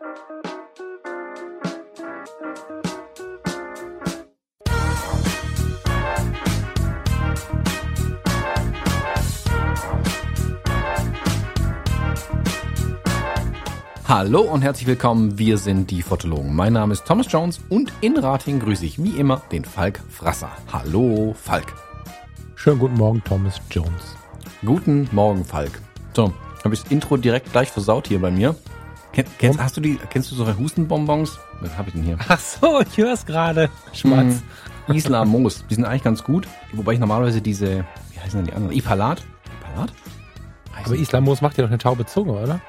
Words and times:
Hallo 0.00 0.12
und 14.42 14.62
herzlich 14.62 14.86
willkommen, 14.86 15.36
wir 15.36 15.58
sind 15.58 15.90
die 15.90 16.02
Fotologen. 16.02 16.54
Mein 16.54 16.74
Name 16.74 16.92
ist 16.92 17.04
Thomas 17.04 17.26
Jones 17.30 17.60
und 17.68 17.92
in 18.00 18.16
Rating 18.16 18.60
grüße 18.60 18.84
ich 18.84 19.02
wie 19.02 19.18
immer 19.18 19.42
den 19.50 19.64
Falk 19.64 20.00
Frasser. 20.08 20.52
Hallo 20.72 21.34
Falk. 21.36 21.74
Schönen 22.54 22.78
guten 22.78 22.94
Morgen, 22.94 23.24
Thomas 23.24 23.60
Jones. 23.70 24.16
Guten 24.64 25.08
Morgen, 25.10 25.44
Falk. 25.44 25.80
So, 26.14 26.32
habe 26.64 26.74
ich 26.74 26.82
das 26.82 26.92
Intro 26.92 27.16
direkt 27.16 27.50
gleich 27.50 27.70
versaut 27.70 28.06
hier 28.06 28.20
bei 28.20 28.30
mir. 28.30 28.54
Ken, 29.12 29.24
kennst, 29.38 29.58
hast 29.60 29.76
du 29.76 29.80
die, 29.80 29.98
kennst 30.10 30.30
du 30.30 30.34
so 30.36 30.46
Hustenbonbons? 30.56 31.38
Was 31.60 31.76
habe 31.76 31.88
ich 31.88 31.94
denn 31.94 32.02
hier? 32.04 32.18
Ach 32.28 32.38
so, 32.38 32.80
ich 32.80 32.96
höre 32.96 33.12
es 33.14 33.24
gerade. 33.24 33.70
Schmatz. 33.92 34.42
Mm, 34.86 34.92
Isla 34.92 35.24
Moos. 35.24 35.64
Die 35.70 35.74
sind 35.74 35.84
eigentlich 35.84 36.02
ganz 36.04 36.22
gut. 36.22 36.46
Wobei 36.72 36.92
ich 36.92 36.98
normalerweise 36.98 37.40
diese, 37.40 37.84
wie 38.12 38.20
heißen 38.20 38.38
denn 38.40 38.46
die 38.46 38.52
anderen? 38.52 38.76
Ipalat? 38.76 39.22
Ipalat? 39.60 39.92
Aber 40.84 40.94
Isla 40.94 41.20
Moos 41.20 41.40
macht 41.40 41.56
ja 41.58 41.64
doch 41.64 41.70
eine 41.70 41.78
taube 41.78 42.06
Zunge, 42.06 42.32
oder? 42.32 42.60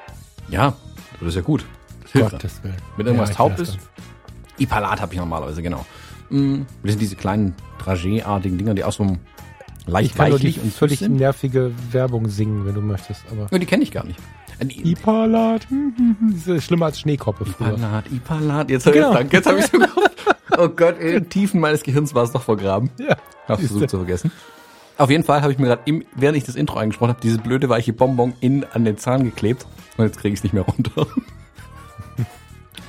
Ja, 0.48 0.74
das 1.20 1.28
ist 1.30 1.34
ja 1.36 1.42
gut. 1.42 1.64
Das 2.02 2.12
hilft 2.12 2.30
Gottes 2.32 2.62
Willen. 2.62 2.76
Wenn 2.96 3.06
irgendwas 3.06 3.30
Ja, 3.30 3.34
taub 3.36 3.58
ist. 3.58 3.78
Ipalat 4.58 5.00
habe 5.00 5.12
ich 5.14 5.20
normalerweise, 5.20 5.62
genau. 5.62 5.84
Mm, 6.30 6.62
Das 6.82 6.92
sind 6.92 7.00
diese 7.00 7.16
kleinen 7.16 7.54
Dragé-artigen 7.82 8.58
Dinger, 8.58 8.74
die 8.74 8.84
auch 8.84 8.92
so 8.92 9.16
leicht 9.86 10.10
Ich 10.10 10.16
kann 10.16 10.32
weichlich 10.32 10.60
und 10.60 10.72
völlig 10.72 11.00
nervige 11.02 11.72
Werbung 11.92 12.28
singen, 12.28 12.66
wenn 12.66 12.74
du 12.74 12.80
möchtest. 12.80 13.22
Aber 13.30 13.46
Ja, 13.50 13.58
die 13.58 13.66
kenne 13.66 13.82
ich 13.82 13.90
gar 13.92 14.04
nicht. 14.04 14.18
Die- 14.62 14.92
Ipalat, 14.92 15.68
hm, 15.70 15.94
hm, 15.96 16.16
hm, 16.20 16.34
das 16.34 16.46
ist 16.46 16.64
schlimmer 16.64 16.86
als 16.86 17.00
Schneekoppe 17.00 17.44
früher. 17.46 17.74
Ipalat, 17.74 18.04
Ipalat. 18.12 18.70
Jetzt, 18.70 18.86
hab 18.86 18.92
Genau. 18.92 19.10
ich, 19.12 19.16
danke, 19.16 19.36
jetzt 19.36 19.46
habe 19.46 19.58
ich 19.58 19.66
sogar. 19.66 19.88
Oh 20.58 20.68
Gott, 20.68 20.98
in 20.98 21.12
den 21.12 21.28
Tiefen 21.30 21.60
meines 21.60 21.82
Gehirns 21.82 22.14
war 22.14 22.24
es 22.24 22.32
doch 22.32 22.42
vergraben. 22.42 22.90
Ja. 22.98 23.16
Hab's 23.48 23.66
versucht 23.66 23.88
zu 23.90 23.96
vergessen. 23.96 24.30
Auf 24.98 25.08
jeden 25.08 25.24
Fall 25.24 25.40
habe 25.42 25.52
ich 25.52 25.58
mir 25.58 25.66
gerade, 25.66 26.02
während 26.14 26.36
ich 26.36 26.44
das 26.44 26.56
Intro 26.56 26.78
eingesprochen 26.78 27.10
habe, 27.10 27.20
diese 27.22 27.38
blöde 27.38 27.68
weiche 27.70 27.92
Bonbon 27.94 28.34
in, 28.40 28.64
an 28.74 28.84
den 28.84 28.98
Zahn 28.98 29.24
geklebt. 29.24 29.66
Und 29.96 30.04
jetzt 30.04 30.18
kriege 30.18 30.34
ich 30.34 30.40
es 30.40 30.44
nicht 30.44 30.52
mehr 30.52 30.64
runter. 30.64 31.06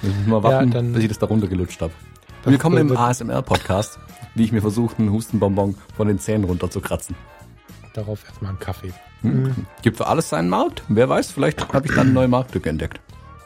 Ich 0.03 0.09
muss 0.15 0.25
mal 0.25 0.41
warten, 0.43 0.69
Ja, 0.69 0.73
dann- 0.81 0.93
bis 0.93 1.03
ich 1.03 1.09
das 1.09 1.19
da 1.19 1.27
runtergelutscht 1.27 1.79
habe. 1.81 1.93
Willkommen 2.43 2.77
im 2.79 2.97
ASMR-Podcast, 2.97 3.99
wie 4.33 4.43
ich 4.43 4.51
mir 4.51 4.61
versuche, 4.61 4.97
einen 4.97 5.11
Hustenbonbon 5.11 5.75
von 5.95 6.07
den 6.07 6.17
Zähnen 6.17 6.43
runterzukratzen. 6.45 7.15
Darauf 7.93 8.25
erstmal 8.25 8.51
einen 8.51 8.59
Kaffee. 8.59 8.93
Hm. 9.21 9.65
Gibt 9.81 9.97
für 9.97 10.07
alles 10.07 10.29
seinen 10.29 10.49
Markt. 10.49 10.83
Wer 10.87 11.09
weiß, 11.09 11.31
vielleicht 11.31 11.73
habe 11.73 11.87
ich 11.87 11.93
dann 11.93 12.07
eine 12.07 12.13
neue 12.13 12.27
Marktlücke 12.27 12.69
entdeckt. 12.69 12.99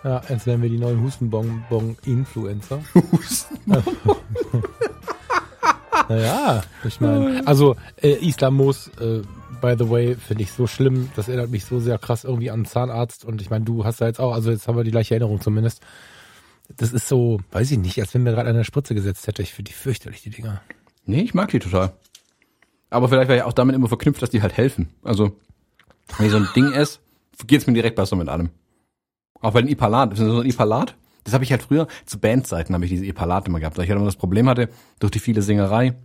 Ja, 0.03 0.21
jetzt 0.29 0.45
werden 0.45 0.61
wir 0.61 0.69
die 0.69 0.77
neuen 0.77 1.01
Hustenbonbon-Influencer. 1.01 2.79
naja, 6.09 6.63
ich 6.83 7.01
meine, 7.01 7.45
also 7.47 7.75
äh, 7.99 8.23
Islamos, 8.23 8.89
äh, 8.99 9.21
by 9.61 9.75
the 9.77 9.89
way, 9.89 10.15
finde 10.15 10.43
ich 10.43 10.51
so 10.51 10.67
schlimm. 10.67 11.09
Das 11.15 11.27
erinnert 11.27 11.49
mich 11.49 11.65
so 11.65 11.79
sehr 11.79 11.97
krass 11.97 12.23
irgendwie 12.23 12.51
an 12.51 12.59
einen 12.59 12.65
Zahnarzt. 12.65 13.25
Und 13.25 13.41
ich 13.41 13.49
meine, 13.49 13.65
du 13.65 13.83
hast 13.83 13.99
da 13.99 14.05
jetzt 14.05 14.19
auch, 14.19 14.33
also 14.33 14.51
jetzt 14.51 14.67
haben 14.67 14.77
wir 14.77 14.83
die 14.83 14.91
gleiche 14.91 15.15
Erinnerung 15.15 15.41
zumindest. 15.41 15.81
Das 16.77 16.93
ist 16.93 17.07
so, 17.07 17.39
weiß 17.51 17.71
ich 17.71 17.79
nicht, 17.79 17.99
als 17.99 18.13
wenn 18.13 18.21
mir 18.21 18.31
gerade 18.31 18.49
eine 18.49 18.63
Spritze 18.63 18.93
gesetzt 18.93 19.25
hätte. 19.25 19.41
Ich 19.41 19.53
finde 19.53 19.71
die 19.71 19.75
fürchterlich, 19.75 20.21
die 20.21 20.29
Dinger. 20.29 20.61
Nee, 21.07 21.21
ich 21.21 21.33
mag 21.33 21.49
die 21.49 21.59
total. 21.59 21.93
Aber 22.95 23.09
vielleicht 23.09 23.27
war 23.27 23.35
ja 23.35 23.45
auch 23.45 23.53
damit 23.53 23.75
immer 23.75 23.89
verknüpft, 23.89 24.21
dass 24.21 24.29
die 24.29 24.41
halt 24.41 24.55
helfen. 24.55 24.89
Also, 25.03 25.33
wenn 26.17 26.27
ich 26.27 26.31
so 26.31 26.37
ein 26.37 26.47
Ding 26.55 26.71
esse, 26.71 26.99
geht's 27.45 27.67
mir 27.67 27.73
direkt 27.73 27.97
besser 27.97 28.15
mit 28.15 28.29
allem. 28.29 28.51
Auch 29.41 29.51
bei 29.51 29.61
den 29.61 29.69
Ipalat. 29.69 30.15
So 30.15 30.39
ein 30.39 30.45
Ipalat. 30.45 30.95
Das 31.25 31.33
habe 31.33 31.43
ich 31.43 31.51
halt 31.51 31.63
früher, 31.63 31.87
zu 32.05 32.19
Bandzeiten 32.19 32.73
habe 32.73 32.85
ich 32.85 32.91
diese 32.91 33.05
Ipalat 33.05 33.47
immer 33.47 33.59
gehabt, 33.59 33.77
weil 33.77 33.83
ich 33.83 33.89
halt 33.89 33.97
immer 33.97 34.05
das 34.05 34.15
Problem 34.15 34.47
hatte, 34.47 34.69
durch 34.99 35.11
die 35.11 35.19
viele 35.19 35.41
Singerei, 35.41 35.95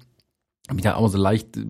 habe 0.68 0.80
ich 0.80 0.86
halt 0.86 0.96
auch 0.96 1.00
immer 1.00 1.08
so 1.10 1.18
leicht 1.18 1.56
äh, 1.58 1.66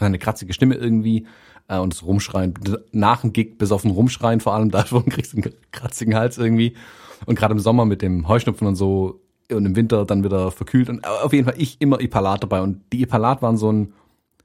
eine 0.00 0.18
kratzige 0.18 0.54
Stimme 0.54 0.74
irgendwie 0.74 1.26
äh, 1.68 1.78
und 1.78 1.92
das 1.92 2.02
Rumschreien, 2.02 2.54
nach 2.92 3.20
dem 3.20 3.32
Gig 3.32 3.58
bis 3.58 3.72
auf 3.72 3.82
den 3.82 3.90
Rumschreien 3.90 4.40
vor 4.40 4.54
allem, 4.54 4.70
davon 4.72 5.04
kriegst 5.06 5.34
du 5.34 5.36
einen 5.36 5.54
kratzigen 5.70 6.14
Hals 6.14 6.38
irgendwie. 6.38 6.74
Und 7.26 7.38
gerade 7.38 7.52
im 7.52 7.60
Sommer 7.60 7.84
mit 7.84 8.02
dem 8.02 8.26
Heuschnupfen 8.26 8.66
und 8.66 8.74
so 8.74 9.20
und 9.50 9.66
im 9.66 9.76
Winter 9.76 10.04
dann 10.04 10.24
wieder 10.24 10.50
verkühlt. 10.50 10.88
Und 10.88 11.06
auf 11.06 11.32
jeden 11.32 11.44
Fall 11.44 11.54
ich 11.58 11.80
immer 11.80 12.00
Ipalat 12.00 12.42
dabei. 12.42 12.62
Und 12.62 12.80
die 12.92 13.02
Ipalat 13.02 13.42
waren 13.42 13.56
so 13.56 13.70
ein 13.70 13.92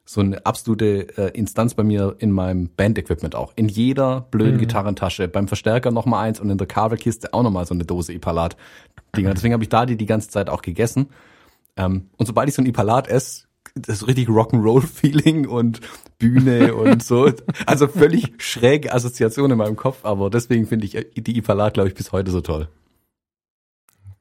so 0.10 0.22
eine 0.22 0.44
absolute 0.44 1.16
äh, 1.20 1.38
Instanz 1.38 1.76
bei 1.76 1.84
mir 1.84 2.16
in 2.18 2.32
meinem 2.32 2.68
Band-Equipment 2.70 3.36
auch. 3.36 3.54
In 3.56 3.70
jeder 3.70 4.22
blöden 4.32 4.58
Gitarrentasche, 4.58 5.28
beim 5.28 5.48
Verstärker 5.48 5.92
noch 5.92 6.08
mal 6.08 6.20
eins 6.20 6.40
und 6.40 6.50
in 6.50 6.58
der 6.58 6.66
Kabelkiste 6.66 7.32
auch 7.32 7.44
noch 7.44 7.52
mal 7.52 7.68
so 7.68 7.76
eine 7.76 7.86
Dose 7.86 8.12
Ipalat-Dinger. 8.14 9.36
Deswegen 9.36 9.54
habe 9.54 9.62
ich 9.64 9.70
da 9.70 9.86
die 9.86 9.98
die 9.98 10.08
ganze 10.08 10.30
Zeit 10.30 10.50
auch 10.50 10.64
gegessen. 10.64 11.10
Ähm, 11.78 12.10
und 12.18 12.26
sobald 12.26 12.50
ich 12.50 12.56
so 12.56 12.64
ein 12.64 12.66
Ipalat 12.66 13.08
esse, 13.08 13.44
das 13.76 13.98
ist 13.98 14.08
richtig 14.08 14.30
Rock'n'Roll-Feeling 14.30 15.48
und 15.48 15.80
Bühne 16.18 16.74
und 16.74 17.04
so. 17.04 17.32
Also 17.68 17.88
völlig 17.88 18.42
schräge 18.42 18.92
Assoziation 18.92 19.52
in 19.52 19.60
meinem 19.60 19.76
Kopf, 19.76 20.06
aber 20.06 20.32
deswegen 20.32 20.66
finde 20.66 20.88
ich 20.88 20.98
die 21.18 21.38
Ipalat, 21.38 21.76
glaube 21.76 21.88
ich, 21.88 21.94
bis 21.94 22.12
heute 22.12 22.32
so 22.32 22.42
toll. 22.42 22.68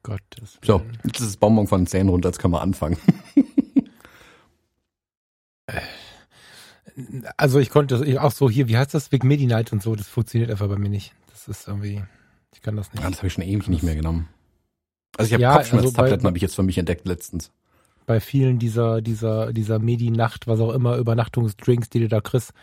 Gottes 0.03 0.59
So, 0.63 0.83
jetzt 1.03 1.19
ist 1.19 1.29
das 1.29 1.37
Bonbon 1.37 1.65
von 1.65 1.81
den 1.81 1.87
Zähnen 1.87 2.09
runter, 2.09 2.29
jetzt 2.29 2.37
können 2.37 2.53
wir 2.53 2.61
anfangen. 2.61 2.97
Also 7.37 7.59
ich 7.59 7.69
konnte 7.69 8.03
ich 8.05 8.19
auch 8.19 8.31
so 8.31 8.49
hier, 8.49 8.67
wie 8.67 8.77
heißt 8.77 8.93
das? 8.93 9.09
Big 9.09 9.23
Midi 9.23 9.45
Night 9.45 9.71
und 9.73 9.81
so, 9.83 9.95
das 9.95 10.07
funktioniert 10.07 10.51
einfach 10.51 10.67
bei 10.67 10.77
mir 10.77 10.89
nicht. 10.89 11.13
Das 11.31 11.47
ist 11.47 11.67
irgendwie, 11.67 12.03
ich 12.53 12.61
kann 12.61 12.75
das 12.75 12.91
nicht. 12.93 13.03
Ja, 13.03 13.09
das 13.09 13.19
habe 13.19 13.27
ich 13.27 13.33
schon 13.33 13.43
ewig 13.43 13.67
nicht 13.67 13.83
mehr 13.83 13.95
genommen. 13.95 14.27
Also 15.17 15.27
ich 15.29 15.33
habe 15.33 15.43
Ja, 15.43 15.53
Kopfschmerztabletten 15.55 16.13
also 16.19 16.27
habe 16.27 16.37
ich 16.37 16.41
jetzt 16.43 16.55
für 16.55 16.63
mich 16.63 16.77
entdeckt 16.77 17.07
letztens. 17.07 17.51
bei 18.05 18.19
vielen 18.19 18.59
dieser, 18.59 19.01
dieser, 19.01 19.53
dieser 19.53 19.79
Medi-Nacht, 19.79 20.47
was 20.47 20.59
auch 20.59 20.71
immer, 20.73 20.97
Übernachtungsdrinks, 20.97 21.89
die 21.89 21.99
du 21.99 22.07
da 22.07 22.21
kriegst, 22.21 22.53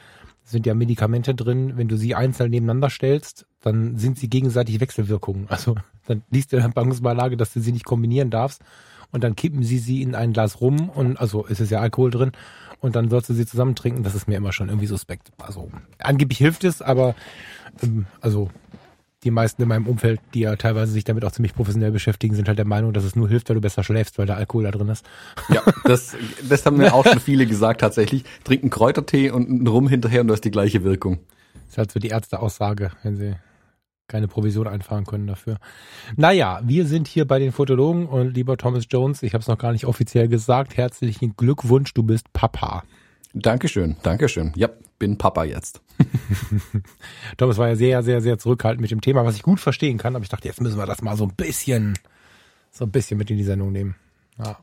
sind 0.44 0.66
ja 0.66 0.74
Medikamente 0.74 1.34
drin. 1.34 1.72
Wenn 1.76 1.88
du 1.88 1.96
sie 1.96 2.14
einzeln 2.14 2.50
nebeneinander 2.50 2.90
stellst, 2.90 3.46
dann 3.60 3.96
sind 3.96 4.18
sie 4.18 4.28
gegenseitig 4.28 4.80
Wechselwirkungen. 4.80 5.46
Also 5.48 5.76
dann 6.06 6.22
liest 6.30 6.52
du 6.52 6.56
in 6.56 6.62
der 6.62 6.70
Packungsbeilage, 6.70 7.36
dass 7.36 7.52
du 7.52 7.60
sie 7.60 7.72
nicht 7.72 7.84
kombinieren 7.84 8.30
darfst. 8.30 8.62
Und 9.12 9.22
dann 9.24 9.36
kippen 9.36 9.62
sie 9.62 9.78
sie 9.78 10.02
in 10.02 10.14
ein 10.16 10.32
Glas 10.32 10.60
rum 10.60 10.88
und 10.90 11.16
also 11.16 11.46
ist 11.46 11.60
es 11.60 11.70
ja 11.70 11.80
Alkohol 11.80 12.10
drin. 12.10 12.32
Und 12.80 12.96
dann 12.96 13.08
sollst 13.08 13.28
du 13.28 13.34
sie 13.34 13.46
zusammen 13.46 13.74
trinken. 13.74 14.02
Das 14.02 14.14
ist 14.14 14.28
mir 14.28 14.36
immer 14.36 14.52
schon 14.52 14.68
irgendwie 14.68 14.86
suspekt. 14.86 15.30
Also 15.38 15.70
angeblich 15.98 16.38
hilft 16.38 16.64
es, 16.64 16.82
aber 16.82 17.14
ähm, 17.82 18.06
also 18.20 18.50
die 19.24 19.30
meisten 19.30 19.60
in 19.60 19.68
meinem 19.68 19.86
Umfeld, 19.86 20.20
die 20.34 20.40
ja 20.40 20.54
teilweise 20.56 20.92
sich 20.92 21.04
damit 21.04 21.24
auch 21.24 21.32
ziemlich 21.32 21.54
professionell 21.54 21.90
beschäftigen, 21.90 22.34
sind 22.36 22.48
halt 22.48 22.58
der 22.58 22.66
Meinung, 22.66 22.92
dass 22.92 23.02
es 23.02 23.16
nur 23.16 23.28
hilft, 23.28 23.48
weil 23.48 23.54
du 23.56 23.60
besser 23.60 23.82
schläfst, 23.82 24.18
weil 24.18 24.26
der 24.26 24.36
Alkohol 24.36 24.64
da 24.64 24.70
drin 24.70 24.88
ist. 24.88 25.04
Ja, 25.48 25.62
das, 25.84 26.14
das 26.48 26.64
haben 26.64 26.76
mir 26.76 26.94
auch 26.94 27.04
schon 27.04 27.18
viele 27.18 27.46
gesagt 27.46 27.80
tatsächlich. 27.80 28.24
Trink 28.44 28.62
einen 28.62 28.70
Kräutertee 28.70 29.30
und 29.30 29.48
einen 29.48 29.66
Rum 29.66 29.88
hinterher 29.88 30.20
und 30.20 30.28
du 30.28 30.34
hast 30.34 30.44
die 30.44 30.50
gleiche 30.50 30.84
Wirkung. 30.84 31.18
Das 31.54 31.72
ist 31.72 31.78
halt 31.78 31.92
so 31.92 31.98
die 31.98 32.08
Ärzteaussage, 32.08 32.92
wenn 33.02 33.16
sie 33.16 33.34
keine 34.08 34.28
Provision 34.28 34.68
einfahren 34.68 35.04
können 35.04 35.26
dafür. 35.26 35.58
Naja, 36.16 36.60
wir 36.64 36.86
sind 36.86 37.08
hier 37.08 37.26
bei 37.26 37.38
den 37.38 37.52
Fotologen 37.52 38.06
und 38.06 38.34
lieber 38.34 38.56
Thomas 38.56 38.84
Jones, 38.88 39.22
ich 39.22 39.34
habe 39.34 39.42
es 39.42 39.48
noch 39.48 39.58
gar 39.58 39.72
nicht 39.72 39.86
offiziell 39.86 40.28
gesagt, 40.28 40.76
herzlichen 40.76 41.34
Glückwunsch, 41.36 41.92
du 41.94 42.02
bist 42.02 42.32
Papa. 42.32 42.84
Dankeschön, 43.34 43.96
Dankeschön. 44.02 44.52
Ja, 44.56 44.68
bin 44.98 45.18
Papa 45.18 45.44
jetzt. 45.44 45.80
Thomas 47.36 47.58
war 47.58 47.68
ja 47.68 47.76
sehr, 47.76 48.02
sehr, 48.02 48.20
sehr 48.20 48.38
zurückhaltend 48.38 48.80
mit 48.80 48.90
dem 48.90 49.00
Thema, 49.00 49.24
was 49.24 49.36
ich 49.36 49.42
gut 49.42 49.60
verstehen 49.60 49.98
kann, 49.98 50.14
aber 50.14 50.22
ich 50.22 50.28
dachte, 50.28 50.48
jetzt 50.48 50.60
müssen 50.60 50.78
wir 50.78 50.86
das 50.86 51.02
mal 51.02 51.16
so 51.16 51.24
ein 51.24 51.34
bisschen, 51.36 51.98
so 52.70 52.84
ein 52.84 52.90
bisschen 52.90 53.18
mit 53.18 53.30
in 53.30 53.36
die 53.36 53.44
Sendung 53.44 53.72
nehmen. 53.72 53.96
Ja. 54.38 54.58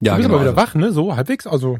Ja, 0.00 0.12
du 0.12 0.16
bist 0.18 0.28
genau, 0.28 0.34
aber 0.34 0.44
wieder 0.44 0.58
also- 0.58 0.72
wach, 0.72 0.74
ne? 0.74 0.92
So 0.92 1.16
halbwegs, 1.16 1.46
also 1.46 1.78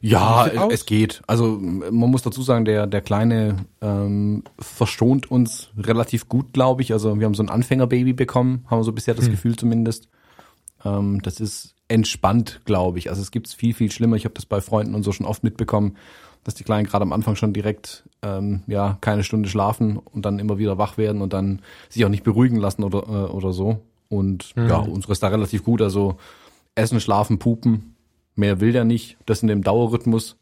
Ja, 0.00 0.46
es, 0.70 0.86
geht. 0.86 1.22
Also 1.26 1.58
man 1.58 2.10
muss 2.10 2.22
dazu 2.22 2.42
sagen, 2.42 2.64
der 2.64 2.86
der 2.86 3.00
kleine 3.00 3.56
ähm, 3.80 4.44
verstont 4.58 5.30
uns 5.30 5.70
relativ 5.76 6.28
gut, 6.28 6.52
glaube 6.52 6.82
ich. 6.82 6.92
Also 6.92 7.18
wir 7.18 7.26
haben 7.26 7.34
so 7.34 7.42
ein 7.42 7.48
Anfängerbaby 7.48 8.12
bekommen, 8.12 8.64
haben 8.68 8.80
wir 8.80 8.84
so 8.84 8.92
bisher 8.92 9.14
das 9.14 9.24
Hm. 9.26 9.32
Gefühl 9.32 9.56
zumindest. 9.56 10.08
Ähm, 10.84 11.20
das 11.22 11.40
ist 11.40 11.74
entspannt, 11.88 12.60
glaube 12.64 12.98
ich. 12.98 13.10
Also 13.10 13.22
es 13.22 13.30
gibt's 13.30 13.54
viel 13.54 13.74
viel 13.74 13.90
schlimmer. 13.90 14.16
Ich 14.16 14.24
habe 14.24 14.34
das 14.34 14.46
bei 14.46 14.60
Freunden 14.60 14.94
und 14.94 15.02
so 15.02 15.12
schon 15.12 15.26
oft 15.26 15.42
mitbekommen, 15.42 15.96
dass 16.44 16.54
die 16.54 16.64
Kleinen 16.64 16.86
gerade 16.86 17.02
am 17.02 17.12
Anfang 17.12 17.34
schon 17.34 17.52
direkt 17.52 18.04
ähm, 18.22 18.62
ja 18.66 18.98
keine 19.00 19.24
Stunde 19.24 19.48
schlafen 19.48 19.96
und 19.96 20.24
dann 20.24 20.38
immer 20.38 20.58
wieder 20.58 20.78
wach 20.78 20.96
werden 20.98 21.22
und 21.22 21.32
dann 21.32 21.60
sich 21.88 22.04
auch 22.04 22.08
nicht 22.10 22.24
beruhigen 22.24 22.56
lassen 22.56 22.84
oder 22.84 22.98
äh, 23.02 23.30
oder 23.32 23.52
so. 23.52 23.80
Und 24.08 24.54
Mhm. 24.56 24.68
ja, 24.68 24.76
unsere 24.76 25.12
ist 25.12 25.22
da 25.22 25.28
relativ 25.28 25.64
gut. 25.64 25.82
Also 25.82 26.16
Essen, 26.74 27.00
Schlafen, 27.00 27.38
Pupen, 27.38 27.94
mehr 28.38 28.60
will 28.60 28.72
der 28.72 28.84
nicht. 28.84 29.18
Das 29.26 29.42
in 29.42 29.48
dem 29.48 29.62
Dauerrhythmus, 29.62 30.36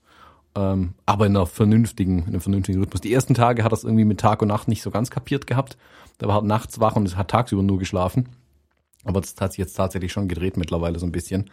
ähm, 0.57 0.95
aber 1.05 1.27
in 1.27 1.37
einer 1.37 1.47
vernünftigen, 1.47 2.21
in 2.21 2.29
einem 2.29 2.41
vernünftigen 2.41 2.81
Rhythmus. 2.81 3.01
Die 3.01 3.13
ersten 3.13 3.35
Tage 3.35 3.65
hat 3.65 3.73
er 3.73 3.77
es 3.77 3.85
irgendwie 3.85 4.05
mit 4.05 4.21
Tag 4.21 4.43
und 4.43 4.49
Nacht 4.49 4.69
nicht 4.69 4.83
so 4.83 4.91
ganz 4.91 5.11
kapiert 5.11 5.47
gehabt. 5.47 5.77
Da 6.19 6.29
war 6.29 6.37
halt 6.37 6.45
nachts 6.45 6.81
wach 6.81 6.97
und 6.97 7.07
es 7.07 7.17
hat 7.17 7.31
tagsüber 7.31 7.63
nur 7.63 7.79
geschlafen. 7.79 8.29
Aber 9.05 9.21
das 9.21 9.35
hat 9.39 9.53
sich 9.53 9.59
jetzt 9.59 9.75
tatsächlich 9.75 10.13
schon 10.13 10.29
gedreht 10.29 10.57
mittlerweile 10.57 10.99
so 10.99 11.07
ein 11.07 11.13
bisschen. 11.13 11.51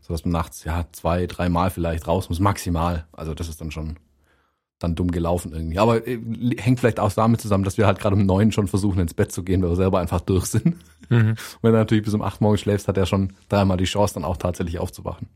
So 0.00 0.14
dass 0.14 0.24
man 0.24 0.32
nachts, 0.32 0.64
ja, 0.64 0.86
zwei, 0.92 1.26
dreimal 1.26 1.70
vielleicht 1.70 2.06
raus 2.06 2.28
muss, 2.28 2.40
maximal. 2.40 3.06
Also 3.12 3.34
das 3.34 3.48
ist 3.48 3.60
dann 3.60 3.70
schon, 3.70 3.98
dann 4.78 4.94
dumm 4.94 5.10
gelaufen 5.10 5.52
irgendwie. 5.52 5.78
Aber 5.78 6.06
äh, 6.06 6.18
hängt 6.56 6.80
vielleicht 6.80 7.00
auch 7.00 7.12
damit 7.12 7.40
zusammen, 7.40 7.64
dass 7.64 7.78
wir 7.78 7.86
halt 7.86 7.98
gerade 7.98 8.16
um 8.16 8.24
neun 8.24 8.52
schon 8.52 8.68
versuchen, 8.68 9.00
ins 9.00 9.14
Bett 9.14 9.32
zu 9.32 9.42
gehen, 9.42 9.60
weil 9.62 9.70
wir 9.70 9.76
selber 9.76 9.98
einfach 9.98 10.20
durch 10.20 10.46
sind. 10.46 10.76
Mhm. 11.10 11.34
Wenn 11.62 11.74
er 11.74 11.80
natürlich 11.80 12.04
bis 12.04 12.14
um 12.14 12.22
acht 12.22 12.40
morgens 12.40 12.60
schläfst, 12.60 12.88
hat 12.88 12.96
er 12.96 13.06
schon 13.06 13.34
dreimal 13.48 13.76
die 13.76 13.84
Chance, 13.84 14.14
dann 14.14 14.24
auch 14.24 14.36
tatsächlich 14.36 14.78
aufzuwachen. 14.78 15.28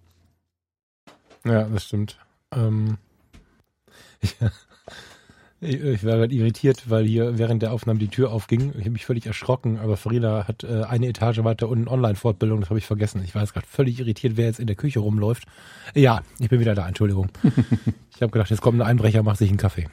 Ja, 1.44 1.64
das 1.64 1.85
stimmt. 1.85 2.19
Ähm, 2.52 2.99
ich, 5.61 5.81
ich 5.81 6.05
war 6.05 6.17
gerade 6.17 6.35
irritiert, 6.35 6.88
weil 6.88 7.05
hier 7.05 7.38
während 7.38 7.62
der 7.62 7.73
Aufnahme 7.73 7.99
die 7.99 8.08
Tür 8.08 8.32
aufging. 8.32 8.70
Ich 8.70 8.81
habe 8.81 8.91
mich 8.91 9.05
völlig 9.06 9.26
erschrocken, 9.26 9.79
aber 9.79 9.96
Farina 9.96 10.49
hat 10.49 10.64
äh, 10.64 10.85
eine 10.85 11.06
Etage 11.06 11.44
weiter 11.44 11.69
unten 11.69 11.88
Online-Fortbildung, 11.88 12.61
das 12.61 12.70
habe 12.70 12.79
ich 12.79 12.87
vergessen. 12.87 13.23
Ich 13.25 13.35
war 13.35 13.43
jetzt 13.43 13.52
gerade 13.52 13.67
völlig 13.67 14.00
irritiert, 14.00 14.37
wer 14.37 14.46
jetzt 14.46 14.61
in 14.61 14.67
der 14.67 14.76
Küche 14.76 15.00
rumläuft. 15.00 15.44
Ja, 15.94 16.23
ich 16.38 16.49
bin 16.49 16.61
wieder 16.61 16.75
da, 16.75 16.88
Entschuldigung. 16.88 17.29
ich 18.14 18.23
habe 18.23 18.32
gedacht, 18.32 18.50
jetzt 18.50 18.62
kommt 18.62 18.79
ein 18.79 18.87
Einbrecher, 18.87 19.23
macht 19.23 19.38
sich 19.38 19.49
einen 19.49 19.58
Kaffee. 19.58 19.87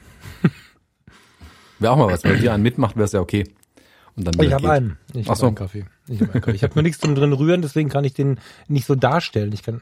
Wäre 1.78 1.92
auch 1.92 1.98
mal 1.98 2.12
was, 2.12 2.24
wenn 2.24 2.40
dir 2.40 2.52
einen 2.52 2.62
mitmacht, 2.62 2.96
wäre 2.96 3.06
es 3.06 3.12
ja 3.12 3.20
okay. 3.20 3.44
Und 4.14 4.26
dann 4.26 4.44
ich 4.44 4.52
habe 4.52 4.70
einen. 4.70 4.98
Ich 5.14 5.26
habe 5.26 5.38
so. 5.38 5.46
einen 5.46 5.54
Kaffee. 5.54 5.84
Ich 6.06 6.20
habe 6.20 6.52
hab 6.52 6.74
nur 6.76 6.82
nichts 6.82 7.00
zum 7.00 7.14
drin 7.14 7.32
rühren, 7.32 7.62
deswegen 7.62 7.88
kann 7.88 8.04
ich 8.04 8.12
den 8.14 8.38
nicht 8.68 8.86
so 8.86 8.94
darstellen. 8.94 9.52
Ich 9.52 9.62
kann 9.62 9.80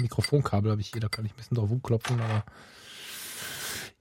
Mikrofonkabel 0.00 0.70
habe 0.70 0.80
ich 0.80 0.88
hier, 0.92 1.00
da 1.00 1.08
kann 1.08 1.24
ich 1.24 1.32
ein 1.32 1.36
bisschen 1.36 1.56
drauf 1.56 1.70
klopfen, 1.82 2.20
aber 2.20 2.44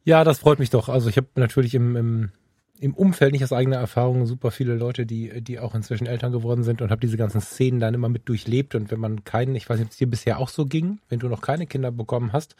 ja, 0.03 0.23
das 0.23 0.39
freut 0.39 0.59
mich 0.59 0.69
doch. 0.69 0.89
Also 0.89 1.09
ich 1.09 1.17
habe 1.17 1.27
natürlich 1.35 1.75
im, 1.75 1.95
im, 1.95 2.31
im 2.79 2.93
Umfeld 2.93 3.33
nicht 3.33 3.43
aus 3.43 3.53
eigener 3.53 3.77
Erfahrung 3.77 4.25
super 4.25 4.51
viele 4.51 4.75
Leute, 4.75 5.05
die, 5.05 5.41
die 5.41 5.59
auch 5.59 5.75
inzwischen 5.75 6.07
Eltern 6.07 6.31
geworden 6.31 6.63
sind 6.63 6.81
und 6.81 6.91
habe 6.91 7.01
diese 7.01 7.17
ganzen 7.17 7.41
Szenen 7.41 7.79
dann 7.79 7.93
immer 7.93 8.09
mit 8.09 8.27
durchlebt. 8.29 8.75
Und 8.75 8.91
wenn 8.91 8.99
man 8.99 9.23
keinen, 9.23 9.55
ich 9.55 9.69
weiß 9.69 9.77
nicht, 9.77 9.87
ob 9.87 9.91
es 9.91 9.97
dir 9.97 10.09
bisher 10.09 10.39
auch 10.39 10.49
so 10.49 10.65
ging, 10.65 10.99
wenn 11.09 11.19
du 11.19 11.27
noch 11.27 11.41
keine 11.41 11.67
Kinder 11.67 11.91
bekommen 11.91 12.33
hast, 12.33 12.55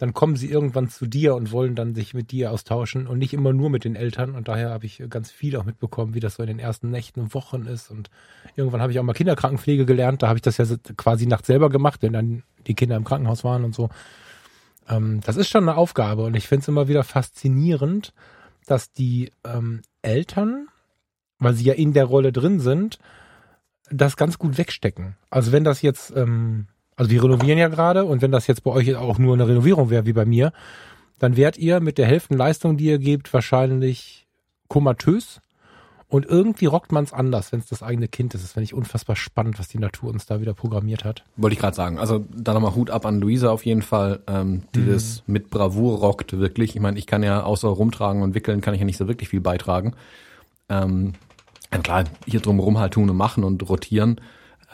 dann 0.00 0.14
kommen 0.14 0.34
sie 0.34 0.50
irgendwann 0.50 0.88
zu 0.88 1.06
dir 1.06 1.34
und 1.34 1.52
wollen 1.52 1.74
dann 1.74 1.94
sich 1.94 2.14
mit 2.14 2.30
dir 2.30 2.52
austauschen 2.52 3.06
und 3.06 3.18
nicht 3.18 3.34
immer 3.34 3.52
nur 3.52 3.68
mit 3.68 3.84
den 3.84 3.96
Eltern. 3.96 4.34
Und 4.34 4.48
daher 4.48 4.70
habe 4.70 4.86
ich 4.86 5.02
ganz 5.10 5.30
viel 5.30 5.54
auch 5.56 5.64
mitbekommen, 5.64 6.14
wie 6.14 6.20
das 6.20 6.36
so 6.36 6.42
in 6.42 6.46
den 6.46 6.58
ersten 6.58 6.90
Nächten 6.90 7.20
und 7.20 7.34
Wochen 7.34 7.66
ist. 7.66 7.90
Und 7.90 8.08
irgendwann 8.56 8.80
habe 8.80 8.92
ich 8.92 8.98
auch 8.98 9.02
mal 9.02 9.12
Kinderkrankenpflege 9.12 9.84
gelernt. 9.84 10.22
Da 10.22 10.28
habe 10.28 10.38
ich 10.38 10.42
das 10.42 10.56
ja 10.56 10.64
quasi 10.96 11.26
nachts 11.26 11.48
selber 11.48 11.68
gemacht, 11.68 12.00
wenn 12.00 12.14
dann 12.14 12.44
die 12.66 12.72
Kinder 12.72 12.96
im 12.96 13.04
Krankenhaus 13.04 13.44
waren 13.44 13.62
und 13.62 13.74
so. 13.74 13.90
Ähm, 14.88 15.20
das 15.26 15.36
ist 15.36 15.50
schon 15.50 15.68
eine 15.68 15.76
Aufgabe 15.76 16.24
und 16.24 16.34
ich 16.34 16.48
finde 16.48 16.62
es 16.62 16.68
immer 16.68 16.88
wieder 16.88 17.04
faszinierend, 17.04 18.14
dass 18.66 18.92
die 18.92 19.30
ähm, 19.44 19.82
Eltern, 20.00 20.68
weil 21.38 21.52
sie 21.52 21.64
ja 21.64 21.74
in 21.74 21.92
der 21.92 22.06
Rolle 22.06 22.32
drin 22.32 22.58
sind, 22.58 22.98
das 23.90 24.16
ganz 24.16 24.38
gut 24.38 24.56
wegstecken. 24.56 25.16
Also 25.28 25.52
wenn 25.52 25.64
das 25.64 25.82
jetzt, 25.82 26.16
ähm, 26.16 26.68
also 27.00 27.10
wir 27.10 27.24
renovieren 27.24 27.58
ja 27.58 27.68
gerade 27.68 28.04
und 28.04 28.20
wenn 28.20 28.30
das 28.30 28.46
jetzt 28.46 28.62
bei 28.62 28.70
euch 28.70 28.94
auch 28.94 29.16
nur 29.16 29.32
eine 29.32 29.48
Renovierung 29.48 29.88
wäre 29.88 30.04
wie 30.04 30.12
bei 30.12 30.26
mir, 30.26 30.52
dann 31.18 31.34
wärt 31.34 31.56
ihr 31.56 31.80
mit 31.80 31.96
der 31.96 32.06
Hälfte 32.06 32.34
Leistung, 32.34 32.76
die 32.76 32.84
ihr 32.84 32.98
gebt, 32.98 33.32
wahrscheinlich 33.32 34.26
komatös 34.68 35.40
und 36.08 36.26
irgendwie 36.26 36.66
rockt 36.66 36.92
man 36.92 37.04
es 37.04 37.14
anders, 37.14 37.52
wenn 37.52 37.60
es 37.60 37.68
das 37.68 37.82
eigene 37.82 38.06
Kind 38.06 38.34
ist. 38.34 38.44
Das 38.44 38.52
finde 38.52 38.64
ich 38.64 38.74
unfassbar 38.74 39.16
spannend, 39.16 39.58
was 39.58 39.68
die 39.68 39.78
Natur 39.78 40.10
uns 40.10 40.26
da 40.26 40.42
wieder 40.42 40.52
programmiert 40.52 41.04
hat. 41.04 41.24
Wollte 41.38 41.54
ich 41.54 41.58
gerade 41.58 41.74
sagen. 41.74 41.98
Also 41.98 42.22
da 42.36 42.52
nochmal 42.52 42.74
Hut 42.74 42.90
ab 42.90 43.06
an 43.06 43.18
Luisa 43.18 43.48
auf 43.48 43.64
jeden 43.64 43.80
Fall, 43.80 44.20
ähm, 44.26 44.64
die 44.74 44.80
mhm. 44.80 44.92
das 44.92 45.22
mit 45.26 45.48
Bravour 45.48 46.00
rockt, 46.00 46.38
wirklich. 46.38 46.76
Ich 46.76 46.82
meine, 46.82 46.98
ich 46.98 47.06
kann 47.06 47.22
ja 47.22 47.44
außer 47.44 47.68
rumtragen 47.68 48.20
und 48.20 48.34
wickeln, 48.34 48.60
kann 48.60 48.74
ich 48.74 48.80
ja 48.80 48.84
nicht 48.84 48.98
so 48.98 49.08
wirklich 49.08 49.30
viel 49.30 49.40
beitragen. 49.40 49.94
Ähm, 50.68 51.14
klar, 51.82 52.04
hier 52.26 52.40
drumherum 52.40 52.78
halt 52.78 52.92
tun 52.92 53.08
und 53.08 53.16
machen 53.16 53.42
und 53.42 53.66
rotieren. 53.70 54.20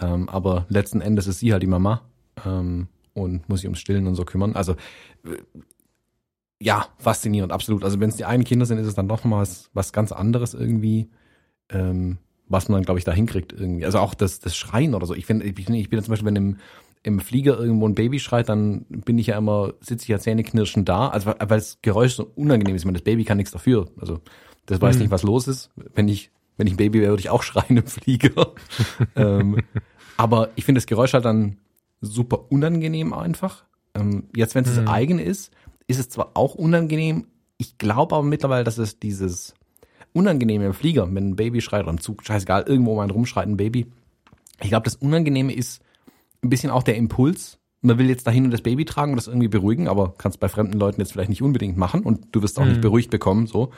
Ähm, 0.00 0.28
aber 0.28 0.66
letzten 0.68 1.00
Endes 1.00 1.28
ist 1.28 1.38
sie 1.38 1.52
halt 1.52 1.62
die 1.62 1.68
Mama 1.68 2.02
ähm, 2.46 2.88
und 3.14 3.48
muss 3.48 3.60
sich 3.60 3.66
ums 3.66 3.80
Stillen 3.80 4.06
und 4.06 4.14
so 4.14 4.24
kümmern. 4.24 4.54
Also 4.54 4.76
ja, 6.58 6.86
faszinierend, 6.98 7.52
absolut. 7.52 7.84
Also 7.84 8.00
wenn 8.00 8.08
es 8.08 8.16
die 8.16 8.24
einen 8.24 8.44
Kinder 8.44 8.64
sind, 8.64 8.78
ist 8.78 8.86
es 8.86 8.94
dann 8.94 9.08
doch 9.08 9.24
mal 9.24 9.46
was, 9.74 9.92
ganz 9.92 10.12
anderes 10.12 10.54
irgendwie 10.54 11.10
ähm, 11.70 12.18
was 12.48 12.68
man, 12.68 12.82
glaube 12.82 12.98
ich, 12.98 13.04
da 13.04 13.12
hinkriegt 13.12 13.52
irgendwie. 13.52 13.84
Also 13.84 13.98
auch 13.98 14.14
das, 14.14 14.40
das 14.40 14.56
Schreien 14.56 14.94
oder 14.94 15.06
so. 15.06 15.14
Ich 15.14 15.26
finde, 15.26 15.44
ich, 15.46 15.58
ich 15.58 15.90
bin 15.90 16.02
zum 16.02 16.12
Beispiel, 16.12 16.26
wenn 16.26 16.36
im, 16.36 16.56
im 17.02 17.20
Flieger 17.20 17.58
irgendwo 17.58 17.88
ein 17.88 17.94
Baby 17.94 18.20
schreit, 18.20 18.48
dann 18.48 18.84
bin 18.88 19.18
ich 19.18 19.28
ja 19.28 19.38
immer, 19.38 19.74
sitze 19.80 20.04
ich 20.04 20.08
ja 20.08 20.18
zähneknirschend 20.18 20.88
da, 20.88 21.08
also 21.08 21.26
weil 21.26 21.46
das 21.48 21.78
Geräusch 21.82 22.14
so 22.14 22.30
unangenehm 22.34 22.74
ist. 22.74 22.82
Ich 22.82 22.86
meine, 22.86 22.98
das 22.98 23.04
Baby 23.04 23.24
kann 23.24 23.36
nichts 23.36 23.52
dafür. 23.52 23.86
Also 24.00 24.20
das 24.66 24.80
weiß 24.80 24.96
mhm. 24.96 25.02
nicht, 25.02 25.10
was 25.10 25.22
los 25.22 25.48
ist. 25.48 25.70
Wenn 25.94 26.08
ich, 26.08 26.30
wenn 26.56 26.66
ich 26.66 26.74
ein 26.74 26.78
Baby 26.78 27.00
wäre, 27.00 27.12
würde 27.12 27.20
ich 27.20 27.30
auch 27.30 27.42
schreien 27.44 27.78
im 27.78 27.86
Flieger. 27.86 28.52
ähm, 29.16 29.62
aber 30.16 30.50
ich 30.56 30.64
finde 30.64 30.78
das 30.78 30.86
Geräusch 30.86 31.14
halt 31.14 31.24
dann 31.24 31.58
super 32.00 32.50
unangenehm 32.50 33.12
einfach. 33.12 33.64
Ähm, 33.94 34.24
jetzt, 34.34 34.54
wenn 34.54 34.64
es 34.64 34.72
mhm. 34.72 34.84
das 34.84 34.88
eigene 34.88 35.22
ist, 35.22 35.52
ist 35.86 35.98
es 35.98 36.08
zwar 36.08 36.32
auch 36.34 36.54
unangenehm, 36.54 37.26
ich 37.58 37.78
glaube 37.78 38.16
aber 38.16 38.24
mittlerweile, 38.24 38.64
dass 38.64 38.78
es 38.78 38.98
dieses 38.98 39.54
Unangenehme 40.12 40.66
im 40.66 40.74
Flieger, 40.74 41.06
wenn 41.14 41.30
ein 41.30 41.36
Baby 41.36 41.60
schreit 41.60 41.82
oder 41.82 41.92
im 41.92 42.00
Zug, 42.00 42.24
scheißegal, 42.24 42.64
irgendwo 42.66 42.96
mal 42.96 43.10
rumschreit 43.10 43.46
ein 43.46 43.56
Baby. 43.56 43.86
Ich 44.62 44.68
glaube, 44.68 44.84
das 44.84 44.96
Unangenehme 44.96 45.52
ist 45.52 45.82
ein 46.42 46.48
bisschen 46.48 46.70
auch 46.70 46.82
der 46.82 46.96
Impuls. 46.96 47.58
Man 47.82 47.98
will 47.98 48.08
jetzt 48.08 48.26
dahin 48.26 48.46
und 48.46 48.50
das 48.50 48.62
Baby 48.62 48.84
tragen 48.84 49.12
und 49.12 49.16
das 49.16 49.26
irgendwie 49.26 49.48
beruhigen, 49.48 49.88
aber 49.88 50.14
kannst 50.16 50.40
bei 50.40 50.48
fremden 50.48 50.78
Leuten 50.78 51.00
jetzt 51.00 51.12
vielleicht 51.12 51.28
nicht 51.28 51.42
unbedingt 51.42 51.76
machen 51.76 52.02
und 52.02 52.28
du 52.32 52.42
wirst 52.42 52.58
auch 52.58 52.64
mhm. 52.64 52.70
nicht 52.70 52.80
beruhigt 52.80 53.10
bekommen, 53.10 53.46
so. 53.46 53.70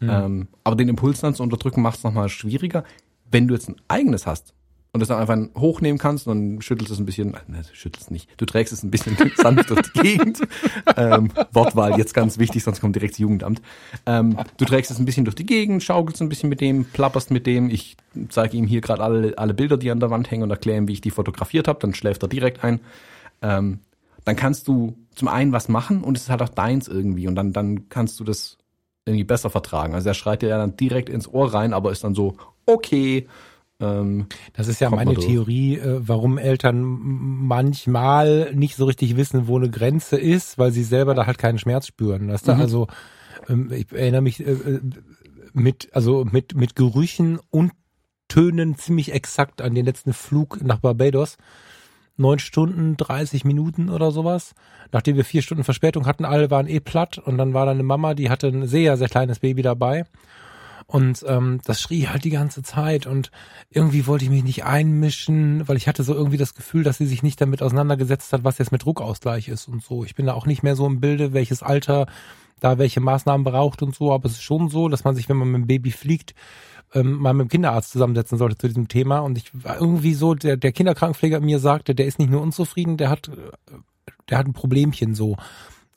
Mhm. 0.00 0.10
Ähm, 0.10 0.48
aber 0.64 0.76
den 0.76 0.88
Impuls 0.88 1.20
dann 1.20 1.34
zu 1.34 1.42
unterdrücken 1.42 1.82
macht 1.82 1.98
es 1.98 2.04
nochmal 2.04 2.28
schwieriger. 2.28 2.84
Wenn 3.30 3.48
du 3.48 3.54
jetzt 3.54 3.68
ein 3.68 3.76
eigenes 3.88 4.26
hast, 4.26 4.54
und 4.92 5.00
das 5.00 5.08
dann 5.08 5.18
einfach 5.18 5.60
hochnehmen 5.60 5.98
kannst 5.98 6.26
und 6.26 6.62
schüttelst 6.62 6.92
es 6.92 6.98
ein 6.98 7.06
bisschen, 7.06 7.36
ne, 7.46 7.62
schüttelst 7.72 8.10
nicht, 8.10 8.28
du 8.38 8.44
trägst 8.44 8.72
es 8.72 8.82
ein 8.82 8.90
bisschen 8.90 9.16
sanft 9.36 9.70
durch 9.70 9.82
die 9.82 10.00
Gegend. 10.00 10.40
Ähm, 10.96 11.30
Wortwahl 11.52 11.96
jetzt 11.96 12.12
ganz 12.12 12.38
wichtig, 12.38 12.64
sonst 12.64 12.80
kommt 12.80 12.96
direkt 12.96 13.14
das 13.14 13.18
Jugendamt. 13.18 13.62
Ähm, 14.06 14.36
du 14.56 14.64
trägst 14.64 14.90
es 14.90 14.98
ein 14.98 15.04
bisschen 15.04 15.24
durch 15.24 15.36
die 15.36 15.46
Gegend, 15.46 15.82
schaukelst 15.82 16.20
ein 16.20 16.28
bisschen 16.28 16.48
mit 16.48 16.60
dem, 16.60 16.84
plapperst 16.84 17.30
mit 17.30 17.46
dem. 17.46 17.70
Ich 17.70 17.96
zeige 18.28 18.56
ihm 18.56 18.66
hier 18.66 18.80
gerade 18.80 19.02
alle, 19.02 19.38
alle 19.38 19.54
Bilder, 19.54 19.76
die 19.76 19.90
an 19.90 20.00
der 20.00 20.10
Wand 20.10 20.30
hängen 20.30 20.42
und 20.42 20.50
erkläre 20.50 20.78
ihm, 20.78 20.88
wie 20.88 20.94
ich 20.94 21.00
die 21.00 21.10
fotografiert 21.10 21.68
habe. 21.68 21.78
Dann 21.78 21.94
schläft 21.94 22.22
er 22.22 22.28
direkt 22.28 22.64
ein. 22.64 22.80
Ähm, 23.42 23.78
dann 24.24 24.36
kannst 24.36 24.68
du 24.68 24.96
zum 25.14 25.28
einen 25.28 25.52
was 25.52 25.68
machen 25.68 26.02
und 26.02 26.16
es 26.16 26.24
ist 26.24 26.30
halt 26.30 26.42
auch 26.42 26.48
deins 26.48 26.88
irgendwie 26.88 27.28
und 27.28 27.34
dann, 27.36 27.52
dann 27.52 27.88
kannst 27.88 28.20
du 28.20 28.24
das 28.24 28.58
irgendwie 29.04 29.24
besser 29.24 29.50
vertragen. 29.50 29.94
Also 29.94 30.08
er 30.08 30.14
schreit 30.14 30.42
dir 30.42 30.48
ja 30.48 30.58
dann 30.58 30.76
direkt 30.76 31.08
ins 31.08 31.28
Ohr 31.28 31.52
rein, 31.52 31.72
aber 31.72 31.90
ist 31.90 32.04
dann 32.04 32.14
so, 32.14 32.36
okay, 32.66 33.26
ähm, 33.80 34.26
das 34.52 34.68
ist 34.68 34.80
ja 34.80 34.90
meine 34.90 35.14
Theorie, 35.14 35.78
äh, 35.78 36.00
warum 36.00 36.36
Eltern 36.38 36.82
manchmal 36.82 38.52
nicht 38.54 38.76
so 38.76 38.84
richtig 38.84 39.16
wissen, 39.16 39.48
wo 39.48 39.56
eine 39.56 39.70
Grenze 39.70 40.18
ist, 40.18 40.58
weil 40.58 40.70
sie 40.70 40.84
selber 40.84 41.14
da 41.14 41.26
halt 41.26 41.38
keinen 41.38 41.58
Schmerz 41.58 41.86
spüren. 41.86 42.28
Weißt 42.28 42.48
du? 42.48 42.54
Mhm. 42.54 42.60
Also 42.60 42.86
ähm, 43.48 43.72
ich 43.72 43.90
erinnere 43.92 44.20
mich 44.20 44.40
äh, 44.40 44.52
äh, 44.52 44.80
mit, 45.52 45.88
also 45.92 46.26
mit, 46.30 46.54
mit 46.54 46.76
Gerüchen 46.76 47.38
und 47.50 47.72
Tönen 48.28 48.76
ziemlich 48.76 49.12
exakt 49.12 49.62
an 49.62 49.74
den 49.74 49.86
letzten 49.86 50.12
Flug 50.12 50.62
nach 50.62 50.78
Barbados. 50.78 51.36
Neun 52.16 52.38
Stunden, 52.38 52.98
30 52.98 53.46
Minuten 53.46 53.88
oder 53.88 54.10
sowas. 54.10 54.54
Nachdem 54.92 55.16
wir 55.16 55.24
vier 55.24 55.40
Stunden 55.40 55.64
Verspätung 55.64 56.06
hatten, 56.06 56.26
alle 56.26 56.50
waren 56.50 56.68
eh 56.68 56.80
platt 56.80 57.16
und 57.16 57.38
dann 57.38 57.54
war 57.54 57.64
da 57.64 57.72
eine 57.72 57.82
Mama, 57.82 58.12
die 58.12 58.28
hatte 58.28 58.48
ein 58.48 58.66
sehr, 58.66 58.98
sehr 58.98 59.08
kleines 59.08 59.38
Baby 59.38 59.62
dabei 59.62 60.04
und 60.90 61.24
ähm, 61.28 61.60
das 61.64 61.80
schrie 61.80 62.08
halt 62.08 62.24
die 62.24 62.30
ganze 62.30 62.64
Zeit 62.64 63.06
und 63.06 63.30
irgendwie 63.70 64.08
wollte 64.08 64.24
ich 64.24 64.30
mich 64.30 64.42
nicht 64.42 64.64
einmischen, 64.64 65.68
weil 65.68 65.76
ich 65.76 65.86
hatte 65.86 66.02
so 66.02 66.14
irgendwie 66.14 66.36
das 66.36 66.54
Gefühl, 66.54 66.82
dass 66.82 66.98
sie 66.98 67.06
sich 67.06 67.22
nicht 67.22 67.40
damit 67.40 67.62
auseinandergesetzt 67.62 68.32
hat, 68.32 68.42
was 68.42 68.58
jetzt 68.58 68.72
mit 68.72 68.84
Druckausgleich 68.84 69.46
ist 69.46 69.68
und 69.68 69.84
so. 69.84 70.04
Ich 70.04 70.16
bin 70.16 70.26
da 70.26 70.34
auch 70.34 70.46
nicht 70.46 70.64
mehr 70.64 70.74
so 70.74 70.86
im 70.88 70.98
Bilde, 70.98 71.32
welches 71.32 71.62
Alter 71.62 72.06
da 72.58 72.76
welche 72.76 72.98
Maßnahmen 72.98 73.44
braucht 73.44 73.82
und 73.82 73.94
so, 73.94 74.12
aber 74.12 74.26
es 74.26 74.32
ist 74.32 74.42
schon 74.42 74.68
so, 74.68 74.88
dass 74.88 75.04
man 75.04 75.14
sich, 75.14 75.28
wenn 75.28 75.36
man 75.36 75.52
mit 75.52 75.60
dem 75.60 75.66
Baby 75.68 75.92
fliegt, 75.92 76.34
ähm, 76.92 77.12
mal 77.18 77.34
mit 77.34 77.46
dem 77.46 77.50
Kinderarzt 77.50 77.92
zusammensetzen 77.92 78.36
sollte 78.36 78.58
zu 78.58 78.66
diesem 78.66 78.88
Thema. 78.88 79.20
Und 79.20 79.38
ich 79.38 79.50
war 79.64 79.80
irgendwie 79.80 80.14
so, 80.14 80.34
der, 80.34 80.56
der 80.56 80.72
Kinderkrankenpfleger 80.72 81.38
mir 81.38 81.60
sagte, 81.60 81.94
der 81.94 82.06
ist 82.06 82.18
nicht 82.18 82.32
nur 82.32 82.42
unzufrieden, 82.42 82.96
der 82.96 83.10
hat, 83.10 83.30
der 84.28 84.38
hat 84.38 84.46
ein 84.46 84.54
Problemchen 84.54 85.14
so. 85.14 85.36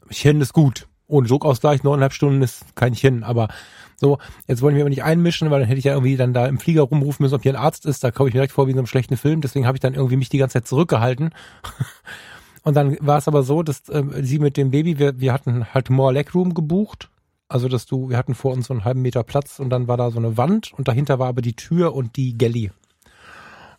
Ich 0.09 0.21
kenne 0.21 0.39
das 0.39 0.53
gut. 0.53 0.87
Ohne 1.07 1.27
Druckausgleich, 1.27 1.83
neuneinhalb 1.83 2.13
Stunden 2.13 2.41
ist 2.41 2.75
kein 2.75 2.93
Hin, 2.93 3.23
aber 3.23 3.49
so, 3.95 4.17
jetzt 4.47 4.61
wollen 4.61 4.75
wir 4.75 4.83
aber 4.83 4.89
nicht 4.89 5.03
einmischen, 5.03 5.49
weil 5.49 5.59
dann 5.59 5.67
hätte 5.67 5.79
ich 5.79 5.85
ja 5.85 5.93
irgendwie 5.93 6.17
dann 6.17 6.33
da 6.33 6.45
im 6.47 6.59
Flieger 6.59 6.81
rumrufen 6.81 7.23
müssen, 7.23 7.35
ob 7.35 7.43
hier 7.43 7.53
ein 7.53 7.63
Arzt 7.63 7.85
ist. 7.85 8.03
Da 8.03 8.11
komme 8.11 8.29
ich 8.29 8.33
mir 8.33 8.39
direkt 8.39 8.53
vor 8.53 8.67
wie 8.67 8.71
in 8.71 8.75
so 8.75 8.81
einem 8.81 8.87
schlechten 8.87 9.17
Film. 9.17 9.41
Deswegen 9.41 9.65
habe 9.65 9.77
ich 9.77 9.81
dann 9.81 9.93
irgendwie 9.93 10.17
mich 10.17 10.29
die 10.29 10.39
ganze 10.39 10.53
Zeit 10.53 10.67
zurückgehalten. 10.67 11.29
Und 12.63 12.75
dann 12.75 12.97
war 13.01 13.17
es 13.17 13.27
aber 13.27 13.43
so, 13.43 13.61
dass 13.61 13.87
äh, 13.89 14.03
sie 14.21 14.39
mit 14.39 14.57
dem 14.57 14.71
Baby, 14.71 14.97
wir, 14.97 15.19
wir 15.19 15.33
hatten 15.33 15.73
halt 15.73 15.89
More 15.89 16.13
Legroom 16.13 16.53
gebucht. 16.53 17.09
Also, 17.49 17.67
dass 17.67 17.85
du, 17.85 18.09
wir 18.09 18.17
hatten 18.17 18.35
vor 18.35 18.53
uns 18.53 18.67
so 18.67 18.73
einen 18.73 18.83
halben 18.83 19.01
Meter 19.01 19.23
Platz 19.23 19.59
und 19.59 19.69
dann 19.69 19.87
war 19.87 19.97
da 19.97 20.09
so 20.11 20.17
eine 20.17 20.37
Wand 20.37 20.73
und 20.75 20.87
dahinter 20.87 21.19
war 21.19 21.27
aber 21.27 21.41
die 21.41 21.55
Tür 21.55 21.93
und 21.93 22.15
die 22.15 22.37
Galley. 22.37 22.71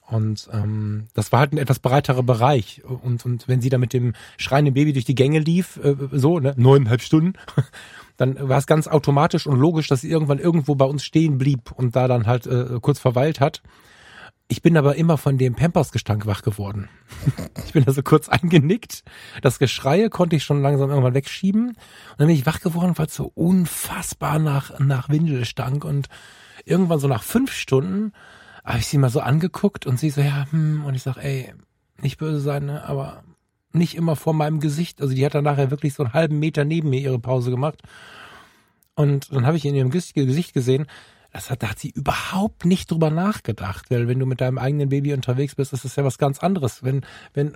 Und 0.06 0.49
ähm, 0.52 1.06
das 1.14 1.32
war 1.32 1.40
halt 1.40 1.52
ein 1.52 1.58
etwas 1.58 1.78
breiterer 1.78 2.23
Bereich. 2.23 2.82
Und, 2.84 3.25
und 3.25 3.49
wenn 3.49 3.62
sie 3.62 3.70
da 3.70 3.78
mit 3.78 3.92
dem 3.92 4.12
schreienden 4.37 4.75
Baby 4.75 4.92
durch 4.92 5.06
die 5.06 5.14
Gänge 5.14 5.38
lief, 5.38 5.78
äh, 5.82 5.96
so, 6.12 6.40
ne, 6.40 6.54
neuneinhalb 6.56 7.00
Stunden, 7.00 7.34
dann 8.16 8.49
war 8.49 8.58
es 8.58 8.66
ganz 8.66 8.87
automatisch 8.87 9.46
und 9.46 9.58
logisch, 9.58 9.88
dass 9.88 10.02
sie 10.02 10.11
irgendwann 10.11 10.38
irgendwo 10.38 10.75
bei 10.75 10.84
uns 10.84 11.04
stehen 11.04 11.38
blieb 11.38 11.73
und 11.73 11.96
da 11.96 12.06
dann 12.06 12.26
halt 12.26 12.46
äh, 12.46 12.78
kurz 12.80 12.99
verweilt 12.99 13.40
hat. 13.40 13.62
ich 14.46 14.61
bin 14.61 14.76
aber 14.76 14.96
immer 14.96 15.16
von 15.16 15.38
dem 15.38 15.54
Pampers-Gestank 15.54 16.26
wach 16.26 16.42
geworden. 16.42 16.90
ich 17.66 17.73
bin 17.73 17.84
da 17.84 17.92
so 17.92 18.02
kurz 18.02 18.28
eingenickt. 18.28 19.04
Das 19.40 19.58
Geschreie 19.58 20.11
konnte 20.11 20.37
ich 20.37 20.44
schon 20.44 20.61
langsam 20.61 20.90
irgendwann 20.90 21.14
wegschieben. 21.14 21.68
Und 21.68 21.76
dann 22.18 22.26
bin 22.26 22.37
ich 22.37 22.44
wach 22.44 22.61
geworden, 22.61 22.92
weil 22.96 23.06
es 23.06 23.14
so 23.14 23.32
unfassbar 23.34 24.38
nach, 24.38 24.78
nach 24.80 25.08
Windel 25.08 25.46
stank. 25.46 25.82
Und 25.82 26.08
irgendwann 26.66 27.00
so 27.00 27.08
nach 27.08 27.23
fünf 27.23 27.52
Stunden 27.52 28.12
habe 28.64 28.78
ich 28.78 28.87
sie 28.87 28.99
mal 28.99 29.11
so 29.11 29.21
angeguckt 29.21 29.87
und 29.87 29.99
sie 29.99 30.11
so, 30.11 30.21
ja, 30.21 30.47
hm, 30.50 30.85
und 30.85 30.94
ich 30.94 31.02
sag, 31.02 31.18
ey, 31.18 31.52
nicht 32.00 32.18
böse 32.18 32.40
sein, 32.40 32.66
ne, 32.66 32.85
aber 32.85 33.23
nicht 33.73 33.94
immer 33.94 34.16
vor 34.16 34.35
meinem 34.35 34.61
Gesicht. 34.61 35.02
Also 35.02 35.14
die 35.14 35.25
hat 35.25 35.35
dann 35.35 35.44
nachher 35.44 35.71
wirklich 35.71 35.94
so 35.94 36.04
einen 36.04 36.14
halben 36.14 36.38
Meter 36.38 36.64
neben 36.64 36.90
mir 36.90 37.00
ihre 37.00 37.18
Pause 37.18 37.50
gemacht. 37.50 37.83
Und 38.94 39.33
dann 39.33 39.47
habe 39.47 39.56
ich 39.56 39.64
in 39.64 39.75
ihrem 39.75 39.90
Gesicht 39.90 40.54
gesehen, 40.54 40.87
das 41.34 41.50
hat, 41.50 41.64
da 41.64 41.70
hat 41.70 41.80
sie 41.80 41.90
überhaupt 41.90 42.64
nicht 42.64 42.92
drüber 42.92 43.10
nachgedacht, 43.10 43.90
weil 43.90 44.06
wenn 44.06 44.20
du 44.20 44.24
mit 44.24 44.40
deinem 44.40 44.56
eigenen 44.56 44.88
Baby 44.88 45.14
unterwegs 45.14 45.56
bist, 45.56 45.72
ist 45.72 45.84
das 45.84 45.96
ja 45.96 46.04
was 46.04 46.16
ganz 46.16 46.38
anderes. 46.38 46.84
Wenn, 46.84 47.04
wenn, 47.34 47.52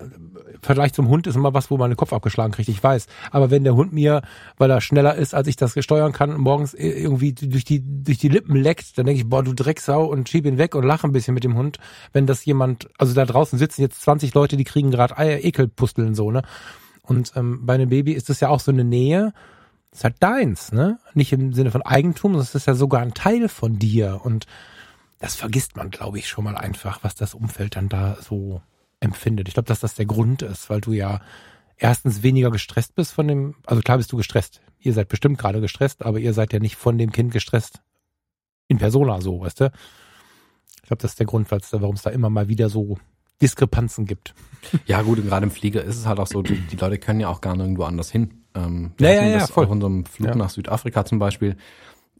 Vergleich 0.62 0.92
zum 0.92 1.08
Hund 1.08 1.28
ist 1.28 1.36
immer 1.36 1.54
was, 1.54 1.70
wo 1.70 1.76
man 1.76 1.88
den 1.88 1.96
Kopf 1.96 2.12
abgeschlagen 2.12 2.52
kriegt, 2.52 2.68
ich 2.68 2.82
weiß. 2.82 3.06
Aber 3.30 3.52
wenn 3.52 3.62
der 3.62 3.76
Hund 3.76 3.92
mir, 3.92 4.22
weil 4.56 4.68
er 4.68 4.80
schneller 4.80 5.14
ist, 5.14 5.32
als 5.32 5.46
ich 5.46 5.54
das 5.54 5.74
gesteuern 5.74 6.12
kann, 6.12 6.36
morgens 6.38 6.74
irgendwie 6.74 7.32
durch 7.32 7.64
die, 7.64 7.80
durch 8.02 8.18
die 8.18 8.28
Lippen 8.28 8.56
leckt, 8.56 8.98
dann 8.98 9.06
denke 9.06 9.20
ich, 9.20 9.28
boah, 9.28 9.44
du 9.44 9.54
Drecksau 9.54 10.06
und 10.06 10.28
schieb 10.28 10.44
ihn 10.44 10.58
weg 10.58 10.74
und 10.74 10.84
lache 10.84 11.06
ein 11.06 11.12
bisschen 11.12 11.34
mit 11.34 11.44
dem 11.44 11.56
Hund. 11.56 11.78
Wenn 12.12 12.26
das 12.26 12.44
jemand, 12.44 12.88
also 12.98 13.14
da 13.14 13.24
draußen 13.26 13.60
sitzen 13.60 13.80
jetzt 13.80 14.02
20 14.02 14.34
Leute, 14.34 14.56
die 14.56 14.64
kriegen 14.64 14.90
gerade 14.90 15.16
Eier, 15.16 15.44
Ekelpusteln 15.44 16.16
so, 16.16 16.32
ne? 16.32 16.42
Und 17.02 17.32
ähm, 17.36 17.64
bei 17.64 17.74
einem 17.74 17.90
Baby 17.90 18.12
ist 18.12 18.28
das 18.28 18.40
ja 18.40 18.48
auch 18.48 18.60
so 18.60 18.72
eine 18.72 18.84
Nähe 18.84 19.32
ist 19.92 20.04
halt 20.04 20.16
deins, 20.20 20.72
ne? 20.72 20.98
Nicht 21.14 21.32
im 21.32 21.52
Sinne 21.52 21.70
von 21.70 21.82
Eigentum, 21.82 22.34
das 22.34 22.54
ist 22.54 22.66
ja 22.66 22.74
sogar 22.74 23.00
ein 23.00 23.14
Teil 23.14 23.48
von 23.48 23.78
dir. 23.78 24.20
Und 24.22 24.46
das 25.18 25.34
vergisst 25.34 25.76
man, 25.76 25.90
glaube 25.90 26.18
ich, 26.18 26.28
schon 26.28 26.44
mal 26.44 26.56
einfach, 26.56 27.02
was 27.02 27.14
das 27.14 27.34
Umfeld 27.34 27.76
dann 27.76 27.88
da 27.88 28.16
so 28.20 28.62
empfindet. 29.00 29.48
Ich 29.48 29.54
glaube, 29.54 29.68
dass 29.68 29.80
das 29.80 29.94
der 29.94 30.06
Grund 30.06 30.42
ist, 30.42 30.70
weil 30.70 30.80
du 30.80 30.92
ja 30.92 31.20
erstens 31.76 32.22
weniger 32.22 32.50
gestresst 32.50 32.94
bist 32.94 33.12
von 33.12 33.28
dem, 33.28 33.54
also 33.66 33.82
klar 33.82 33.98
bist 33.98 34.12
du 34.12 34.16
gestresst. 34.16 34.60
Ihr 34.80 34.92
seid 34.92 35.08
bestimmt 35.08 35.38
gerade 35.38 35.60
gestresst, 35.60 36.04
aber 36.04 36.18
ihr 36.18 36.34
seid 36.34 36.52
ja 36.52 36.58
nicht 36.58 36.76
von 36.76 36.98
dem 36.98 37.12
Kind 37.12 37.32
gestresst. 37.32 37.80
In 38.68 38.78
Persona 38.78 39.20
so, 39.20 39.40
weißt 39.40 39.60
du? 39.60 39.72
Ich 40.76 40.82
glaube, 40.82 41.02
das 41.02 41.12
ist 41.12 41.18
der 41.18 41.26
Grund, 41.26 41.50
warum 41.50 41.94
es 41.94 42.02
da 42.02 42.10
immer 42.10 42.30
mal 42.30 42.48
wieder 42.48 42.68
so 42.68 42.98
Diskrepanzen 43.40 44.06
gibt. 44.06 44.34
Ja, 44.86 45.02
gut, 45.02 45.22
gerade 45.24 45.44
im 45.44 45.50
Flieger 45.50 45.82
ist 45.82 45.96
es 45.96 46.06
halt 46.06 46.18
auch 46.18 46.26
so, 46.26 46.42
die, 46.42 46.58
die 46.60 46.76
Leute 46.76 46.98
können 46.98 47.20
ja 47.20 47.28
auch 47.28 47.40
gar 47.40 47.56
nirgendwo 47.56 47.84
anders 47.84 48.10
hin. 48.10 48.44
Ähm, 48.58 48.92
ja, 49.00 49.10
ja, 49.10 49.26
ja, 49.26 49.46
voll. 49.46 49.66
Auf 49.66 49.70
unserem 49.70 50.04
Flug 50.04 50.28
ja. 50.28 50.34
nach 50.34 50.50
Südafrika 50.50 51.04
zum 51.04 51.18
Beispiel 51.18 51.56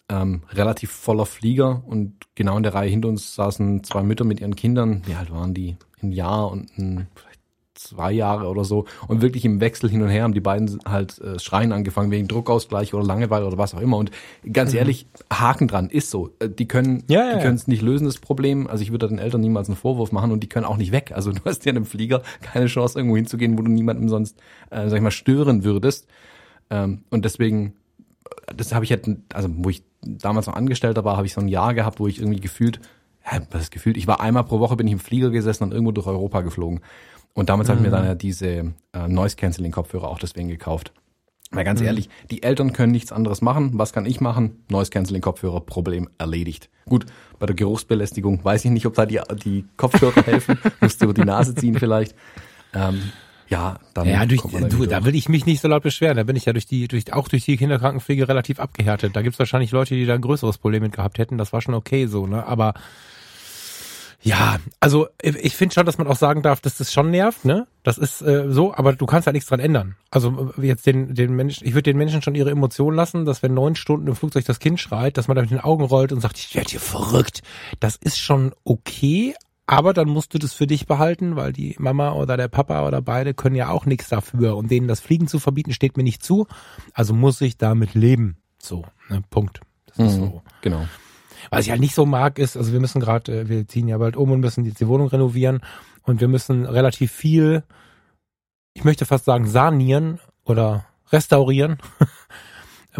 ähm, 0.08 0.42
relativ 0.50 0.90
voller 0.90 1.26
Flieger 1.26 1.82
und 1.86 2.14
genau 2.34 2.56
in 2.56 2.62
der 2.62 2.74
Reihe 2.74 2.88
hinter 2.88 3.08
uns 3.08 3.34
saßen 3.34 3.84
zwei 3.84 4.02
Mütter 4.02 4.24
mit 4.24 4.40
ihren 4.40 4.56
Kindern. 4.56 5.02
Wie 5.06 5.14
alt 5.14 5.30
waren 5.30 5.54
die? 5.54 5.76
Ein 6.02 6.12
Jahr 6.12 6.50
und 6.50 6.70
ein, 6.78 7.08
vielleicht 7.14 7.40
zwei 7.74 8.10
Jahre 8.12 8.48
oder 8.48 8.64
so. 8.64 8.86
Und 9.06 9.22
wirklich 9.22 9.44
im 9.44 9.60
Wechsel 9.60 9.88
hin 9.88 10.02
und 10.02 10.08
her 10.08 10.24
haben 10.24 10.34
die 10.34 10.40
beiden 10.40 10.80
halt 10.84 11.18
äh, 11.20 11.38
schreien 11.38 11.72
angefangen 11.72 12.10
wegen 12.10 12.26
Druckausgleich 12.26 12.92
oder 12.94 13.04
Langeweile 13.04 13.46
oder 13.46 13.58
was 13.58 13.74
auch 13.74 13.80
immer. 13.80 13.96
Und 13.96 14.10
ganz 14.52 14.72
mhm. 14.72 14.78
ehrlich, 14.78 15.06
Haken 15.32 15.68
dran 15.68 15.88
ist 15.90 16.10
so. 16.10 16.30
Äh, 16.38 16.48
die 16.48 16.66
können, 16.66 17.04
ja, 17.08 17.24
ja, 17.24 17.36
die 17.36 17.42
können 17.42 17.56
es 17.56 17.68
nicht 17.68 17.82
lösen, 17.82 18.06
das 18.06 18.18
Problem. 18.18 18.66
Also 18.66 18.82
ich 18.82 18.90
würde 18.90 19.08
den 19.08 19.18
Eltern 19.18 19.40
niemals 19.40 19.68
einen 19.68 19.76
Vorwurf 19.76 20.12
machen 20.12 20.32
und 20.32 20.40
die 20.40 20.48
können 20.48 20.66
auch 20.66 20.76
nicht 20.76 20.92
weg. 20.92 21.12
Also 21.14 21.32
du 21.32 21.40
hast 21.44 21.64
ja 21.64 21.70
in 21.70 21.76
einem 21.76 21.86
Flieger 21.86 22.22
keine 22.40 22.66
Chance, 22.66 22.98
irgendwo 22.98 23.16
hinzugehen, 23.16 23.58
wo 23.58 23.62
du 23.62 23.70
niemandem 23.70 24.08
sonst, 24.08 24.38
äh, 24.70 24.88
sag 24.88 24.96
ich 24.96 25.02
mal, 25.02 25.10
stören 25.10 25.64
würdest. 25.64 26.08
Ähm, 26.70 27.04
und 27.10 27.24
deswegen, 27.24 27.74
das 28.54 28.74
habe 28.74 28.84
ich 28.84 28.90
halt, 28.90 29.06
also 29.32 29.48
wo 29.50 29.70
ich 29.70 29.82
damals 30.02 30.46
noch 30.46 30.54
Angestellter 30.54 31.04
war, 31.04 31.16
habe 31.16 31.26
ich 31.26 31.34
so 31.34 31.40
ein 31.40 31.48
Jahr 31.48 31.74
gehabt, 31.74 32.00
wo 32.00 32.06
ich 32.06 32.18
irgendwie 32.18 32.40
gefühlt, 32.40 32.80
ja, 33.30 33.40
was 33.50 33.62
ist 33.62 33.70
gefühlt, 33.70 33.96
ich 33.96 34.06
war 34.06 34.20
einmal 34.20 34.44
pro 34.44 34.60
Woche, 34.60 34.76
bin 34.76 34.86
ich 34.86 34.92
im 34.92 34.98
Flieger 34.98 35.30
gesessen 35.30 35.64
und 35.64 35.72
irgendwo 35.72 35.92
durch 35.92 36.06
Europa 36.06 36.40
geflogen. 36.42 36.80
Und 37.34 37.48
damals 37.48 37.68
mhm. 37.68 37.72
habe 37.72 37.80
ich 37.80 37.90
mir 37.90 37.96
dann 37.96 38.04
ja 38.04 38.14
diese 38.14 38.72
äh, 38.92 39.08
Noise-Canceling-Kopfhörer 39.08 40.08
auch 40.08 40.18
deswegen 40.18 40.48
gekauft. 40.48 40.92
Weil 41.50 41.64
ganz 41.64 41.80
mhm. 41.80 41.86
ehrlich, 41.86 42.08
die 42.30 42.42
Eltern 42.42 42.72
können 42.72 42.92
nichts 42.92 43.12
anderes 43.12 43.40
machen. 43.40 43.70
Was 43.74 43.92
kann 43.92 44.06
ich 44.06 44.20
machen? 44.20 44.64
Noise-Canceling-Kopfhörer, 44.68 45.60
Problem 45.60 46.08
erledigt. 46.18 46.68
Gut, 46.86 47.06
bei 47.38 47.46
der 47.46 47.56
Geruchsbelästigung 47.56 48.44
weiß 48.44 48.64
ich 48.64 48.70
nicht, 48.70 48.86
ob 48.86 48.94
da 48.94 49.06
die, 49.06 49.20
die 49.44 49.64
Kopfhörer 49.76 50.22
helfen. 50.26 50.58
Musst 50.80 51.00
du 51.00 51.06
über 51.06 51.14
die 51.14 51.24
Nase 51.24 51.54
ziehen 51.54 51.78
vielleicht. 51.78 52.14
Ähm, 52.74 53.12
ja, 53.48 53.78
dann 53.94 54.06
ja, 54.06 54.26
durch, 54.26 54.42
du, 54.42 54.86
da 54.86 55.04
will 55.04 55.14
ich 55.14 55.28
mich 55.28 55.46
nicht 55.46 55.60
so 55.60 55.68
laut 55.68 55.82
beschweren. 55.82 56.16
Da 56.16 56.22
bin 56.24 56.36
ich 56.36 56.44
ja 56.44 56.52
durch 56.52 56.66
die, 56.66 56.86
durch, 56.86 57.12
auch 57.12 57.28
durch 57.28 57.44
die 57.44 57.56
Kinderkrankenpflege 57.56 58.28
relativ 58.28 58.60
abgehärtet. 58.60 59.16
Da 59.16 59.22
gibt's 59.22 59.38
wahrscheinlich 59.38 59.70
Leute, 59.70 59.94
die 59.94 60.04
da 60.04 60.14
ein 60.14 60.20
größeres 60.20 60.58
Problem 60.58 60.82
mit 60.82 60.92
gehabt 60.92 61.18
hätten. 61.18 61.38
Das 61.38 61.52
war 61.52 61.62
schon 61.62 61.74
okay 61.74 62.06
so, 62.06 62.26
ne? 62.26 62.46
Aber 62.46 62.74
ja, 64.20 64.58
also 64.80 65.06
ich 65.22 65.54
finde 65.54 65.74
schon, 65.74 65.86
dass 65.86 65.96
man 65.96 66.08
auch 66.08 66.16
sagen 66.16 66.42
darf, 66.42 66.60
dass 66.60 66.76
das 66.76 66.92
schon 66.92 67.10
nervt, 67.10 67.44
ne? 67.44 67.68
Das 67.84 67.98
ist 67.98 68.20
äh, 68.20 68.46
so, 68.50 68.74
aber 68.74 68.92
du 68.92 69.06
kannst 69.06 69.26
halt 69.26 69.34
nichts 69.34 69.48
dran 69.48 69.60
ändern. 69.60 69.94
Also 70.10 70.52
äh, 70.58 70.66
jetzt 70.66 70.86
den, 70.86 71.14
den 71.14 71.34
Menschen, 71.34 71.66
ich 71.66 71.74
würde 71.74 71.84
den 71.84 71.96
Menschen 71.96 72.20
schon 72.20 72.34
ihre 72.34 72.50
Emotionen 72.50 72.96
lassen, 72.96 73.24
dass 73.24 73.44
wenn 73.44 73.54
neun 73.54 73.76
Stunden 73.76 74.08
im 74.08 74.16
Flugzeug 74.16 74.44
das 74.44 74.58
Kind 74.58 74.80
schreit, 74.80 75.16
dass 75.16 75.28
man 75.28 75.36
da 75.36 75.42
mit 75.42 75.52
den 75.52 75.60
Augen 75.60 75.84
rollt 75.84 76.10
und 76.10 76.20
sagt, 76.20 76.36
ich 76.36 76.54
werde 76.56 76.68
hier 76.68 76.80
verrückt. 76.80 77.42
Das 77.78 77.94
ist 77.94 78.18
schon 78.18 78.52
okay, 78.64 79.34
aber 79.70 79.92
dann 79.92 80.08
musst 80.08 80.32
du 80.32 80.38
das 80.38 80.54
für 80.54 80.66
dich 80.66 80.86
behalten, 80.86 81.36
weil 81.36 81.52
die 81.52 81.76
Mama 81.78 82.12
oder 82.12 82.38
der 82.38 82.48
Papa 82.48 82.86
oder 82.86 83.02
beide 83.02 83.34
können 83.34 83.54
ja 83.54 83.68
auch 83.68 83.84
nichts 83.84 84.08
dafür. 84.08 84.56
Und 84.56 84.70
denen 84.70 84.88
das 84.88 85.00
Fliegen 85.00 85.28
zu 85.28 85.38
verbieten, 85.38 85.74
steht 85.74 85.98
mir 85.98 86.04
nicht 86.04 86.24
zu. 86.24 86.46
Also 86.94 87.12
muss 87.12 87.38
ich 87.42 87.58
damit 87.58 87.92
leben. 87.92 88.38
So, 88.58 88.86
ne, 89.10 89.22
Punkt. 89.28 89.60
Das 89.84 89.98
mhm, 89.98 90.06
ist 90.06 90.14
so. 90.14 90.42
Genau. 90.62 90.88
Was 91.50 91.66
ich 91.66 91.70
halt 91.70 91.82
nicht 91.82 91.94
so 91.94 92.06
mag, 92.06 92.38
ist, 92.38 92.56
also 92.56 92.72
wir 92.72 92.80
müssen 92.80 92.98
gerade, 92.98 93.40
äh, 93.40 93.48
wir 93.50 93.68
ziehen 93.68 93.88
ja 93.88 93.98
bald 93.98 94.16
um 94.16 94.30
und 94.30 94.40
müssen 94.40 94.64
jetzt 94.64 94.80
die 94.80 94.88
Wohnung 94.88 95.08
renovieren 95.08 95.60
und 96.02 96.22
wir 96.22 96.28
müssen 96.28 96.64
relativ 96.64 97.12
viel, 97.12 97.62
ich 98.72 98.84
möchte 98.84 99.04
fast 99.04 99.26
sagen, 99.26 99.46
sanieren 99.46 100.18
oder 100.44 100.86
restaurieren. 101.12 101.76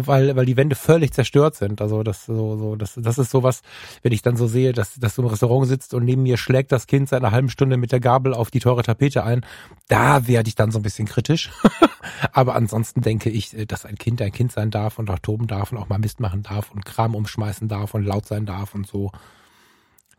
weil, 0.07 0.35
weil 0.35 0.45
die 0.45 0.57
Wände 0.57 0.75
völlig 0.75 1.13
zerstört 1.13 1.55
sind. 1.55 1.81
Also 1.81 2.03
das 2.03 2.25
so, 2.25 2.57
so, 2.57 2.75
das, 2.75 2.95
das 2.95 3.17
ist 3.17 3.31
sowas, 3.31 3.61
wenn 4.01 4.11
ich 4.11 4.21
dann 4.21 4.37
so 4.37 4.47
sehe, 4.47 4.73
dass, 4.73 4.95
dass 4.95 5.15
du 5.15 5.21
im 5.21 5.27
Restaurant 5.27 5.67
sitzt 5.67 5.93
und 5.93 6.05
neben 6.05 6.23
mir 6.23 6.37
schlägt 6.37 6.71
das 6.71 6.87
Kind 6.87 7.09
seit 7.09 7.21
einer 7.21 7.31
halben 7.31 7.49
Stunde 7.49 7.77
mit 7.77 7.91
der 7.91 7.99
Gabel 7.99 8.33
auf 8.33 8.51
die 8.51 8.59
teure 8.59 8.83
Tapete 8.83 9.23
ein, 9.23 9.45
da 9.87 10.27
werde 10.27 10.47
ich 10.47 10.55
dann 10.55 10.71
so 10.71 10.79
ein 10.79 10.83
bisschen 10.83 11.07
kritisch. 11.07 11.51
Aber 12.33 12.55
ansonsten 12.55 13.01
denke 13.01 13.29
ich, 13.29 13.55
dass 13.67 13.85
ein 13.85 13.97
Kind 13.97 14.21
ein 14.21 14.31
Kind 14.31 14.51
sein 14.51 14.71
darf 14.71 14.99
und 14.99 15.09
auch 15.09 15.19
toben 15.19 15.47
darf 15.47 15.71
und 15.71 15.77
auch 15.77 15.89
mal 15.89 15.99
Mist 15.99 16.19
machen 16.19 16.43
darf 16.43 16.71
und 16.71 16.85
Kram 16.85 17.15
umschmeißen 17.15 17.67
darf 17.67 17.93
und 17.93 18.03
laut 18.03 18.25
sein 18.25 18.45
darf 18.45 18.73
und 18.75 18.87
so. 18.87 19.11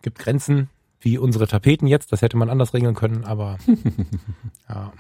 Gibt 0.03 0.19
Grenzen, 0.19 0.71
wie 1.01 1.19
unsere 1.19 1.47
Tapeten 1.47 1.87
jetzt, 1.87 2.13
das 2.13 2.23
hätte 2.23 2.37
man 2.37 2.51
anders 2.51 2.75
regeln 2.75 2.95
können, 2.95 3.25
aber 3.25 3.59
ja. 4.69 4.93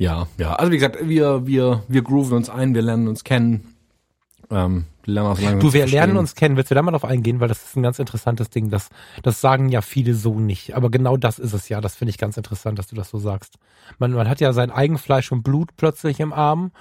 Ja, 0.00 0.26
ja. 0.38 0.54
Also 0.54 0.72
wie 0.72 0.76
gesagt, 0.76 0.96
wir, 1.06 1.46
wir, 1.46 1.82
wir 1.86 2.02
grooven 2.02 2.34
uns 2.34 2.48
ein, 2.48 2.74
wir 2.74 2.80
lernen 2.80 3.06
uns 3.06 3.22
kennen. 3.22 3.74
Ähm, 4.50 4.86
lernen 5.04 5.36
lange 5.38 5.58
du, 5.58 5.74
wir 5.74 5.86
lernen 5.86 6.16
uns 6.16 6.34
kennen. 6.34 6.56
Willst 6.56 6.70
du 6.70 6.74
da 6.74 6.80
mal 6.80 6.92
drauf 6.92 7.04
eingehen? 7.04 7.38
Weil 7.38 7.48
das 7.48 7.62
ist 7.62 7.76
ein 7.76 7.82
ganz 7.82 7.98
interessantes 7.98 8.48
Ding. 8.48 8.70
Das, 8.70 8.88
das 9.22 9.42
sagen 9.42 9.68
ja 9.68 9.82
viele 9.82 10.14
so 10.14 10.40
nicht. 10.40 10.74
Aber 10.74 10.90
genau 10.90 11.18
das 11.18 11.38
ist 11.38 11.52
es 11.52 11.68
ja. 11.68 11.82
Das 11.82 11.96
finde 11.96 12.10
ich 12.10 12.18
ganz 12.18 12.38
interessant, 12.38 12.78
dass 12.78 12.86
du 12.86 12.96
das 12.96 13.10
so 13.10 13.18
sagst. 13.18 13.58
Man, 13.98 14.12
man 14.12 14.26
hat 14.26 14.40
ja 14.40 14.54
sein 14.54 14.70
Eigenfleisch 14.70 15.30
und 15.32 15.42
Blut 15.42 15.76
plötzlich 15.76 16.18
im 16.18 16.32
Arm 16.32 16.72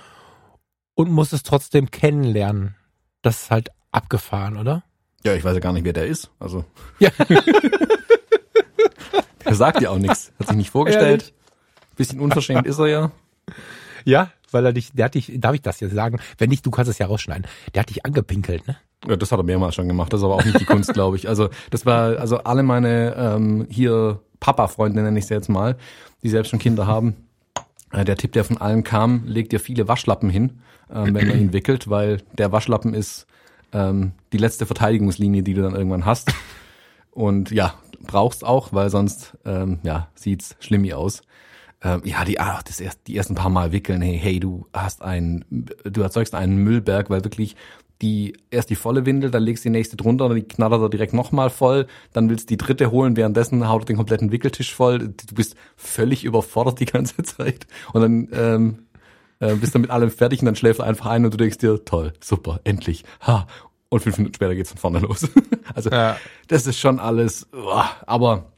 und 0.96 1.12
muss 1.12 1.34
es 1.34 1.44
trotzdem 1.44 1.92
kennenlernen. 1.92 2.76
Das 3.22 3.44
ist 3.44 3.52
halt 3.52 3.68
abgefahren, 3.92 4.56
oder? 4.56 4.84
Ja, 5.26 5.34
ich 5.34 5.44
weiß 5.44 5.56
ja 5.56 5.60
gar 5.60 5.74
nicht, 5.74 5.84
wer 5.84 5.92
der 5.92 6.08
ist. 6.08 6.32
Also. 6.40 6.64
Ja. 7.00 7.10
der 9.46 9.56
sagt 9.56 9.82
ja 9.82 9.90
auch 9.90 9.98
nichts. 9.98 10.32
Hat 10.40 10.48
sich 10.48 10.56
nicht 10.56 10.70
vorgestellt. 10.70 11.22
Ehrlich? 11.22 11.34
Bisschen 12.00 12.22
unverschämt 12.22 12.66
ist 12.66 12.80
er 12.80 12.88
ja. 12.88 13.12
Ja, 14.06 14.32
weil 14.52 14.66
er 14.66 14.72
dich, 14.72 14.94
der 14.94 15.06
hat 15.06 15.16
dich, 15.16 15.30
darf 15.36 15.54
ich 15.54 15.62
das 15.62 15.82
jetzt 15.82 15.94
sagen? 15.94 16.20
Wenn 16.38 16.50
nicht, 16.50 16.66
du 16.66 16.72
kannst 16.72 16.90
es 16.90 16.98
ja 16.98 17.06
rausschneiden. 17.08 17.46
Der 17.76 17.82
hat 17.82 17.90
dich 17.90 18.06
angepinkelt, 18.06 18.66
ne? 18.66 18.78
Ja, 19.06 19.18
das 19.18 19.34
hat 19.34 19.40
er 19.40 19.44
mehrmals 19.44 19.76
schon 19.76 19.90
gemacht. 19.90 20.14
Das 20.14 20.22
ist 20.22 20.24
aber 20.24 20.36
auch 20.36 20.46
nicht 20.46 20.58
die 20.58 20.66
Kunst, 20.66 20.94
glaube 20.94 21.18
ich. 21.18 21.28
Also 21.28 21.50
das 21.70 21.86
war, 21.86 22.18
also 22.18 22.38
alle 22.38 22.64
meine 22.64 23.14
ähm, 23.18 23.68
hier 23.70 24.22
Papa-Freunde 24.40 25.02
nenne 25.02 25.20
ich 25.20 25.28
sie 25.28 25.34
jetzt 25.34 25.50
mal, 25.50 25.76
die 26.24 26.30
selbst 26.30 26.50
schon 26.50 26.60
Kinder 26.60 26.88
haben. 26.88 27.28
Äh, 27.92 28.06
der 28.06 28.16
Tipp, 28.16 28.32
der 28.32 28.46
von 28.46 28.58
allen 28.58 28.86
kam, 28.86 29.24
legt 29.26 29.52
dir 29.52 29.60
viele 29.60 29.90
Waschlappen 29.90 30.30
hin, 30.30 30.62
ähm, 30.90 31.14
wenn 31.14 31.28
man 31.28 31.40
ihn 31.40 31.52
wickelt, 31.52 31.90
weil 31.90 32.22
der 32.38 32.54
Waschlappen 32.54 32.94
ist 32.94 33.28
ähm, 33.74 34.14
die 34.32 34.38
letzte 34.38 34.66
Verteidigungslinie, 34.66 35.44
die 35.44 35.54
du 35.54 35.62
dann 35.62 35.76
irgendwann 35.76 36.06
hast. 36.06 36.32
Und 37.12 37.52
ja, 37.52 37.74
brauchst 38.02 38.46
auch, 38.46 38.72
weil 38.72 38.90
sonst 38.90 39.38
ähm, 39.44 39.80
ja 39.84 40.08
sieht's 40.16 40.56
schlimmi 40.62 40.94
aus 40.94 41.22
ähm, 41.82 42.02
ja, 42.04 42.26
die, 42.26 42.40
ach, 42.40 42.62
das 42.64 42.80
erst, 42.80 43.08
die 43.08 43.16
ersten 43.16 43.36
paar 43.36 43.50
Mal 43.50 43.72
wickeln, 43.72 44.02
hey, 44.02 44.20
hey, 44.22 44.40
du 44.40 44.68
hast 44.74 45.02
ein, 45.02 45.46
du 45.50 46.02
erzeugst 46.02 46.36
einen 46.36 46.58
Müllberg, 46.58 47.10
weil 47.10 47.24
wirklich 47.24 47.56
die, 48.02 48.38
erst 48.50 48.70
die 48.70 48.76
volle 48.76 49.06
Windel, 49.06 49.32
dann 49.32 49.44
legst 49.44 49.64
du 49.64 49.70
die 49.70 49.78
nächste 49.78 49.98
drunter, 49.98 50.28
dann 50.28 50.38
die 50.38 50.44
knattert 50.44 50.82
er 50.82 50.90
direkt 50.90 51.14
nochmal 51.14 51.50
voll, 51.50 51.88
dann 52.14 52.30
willst 52.30 52.50
du 52.50 52.54
die 52.54 52.58
dritte 52.58 52.92
holen, 52.92 53.18
währenddessen 53.18 53.68
haut 53.68 53.84
er 53.84 53.86
den 53.86 53.98
kompletten 53.98 54.32
Wickeltisch 54.32 54.74
voll, 54.74 55.00
du 55.00 55.36
bist 55.36 55.56
völlig 55.76 56.24
überfordert 56.24 56.80
die 56.80 56.86
ganze 56.86 57.18
Zeit. 57.24 57.68
Und 57.94 58.02
dann, 58.02 58.28
ähm, 58.34 58.80
äh, 59.40 59.56
bist 59.56 59.74
dann 59.74 59.82
mit 59.82 59.92
allem 59.92 60.12
fertig 60.12 60.42
und 60.42 60.48
dann 60.48 60.56
schläfst 60.56 60.80
du 60.80 60.84
einfach 60.84 61.08
ein 61.08 61.26
und 61.26 61.34
du 61.34 61.38
denkst 61.38 61.58
dir, 61.58 61.84
toll, 61.86 62.14
super, 62.22 62.60
endlich, 62.64 63.04
ha, 63.22 63.48
und 63.90 64.02
fünf 64.02 64.18
Minuten 64.18 64.36
später 64.36 64.56
geht's 64.56 64.70
von 64.70 64.78
vorne 64.78 65.00
los. 65.00 65.28
also 65.74 65.90
ja. 65.90 66.18
das 66.48 66.68
ist 66.68 66.78
schon 66.78 67.00
alles, 67.00 67.48
aber 68.06 68.52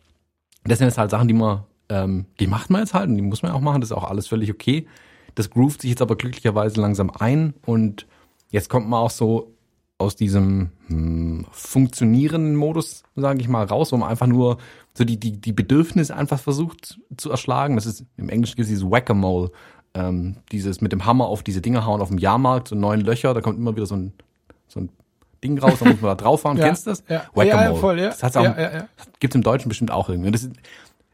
das 0.63 0.77
sind 0.77 0.87
jetzt 0.87 0.97
halt 0.97 1.11
Sachen, 1.11 1.27
die 1.27 1.33
man, 1.33 1.63
ähm, 1.91 2.25
die 2.39 2.47
macht 2.47 2.69
man 2.69 2.81
jetzt 2.81 2.93
halt 2.93 3.09
und 3.09 3.17
die 3.17 3.21
muss 3.21 3.43
man 3.43 3.51
auch 3.51 3.59
machen, 3.59 3.81
das 3.81 3.91
ist 3.91 3.97
auch 3.97 4.09
alles 4.09 4.27
völlig 4.27 4.49
okay. 4.49 4.87
Das 5.35 5.49
groovt 5.49 5.81
sich 5.81 5.89
jetzt 5.89 6.01
aber 6.01 6.15
glücklicherweise 6.15 6.79
langsam 6.79 7.09
ein 7.09 7.53
und 7.65 8.07
jetzt 8.49 8.69
kommt 8.69 8.87
man 8.87 8.99
auch 9.01 9.11
so 9.11 9.53
aus 9.97 10.15
diesem 10.15 10.71
hm, 10.87 11.45
funktionierenden 11.51 12.55
Modus, 12.55 13.03
sage 13.15 13.41
ich 13.41 13.47
mal, 13.47 13.65
raus, 13.65 13.91
wo 13.91 13.97
man 13.97 14.09
einfach 14.09 14.25
nur 14.27 14.57
so 14.93 15.03
die, 15.03 15.19
die, 15.19 15.39
die 15.39 15.53
Bedürfnisse 15.53 16.15
einfach 16.15 16.39
versucht 16.39 16.99
zu 17.17 17.29
erschlagen. 17.29 17.75
Das 17.75 17.85
ist 17.85 18.05
im 18.17 18.29
Englischen 18.29 18.55
gibt 18.55 18.63
es 18.65 18.69
dieses 18.69 18.89
Whack-a-Mole, 18.89 19.51
ähm, 19.93 20.37
dieses 20.51 20.81
mit 20.81 20.91
dem 20.91 21.05
Hammer 21.05 21.27
auf 21.27 21.43
diese 21.43 21.61
Dinge 21.61 21.85
hauen 21.85 22.01
auf 22.01 22.07
dem 22.07 22.17
Jahrmarkt, 22.17 22.69
so 22.69 22.75
neun 22.75 23.01
Löcher, 23.01 23.33
da 23.33 23.41
kommt 23.41 23.59
immer 23.59 23.75
wieder 23.75 23.85
so 23.85 23.95
ein, 23.95 24.13
so 24.67 24.79
ein 24.79 24.89
Ding 25.43 25.59
raus, 25.59 25.79
da 25.79 25.85
muss 25.85 26.01
man 26.01 26.11
da 26.11 26.15
draufhauen. 26.15 26.57
Ja, 26.57 26.65
Kennst 26.67 26.87
du 26.87 26.91
das? 26.91 27.03
ja. 27.07 27.23
Whack-a-Mole. 27.33 27.47
Ja, 27.47 27.63
ja, 27.63 27.75
voll, 27.75 27.99
ja. 27.99 28.09
Das 28.09 28.23
hat's 28.23 28.37
auch, 28.37 28.43
Ja, 28.43 28.59
ja, 28.59 28.71
ja. 28.73 28.87
gibt's 29.19 29.35
im 29.35 29.43
Deutschen 29.43 29.69
bestimmt 29.69 29.91
auch 29.91 30.09
irgendwie. 30.09 30.31
Das 30.31 30.43
ist, 30.43 30.53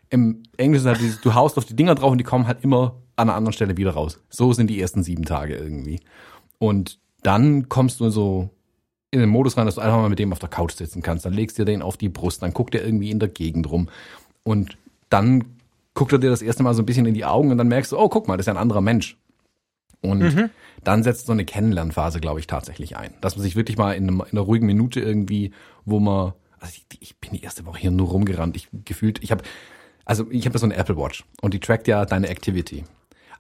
Im 0.10 0.44
Englischen 0.58 0.88
halt 0.88 1.00
dieses, 1.00 1.22
du 1.22 1.34
haust 1.34 1.58
auf 1.58 1.66
die 1.66 1.76
Dinger 1.76 1.96
drauf 1.96 2.12
und 2.12 2.18
die 2.18 2.24
kommen 2.24 2.48
halt 2.48 2.64
immer 2.64 2.96
an 3.16 3.30
einer 3.30 3.36
anderen 3.36 3.54
Stelle 3.54 3.78
wieder 3.78 3.92
raus. 3.92 4.22
So 4.30 4.54
sind 4.54 4.68
die 4.68 4.80
ersten 4.80 5.04
sieben 5.04 5.26
Tage 5.26 5.56
irgendwie. 5.56 6.00
Und 6.60 7.00
dann 7.24 7.68
kommst 7.68 8.00
du 8.00 8.10
so 8.10 8.50
in 9.12 9.20
den 9.20 9.30
Modus 9.30 9.58
rein, 9.58 9.66
dass 9.66 9.76
du 9.76 9.82
einfach 9.82 9.98
mal 9.98 10.10
mit 10.10 10.20
dem 10.20 10.32
auf 10.32 10.40
der 10.40 10.50
Couch 10.50 10.74
sitzen 10.74 11.02
kannst. 11.02 11.26
Dann 11.26 11.34
legst 11.34 11.58
du 11.58 11.64
dir 11.64 11.72
den 11.72 11.82
auf 11.82 11.98
die 11.98 12.10
Brust, 12.10 12.42
dann 12.42 12.54
guckt 12.54 12.76
er 12.76 12.86
irgendwie 12.86 13.10
in 13.10 13.20
der 13.20 13.30
Gegend 13.30 13.70
rum. 13.70 13.90
Und 14.44 14.78
dann 15.10 15.46
guckt 15.94 16.12
er 16.12 16.20
dir 16.20 16.30
das 16.30 16.42
erste 16.42 16.64
Mal 16.64 16.74
so 16.74 16.82
ein 16.82 16.86
bisschen 16.86 17.06
in 17.06 17.14
die 17.14 17.26
Augen 17.26 17.52
und 17.52 17.58
dann 17.58 17.68
merkst 17.68 17.92
du, 17.92 17.98
oh, 17.98 18.10
guck 18.10 18.28
mal, 18.28 18.38
das 18.38 18.44
ist 18.44 18.48
ja 18.48 18.54
ein 18.54 18.62
anderer 18.62 18.82
Mensch. 18.82 19.18
Und 20.02 20.52
dann 20.84 21.04
setzt 21.04 21.26
so 21.26 21.32
eine 21.32 21.44
Kennenlernphase, 21.44 22.20
glaube 22.20 22.40
ich, 22.40 22.48
tatsächlich 22.48 22.98
ein. 22.98 23.14
Dass 23.20 23.36
man 23.36 23.44
sich 23.44 23.56
wirklich 23.56 23.78
mal 23.78 23.94
in, 23.94 24.04
einem, 24.04 24.22
in 24.22 24.38
einer 24.38 24.42
ruhigen 24.42 24.68
Minute 24.68 25.00
irgendwie, 25.00 25.52
wo 25.86 26.00
man, 26.00 26.34
also 26.60 26.74
ich, 26.76 27.02
ich 27.02 27.18
bin 27.18 27.32
die 27.32 27.42
erste 27.42 27.66
Woche 27.66 27.80
hier 27.80 27.92
nur 27.92 28.10
rumgerannt. 28.10 28.56
Ich 28.56 28.70
gefühlt, 28.86 29.24
ich 29.24 29.32
habe, 29.32 29.44
also 30.08 30.26
ich 30.32 30.46
habe 30.46 30.54
ja 30.54 30.60
so 30.60 30.66
eine 30.66 30.76
Apple 30.76 30.98
Watch 30.98 31.26
und 31.42 31.54
die 31.54 31.60
trackt 31.60 31.88
ja 31.88 32.06
deine 32.06 32.30
Activity. 32.30 32.86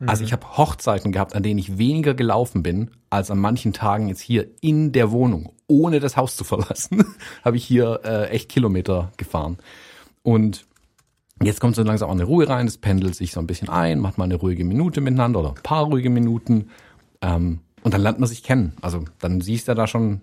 Also 0.06 0.24
ich 0.24 0.32
habe 0.32 0.58
Hochzeiten 0.58 1.12
gehabt, 1.12 1.34
an 1.34 1.42
denen 1.42 1.58
ich 1.58 1.80
weniger 1.80 2.14
gelaufen 2.14 2.62
bin, 2.62 2.92
als 3.10 3.32
an 3.32 3.40
manchen 3.40 3.74
Tagen 3.74 4.10
jetzt 4.10 4.22
hier 4.22 4.48
in 4.62 4.92
der 4.92 5.12
Wohnung, 5.12 5.54
ohne 5.66 6.00
das 6.00 6.16
Haus 6.16 6.36
zu 6.36 6.44
verlassen, 6.44 7.04
habe 7.44 7.58
ich 7.58 7.66
hier 7.66 8.02
äh, 8.04 8.30
echt 8.30 8.50
Kilometer 8.50 9.12
gefahren. 9.18 9.58
Und 10.22 10.68
Jetzt 11.44 11.62
kommt 11.62 11.76
so 11.76 11.84
langsam 11.84 12.10
auch 12.10 12.14
eine 12.14 12.24
Ruhe 12.24 12.50
rein, 12.50 12.66
es 12.66 12.80
pendelt 12.80 13.14
sich 13.14 13.32
so 13.32 13.40
ein 13.40 13.46
bisschen 13.46 13.70
ein, 13.70 14.00
macht 14.00 14.18
mal 14.18 14.24
eine 14.24 14.38
ruhige 14.38 14.66
Minute 14.66 15.02
miteinander 15.02 15.42
oder 15.42 15.50
ein 15.50 15.62
paar 15.62 15.84
ruhige 15.84 16.10
Minuten 16.10 16.70
ähm, 17.22 17.60
und 17.84 17.94
dann 17.94 18.02
lernt 18.02 18.20
man 18.20 18.28
sich 18.28 18.42
kennen. 18.42 18.74
Also 18.82 19.06
dann 19.20 19.42
siehst 19.42 19.68
du 19.68 19.76
da 19.76 19.86
schon, 19.86 20.22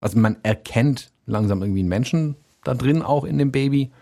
also 0.00 0.18
man 0.18 0.38
erkennt 0.42 1.12
langsam 1.24 1.62
irgendwie 1.62 1.80
einen 1.80 1.88
Menschen 1.88 2.34
da 2.64 2.74
drin 2.74 3.02
auch 3.02 3.22
in 3.22 3.38
dem 3.38 3.52
Baby. 3.52 3.92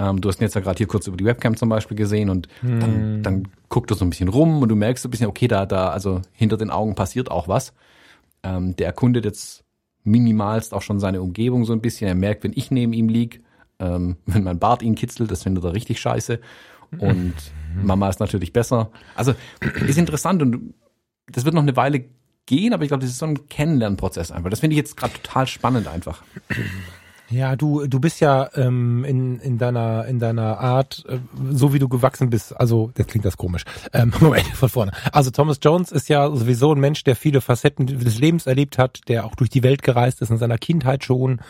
Ähm, 0.00 0.20
du 0.20 0.28
hast 0.28 0.40
ihn 0.40 0.44
jetzt 0.44 0.54
ja 0.54 0.62
gerade 0.62 0.78
hier 0.78 0.86
kurz 0.86 1.06
über 1.06 1.16
die 1.18 1.26
Webcam 1.26 1.56
zum 1.56 1.68
Beispiel 1.68 1.96
gesehen 1.96 2.30
und 2.30 2.48
dann, 2.62 3.22
dann 3.22 3.48
guckt 3.68 3.90
er 3.90 3.96
so 3.96 4.04
ein 4.04 4.10
bisschen 4.10 4.28
rum 4.28 4.62
und 4.62 4.68
du 4.70 4.74
merkst 4.74 5.02
so 5.02 5.08
ein 5.08 5.10
bisschen, 5.10 5.26
okay, 5.26 5.46
da, 5.46 5.66
da, 5.66 5.90
also 5.90 6.22
hinter 6.32 6.56
den 6.56 6.70
Augen 6.70 6.94
passiert 6.94 7.30
auch 7.30 7.48
was. 7.48 7.74
Ähm, 8.42 8.74
der 8.76 8.86
erkundet 8.86 9.26
jetzt 9.26 9.62
minimalst 10.02 10.72
auch 10.72 10.80
schon 10.80 10.98
seine 11.00 11.20
Umgebung 11.20 11.66
so 11.66 11.74
ein 11.74 11.82
bisschen. 11.82 12.08
Er 12.08 12.14
merkt, 12.14 12.44
wenn 12.44 12.52
ich 12.54 12.70
neben 12.70 12.94
ihm 12.94 13.10
lieg, 13.10 13.42
ähm, 13.78 14.16
wenn 14.26 14.42
mein 14.42 14.58
Bart 14.58 14.82
ihn 14.82 14.94
kitzelt, 14.94 15.30
das 15.30 15.42
findet 15.42 15.64
er 15.64 15.74
richtig 15.74 16.00
scheiße. 16.00 16.40
Und 16.98 17.34
Mama 17.80 18.08
ist 18.08 18.18
natürlich 18.18 18.52
besser. 18.52 18.90
Also 19.14 19.34
ist 19.86 19.98
interessant 19.98 20.42
und 20.42 20.74
das 21.30 21.44
wird 21.44 21.54
noch 21.54 21.62
eine 21.62 21.76
Weile 21.76 22.06
gehen, 22.46 22.72
aber 22.72 22.82
ich 22.82 22.88
glaube, 22.88 23.02
das 23.02 23.10
ist 23.10 23.18
so 23.18 23.26
ein 23.26 23.46
Kennenlernprozess 23.46 24.32
einfach. 24.32 24.50
Das 24.50 24.58
finde 24.58 24.74
ich 24.74 24.78
jetzt 24.78 24.96
gerade 24.96 25.12
total 25.12 25.46
spannend 25.46 25.86
einfach. 25.86 26.24
Ja, 27.30 27.54
du, 27.54 27.86
du 27.86 28.00
bist 28.00 28.20
ja 28.20 28.50
ähm, 28.56 29.04
in, 29.04 29.38
in 29.38 29.56
deiner 29.56 30.04
in 30.06 30.18
deiner 30.18 30.58
Art, 30.58 31.04
äh, 31.08 31.18
so 31.52 31.72
wie 31.72 31.78
du 31.78 31.88
gewachsen 31.88 32.28
bist. 32.28 32.58
Also, 32.58 32.90
jetzt 32.98 33.10
klingt 33.10 33.24
das 33.24 33.36
komisch. 33.36 33.64
Ähm, 33.92 34.12
Moment, 34.20 34.48
von 34.48 34.68
vorne. 34.68 34.92
Also 35.12 35.30
Thomas 35.30 35.60
Jones 35.62 35.92
ist 35.92 36.08
ja 36.08 36.28
sowieso 36.28 36.72
ein 36.74 36.80
Mensch, 36.80 37.04
der 37.04 37.14
viele 37.14 37.40
Facetten 37.40 37.86
des 37.86 38.18
Lebens 38.18 38.46
erlebt 38.46 38.78
hat, 38.78 39.02
der 39.08 39.24
auch 39.24 39.36
durch 39.36 39.48
die 39.48 39.62
Welt 39.62 39.82
gereist 39.82 40.20
ist 40.22 40.30
in 40.30 40.38
seiner 40.38 40.58
Kindheit 40.58 41.04
schon. 41.04 41.40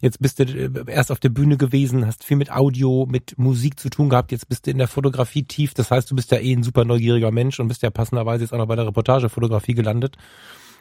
Jetzt 0.00 0.20
bist 0.20 0.38
du 0.38 0.44
äh, 0.44 0.70
erst 0.86 1.10
auf 1.10 1.18
der 1.18 1.30
Bühne 1.30 1.56
gewesen, 1.56 2.06
hast 2.06 2.22
viel 2.22 2.36
mit 2.36 2.52
Audio, 2.52 3.06
mit 3.10 3.36
Musik 3.36 3.80
zu 3.80 3.90
tun 3.90 4.08
gehabt. 4.08 4.30
Jetzt 4.30 4.48
bist 4.48 4.66
du 4.66 4.70
in 4.70 4.78
der 4.78 4.88
Fotografie 4.88 5.42
tief. 5.42 5.74
Das 5.74 5.90
heißt, 5.90 6.08
du 6.08 6.14
bist 6.14 6.30
ja 6.30 6.38
eh 6.38 6.52
ein 6.52 6.62
super 6.62 6.84
neugieriger 6.84 7.32
Mensch 7.32 7.58
und 7.58 7.66
bist 7.66 7.82
ja 7.82 7.90
passenderweise 7.90 8.44
jetzt 8.44 8.52
auch 8.52 8.58
noch 8.58 8.68
bei 8.68 8.76
der 8.76 8.86
Reportagefotografie 8.86 9.74
gelandet. 9.74 10.16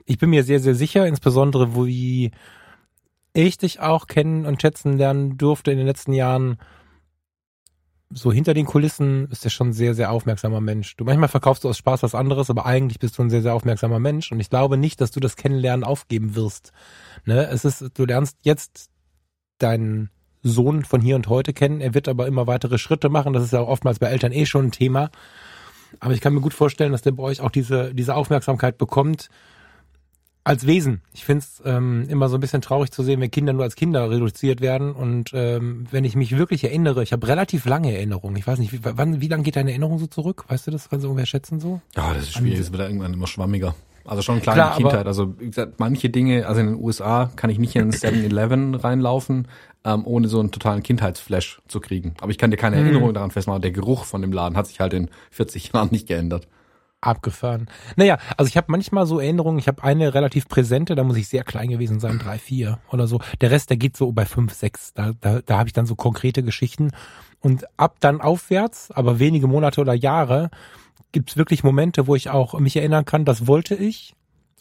Ich 0.05 0.19
bin 0.19 0.29
mir 0.29 0.43
sehr, 0.43 0.59
sehr 0.59 0.75
sicher, 0.75 1.07
insbesondere 1.07 1.73
wo 1.73 1.87
wie 1.87 2.31
ich 3.35 3.57
dich 3.57 3.79
auch 3.79 4.07
kennen 4.07 4.45
und 4.45 4.61
schätzen 4.61 4.97
lernen 4.97 5.37
durfte 5.37 5.71
in 5.71 5.77
den 5.77 5.87
letzten 5.87 6.13
Jahren, 6.13 6.57
so 8.09 8.31
hinter 8.31 8.53
den 8.53 8.65
Kulissen 8.65 9.29
ist 9.31 9.43
er 9.43 9.49
schon 9.49 9.69
ein 9.69 9.73
sehr, 9.73 9.93
sehr 9.93 10.11
aufmerksamer 10.11 10.61
Mensch. 10.61 10.95
Du 10.95 11.03
manchmal 11.03 11.27
verkaufst 11.27 11.63
du 11.63 11.69
aus 11.69 11.77
Spaß 11.77 12.03
was 12.03 12.15
anderes, 12.15 12.49
aber 12.49 12.65
eigentlich 12.65 12.99
bist 12.99 13.17
du 13.17 13.23
ein 13.23 13.29
sehr, 13.29 13.41
sehr 13.41 13.53
aufmerksamer 13.53 13.99
Mensch 13.99 14.31
und 14.31 14.39
ich 14.39 14.49
glaube 14.49 14.77
nicht, 14.77 15.01
dass 15.01 15.11
du 15.11 15.19
das 15.19 15.35
Kennenlernen 15.35 15.83
aufgeben 15.83 16.35
wirst. 16.35 16.71
Ne? 17.25 17.47
Es 17.47 17.65
ist, 17.65 17.91
du 17.95 18.05
lernst 18.05 18.37
jetzt 18.43 18.89
deinen 19.57 20.11
Sohn 20.43 20.85
von 20.85 21.01
hier 21.01 21.15
und 21.15 21.27
heute 21.27 21.53
kennen. 21.53 21.81
Er 21.81 21.93
wird 21.93 22.07
aber 22.07 22.27
immer 22.27 22.45
weitere 22.47 22.77
Schritte 22.77 23.09
machen. 23.09 23.33
Das 23.33 23.43
ist 23.43 23.53
ja 23.53 23.61
oftmals 23.61 23.99
bei 23.99 24.07
Eltern 24.07 24.31
eh 24.31 24.45
schon 24.45 24.65
ein 24.65 24.71
Thema. 24.71 25.09
Aber 25.99 26.13
ich 26.13 26.21
kann 26.21 26.33
mir 26.33 26.41
gut 26.41 26.53
vorstellen, 26.53 26.91
dass 26.91 27.01
der 27.01 27.13
bei 27.13 27.23
euch 27.23 27.41
auch 27.41 27.51
diese, 27.51 27.93
diese 27.93 28.15
Aufmerksamkeit 28.15 28.77
bekommt 28.77 29.29
als 30.45 30.67
Wesen. 30.67 31.01
Ich 31.11 31.25
finde 31.25 31.43
es 31.43 31.61
ähm, 31.65 32.05
immer 32.07 32.29
so 32.29 32.37
ein 32.37 32.39
bisschen 32.39 32.61
traurig 32.61 32.91
zu 32.91 33.03
sehen, 33.03 33.19
wenn 33.19 33.31
Kinder 33.31 33.51
nur 33.51 33.63
als 33.63 33.75
Kinder 33.75 34.09
reduziert 34.09 34.61
werden. 34.61 34.93
Und 34.93 35.31
ähm, 35.33 35.87
wenn 35.89 36.05
ich 36.05 36.15
mich 36.15 36.37
wirklich 36.37 36.63
erinnere, 36.63 37.01
ich 37.01 37.11
habe 37.13 37.27
relativ 37.27 37.65
lange 37.65 37.91
Erinnerungen. 37.91 38.37
Ich 38.37 38.45
weiß 38.45 38.59
nicht, 38.59 38.71
wie, 38.71 38.79
wann, 38.83 39.19
wie 39.21 39.27
lange 39.27 39.41
geht 39.41 39.55
deine 39.55 39.71
Erinnerung 39.71 39.97
so 39.97 40.05
zurück? 40.05 40.45
Weißt 40.47 40.67
du 40.67 40.71
das? 40.71 40.87
Kannst 40.87 41.03
du 41.03 41.07
irgendwer 41.07 41.25
schätzen 41.25 41.59
so? 41.59 41.81
Ja, 41.95 42.13
das 42.13 42.25
ist 42.25 42.33
schwierig. 42.33 42.59
Das 42.59 42.71
wird 42.71 42.83
irgendwann 42.83 43.13
immer 43.13 43.25
schwammiger. 43.25 43.73
Also 44.05 44.21
schon 44.21 44.39
klar, 44.39 44.55
Klar, 44.55 44.77
Kindheit. 44.77 45.07
Also 45.07 45.33
wie 45.39 45.47
gesagt, 45.47 45.79
manche 45.79 46.11
Dinge, 46.11 46.45
also 46.45 46.61
in 46.61 46.67
den 46.67 46.75
USA 46.75 47.31
kann 47.35 47.49
ich 47.49 47.57
nicht 47.57 47.75
in 47.75 47.91
7-Eleven 47.91 48.75
reinlaufen, 48.75 49.47
ähm, 49.83 50.05
ohne 50.05 50.27
so 50.27 50.39
einen 50.39 50.51
totalen 50.51 50.83
Kindheitsflash 50.83 51.59
zu 51.67 51.79
kriegen. 51.79 52.13
Aber 52.21 52.29
ich 52.29 52.37
kann 52.37 52.51
dir 52.51 52.57
keine 52.57 52.75
Erinnerung 52.75 53.15
daran 53.15 53.31
festmachen. 53.31 53.63
Der 53.63 53.71
Geruch 53.71 54.05
von 54.05 54.21
dem 54.21 54.31
Laden 54.31 54.55
hat 54.55 54.67
sich 54.67 54.79
halt 54.79 54.93
in 54.93 55.09
40 55.31 55.73
Jahren 55.73 55.89
nicht 55.91 56.07
geändert. 56.07 56.47
Abgefahren. 57.01 57.69
Naja, 57.95 58.17
also 58.35 58.49
ich 58.49 58.57
habe 58.57 58.71
manchmal 58.71 59.05
so 59.05 59.19
Erinnerungen, 59.19 59.59
ich 59.59 59.67
habe 59.67 59.83
eine 59.83 60.13
relativ 60.13 60.47
präsente, 60.47 60.95
da 60.95 61.03
muss 61.03 61.17
ich 61.17 61.27
sehr 61.27 61.43
klein 61.43 61.69
gewesen 61.69 61.99
sein, 61.99 62.17
drei, 62.17 62.39
vier 62.39 62.79
oder 62.91 63.05
so. 63.07 63.19
Der 63.41 63.51
Rest, 63.51 63.69
der 63.69 63.77
geht 63.77 63.95
so 63.95 64.11
bei 64.11 64.25
fünf, 64.25 64.53
sechs. 64.53 64.93
Da, 64.93 65.11
da, 65.21 65.41
da 65.41 65.57
habe 65.57 65.69
ich 65.69 65.73
dann 65.73 65.85
so 65.85 65.95
konkrete 65.95 66.41
Geschichten. 66.41 66.91
Und 67.41 67.65
ab 67.77 67.97
dann 67.99 68.21
aufwärts, 68.21 68.89
aber 68.91 69.19
wenige 69.19 69.47
Monate 69.47 69.81
oder 69.81 69.93
Jahre, 69.93 70.49
gibt's 71.11 71.37
wirklich 71.37 71.63
Momente, 71.63 72.07
wo 72.07 72.15
ich 72.15 72.29
auch 72.29 72.57
mich 72.59 72.75
erinnern 72.75 73.05
kann, 73.05 73.23
das 73.23 73.45
wollte 73.45 73.75
ich 73.75 74.15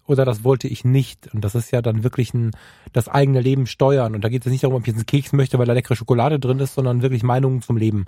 oder 0.07 0.25
das 0.25 0.45
wollte 0.45 0.69
ich 0.69 0.85
nicht. 0.85 1.33
Und 1.33 1.43
das 1.45 1.55
ist 1.55 1.71
ja 1.71 1.83
dann 1.83 2.05
wirklich 2.05 2.35
ein, 2.35 2.51
das 2.93 3.09
eigene 3.09 3.41
Leben 3.41 3.67
steuern. 3.67 4.15
Und 4.15 4.23
da 4.23 4.29
geht 4.29 4.45
es 4.45 4.53
nicht 4.53 4.65
darum, 4.65 4.77
ob 4.77 4.83
ich 4.83 4.89
jetzt 4.89 4.97
einen 4.97 5.07
Keks 5.07 5.33
möchte, 5.33 5.59
weil 5.59 5.67
da 5.67 5.73
leckere 5.73 5.97
Schokolade 5.97 6.39
drin 6.39 6.59
ist, 6.59 6.75
sondern 6.75 7.03
wirklich 7.03 7.23
Meinungen 7.23 7.63
zum 7.63 7.77
Leben. 7.77 8.07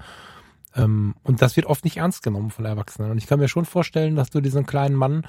Ähm, 0.76 1.14
und 1.22 1.42
das 1.42 1.56
wird 1.56 1.66
oft 1.66 1.84
nicht 1.84 1.96
ernst 1.96 2.22
genommen 2.22 2.50
von 2.50 2.64
Erwachsenen. 2.64 3.10
Und 3.10 3.18
ich 3.18 3.26
kann 3.26 3.38
mir 3.38 3.48
schon 3.48 3.64
vorstellen, 3.64 4.16
dass 4.16 4.30
du 4.30 4.40
diesen 4.40 4.66
kleinen 4.66 4.94
Mann 4.94 5.26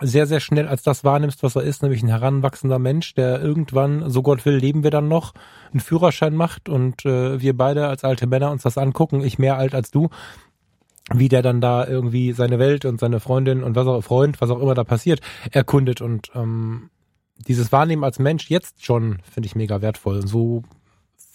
sehr, 0.00 0.26
sehr 0.26 0.40
schnell 0.40 0.66
als 0.66 0.82
das 0.82 1.04
wahrnimmst, 1.04 1.42
was 1.42 1.56
er 1.56 1.62
ist, 1.62 1.82
nämlich 1.82 2.02
ein 2.02 2.08
heranwachsender 2.08 2.78
Mensch, 2.78 3.14
der 3.14 3.40
irgendwann, 3.40 4.08
so 4.10 4.22
Gott 4.22 4.44
will, 4.46 4.56
leben 4.56 4.82
wir 4.82 4.90
dann 4.90 5.08
noch, 5.08 5.34
einen 5.72 5.80
Führerschein 5.80 6.34
macht 6.34 6.68
und 6.68 7.04
äh, 7.04 7.40
wir 7.40 7.56
beide 7.56 7.86
als 7.88 8.04
alte 8.04 8.26
Männer 8.26 8.50
uns 8.50 8.62
das 8.62 8.78
angucken, 8.78 9.22
ich 9.22 9.38
mehr 9.38 9.58
alt 9.58 9.74
als 9.74 9.90
du, 9.90 10.08
wie 11.12 11.28
der 11.28 11.42
dann 11.42 11.60
da 11.60 11.86
irgendwie 11.86 12.32
seine 12.32 12.58
Welt 12.58 12.84
und 12.84 13.00
seine 13.00 13.20
Freundin 13.20 13.62
und 13.62 13.76
was 13.76 13.86
auch 13.86 14.00
Freund, 14.00 14.40
was 14.40 14.50
auch 14.50 14.60
immer 14.60 14.74
da 14.74 14.84
passiert, 14.84 15.20
erkundet 15.50 16.00
und 16.00 16.30
ähm, 16.34 16.90
dieses 17.46 17.72
Wahrnehmen 17.72 18.04
als 18.04 18.18
Mensch 18.18 18.48
jetzt 18.50 18.84
schon 18.84 19.18
finde 19.30 19.46
ich 19.46 19.54
mega 19.54 19.80
wertvoll. 19.80 20.26
So 20.26 20.62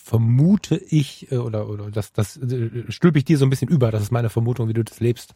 vermute 0.05 0.75
ich 0.75 1.31
äh, 1.31 1.37
oder 1.37 1.67
oder 1.67 1.89
das 1.89 2.13
das 2.13 2.37
äh, 2.37 2.69
stülpe 2.89 3.17
ich 3.17 3.25
dir 3.25 3.39
so 3.39 3.45
ein 3.45 3.49
bisschen 3.49 3.69
über. 3.69 3.89
Das 3.89 4.03
ist 4.03 4.11
meine 4.11 4.29
Vermutung, 4.29 4.69
wie 4.69 4.73
du 4.73 4.83
das 4.83 4.99
lebst, 4.99 5.33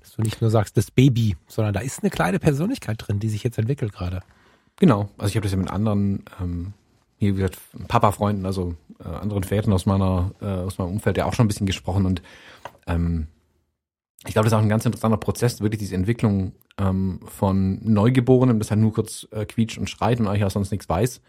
dass 0.00 0.12
du 0.12 0.22
nicht 0.22 0.40
nur 0.40 0.48
sagst 0.48 0.78
das 0.78 0.90
Baby, 0.90 1.36
sondern 1.46 1.74
da 1.74 1.80
ist 1.80 2.00
eine 2.02 2.08
kleine 2.08 2.38
Persönlichkeit 2.38 2.96
drin, 2.98 3.20
die 3.20 3.28
sich 3.28 3.44
jetzt 3.44 3.58
entwickelt 3.58 3.92
gerade. 3.92 4.22
Genau. 4.76 5.10
Also 5.18 5.28
ich 5.28 5.36
habe 5.36 5.42
das 5.42 5.52
ja 5.52 5.58
mit 5.58 5.70
anderen, 5.70 6.24
ähm, 6.40 6.72
hier 7.18 7.32
wie 7.32 7.42
gesagt, 7.42 7.58
Papa-Freunden, 7.88 8.46
also 8.46 8.74
äh, 9.04 9.08
anderen 9.08 9.44
Vätern 9.44 9.74
aus 9.74 9.84
meiner, 9.84 10.30
äh, 10.40 10.46
aus 10.46 10.78
meinem 10.78 10.92
Umfeld 10.92 11.18
ja 11.18 11.26
auch 11.26 11.34
schon 11.34 11.44
ein 11.44 11.48
bisschen 11.48 11.66
gesprochen 11.66 12.06
und 12.06 12.22
ähm, 12.86 13.26
ich 14.26 14.32
glaube, 14.32 14.44
das 14.44 14.52
ist 14.52 14.58
auch 14.58 14.62
ein 14.62 14.70
ganz 14.70 14.86
interessanter 14.86 15.18
Prozess, 15.18 15.60
wirklich 15.60 15.80
diese 15.80 15.94
Entwicklung 15.94 16.52
ähm, 16.78 17.20
von 17.26 17.80
Neugeborenem, 17.82 18.58
das 18.58 18.70
halt 18.70 18.80
nur 18.80 18.94
kurz 18.94 19.28
äh, 19.30 19.44
quietscht 19.44 19.76
und 19.76 19.90
schreit 19.90 20.20
und 20.20 20.26
eigentlich 20.26 20.44
auch 20.44 20.50
sonst 20.50 20.70
nichts 20.70 20.88
weiß, 20.88 21.20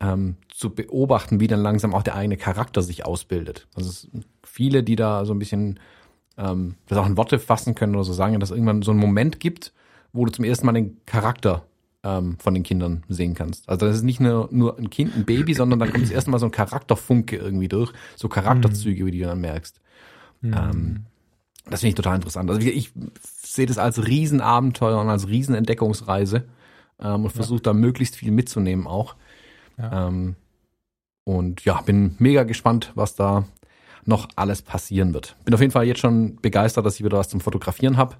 ähm, 0.00 0.36
zu 0.48 0.70
beobachten, 0.70 1.40
wie 1.40 1.46
dann 1.46 1.60
langsam 1.60 1.94
auch 1.94 2.02
der 2.02 2.14
eigene 2.14 2.36
Charakter 2.36 2.82
sich 2.82 3.04
ausbildet. 3.04 3.66
Also 3.74 3.90
es 3.90 4.08
viele, 4.44 4.82
die 4.82 4.96
da 4.96 5.24
so 5.24 5.32
ein 5.32 5.38
bisschen 5.38 5.80
ähm, 6.36 6.76
das 6.86 6.98
auch 6.98 7.06
in 7.06 7.16
Worte 7.16 7.38
fassen 7.38 7.74
können 7.74 7.94
oder 7.94 8.04
so 8.04 8.12
sagen, 8.12 8.38
dass 8.38 8.50
es 8.50 8.56
irgendwann 8.56 8.82
so 8.82 8.92
einen 8.92 9.00
Moment 9.00 9.40
gibt, 9.40 9.72
wo 10.12 10.24
du 10.24 10.32
zum 10.32 10.44
ersten 10.44 10.66
Mal 10.66 10.72
den 10.72 11.04
Charakter 11.04 11.64
ähm, 12.04 12.36
von 12.38 12.54
den 12.54 12.62
Kindern 12.62 13.02
sehen 13.08 13.34
kannst. 13.34 13.68
Also 13.68 13.86
das 13.86 13.96
ist 13.96 14.02
nicht 14.02 14.20
nur, 14.20 14.48
nur 14.52 14.78
ein 14.78 14.90
Kind, 14.90 15.16
ein 15.16 15.24
Baby, 15.24 15.54
sondern 15.54 15.78
dann 15.80 15.90
kommt 15.90 16.04
das 16.04 16.10
erste 16.10 16.30
Mal 16.30 16.38
so 16.38 16.46
ein 16.46 16.52
Charakterfunke 16.52 17.36
irgendwie 17.36 17.68
durch, 17.68 17.92
so 18.16 18.28
Charakterzüge, 18.28 19.04
wie 19.04 19.10
du 19.10 19.24
dann 19.26 19.40
merkst. 19.40 19.80
Ähm, 20.42 21.06
das 21.68 21.80
finde 21.80 21.90
ich 21.90 21.94
total 21.96 22.16
interessant. 22.16 22.48
Also 22.50 22.62
ich, 22.62 22.74
ich 22.74 22.92
sehe 23.20 23.66
das 23.66 23.78
als 23.78 24.06
Riesenabenteuer 24.06 25.00
und 25.00 25.08
als 25.08 25.28
Riesenentdeckungsreise 25.28 26.44
ähm, 27.00 27.24
und 27.24 27.30
versuche 27.30 27.60
da 27.60 27.72
möglichst 27.72 28.16
viel 28.16 28.30
mitzunehmen 28.30 28.86
auch. 28.86 29.16
Ja. 29.78 30.08
Ähm, 30.08 30.36
und 31.24 31.64
ja, 31.64 31.80
bin 31.82 32.16
mega 32.18 32.42
gespannt, 32.44 32.92
was 32.94 33.14
da 33.14 33.44
noch 34.04 34.28
alles 34.36 34.62
passieren 34.62 35.12
wird. 35.12 35.36
Bin 35.44 35.54
auf 35.54 35.60
jeden 35.60 35.72
Fall 35.72 35.84
jetzt 35.86 36.00
schon 36.00 36.36
begeistert, 36.36 36.86
dass 36.86 36.94
ich 36.98 37.04
wieder 37.04 37.18
was 37.18 37.28
zum 37.28 37.40
Fotografieren 37.40 37.96
habe. 37.98 38.16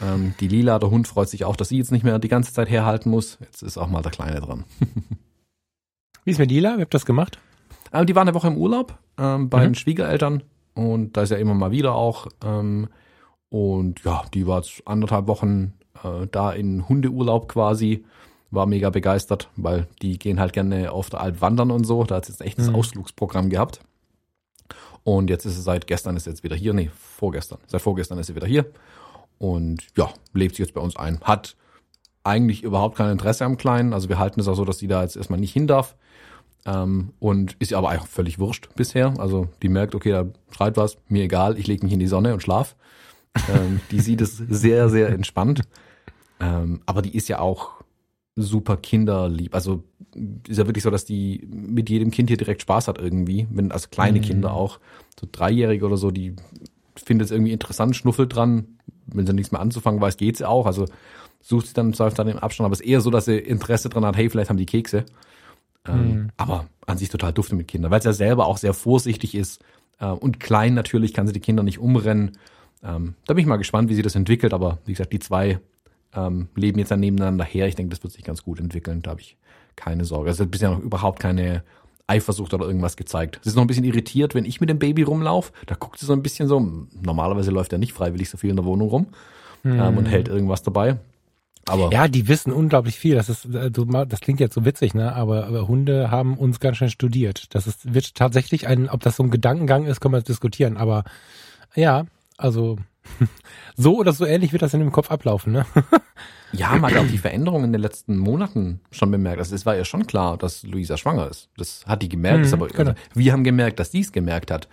Ähm, 0.00 0.34
die 0.38 0.46
Lila, 0.48 0.78
der 0.78 0.90
Hund, 0.90 1.08
freut 1.08 1.28
sich 1.28 1.44
auch, 1.44 1.56
dass 1.56 1.70
sie 1.70 1.78
jetzt 1.78 1.90
nicht 1.90 2.04
mehr 2.04 2.18
die 2.18 2.28
ganze 2.28 2.52
Zeit 2.52 2.70
herhalten 2.70 3.10
muss. 3.10 3.38
Jetzt 3.40 3.62
ist 3.62 3.78
auch 3.78 3.88
mal 3.88 4.02
der 4.02 4.12
Kleine 4.12 4.40
dran. 4.40 4.64
Wie 6.24 6.30
ist 6.30 6.38
mit 6.38 6.50
Lila? 6.50 6.74
Wer 6.76 6.82
habt 6.82 6.94
das 6.94 7.06
gemacht? 7.06 7.38
Ähm, 7.92 8.06
die 8.06 8.14
waren 8.14 8.28
eine 8.28 8.34
Woche 8.34 8.48
im 8.48 8.56
Urlaub 8.56 8.98
ähm, 9.18 9.48
bei 9.48 9.60
Mhm. 9.60 9.62
den 9.70 9.74
Schwiegereltern 9.74 10.42
und 10.74 11.16
da 11.16 11.22
ist 11.22 11.30
ja 11.30 11.38
immer 11.38 11.54
mal 11.54 11.70
wieder 11.70 11.94
auch. 11.94 12.26
Ähm, 12.44 12.88
und 13.48 14.04
ja, 14.04 14.24
die 14.34 14.46
war 14.46 14.58
jetzt 14.58 14.82
anderthalb 14.86 15.26
Wochen 15.26 15.72
äh, 16.04 16.26
da 16.30 16.52
in 16.52 16.88
Hundeurlaub 16.88 17.48
quasi. 17.48 18.04
War 18.50 18.66
mega 18.66 18.90
begeistert, 18.90 19.50
weil 19.56 19.86
die 20.00 20.18
gehen 20.18 20.40
halt 20.40 20.52
gerne 20.52 20.90
auf 20.92 21.10
der 21.10 21.20
Alp 21.20 21.40
wandern 21.40 21.70
und 21.70 21.84
so. 21.84 22.04
Da 22.04 22.16
hat 22.16 22.24
sie 22.24 22.32
jetzt 22.32 22.40
ein 22.40 22.46
echtes 22.48 22.68
Mhm. 22.68 22.76
Ausflugsprogramm 22.76 23.50
gehabt. 23.50 23.80
Und 25.04 25.30
jetzt 25.30 25.44
ist 25.46 25.54
sie 25.56 25.62
seit 25.62 25.86
gestern 25.86 26.16
ist 26.16 26.26
jetzt 26.26 26.44
wieder 26.44 26.56
hier. 26.56 26.72
Nee, 26.74 26.90
vorgestern. 27.16 27.58
Seit 27.66 27.80
vorgestern 27.82 28.18
ist 28.18 28.26
sie 28.28 28.34
wieder 28.36 28.46
hier. 28.46 28.66
Und 29.38 29.82
ja, 29.96 30.10
lebt 30.34 30.56
sie 30.56 30.62
jetzt 30.62 30.74
bei 30.74 30.80
uns 30.80 30.96
ein. 30.96 31.20
Hat 31.22 31.56
eigentlich 32.24 32.62
überhaupt 32.62 32.96
kein 32.96 33.10
Interesse 33.12 33.44
am 33.44 33.56
Kleinen. 33.56 33.92
Also 33.92 34.08
wir 34.08 34.18
halten 34.18 34.40
es 34.40 34.48
auch 34.48 34.54
so, 34.54 34.64
dass 34.64 34.78
sie 34.78 34.88
da 34.88 35.02
jetzt 35.02 35.16
erstmal 35.16 35.38
nicht 35.40 35.52
hin 35.52 35.66
darf. 35.66 35.94
Ähm, 36.66 37.12
und 37.20 37.54
ist 37.58 37.70
ihr 37.70 37.78
aber 37.78 37.90
eigentlich 37.90 38.08
völlig 38.08 38.38
wurscht 38.38 38.68
bisher. 38.74 39.14
Also 39.18 39.48
die 39.62 39.68
merkt, 39.68 39.94
okay, 39.94 40.10
da 40.10 40.26
schreit 40.50 40.76
was, 40.76 40.98
mir 41.08 41.22
egal, 41.22 41.58
ich 41.58 41.66
lege 41.66 41.84
mich 41.84 41.92
in 41.92 42.00
die 42.00 42.06
Sonne 42.08 42.34
und 42.34 42.42
schlaf. 42.42 42.76
ähm, 43.54 43.80
die 43.90 44.00
sieht 44.00 44.20
es 44.20 44.36
sehr, 44.48 44.88
sehr 44.90 45.08
entspannt. 45.10 45.62
Ähm, 46.40 46.80
aber 46.84 47.00
die 47.02 47.16
ist 47.16 47.28
ja 47.28 47.38
auch 47.38 47.70
super 48.40 48.76
kinderlieb. 48.76 49.54
Also 49.54 49.82
ist 50.48 50.58
ja 50.58 50.66
wirklich 50.66 50.84
so, 50.84 50.90
dass 50.90 51.04
die 51.04 51.46
mit 51.50 51.90
jedem 51.90 52.10
Kind 52.10 52.30
hier 52.30 52.36
direkt 52.36 52.62
Spaß 52.62 52.88
hat 52.88 52.98
irgendwie. 52.98 53.46
Wenn, 53.50 53.72
also 53.72 53.88
kleine 53.90 54.18
Mhm. 54.18 54.22
Kinder 54.24 54.52
auch, 54.52 54.78
so 55.20 55.26
Dreijährige 55.30 55.84
oder 55.84 55.96
so, 55.96 56.10
die 56.10 56.34
findet 56.96 57.26
es 57.26 57.30
irgendwie 57.30 57.52
interessant, 57.52 57.96
schnuffelt 57.96 58.34
dran. 58.34 58.78
Wenn 59.06 59.26
sie 59.26 59.32
nichts 59.32 59.52
mehr 59.52 59.60
anzufangen 59.60 60.00
weiß, 60.00 60.16
geht 60.16 60.36
sie 60.36 60.48
auch. 60.48 60.66
Also 60.66 60.86
sucht 61.40 61.68
sie 61.68 61.74
dann, 61.74 61.92
säuft 61.92 62.18
dann 62.18 62.28
im 62.28 62.38
Abstand. 62.38 62.66
Aber 62.66 62.72
es 62.74 62.80
ist 62.80 62.86
eher 62.86 63.00
so, 63.00 63.10
dass 63.10 63.24
sie 63.24 63.36
Interesse 63.38 63.88
dran 63.88 64.04
hat, 64.04 64.16
hey, 64.16 64.28
vielleicht 64.30 64.50
haben 64.50 64.56
die 64.56 64.66
Kekse. 64.66 65.04
Ähm, 65.86 66.08
Mhm. 66.08 66.28
Aber 66.36 66.66
an 66.86 66.98
sich 66.98 67.08
total 67.08 67.32
dufte 67.32 67.54
mit 67.54 67.68
Kindern, 67.68 67.90
weil 67.90 67.98
es 68.00 68.04
ja 68.04 68.12
selber 68.12 68.46
auch 68.46 68.58
sehr 68.58 68.74
vorsichtig 68.74 69.34
ist. 69.34 69.62
Äh, 70.00 70.06
und 70.06 70.40
klein 70.40 70.74
natürlich 70.74 71.12
kann 71.14 71.26
sie 71.26 71.32
die 71.32 71.40
Kinder 71.40 71.62
nicht 71.62 71.78
umrennen. 71.78 72.32
Ähm, 72.82 73.14
da 73.26 73.34
bin 73.34 73.42
ich 73.42 73.48
mal 73.48 73.56
gespannt, 73.56 73.88
wie 73.88 73.94
sie 73.94 74.02
das 74.02 74.14
entwickelt. 74.14 74.52
Aber 74.52 74.78
wie 74.84 74.92
gesagt, 74.92 75.12
die 75.12 75.18
zwei 75.18 75.60
ähm, 76.14 76.48
leben 76.54 76.78
jetzt 76.78 76.90
dann 76.90 77.00
nebeneinander 77.00 77.44
her. 77.44 77.68
Ich 77.68 77.74
denke, 77.74 77.90
das 77.90 78.02
wird 78.02 78.12
sich 78.12 78.24
ganz 78.24 78.42
gut 78.42 78.60
entwickeln. 78.60 79.02
Da 79.02 79.10
habe 79.10 79.20
ich 79.20 79.36
keine 79.76 80.04
Sorge. 80.04 80.30
Es 80.30 80.40
hat 80.40 80.50
bisher 80.50 80.70
noch 80.70 80.80
überhaupt 80.80 81.20
keine 81.20 81.62
Eifersucht 82.06 82.54
oder 82.54 82.66
irgendwas 82.66 82.96
gezeigt. 82.96 83.38
Sie 83.42 83.50
ist 83.50 83.56
noch 83.56 83.62
ein 83.62 83.66
bisschen 83.66 83.84
irritiert, 83.84 84.34
wenn 84.34 84.44
ich 84.44 84.60
mit 84.60 84.70
dem 84.70 84.78
Baby 84.78 85.02
rumlaufe. 85.02 85.52
Da 85.66 85.74
guckt 85.74 85.98
sie 85.98 86.06
so 86.06 86.14
ein 86.14 86.22
bisschen 86.22 86.48
so. 86.48 86.58
Normalerweise 87.02 87.50
läuft 87.50 87.72
er 87.72 87.78
nicht 87.78 87.92
freiwillig 87.92 88.30
so 88.30 88.38
viel 88.38 88.50
in 88.50 88.56
der 88.56 88.64
Wohnung 88.64 88.88
rum 88.88 89.06
ähm, 89.64 89.98
und 89.98 90.06
hält 90.06 90.28
irgendwas 90.28 90.62
dabei. 90.62 90.96
Aber 91.66 91.92
Ja, 91.92 92.08
die 92.08 92.28
wissen 92.28 92.52
unglaublich 92.52 92.98
viel. 92.98 93.14
Das 93.14 93.28
ist, 93.28 93.44
äh, 93.54 93.70
das 93.70 94.20
klingt 94.20 94.40
jetzt 94.40 94.54
so 94.54 94.64
witzig, 94.64 94.94
ne? 94.94 95.14
Aber, 95.14 95.46
aber 95.46 95.68
Hunde 95.68 96.10
haben 96.10 96.38
uns 96.38 96.60
ganz 96.60 96.78
schön 96.78 96.88
studiert. 96.88 97.54
Das 97.54 97.66
ist, 97.66 97.92
wird 97.92 98.14
tatsächlich 98.14 98.66
ein, 98.66 98.88
ob 98.88 99.00
das 99.00 99.16
so 99.16 99.22
ein 99.22 99.30
Gedankengang 99.30 99.84
ist, 99.84 100.00
können 100.00 100.14
wir 100.14 100.22
diskutieren. 100.22 100.78
Aber 100.78 101.04
ja, 101.74 102.06
also 102.38 102.78
so 103.76 103.96
oder 103.98 104.12
so 104.12 104.24
ähnlich 104.26 104.52
wird 104.52 104.62
das 104.62 104.74
in 104.74 104.80
dem 104.80 104.92
Kopf 104.92 105.10
ablaufen, 105.10 105.52
ne? 105.52 105.66
Ja, 106.52 106.74
man 106.76 106.90
hat 106.94 107.02
auch 107.02 107.06
die 107.06 107.18
Veränderungen 107.18 107.64
in 107.66 107.72
den 107.74 107.82
letzten 107.82 108.16
Monaten 108.16 108.80
schon 108.90 109.10
bemerkt. 109.10 109.38
Also 109.38 109.54
es 109.54 109.66
war 109.66 109.76
ja 109.76 109.84
schon 109.84 110.06
klar, 110.06 110.38
dass 110.38 110.62
Luisa 110.62 110.96
schwanger 110.96 111.28
ist. 111.28 111.50
Das 111.58 111.84
hat 111.86 112.00
die 112.00 112.08
gemerkt, 112.08 112.46
Mhm, 112.46 112.54
aber 112.54 112.68
genau. 112.68 112.90
also, 112.92 113.02
wir 113.12 113.32
haben 113.34 113.44
gemerkt, 113.44 113.78
dass 113.78 113.90
sie 113.92 114.00
es 114.00 114.12
gemerkt 114.12 114.50
hat, 114.50 114.66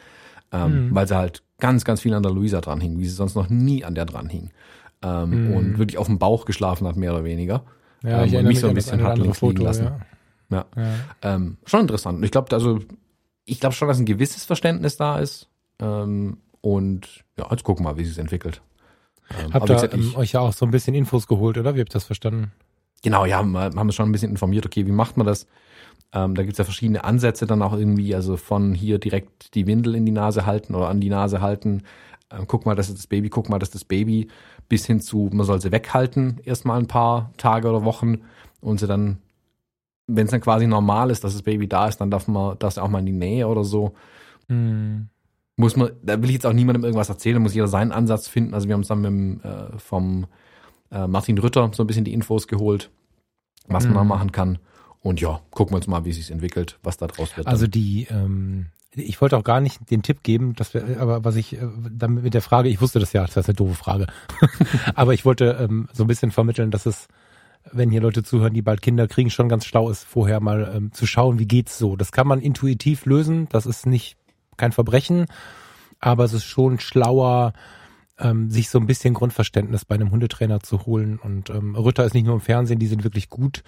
ähm, 0.53 0.87
weil 0.91 1.05
sie 1.05 1.17
halt 1.17 1.43
ganz, 1.59 1.83
ganz 1.83 1.99
viel 1.99 2.13
an 2.13 2.23
der 2.23 2.31
Luisa 2.31 2.61
dran 2.61 2.79
hing, 2.79 2.97
wie 2.99 3.03
sie 3.05 3.13
sonst 3.15 3.35
noch 3.35 3.49
nie 3.49 3.83
an 3.83 3.93
der 3.93 4.05
dran 4.05 4.29
hing. 4.29 4.51
Ähm, 5.01 5.53
Und 5.53 5.77
wirklich 5.77 5.97
auf 5.97 6.07
dem 6.07 6.17
Bauch 6.17 6.45
geschlafen 6.45 6.87
hat, 6.87 6.95
mehr 6.95 7.11
oder 7.13 7.25
weniger. 7.25 7.65
Mhm. 8.03 8.09
Ja, 8.09 8.21
Ähm, 8.23 8.25
ich 8.29 8.35
und 8.37 8.45
mich 8.45 8.59
so 8.61 8.67
ein 8.69 8.73
bisschen 8.73 9.03
hat 9.03 9.17
links 9.17 9.41
liegen 9.41 9.57
Foto, 9.57 9.63
lassen. 9.65 9.83
ja. 9.83 9.97
Ja. 10.49 10.65
Ja. 10.77 11.35
Ähm, 11.35 11.57
schon 11.65 11.81
interessant. 11.81 12.19
Und 12.19 12.23
Ich 12.23 12.31
glaube, 12.31 12.53
also 12.55 12.79
ich 13.43 13.59
glaube 13.59 13.75
schon, 13.75 13.89
dass 13.89 13.99
ein 13.99 14.05
gewisses 14.05 14.45
Verständnis 14.45 14.95
da 14.95 15.19
ist. 15.19 15.49
Ähm, 15.81 16.37
und 16.65 17.23
ja, 17.37 17.47
jetzt 17.51 17.63
gucken 17.63 17.85
wir 17.85 17.91
mal, 17.91 17.97
wie 17.99 18.05
sich 18.05 18.17
entwickelt. 18.17 18.63
Ähm, 19.29 19.53
Habt 19.53 19.69
ihr 19.69 19.93
ähm, 19.93 20.15
euch 20.15 20.31
ja 20.31 20.39
auch 20.39 20.51
so 20.51 20.65
ein 20.65 20.71
bisschen 20.71 20.95
Infos 20.95 21.27
geholt, 21.27 21.59
oder? 21.59 21.75
Wie 21.75 21.79
habt 21.79 21.91
ihr 21.91 21.93
das 21.93 22.05
verstanden? 22.05 22.53
Genau, 23.03 23.25
ja, 23.25 23.43
wir 23.43 23.59
haben 23.59 23.77
uns 23.77 23.93
schon 23.93 24.09
ein 24.09 24.11
bisschen 24.11 24.31
informiert, 24.31 24.65
okay, 24.65 24.87
wie 24.87 24.91
macht 24.91 25.15
man 25.15 25.27
das? 25.27 25.45
Ähm, 26.11 26.33
da 26.33 26.41
gibt's 26.41 26.57
ja 26.57 26.63
verschiedene 26.63 27.03
Ansätze 27.03 27.45
dann 27.45 27.61
auch 27.61 27.73
irgendwie, 27.73 28.15
also 28.15 28.35
von 28.35 28.73
hier 28.73 28.97
direkt 28.97 29.53
die 29.53 29.67
Windel 29.67 29.93
in 29.93 30.07
die 30.07 30.11
Nase 30.11 30.47
halten 30.47 30.73
oder 30.73 30.89
an 30.89 31.01
die 31.01 31.09
Nase 31.09 31.39
halten. 31.39 31.83
Ähm, 32.31 32.45
guck 32.47 32.65
mal, 32.65 32.73
das 32.73 32.89
ist 32.89 32.97
das 32.97 33.05
Baby, 33.05 33.29
guck 33.29 33.47
mal, 33.47 33.59
das 33.59 33.69
ist 33.69 33.75
das 33.75 33.85
Baby, 33.85 34.29
bis 34.67 34.87
hin 34.87 34.99
zu, 35.01 35.29
man 35.31 35.45
soll 35.45 35.61
sie 35.61 35.71
weghalten, 35.71 36.41
erstmal 36.45 36.79
ein 36.79 36.87
paar 36.87 37.31
Tage 37.37 37.69
oder 37.69 37.85
Wochen 37.85 38.21
und 38.59 38.79
sie 38.79 38.87
dann, 38.87 39.19
wenn 40.07 40.25
es 40.25 40.31
dann 40.31 40.41
quasi 40.41 40.65
normal 40.65 41.11
ist, 41.11 41.23
dass 41.23 41.33
das 41.33 41.43
Baby 41.43 41.67
da 41.67 41.87
ist, 41.87 41.97
dann 41.97 42.09
darf 42.09 42.27
man 42.27 42.57
das 42.57 42.79
auch 42.79 42.89
mal 42.89 42.99
in 42.99 43.05
die 43.05 43.11
Nähe 43.11 43.47
oder 43.47 43.63
so. 43.63 43.93
Hm. 44.49 45.09
Muss 45.57 45.75
man, 45.77 45.91
da 46.03 46.21
will 46.21 46.29
ich 46.29 46.35
jetzt 46.35 46.45
auch 46.45 46.53
niemandem 46.53 46.83
irgendwas 46.83 47.09
erzählen, 47.09 47.35
da 47.35 47.39
muss 47.39 47.53
jeder 47.53 47.67
seinen 47.67 47.91
Ansatz 47.91 48.27
finden. 48.27 48.53
Also 48.53 48.67
wir 48.67 48.73
haben 48.73 48.81
uns 48.81 48.89
dann 48.89 49.01
mit 49.01 49.43
äh, 49.45 49.77
vom 49.77 50.27
äh, 50.91 51.07
Martin 51.07 51.37
Rütter 51.37 51.69
so 51.73 51.83
ein 51.83 51.87
bisschen 51.87 52.03
die 52.03 52.13
Infos 52.13 52.47
geholt, 52.47 52.91
was 53.67 53.85
man 53.85 53.93
da 53.95 54.03
Mhm. 54.03 54.09
machen 54.09 54.31
kann. 54.31 54.57
Und 55.01 55.21
ja, 55.21 55.39
gucken 55.51 55.73
wir 55.73 55.77
uns 55.77 55.87
mal, 55.87 56.03
wie 56.03 56.09
es 56.09 56.17
sich 56.17 56.31
entwickelt, 56.31 56.79
was 56.83 56.97
da 56.97 57.07
draus 57.07 57.37
wird. 57.37 57.47
Also 57.47 57.67
die, 57.67 58.07
ähm, 58.09 58.67
ich 58.91 59.21
wollte 59.21 59.37
auch 59.37 59.43
gar 59.43 59.61
nicht 59.61 59.89
den 59.91 60.01
Tipp 60.01 60.23
geben, 60.23 60.55
dass 60.55 60.73
wir, 60.73 60.99
aber 60.99 61.23
was 61.23 61.35
ich 61.35 61.53
äh, 61.53 61.67
damit 61.91 62.23
mit 62.23 62.33
der 62.33 62.41
Frage, 62.41 62.69
ich 62.69 62.81
wusste 62.81 62.99
das 62.99 63.13
ja, 63.13 63.21
das 63.21 63.37
ist 63.37 63.47
eine 63.47 63.55
doofe 63.55 63.75
Frage, 63.75 64.07
aber 64.95 65.13
ich 65.13 65.23
wollte 65.23 65.57
ähm, 65.61 65.87
so 65.93 66.03
ein 66.03 66.07
bisschen 66.07 66.31
vermitteln, 66.31 66.71
dass 66.71 66.85
es, 66.85 67.07
wenn 67.71 67.91
hier 67.91 68.01
Leute 68.01 68.23
zuhören, 68.23 68.53
die 68.53 68.61
bald 68.61 68.81
Kinder 68.81 69.07
kriegen, 69.07 69.29
schon 69.29 69.47
ganz 69.49 69.65
schlau 69.65 69.89
ist, 69.89 70.03
vorher 70.03 70.39
mal 70.39 70.71
ähm, 70.75 70.91
zu 70.91 71.05
schauen, 71.05 71.39
wie 71.39 71.47
geht's 71.47 71.77
so. 71.77 71.95
Das 71.95 72.11
kann 72.11 72.27
man 72.27 72.41
intuitiv 72.41 73.05
lösen, 73.05 73.47
das 73.49 73.65
ist 73.65 73.85
nicht 73.85 74.17
kein 74.57 74.71
Verbrechen, 74.71 75.25
aber 75.99 76.23
es 76.23 76.33
ist 76.33 76.45
schon 76.45 76.79
schlauer, 76.79 77.53
ähm, 78.19 78.49
sich 78.49 78.69
so 78.69 78.79
ein 78.79 78.87
bisschen 78.87 79.13
Grundverständnis 79.13 79.85
bei 79.85 79.95
einem 79.95 80.11
Hundetrainer 80.11 80.61
zu 80.61 80.85
holen. 80.85 81.19
Und 81.19 81.49
ähm, 81.49 81.75
Rütter 81.75 82.05
ist 82.05 82.13
nicht 82.13 82.25
nur 82.25 82.35
im 82.35 82.41
Fernsehen, 82.41 82.79
die 82.79 82.87
sind 82.87 83.03
wirklich 83.03 83.29
gut. 83.29 83.63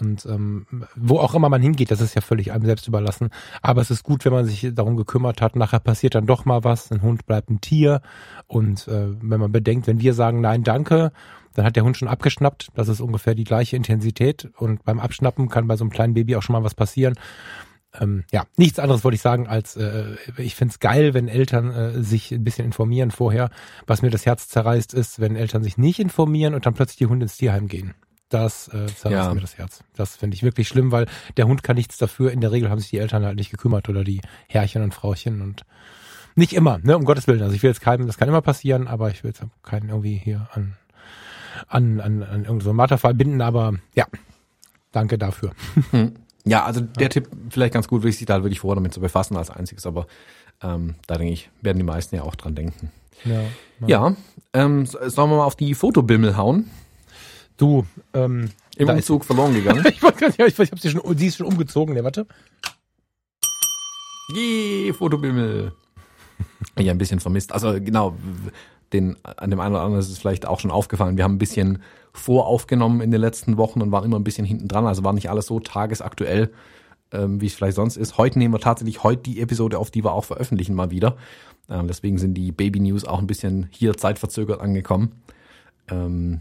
Und 0.00 0.26
ähm, 0.26 0.66
wo 0.94 1.18
auch 1.18 1.34
immer 1.34 1.48
man 1.48 1.62
hingeht, 1.62 1.90
das 1.90 2.00
ist 2.00 2.14
ja 2.14 2.20
völlig 2.20 2.52
einem 2.52 2.64
selbst 2.64 2.86
überlassen. 2.86 3.30
Aber 3.62 3.80
es 3.80 3.90
ist 3.90 4.04
gut, 4.04 4.24
wenn 4.24 4.32
man 4.32 4.44
sich 4.44 4.68
darum 4.72 4.96
gekümmert 4.96 5.42
hat. 5.42 5.56
Nachher 5.56 5.80
passiert 5.80 6.14
dann 6.14 6.26
doch 6.26 6.44
mal 6.44 6.64
was. 6.64 6.92
Ein 6.92 7.02
Hund 7.02 7.26
bleibt 7.26 7.50
ein 7.50 7.60
Tier. 7.60 8.00
Und 8.46 8.86
äh, 8.88 9.08
wenn 9.20 9.40
man 9.40 9.50
bedenkt, 9.50 9.86
wenn 9.86 10.00
wir 10.00 10.14
sagen 10.14 10.40
Nein, 10.40 10.62
danke, 10.62 11.12
dann 11.54 11.64
hat 11.64 11.74
der 11.74 11.84
Hund 11.84 11.96
schon 11.96 12.08
abgeschnappt. 12.08 12.68
Das 12.74 12.88
ist 12.88 13.00
ungefähr 13.00 13.34
die 13.34 13.44
gleiche 13.44 13.76
Intensität. 13.76 14.48
Und 14.58 14.84
beim 14.84 15.00
Abschnappen 15.00 15.48
kann 15.48 15.66
bei 15.66 15.76
so 15.76 15.84
einem 15.84 15.90
kleinen 15.90 16.14
Baby 16.14 16.36
auch 16.36 16.42
schon 16.42 16.52
mal 16.52 16.64
was 16.64 16.74
passieren. 16.74 17.14
Ähm, 17.94 18.24
ja, 18.30 18.44
nichts 18.56 18.78
anderes 18.78 19.02
wollte 19.04 19.14
ich 19.16 19.22
sagen, 19.22 19.46
als 19.46 19.76
äh, 19.76 20.16
ich 20.36 20.54
find's 20.54 20.78
geil, 20.78 21.14
wenn 21.14 21.28
Eltern 21.28 21.70
äh, 21.72 22.02
sich 22.02 22.32
ein 22.32 22.44
bisschen 22.44 22.66
informieren 22.66 23.10
vorher. 23.10 23.50
Was 23.86 24.02
mir 24.02 24.10
das 24.10 24.26
Herz 24.26 24.48
zerreißt, 24.48 24.92
ist, 24.94 25.20
wenn 25.20 25.36
Eltern 25.36 25.62
sich 25.62 25.78
nicht 25.78 25.98
informieren 25.98 26.54
und 26.54 26.66
dann 26.66 26.74
plötzlich 26.74 26.98
die 26.98 27.06
Hunde 27.06 27.24
ins 27.24 27.36
Tierheim 27.38 27.66
gehen. 27.66 27.94
Das 28.28 28.68
äh, 28.68 28.86
zerreißt 28.86 29.28
Ja. 29.28 29.34
mir 29.34 29.40
das 29.40 29.56
Herz. 29.56 29.82
Das 29.96 30.16
finde 30.16 30.34
ich 30.34 30.42
wirklich 30.42 30.68
schlimm, 30.68 30.92
weil 30.92 31.06
der 31.38 31.46
Hund 31.46 31.62
kann 31.62 31.76
nichts 31.76 31.96
dafür. 31.96 32.30
In 32.30 32.42
der 32.42 32.52
Regel 32.52 32.68
haben 32.68 32.78
sich 32.78 32.90
die 32.90 32.98
Eltern 32.98 33.24
halt 33.24 33.36
nicht 33.36 33.50
gekümmert 33.50 33.88
oder 33.88 34.04
die 34.04 34.20
Herrchen 34.48 34.82
und 34.82 34.92
Frauchen 34.92 35.40
und 35.40 35.64
nicht 36.34 36.52
immer, 36.52 36.78
ne, 36.78 36.96
um 36.96 37.04
Gottes 37.06 37.26
Willen. 37.26 37.42
Also 37.42 37.54
ich 37.54 37.62
will 37.62 37.70
jetzt 37.70 37.80
keinem, 37.80 38.06
das 38.06 38.18
kann 38.18 38.28
immer 38.28 38.42
passieren, 38.42 38.86
aber 38.86 39.10
ich 39.10 39.24
will 39.24 39.30
jetzt 39.30 39.42
keinen 39.62 39.88
irgendwie 39.88 40.16
hier 40.16 40.48
an 40.52 40.76
an, 41.66 42.00
an, 42.00 42.22
an 42.22 42.28
irgendeinen 42.42 42.60
so 42.60 42.72
Marterfall 42.72 43.14
binden, 43.14 43.40
aber 43.40 43.74
ja, 43.94 44.06
danke 44.92 45.18
dafür. 45.18 45.52
Ja, 46.48 46.64
also 46.64 46.80
der 46.80 47.10
Tipp 47.10 47.28
vielleicht 47.50 47.74
ganz 47.74 47.88
gut, 47.88 48.02
sich 48.02 48.24
da 48.26 48.42
wirklich 48.42 48.60
vor 48.60 48.74
damit 48.74 48.92
zu 48.94 49.00
befassen 49.00 49.36
als 49.36 49.50
einziges, 49.50 49.86
aber 49.86 50.06
ähm, 50.62 50.94
da 51.06 51.16
denke 51.16 51.32
ich, 51.32 51.50
werden 51.62 51.78
die 51.78 51.84
meisten 51.84 52.16
ja 52.16 52.22
auch 52.22 52.34
dran 52.34 52.54
denken. 52.54 52.90
Ja, 53.24 53.42
Ja, 53.86 54.16
ähm, 54.52 54.86
so- 54.86 54.98
sollen 55.08 55.30
wir 55.30 55.36
mal 55.38 55.44
auf 55.44 55.56
die 55.56 55.74
Fotobimmel 55.74 56.36
hauen? 56.36 56.70
Du, 57.56 57.84
ähm, 58.14 58.50
Im 58.76 58.86
da 58.86 58.92
ist- 58.94 59.10
Umzug 59.10 59.24
verloren 59.24 59.54
gegangen. 59.54 59.84
ich 59.92 60.02
wollte 60.02 60.18
gar 60.20 60.28
nicht, 60.28 60.38
ich, 60.40 60.58
ich 60.58 60.70
habe 60.70 60.80
sie 60.80 60.90
schon, 60.90 61.18
sie 61.18 61.26
ist 61.26 61.36
schon 61.36 61.46
umgezogen, 61.46 61.94
ne, 61.94 62.04
warte. 62.04 62.26
Yay, 64.34 64.92
Fotobimmel. 64.92 65.72
Ja, 66.78 66.92
ein 66.92 66.98
bisschen 66.98 67.20
vermisst. 67.20 67.52
Also 67.52 67.72
genau, 67.80 68.16
den, 68.92 69.16
an 69.22 69.50
dem 69.50 69.60
einen 69.60 69.74
oder 69.74 69.82
anderen 69.82 70.00
ist 70.00 70.10
es 70.10 70.18
vielleicht 70.18 70.46
auch 70.46 70.60
schon 70.60 70.70
aufgefallen. 70.70 71.16
Wir 71.16 71.24
haben 71.24 71.34
ein 71.34 71.38
bisschen 71.38 71.82
voraufgenommen 72.12 73.00
in 73.00 73.10
den 73.10 73.20
letzten 73.20 73.56
Wochen 73.56 73.80
und 73.82 73.92
waren 73.92 74.04
immer 74.04 74.18
ein 74.18 74.24
bisschen 74.24 74.46
hinten 74.46 74.68
dran. 74.68 74.86
Also 74.86 75.04
war 75.04 75.12
nicht 75.12 75.30
alles 75.30 75.46
so 75.46 75.60
tagesaktuell, 75.60 76.50
ähm, 77.12 77.40
wie 77.40 77.46
es 77.46 77.54
vielleicht 77.54 77.76
sonst 77.76 77.96
ist. 77.96 78.18
Heute 78.18 78.38
nehmen 78.38 78.54
wir 78.54 78.60
tatsächlich 78.60 79.02
heute 79.02 79.22
die 79.22 79.40
Episode 79.40 79.78
auf, 79.78 79.90
die 79.90 80.04
wir 80.04 80.12
auch 80.12 80.24
veröffentlichen 80.24 80.74
mal 80.74 80.90
wieder. 80.90 81.16
Ähm, 81.70 81.86
deswegen 81.86 82.18
sind 82.18 82.34
die 82.34 82.52
Baby 82.52 82.80
News 82.80 83.04
auch 83.04 83.18
ein 83.18 83.26
bisschen 83.26 83.68
hier 83.70 83.96
zeitverzögert 83.96 84.60
angekommen. 84.60 85.12
Ähm, 85.90 86.40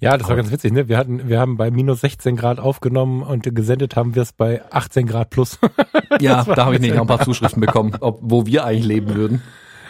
ja, 0.00 0.16
das 0.16 0.28
war 0.28 0.36
ganz 0.36 0.50
witzig, 0.50 0.72
ne? 0.72 0.88
Wir 0.88 0.98
hatten, 0.98 1.28
wir 1.28 1.40
haben 1.40 1.56
bei 1.56 1.70
minus 1.70 2.00
16 2.00 2.36
Grad 2.36 2.60
aufgenommen 2.60 3.22
und 3.22 3.42
gesendet 3.54 3.96
haben 3.96 4.14
wir 4.14 4.22
es 4.22 4.32
bei 4.32 4.62
18 4.70 5.06
Grad 5.06 5.30
plus. 5.30 5.58
ja, 6.20 6.44
da 6.44 6.66
habe 6.66 6.76
ich 6.76 6.80
nicht 6.80 6.94
noch 6.94 7.02
ein 7.02 7.06
paar 7.06 7.24
Zuschriften 7.24 7.60
bekommen, 7.60 7.96
ob, 8.00 8.20
wo 8.22 8.46
wir 8.46 8.64
eigentlich 8.64 8.86
leben 8.86 9.14
würden. 9.14 9.42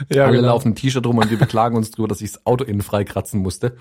Ja, 0.09 0.25
Alle 0.25 0.37
genau. 0.37 0.49
laufen 0.49 0.69
ein 0.69 0.75
T-Shirt 0.75 1.07
rum 1.07 1.19
und 1.19 1.31
wir 1.31 1.39
beklagen 1.39 1.77
uns 1.77 1.91
drüber, 1.91 2.09
dass 2.09 2.21
ich 2.21 2.33
das 2.33 2.47
Auto 2.47 2.65
innen 2.65 2.83
frei 2.83 3.05
kratzen 3.05 3.41
musste. 3.41 3.77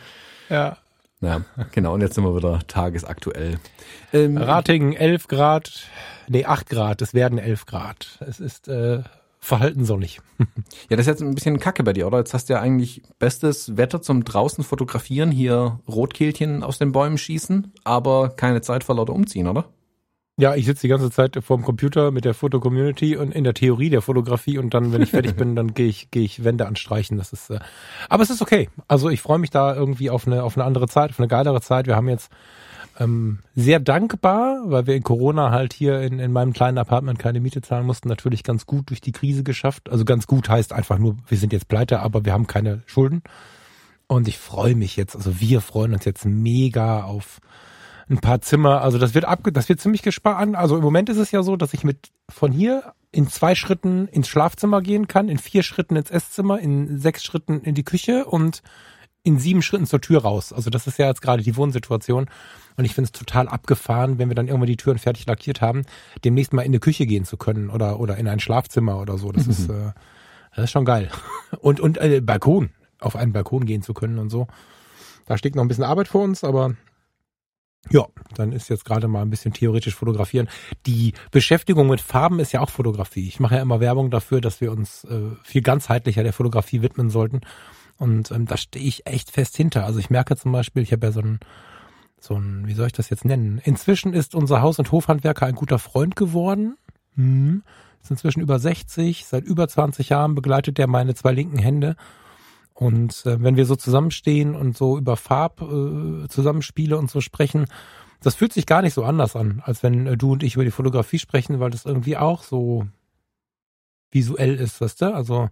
Ja. 0.49 0.77
Ja, 1.23 1.41
genau. 1.71 1.93
Und 1.93 2.01
jetzt 2.01 2.15
sind 2.15 2.23
wir 2.23 2.35
wieder 2.35 2.59
tagesaktuell. 2.67 3.59
Ähm, 4.11 4.37
Rating 4.37 4.93
11 4.93 5.27
Grad, 5.27 5.87
nee, 6.27 6.45
8 6.45 6.69
Grad. 6.69 7.01
Es 7.01 7.13
werden 7.13 7.39
11 7.39 7.65
Grad. 7.65 8.19
Es 8.27 8.39
ist 8.39 8.67
äh, 8.67 9.03
verhalten 9.39 9.85
sonnig. 9.85 10.19
ja, 10.39 10.45
das 10.89 11.01
ist 11.01 11.07
jetzt 11.07 11.21
ein 11.21 11.35
bisschen 11.35 11.59
Kacke 11.59 11.83
bei 11.83 11.93
dir, 11.93 12.07
oder? 12.07 12.19
Jetzt 12.19 12.33
hast 12.33 12.49
du 12.49 12.53
ja 12.53 12.61
eigentlich 12.61 13.03
bestes 13.19 13.77
Wetter 13.77 14.01
zum 14.01 14.23
draußen 14.23 14.63
fotografieren, 14.63 15.31
hier 15.31 15.79
Rotkehlchen 15.87 16.63
aus 16.63 16.77
den 16.77 16.91
Bäumen 16.91 17.17
schießen, 17.17 17.71
aber 17.83 18.29
keine 18.29 18.61
Zeit 18.61 18.83
vor 18.83 18.95
lauter 18.95 19.13
umziehen, 19.13 19.47
oder? 19.47 19.65
Ja, 20.39 20.55
ich 20.55 20.65
sitze 20.65 20.81
die 20.81 20.87
ganze 20.87 21.11
Zeit 21.11 21.37
vor 21.43 21.57
dem 21.57 21.63
Computer 21.63 22.09
mit 22.09 22.25
der 22.25 22.33
Foto-Community 22.33 23.17
und 23.17 23.35
in 23.35 23.43
der 23.43 23.53
Theorie 23.53 23.91
der 23.91 24.01
Fotografie 24.01 24.57
und 24.57 24.73
dann, 24.73 24.91
wenn 24.91 25.03
ich 25.03 25.11
fertig 25.11 25.35
bin, 25.35 25.55
dann 25.55 25.75
gehe 25.75 25.85
ich, 25.85 26.09
gehe 26.09 26.23
ich 26.23 26.43
Wände 26.43 26.65
anstreichen. 26.65 27.19
Das 27.19 27.33
ist, 27.33 27.51
äh, 27.51 27.59
aber 28.09 28.23
es 28.23 28.31
ist 28.31 28.41
okay. 28.41 28.69
Also 28.87 29.09
ich 29.09 29.21
freue 29.21 29.37
mich 29.37 29.51
da 29.51 29.75
irgendwie 29.75 30.09
auf 30.09 30.25
eine, 30.25 30.43
auf 30.43 30.57
eine 30.57 30.65
andere 30.65 30.87
Zeit, 30.87 31.11
auf 31.11 31.19
eine 31.19 31.27
geilere 31.27 31.61
Zeit. 31.61 31.85
Wir 31.85 31.95
haben 31.95 32.09
jetzt 32.09 32.31
ähm, 32.99 33.39
sehr 33.53 33.79
dankbar, 33.79 34.63
weil 34.65 34.87
wir 34.87 34.95
in 34.95 35.03
Corona 35.03 35.51
halt 35.51 35.71
hier 35.71 36.01
in, 36.01 36.17
in 36.17 36.31
meinem 36.31 36.53
kleinen 36.53 36.79
Apartment 36.79 37.19
keine 37.19 37.39
Miete 37.39 37.61
zahlen 37.61 37.85
mussten, 37.85 38.09
natürlich 38.09 38.43
ganz 38.43 38.65
gut 38.65 38.89
durch 38.89 39.01
die 39.01 39.11
Krise 39.11 39.43
geschafft. 39.43 39.91
Also 39.91 40.03
ganz 40.03 40.25
gut 40.25 40.49
heißt 40.49 40.73
einfach 40.73 40.97
nur, 40.97 41.17
wir 41.27 41.37
sind 41.37 41.53
jetzt 41.53 41.67
pleite, 41.67 41.99
aber 41.99 42.25
wir 42.25 42.33
haben 42.33 42.47
keine 42.47 42.81
Schulden. 42.87 43.21
Und 44.07 44.27
ich 44.27 44.39
freue 44.39 44.75
mich 44.75 44.95
jetzt, 44.95 45.15
also 45.15 45.39
wir 45.39 45.61
freuen 45.61 45.93
uns 45.93 46.05
jetzt 46.05 46.25
mega 46.25 47.03
auf 47.03 47.39
ein 48.13 48.21
paar 48.21 48.41
Zimmer. 48.41 48.81
Also 48.81 48.97
das 48.97 49.13
wird 49.13 49.25
abge 49.25 49.51
das 49.51 49.69
wird 49.69 49.81
ziemlich 49.81 50.01
gespart. 50.01 50.55
Also 50.55 50.77
im 50.77 50.83
Moment 50.83 51.09
ist 51.09 51.17
es 51.17 51.31
ja 51.31 51.43
so, 51.43 51.55
dass 51.55 51.73
ich 51.73 51.83
mit 51.83 52.11
von 52.29 52.51
hier 52.51 52.93
in 53.11 53.27
zwei 53.27 53.55
Schritten 53.55 54.07
ins 54.07 54.27
Schlafzimmer 54.27 54.81
gehen 54.81 55.07
kann, 55.07 55.29
in 55.29 55.37
vier 55.37 55.63
Schritten 55.63 55.95
ins 55.95 56.09
Esszimmer, 56.09 56.59
in 56.59 56.97
sechs 56.99 57.23
Schritten 57.23 57.61
in 57.61 57.75
die 57.75 57.83
Küche 57.83 58.25
und 58.25 58.61
in 59.23 59.39
sieben 59.39 59.61
Schritten 59.61 59.85
zur 59.85 60.01
Tür 60.01 60.21
raus. 60.21 60.51
Also 60.51 60.69
das 60.69 60.87
ist 60.87 60.99
ja 60.99 61.07
jetzt 61.07 61.21
gerade 61.21 61.43
die 61.43 61.55
Wohnsituation. 61.55 62.29
Und 62.75 62.85
ich 62.85 62.93
finde 62.93 63.05
es 63.05 63.11
total 63.11 63.47
abgefahren, 63.47 64.17
wenn 64.17 64.29
wir 64.29 64.35
dann 64.35 64.47
irgendwann 64.47 64.67
die 64.67 64.77
Türen 64.77 64.97
fertig 64.97 65.25
lackiert 65.25 65.61
haben, 65.61 65.83
demnächst 66.23 66.53
mal 66.53 66.63
in 66.63 66.71
die 66.71 66.79
Küche 66.79 67.05
gehen 67.05 67.23
zu 67.23 67.37
können 67.37 67.69
oder, 67.69 67.99
oder 67.99 68.17
in 68.17 68.27
ein 68.27 68.39
Schlafzimmer 68.39 68.99
oder 68.99 69.17
so. 69.17 69.31
Das 69.31 69.45
mhm. 69.45 69.51
ist, 69.51 69.69
äh, 69.69 69.91
das 70.55 70.65
ist 70.65 70.71
schon 70.71 70.85
geil. 70.85 71.09
Und, 71.59 71.79
und 71.79 71.97
äh, 71.99 72.19
Balkon, 72.19 72.71
auf 72.99 73.15
einen 73.15 73.31
Balkon 73.31 73.65
gehen 73.65 73.83
zu 73.83 73.93
können 73.93 74.17
und 74.17 74.29
so. 74.29 74.47
Da 75.27 75.37
steht 75.37 75.55
noch 75.55 75.63
ein 75.63 75.67
bisschen 75.67 75.83
Arbeit 75.83 76.07
vor 76.07 76.23
uns, 76.23 76.43
aber 76.43 76.75
ja, 77.89 78.05
dann 78.35 78.53
ist 78.53 78.69
jetzt 78.69 78.85
gerade 78.85 79.07
mal 79.07 79.21
ein 79.21 79.29
bisschen 79.29 79.53
theoretisch 79.53 79.95
fotografieren. 79.95 80.47
Die 80.85 81.13
Beschäftigung 81.31 81.87
mit 81.87 82.01
Farben 82.01 82.39
ist 82.39 82.53
ja 82.53 82.61
auch 82.61 82.69
Fotografie. 82.69 83.27
Ich 83.27 83.39
mache 83.39 83.55
ja 83.55 83.61
immer 83.61 83.79
Werbung 83.79 84.09
dafür, 84.09 84.41
dass 84.41 84.61
wir 84.61 84.71
uns 84.71 85.03
äh, 85.05 85.31
viel 85.43 85.61
ganzheitlicher 85.61 86.23
der 86.23 86.33
Fotografie 86.33 86.81
widmen 86.81 87.09
sollten. 87.09 87.41
Und 87.97 88.31
ähm, 88.31 88.45
da 88.45 88.57
stehe 88.57 88.85
ich 88.85 89.05
echt 89.05 89.31
fest 89.31 89.57
hinter. 89.57 89.85
Also 89.85 89.99
ich 89.99 90.09
merke 90.09 90.35
zum 90.37 90.51
Beispiel, 90.51 90.81
ich 90.81 90.93
habe 90.93 91.07
ja 91.07 91.11
so 91.11 91.21
ein, 91.21 91.39
so 92.19 92.35
ein, 92.35 92.67
wie 92.67 92.73
soll 92.73 92.87
ich 92.87 92.93
das 92.93 93.09
jetzt 93.09 93.25
nennen? 93.25 93.59
Inzwischen 93.63 94.13
ist 94.13 94.33
unser 94.33 94.61
Haus- 94.61 94.79
und 94.79 94.91
Hofhandwerker 94.91 95.45
ein 95.45 95.55
guter 95.55 95.77
Freund 95.79 96.15
geworden. 96.15 96.77
Hm. 97.15 97.63
Ist 98.01 98.11
inzwischen 98.11 98.41
über 98.41 98.59
60. 98.59 99.25
Seit 99.25 99.43
über 99.43 99.67
20 99.67 100.09
Jahren 100.09 100.35
begleitet 100.35 100.79
er 100.79 100.87
meine 100.87 101.15
zwei 101.15 101.31
linken 101.33 101.57
Hände 101.57 101.95
und 102.73 103.25
äh, 103.25 103.41
wenn 103.41 103.55
wir 103.55 103.65
so 103.65 103.75
zusammenstehen 103.75 104.55
und 104.55 104.77
so 104.77 104.97
über 104.97 105.15
Farbzusammenspiele 105.17 106.95
äh, 106.95 106.97
und 106.97 107.09
so 107.09 107.21
sprechen, 107.21 107.65
das 108.21 108.35
fühlt 108.35 108.53
sich 108.53 108.65
gar 108.65 108.81
nicht 108.81 108.93
so 108.93 109.03
anders 109.03 109.35
an, 109.35 109.61
als 109.65 109.83
wenn 109.83 110.07
äh, 110.07 110.17
du 110.17 110.31
und 110.33 110.43
ich 110.43 110.55
über 110.55 110.63
die 110.63 110.71
Fotografie 110.71 111.19
sprechen, 111.19 111.59
weil 111.59 111.71
das 111.71 111.85
irgendwie 111.85 112.17
auch 112.17 112.43
so 112.43 112.87
visuell 114.11 114.55
ist, 114.55 114.81
weißt 114.81 115.01
du? 115.01 115.13
Also 115.13 115.49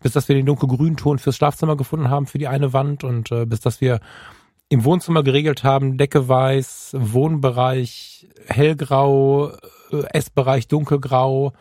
bis 0.00 0.12
dass 0.12 0.28
wir 0.28 0.36
den 0.36 0.46
dunkelgrünen 0.46 0.98
Ton 0.98 1.18
fürs 1.18 1.36
Schlafzimmer 1.36 1.76
gefunden 1.76 2.10
haben 2.10 2.26
für 2.26 2.38
die 2.38 2.46
eine 2.46 2.72
Wand 2.74 3.04
und 3.04 3.32
äh, 3.32 3.46
bis 3.46 3.60
dass 3.60 3.80
wir 3.80 4.00
im 4.68 4.84
Wohnzimmer 4.84 5.22
geregelt 5.22 5.64
haben, 5.64 5.96
Decke 5.96 6.28
weiß, 6.28 6.94
Wohnbereich 6.98 8.28
hellgrau, 8.46 9.50
äh, 9.90 10.02
Essbereich 10.12 10.68
dunkelgrau, 10.68 11.52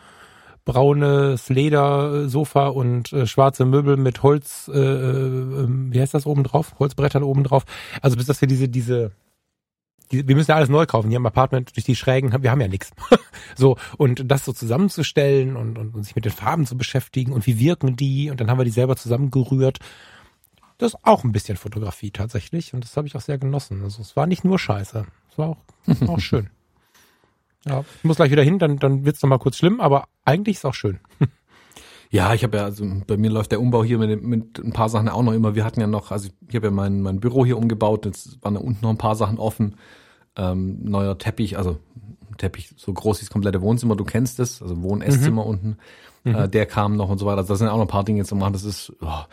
braunes 0.65 1.49
Ledersofa 1.49 2.67
und 2.67 3.11
äh, 3.11 3.27
schwarze 3.27 3.65
Möbel 3.65 3.97
mit 3.97 4.23
Holz, 4.23 4.69
äh, 4.73 4.79
äh, 4.79 5.67
wie 5.67 5.99
heißt 5.99 6.13
das 6.13 6.25
oben 6.25 6.43
drauf? 6.43 6.75
Holzbrettern 6.79 7.23
oben 7.23 7.43
drauf. 7.43 7.65
Also 8.01 8.15
bis 8.15 8.27
dass 8.27 8.39
wir 8.41 8.47
diese, 8.47 8.69
diese, 8.69 9.11
die, 10.11 10.27
wir 10.27 10.35
müssen 10.35 10.51
ja 10.51 10.55
alles 10.55 10.69
neu 10.69 10.85
kaufen. 10.85 11.09
Hier 11.09 11.17
im 11.17 11.25
Apartment 11.25 11.75
durch 11.75 11.83
die 11.83 11.95
Schrägen, 11.95 12.31
wir 12.41 12.51
haben 12.51 12.61
ja 12.61 12.67
nichts. 12.67 12.91
so, 13.55 13.77
und 13.97 14.31
das 14.31 14.45
so 14.45 14.53
zusammenzustellen 14.53 15.57
und, 15.57 15.77
und, 15.77 15.95
und 15.95 16.03
sich 16.03 16.15
mit 16.15 16.25
den 16.25 16.31
Farben 16.31 16.65
zu 16.65 16.77
beschäftigen 16.77 17.33
und 17.33 17.45
wie 17.45 17.59
wirken 17.59 17.95
die 17.95 18.29
und 18.29 18.39
dann 18.39 18.49
haben 18.49 18.59
wir 18.59 18.65
die 18.65 18.71
selber 18.71 18.95
zusammengerührt. 18.95 19.79
Das 20.77 20.93
ist 20.93 20.99
auch 21.03 21.23
ein 21.23 21.31
bisschen 21.31 21.57
Fotografie 21.57 22.11
tatsächlich 22.11 22.73
und 22.73 22.83
das 22.83 22.95
habe 22.95 23.07
ich 23.07 23.15
auch 23.15 23.21
sehr 23.21 23.37
genossen. 23.37 23.83
Also 23.83 24.01
es 24.01 24.15
war 24.15 24.27
nicht 24.27 24.43
nur 24.43 24.57
scheiße, 24.57 25.05
es 25.29 25.37
war 25.37 25.49
auch, 25.49 25.57
auch 26.07 26.19
schön. 26.19 26.49
Ja, 27.65 27.83
ich 27.97 28.03
muss 28.03 28.17
gleich 28.17 28.31
wieder 28.31 28.43
hin, 28.43 28.59
dann, 28.59 28.77
dann 28.77 29.05
wird's 29.05 29.21
noch 29.21 29.29
mal 29.29 29.39
kurz 29.39 29.57
schlimm, 29.57 29.79
aber 29.79 30.07
eigentlich 30.25 30.57
ist 30.57 30.65
auch 30.65 30.73
schön. 30.73 30.99
Ja, 32.13 32.35
ich 32.35 32.43
habe 32.43 32.57
ja, 32.57 32.65
also 32.65 32.85
bei 33.07 33.17
mir 33.17 33.31
läuft 33.31 33.51
der 33.51 33.59
Umbau 33.59 33.83
hier 33.83 33.97
mit, 33.97 34.21
mit 34.21 34.59
ein 34.59 34.71
paar 34.71 34.87
Sachen 34.87 35.09
auch 35.09 35.23
noch 35.23 35.33
immer. 35.33 35.55
Wir 35.55 35.65
hatten 35.65 35.81
ja 35.81 35.87
noch, 35.87 36.11
also 36.11 36.29
ich 36.47 36.55
habe 36.55 36.67
ja 36.67 36.71
mein, 36.71 37.01
mein 37.01 37.19
Büro 37.19 37.43
hier 37.43 37.57
umgebaut, 37.57 38.05
jetzt 38.05 38.37
waren 38.43 38.53
da 38.53 38.59
unten 38.59 38.83
noch 38.83 38.91
ein 38.91 38.99
paar 38.99 39.15
Sachen 39.15 39.39
offen. 39.39 39.77
Ähm, 40.35 40.77
neuer 40.83 41.17
Teppich, 41.17 41.57
also 41.57 41.79
Teppich 42.37 42.75
so 42.77 42.93
groß 42.93 43.17
wie 43.17 43.25
das 43.25 43.31
komplette 43.31 43.63
Wohnzimmer, 43.63 43.95
du 43.95 44.03
kennst 44.03 44.39
es, 44.39 44.61
also 44.61 44.83
Wohn-Esszimmer 44.83 45.41
mhm. 45.43 45.49
unten, 45.49 45.77
mhm. 46.23 46.35
Äh, 46.35 46.49
der 46.49 46.67
kam 46.67 46.97
noch 46.97 47.09
und 47.09 47.17
so 47.17 47.25
weiter. 47.25 47.39
Also 47.39 47.55
da 47.55 47.57
sind 47.57 47.67
auch 47.69 47.77
noch 47.77 47.85
ein 47.85 47.87
paar 47.87 48.03
Dinge 48.03 48.25
zu 48.25 48.35
machen. 48.35 48.53
Das 48.53 48.63
ist, 48.63 48.93
oh, 49.01 49.23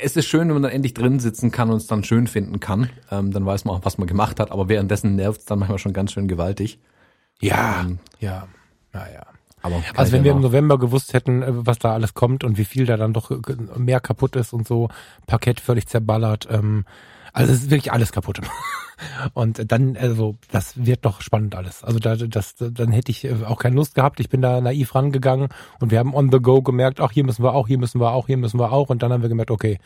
es 0.00 0.16
ist 0.16 0.24
schön, 0.24 0.48
wenn 0.48 0.54
man 0.54 0.62
dann 0.62 0.72
endlich 0.72 0.94
drin 0.94 1.20
sitzen 1.20 1.50
kann 1.50 1.68
und 1.68 1.76
es 1.76 1.88
dann 1.88 2.04
schön 2.04 2.26
finden 2.26 2.58
kann. 2.58 2.88
Ähm, 3.10 3.32
dann 3.32 3.44
weiß 3.44 3.66
man 3.66 3.76
auch, 3.76 3.84
was 3.84 3.98
man 3.98 4.06
gemacht 4.06 4.40
hat, 4.40 4.50
aber 4.50 4.70
währenddessen 4.70 5.14
nervt 5.14 5.40
es 5.40 5.44
dann 5.44 5.58
manchmal 5.58 5.78
schon 5.78 5.92
ganz 5.92 6.12
schön 6.12 6.26
gewaltig. 6.26 6.78
Ja, 7.40 7.80
ähm, 7.80 7.98
ja, 8.20 8.48
naja. 8.92 9.26
Aber 9.62 9.82
also 9.96 10.12
wenn 10.12 10.24
wir 10.24 10.32
im 10.32 10.40
November 10.40 10.78
gewusst 10.78 11.14
hätten, 11.14 11.42
äh, 11.42 11.46
was 11.50 11.78
da 11.78 11.92
alles 11.92 12.14
kommt 12.14 12.44
und 12.44 12.58
wie 12.58 12.64
viel 12.64 12.86
da 12.86 12.96
dann 12.96 13.12
doch 13.12 13.30
äh, 13.30 13.36
mehr 13.76 14.00
kaputt 14.00 14.36
ist 14.36 14.52
und 14.52 14.66
so, 14.66 14.88
Parkett 15.26 15.60
völlig 15.60 15.86
zerballert, 15.86 16.48
ähm, 16.50 16.84
also 17.32 17.52
es 17.52 17.62
ist 17.62 17.70
wirklich 17.70 17.92
alles 17.92 18.12
kaputt. 18.12 18.40
Und 19.32 19.70
dann, 19.70 19.96
also 19.96 20.34
das 20.50 20.84
wird 20.84 21.04
doch 21.04 21.20
spannend 21.20 21.54
alles. 21.54 21.84
Also 21.84 22.00
da, 22.00 22.16
das, 22.16 22.56
dann 22.58 22.90
hätte 22.90 23.12
ich 23.12 23.24
äh, 23.24 23.44
auch 23.46 23.60
keine 23.60 23.76
Lust 23.76 23.94
gehabt. 23.94 24.18
Ich 24.18 24.28
bin 24.28 24.42
da 24.42 24.60
naiv 24.60 24.92
rangegangen 24.92 25.50
und 25.78 25.92
wir 25.92 26.00
haben 26.00 26.14
on 26.14 26.32
the 26.32 26.40
go 26.40 26.62
gemerkt, 26.62 27.00
ach 27.00 27.12
hier 27.12 27.24
müssen 27.24 27.44
wir 27.44 27.54
auch, 27.54 27.68
hier 27.68 27.78
müssen 27.78 28.00
wir 28.00 28.10
auch, 28.10 28.26
hier 28.26 28.38
müssen 28.38 28.58
wir 28.58 28.72
auch. 28.72 28.88
Und 28.88 29.04
dann 29.04 29.12
haben 29.12 29.22
wir 29.22 29.28
gemerkt, 29.28 29.52
okay, 29.52 29.78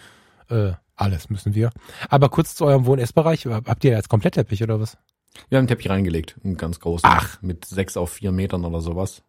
äh, 0.49 0.73
alles 0.97 1.29
müssen 1.29 1.55
wir. 1.55 1.71
Aber 2.09 2.31
kurz 2.31 2.55
zu 2.55 2.65
eurem 2.65 2.87
Wohn-Essbereich. 2.87 3.45
Habt 3.47 3.85
ihr 3.85 3.91
jetzt 3.91 4.09
komplett 4.09 4.35
Teppich 4.35 4.63
oder 4.63 4.81
was? 4.81 4.97
Wir 5.49 5.59
haben 5.59 5.63
einen 5.63 5.69
Teppich 5.69 5.91
reingelegt, 5.91 6.37
einen 6.45 6.57
ganz 6.57 6.81
großen. 6.81 7.09
Ach. 7.11 7.41
Mit 7.43 7.65
sechs 7.65 7.97
auf 7.97 8.11
vier 8.11 8.33
Metern 8.33 8.65
oder 8.65 8.81
sowas. 8.81 9.23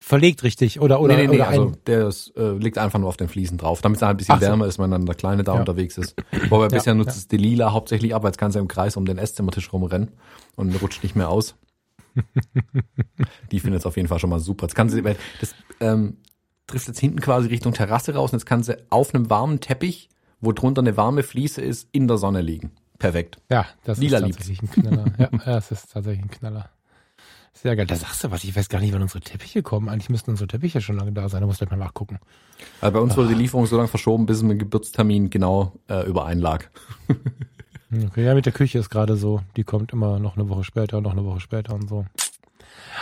Verlegt 0.00 0.44
richtig, 0.44 0.80
oder, 0.80 1.00
oder, 1.00 1.16
nee, 1.16 1.22
nee, 1.22 1.28
nee, 1.28 1.36
oder 1.36 1.48
also 1.48 1.72
der 1.86 2.06
ist, 2.06 2.32
äh, 2.36 2.52
liegt 2.52 2.78
einfach 2.78 3.00
nur 3.00 3.08
auf 3.08 3.16
den 3.16 3.28
Fliesen 3.28 3.58
drauf, 3.58 3.80
damit 3.82 3.96
es 3.96 4.02
halt 4.02 4.14
ein 4.14 4.16
bisschen 4.16 4.36
Ach 4.36 4.40
wärmer 4.40 4.64
so. 4.66 4.68
ist, 4.68 4.78
wenn 4.78 4.92
dann 4.92 5.06
der 5.06 5.16
Kleine 5.16 5.42
da 5.42 5.54
ja. 5.54 5.60
unterwegs 5.60 5.98
ist. 5.98 6.14
Wobei 6.50 6.64
ja, 6.64 6.68
bisher 6.68 6.94
nutzt 6.94 7.16
ja. 7.16 7.16
es 7.16 7.28
die 7.28 7.36
Lila 7.36 7.72
hauptsächlich 7.72 8.14
ab, 8.14 8.22
jetzt 8.24 8.38
kannst 8.38 8.54
du 8.54 8.60
im 8.60 8.68
Kreis 8.68 8.96
um 8.96 9.06
den 9.06 9.18
Esszimmertisch 9.18 9.72
rumrennen 9.72 10.12
und 10.54 10.80
rutscht 10.80 11.02
nicht 11.02 11.16
mehr 11.16 11.28
aus. 11.28 11.56
die 13.50 13.58
findet 13.58 13.80
es 13.80 13.86
auf 13.86 13.96
jeden 13.96 14.08
Fall 14.08 14.20
schon 14.20 14.30
mal 14.30 14.38
super. 14.38 14.66
Jetzt 14.66 14.76
kann 14.76 14.88
sie, 14.88 15.02
das 15.02 15.54
ähm, 15.80 16.18
trifft 16.68 16.86
jetzt 16.86 17.00
hinten 17.00 17.20
quasi 17.20 17.48
Richtung 17.48 17.72
Terrasse 17.72 18.14
raus 18.14 18.32
und 18.32 18.38
jetzt 18.38 18.46
kann 18.46 18.62
sie 18.62 18.76
auf 18.90 19.12
einem 19.12 19.28
warmen 19.30 19.58
Teppich, 19.58 20.10
wo 20.40 20.52
drunter 20.52 20.80
eine 20.80 20.96
warme 20.96 21.24
Fliese 21.24 21.60
ist, 21.60 21.88
in 21.90 22.06
der 22.06 22.18
Sonne 22.18 22.40
liegen. 22.40 22.70
Perfekt. 22.98 23.38
Ja, 23.48 23.66
das 23.84 23.98
Lila 23.98 24.18
ist 24.18 24.24
tatsächlich 24.24 24.60
liebt. 24.60 24.76
ein 24.76 24.82
Knaller. 24.82 25.04
ja, 25.18 25.28
das 25.44 25.70
ist 25.70 25.92
tatsächlich 25.92 26.24
ein 26.24 26.30
Knaller. 26.30 26.68
Sehr 27.52 27.74
geil. 27.74 27.86
Da 27.86 27.96
sagst 27.96 28.22
du 28.22 28.30
was. 28.30 28.44
Ich 28.44 28.54
weiß 28.54 28.68
gar 28.68 28.80
nicht, 28.80 28.92
wann 28.92 29.02
unsere 29.02 29.20
Teppiche 29.20 29.62
kommen. 29.62 29.88
Eigentlich 29.88 30.10
müssten 30.10 30.30
unsere 30.30 30.46
Teppiche 30.46 30.80
schon 30.80 30.96
lange 30.96 31.12
da 31.12 31.28
sein. 31.28 31.40
Da 31.40 31.46
musst 31.46 31.60
du 31.60 31.66
mal 31.66 31.76
nachgucken. 31.76 32.18
Also 32.80 32.92
bei 32.92 33.00
uns 33.00 33.16
wurde 33.16 33.28
die 33.28 33.34
ah. 33.34 33.38
Lieferung 33.38 33.66
so 33.66 33.76
lange 33.76 33.88
verschoben, 33.88 34.26
bis 34.26 34.40
dem 34.40 34.56
Geburtstermin 34.56 35.30
genau 35.30 35.72
äh, 35.88 36.06
übereinlag. 36.06 36.70
okay, 38.06 38.24
ja, 38.24 38.34
mit 38.34 38.46
der 38.46 38.52
Küche 38.52 38.78
ist 38.78 38.90
gerade 38.90 39.16
so. 39.16 39.42
Die 39.56 39.64
kommt 39.64 39.92
immer 39.92 40.20
noch 40.20 40.36
eine 40.36 40.48
Woche 40.48 40.62
später, 40.62 41.00
noch 41.00 41.12
eine 41.12 41.24
Woche 41.24 41.40
später 41.40 41.74
und 41.74 41.88
so. 41.88 42.04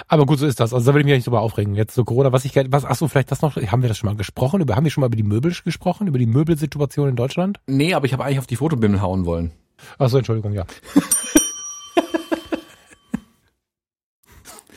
Aber 0.09 0.27
gut, 0.27 0.39
so 0.39 0.47
ist 0.47 0.61
das. 0.61 0.73
Also 0.73 0.87
da 0.87 0.95
will 0.95 1.01
ich 1.01 1.07
mich 1.07 1.13
ja 1.13 1.17
nicht 1.17 1.27
drüber 1.27 1.41
aufregen. 1.41 1.75
Jetzt 1.75 1.95
so 1.95 2.05
Corona, 2.05 2.33
was 2.33 2.45
ich 2.45 2.57
was, 2.57 2.85
ach 2.85 2.97
so, 2.97 3.09
vielleicht 3.09 3.31
das 3.31 3.43
noch, 3.43 3.57
haben 3.57 3.83
wir 3.83 3.89
das 3.89 3.99
schon 3.99 4.09
mal 4.09 4.17
gesprochen? 4.17 4.61
Über, 4.61 4.77
haben 4.77 4.85
wir 4.85 4.91
schon 4.91 5.03
mal 5.03 5.09
über 5.09 5.17
die 5.17 5.23
Möbel 5.23 5.55
gesprochen? 5.65 6.07
Über 6.07 6.19
die 6.19 6.27
Möbelsituation 6.27 7.11
in 7.11 7.17
Deutschland? 7.17 7.61
Nee, 7.67 7.95
aber 7.95 8.07
ich 8.07 8.13
habe 8.13 8.25
eigentlich 8.25 8.39
auf 8.39 8.47
die 8.47 8.57
Fotobimmel 8.57 9.01
hauen 9.01 9.27
wollen. 9.27 9.53
Ach 9.99 10.09
so, 10.09 10.19
Entschuldigung, 10.19 10.53
ja. 10.53 10.65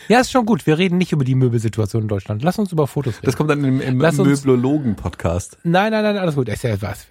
ja, 0.07 0.19
ist 0.19 0.31
schon 0.31 0.45
gut. 0.45 0.65
Wir 0.65 0.77
reden 0.77 0.97
nicht 0.97 1.11
über 1.11 1.23
die 1.23 1.35
Möbelsituation 1.35 2.03
in 2.03 2.07
Deutschland. 2.07 2.41
Lass 2.43 2.57
uns 2.59 2.71
über 2.71 2.87
Fotos 2.87 3.15
reden. 3.17 3.25
Das 3.25 3.35
kommt 3.37 3.49
dann 3.49 3.63
im, 3.63 3.81
im 3.81 3.99
Lass 4.01 4.17
uns- 4.19 4.27
Möblologen-Podcast. 4.45 5.57
Nein, 5.63 5.91
nein, 5.91 6.03
nein, 6.03 6.17
alles 6.17 6.35
gut. 6.35 6.49
Ist 6.49 6.63
ja 6.63 6.81
was. 6.81 7.07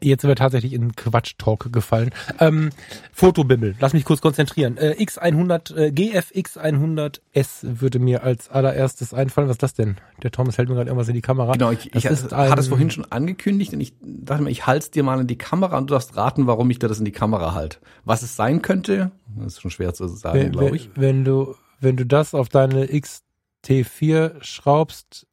Jetzt 0.00 0.22
sind 0.22 0.28
wir 0.28 0.36
tatsächlich 0.36 0.72
in 0.72 0.94
Quatsch-Talk 0.94 1.72
gefallen. 1.72 2.10
Ähm, 2.40 2.70
Fotobimmel. 3.12 3.74
Lass 3.80 3.92
mich 3.92 4.04
kurz 4.04 4.20
konzentrieren. 4.20 4.76
Äh, 4.76 4.94
X100, 4.98 5.76
äh, 5.76 5.90
GFX100S 5.90 7.80
würde 7.80 7.98
mir 7.98 8.22
als 8.22 8.48
allererstes 8.48 9.14
einfallen. 9.14 9.48
Was 9.48 9.54
ist 9.54 9.62
das 9.62 9.74
denn? 9.74 9.96
Der 10.22 10.30
Thomas 10.30 10.58
hält 10.58 10.68
mir 10.68 10.74
gerade 10.74 10.88
irgendwas 10.88 11.08
in 11.08 11.14
die 11.14 11.20
Kamera. 11.20 11.52
Genau, 11.52 11.70
ich, 11.70 11.90
Das 11.90 12.04
ich 12.04 12.10
ist 12.10 12.32
hatte 12.32 12.60
es 12.60 12.68
vorhin 12.68 12.90
schon 12.90 13.04
angekündigt 13.10 13.72
und 13.72 13.80
ich 13.80 13.94
dachte 14.00 14.42
mir, 14.42 14.50
ich 14.50 14.66
halte 14.66 14.90
dir 14.90 15.02
mal 15.02 15.20
in 15.20 15.26
die 15.26 15.38
Kamera 15.38 15.78
und 15.78 15.90
du 15.90 15.94
darfst 15.94 16.16
raten, 16.16 16.46
warum 16.46 16.70
ich 16.70 16.78
dir 16.78 16.88
das 16.88 16.98
in 16.98 17.04
die 17.04 17.12
Kamera 17.12 17.54
halte. 17.54 17.78
Was 18.04 18.22
es 18.22 18.36
sein 18.36 18.62
könnte, 18.62 19.10
das 19.36 19.54
ist 19.54 19.60
schon 19.60 19.70
schwer 19.70 19.94
zu 19.94 20.06
sagen, 20.08 20.52
glaube 20.52 20.76
ich. 20.76 20.90
wenn, 20.94 21.02
wenn 21.02 21.24
du, 21.24 21.54
wenn 21.80 21.96
du 21.96 22.06
das 22.06 22.34
auf 22.34 22.48
deine 22.48 22.86
XT4 22.86 24.42
schraubst, 24.42 25.26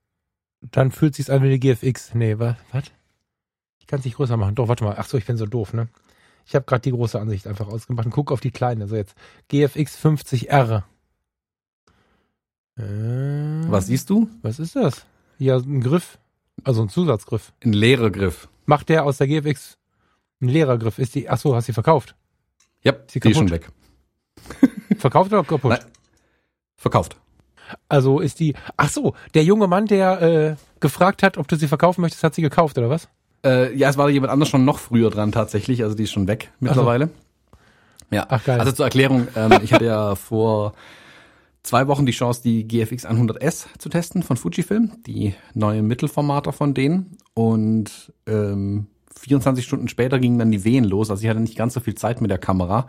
dann 0.72 0.92
fühlt 0.92 1.16
sich's 1.16 1.30
an 1.30 1.44
wie 1.44 1.48
eine 1.48 1.60
GFX. 1.60 2.14
Nee, 2.16 2.40
was? 2.40 2.56
Ich 3.86 3.88
kann 3.88 4.00
es 4.00 4.06
nicht 4.06 4.18
größer 4.18 4.36
machen. 4.36 4.56
Doch, 4.56 4.68
warte 4.68 4.84
mal. 4.84 4.96
Ach 4.98 5.08
so, 5.08 5.16
ich 5.16 5.26
bin 5.28 5.38
so 5.38 5.46
doof, 5.46 5.74
ne? 5.74 5.90
Ich 6.48 6.56
habe 6.56 6.66
gerade 6.66 6.82
die 6.82 6.92
große 6.92 7.20
Ansicht 7.20 7.46
einfach 7.46 7.68
ausgemacht 7.68 8.08
und 8.08 8.12
guck 8.12 8.32
auf 8.32 8.40
die 8.40 8.50
kleine. 8.50 8.88
So 8.88 8.96
jetzt 8.96 9.14
GFX 9.50 10.04
50R. 10.04 10.82
Äh, 12.78 12.84
Was 13.70 13.86
siehst 13.86 14.10
du? 14.10 14.28
Was 14.42 14.58
ist 14.58 14.76
das? 14.76 15.06
Ja, 15.38 15.58
ein 15.58 15.82
Griff. 15.82 16.18
Also 16.64 16.82
ein 16.82 16.90
Zusatzgriff. 16.90 17.54
Ein 17.64 17.74
leerer 17.74 18.10
Griff. 18.10 18.48
Macht 18.66 18.90
der 18.90 19.06
aus 19.06 19.20
der 19.20 19.28
GFX 19.28 19.78
ein 20.42 20.48
leerer 20.48 20.80
Griff? 20.80 20.98
Ist 20.98 21.14
die, 21.14 21.30
ach 21.30 21.38
so, 21.38 21.56
hast 21.56 21.68
du 21.68 21.72
die 21.72 21.76
verkauft? 21.76 22.16
Ja, 22.82 22.94
Sie 23.08 23.20
die 23.20 23.30
ist 23.30 23.38
schon 23.38 23.52
weg. 23.52 23.70
Verkauft 24.98 25.32
oder 25.32 25.44
kaputt? 25.44 25.70
Nein. 25.70 25.86
Verkauft. 26.76 27.18
Also 27.88 28.20
ist 28.20 28.40
die. 28.40 28.56
Ach 28.78 28.90
so, 28.90 29.14
der 29.36 29.44
junge 29.44 29.68
Mann, 29.68 29.86
der 29.86 30.22
äh, 30.22 30.56
gefragt 30.80 31.22
hat, 31.22 31.38
ob 31.38 31.48
du 31.48 31.56
sie 31.56 31.68
verkaufen 31.68 32.02
möchtest, 32.02 32.24
hat 32.24 32.34
sie 32.34 32.42
gekauft 32.42 32.78
oder 32.80 32.90
was? 32.90 33.10
Äh, 33.46 33.76
ja, 33.76 33.90
es 33.90 33.98
war 33.98 34.10
jemand 34.10 34.34
anders 34.34 34.50
schon 34.50 34.66
noch 34.66 34.80
früher 34.80 35.12
dran 35.12 35.32
tatsächlich, 35.32 35.84
also 35.84 35.96
die 35.96 36.04
ist 36.04 36.12
schon 36.12 36.28
weg 36.28 36.52
mittlerweile. 36.60 37.10
Ja, 38.12 38.26
Ach, 38.30 38.44
geil. 38.44 38.60
also 38.60 38.72
zur 38.72 38.86
Erklärung, 38.86 39.28
ähm, 39.36 39.60
ich 39.64 39.72
hatte 39.72 39.86
ja 39.86 40.16
vor 40.16 40.74
zwei 41.64 41.88
Wochen 41.88 42.06
die 42.06 42.12
Chance, 42.12 42.42
die 42.44 42.68
GFX 42.68 43.06
100S 43.06 43.68
zu 43.78 43.90
testen 43.90 44.24
von 44.24 44.38
Fujifilm, 44.38 44.94
die 45.06 45.36
neue 45.54 45.84
Mittelformater 45.84 46.54
von 46.54 46.74
denen 46.74 47.18
und 47.36 48.14
ähm, 48.26 48.88
24 49.20 49.64
Stunden 49.64 49.88
später 49.88 50.20
gingen 50.20 50.40
dann 50.40 50.52
die 50.52 50.64
Wehen 50.64 50.84
los, 50.84 51.12
also 51.12 51.24
ich 51.24 51.30
hatte 51.30 51.40
nicht 51.40 51.58
ganz 51.58 51.76
so 51.76 51.80
viel 51.80 51.96
Zeit 51.96 52.22
mit 52.22 52.32
der 52.32 52.38
Kamera, 52.40 52.88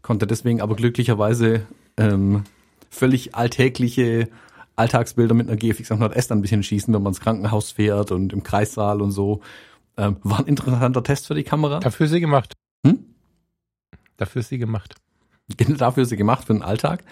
konnte 0.00 0.26
deswegen 0.26 0.62
aber 0.62 0.74
glücklicherweise 0.74 1.66
ähm, 1.98 2.44
völlig 2.90 3.34
alltägliche 3.34 4.28
Alltagsbilder 4.76 5.34
mit 5.34 5.48
einer 5.48 5.56
GFX 5.56 5.90
100S 5.90 6.28
dann 6.28 6.38
ein 6.38 6.42
bisschen 6.42 6.62
schießen, 6.62 6.94
wenn 6.94 7.02
man 7.02 7.10
ins 7.10 7.20
Krankenhaus 7.20 7.72
fährt 7.72 8.12
und 8.12 8.32
im 8.32 8.42
Kreissaal 8.42 9.02
und 9.02 9.10
so. 9.10 9.40
Ähm, 9.98 10.16
war 10.22 10.38
ein 10.38 10.46
interessanter 10.46 11.02
Test 11.02 11.26
für 11.26 11.34
die 11.34 11.44
Kamera. 11.44 11.80
Dafür 11.80 12.06
ist 12.06 12.12
sie 12.12 12.20
gemacht. 12.20 12.54
Hm? 12.86 13.04
Dafür 14.16 14.40
ist 14.40 14.48
sie 14.48 14.58
gemacht. 14.58 14.94
Genau 15.56 15.76
dafür 15.76 16.02
ist 16.02 16.10
sie 16.10 16.16
gemacht, 16.16 16.44
für 16.44 16.52
den 16.52 16.62
Alltag. 16.62 17.02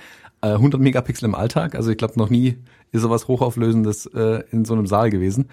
Äh, 0.42 0.48
100 0.48 0.80
Megapixel 0.80 1.26
im 1.26 1.34
Alltag, 1.34 1.74
also 1.74 1.90
ich 1.90 1.96
glaube 1.96 2.18
noch 2.18 2.28
nie 2.28 2.58
ist 2.92 3.00
sowas 3.00 3.28
Hochauflösendes 3.28 4.06
äh, 4.06 4.44
in 4.50 4.64
so 4.66 4.74
einem 4.74 4.86
Saal 4.86 5.10
gewesen. 5.10 5.48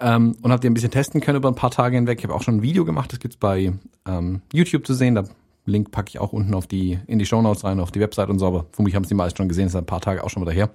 Ähm, 0.00 0.36
und 0.42 0.50
habt 0.50 0.64
ihr 0.64 0.70
ein 0.70 0.74
bisschen 0.74 0.90
testen 0.90 1.20
können 1.20 1.36
über 1.36 1.48
ein 1.48 1.54
paar 1.54 1.70
Tage 1.70 1.96
hinweg. 1.96 2.18
Ich 2.18 2.24
habe 2.24 2.34
auch 2.34 2.42
schon 2.42 2.56
ein 2.56 2.62
Video 2.62 2.84
gemacht, 2.84 3.12
das 3.12 3.20
gibt's 3.20 3.36
bei 3.36 3.72
ähm, 4.06 4.40
YouTube 4.52 4.86
zu 4.86 4.94
sehen. 4.94 5.14
Da 5.14 5.24
Link 5.66 5.90
packe 5.90 6.08
ich 6.08 6.18
auch 6.18 6.32
unten 6.32 6.54
auf 6.54 6.66
die 6.66 6.98
in 7.06 7.18
die 7.18 7.26
Shownotes 7.26 7.64
rein, 7.64 7.80
auf 7.80 7.92
die 7.92 8.00
Website 8.00 8.30
und 8.30 8.38
so, 8.38 8.46
aber 8.46 8.66
für 8.72 8.82
mich 8.82 8.94
haben 8.94 9.02
es 9.02 9.08
die 9.08 9.14
meisten 9.14 9.36
schon 9.36 9.48
gesehen, 9.48 9.64
das 9.64 9.74
ist 9.74 9.78
ein 9.78 9.86
paar 9.86 10.00
Tage 10.00 10.24
auch 10.24 10.30
schon 10.30 10.42
wieder 10.42 10.52
her. 10.52 10.70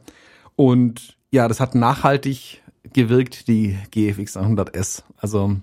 Und 0.56 1.18
ja, 1.32 1.48
das 1.48 1.60
hat 1.60 1.76
nachhaltig 1.76 2.62
gewirkt, 2.94 3.48
die 3.48 3.78
GFX 3.92 4.38
100S. 4.38 5.04
Also 5.18 5.58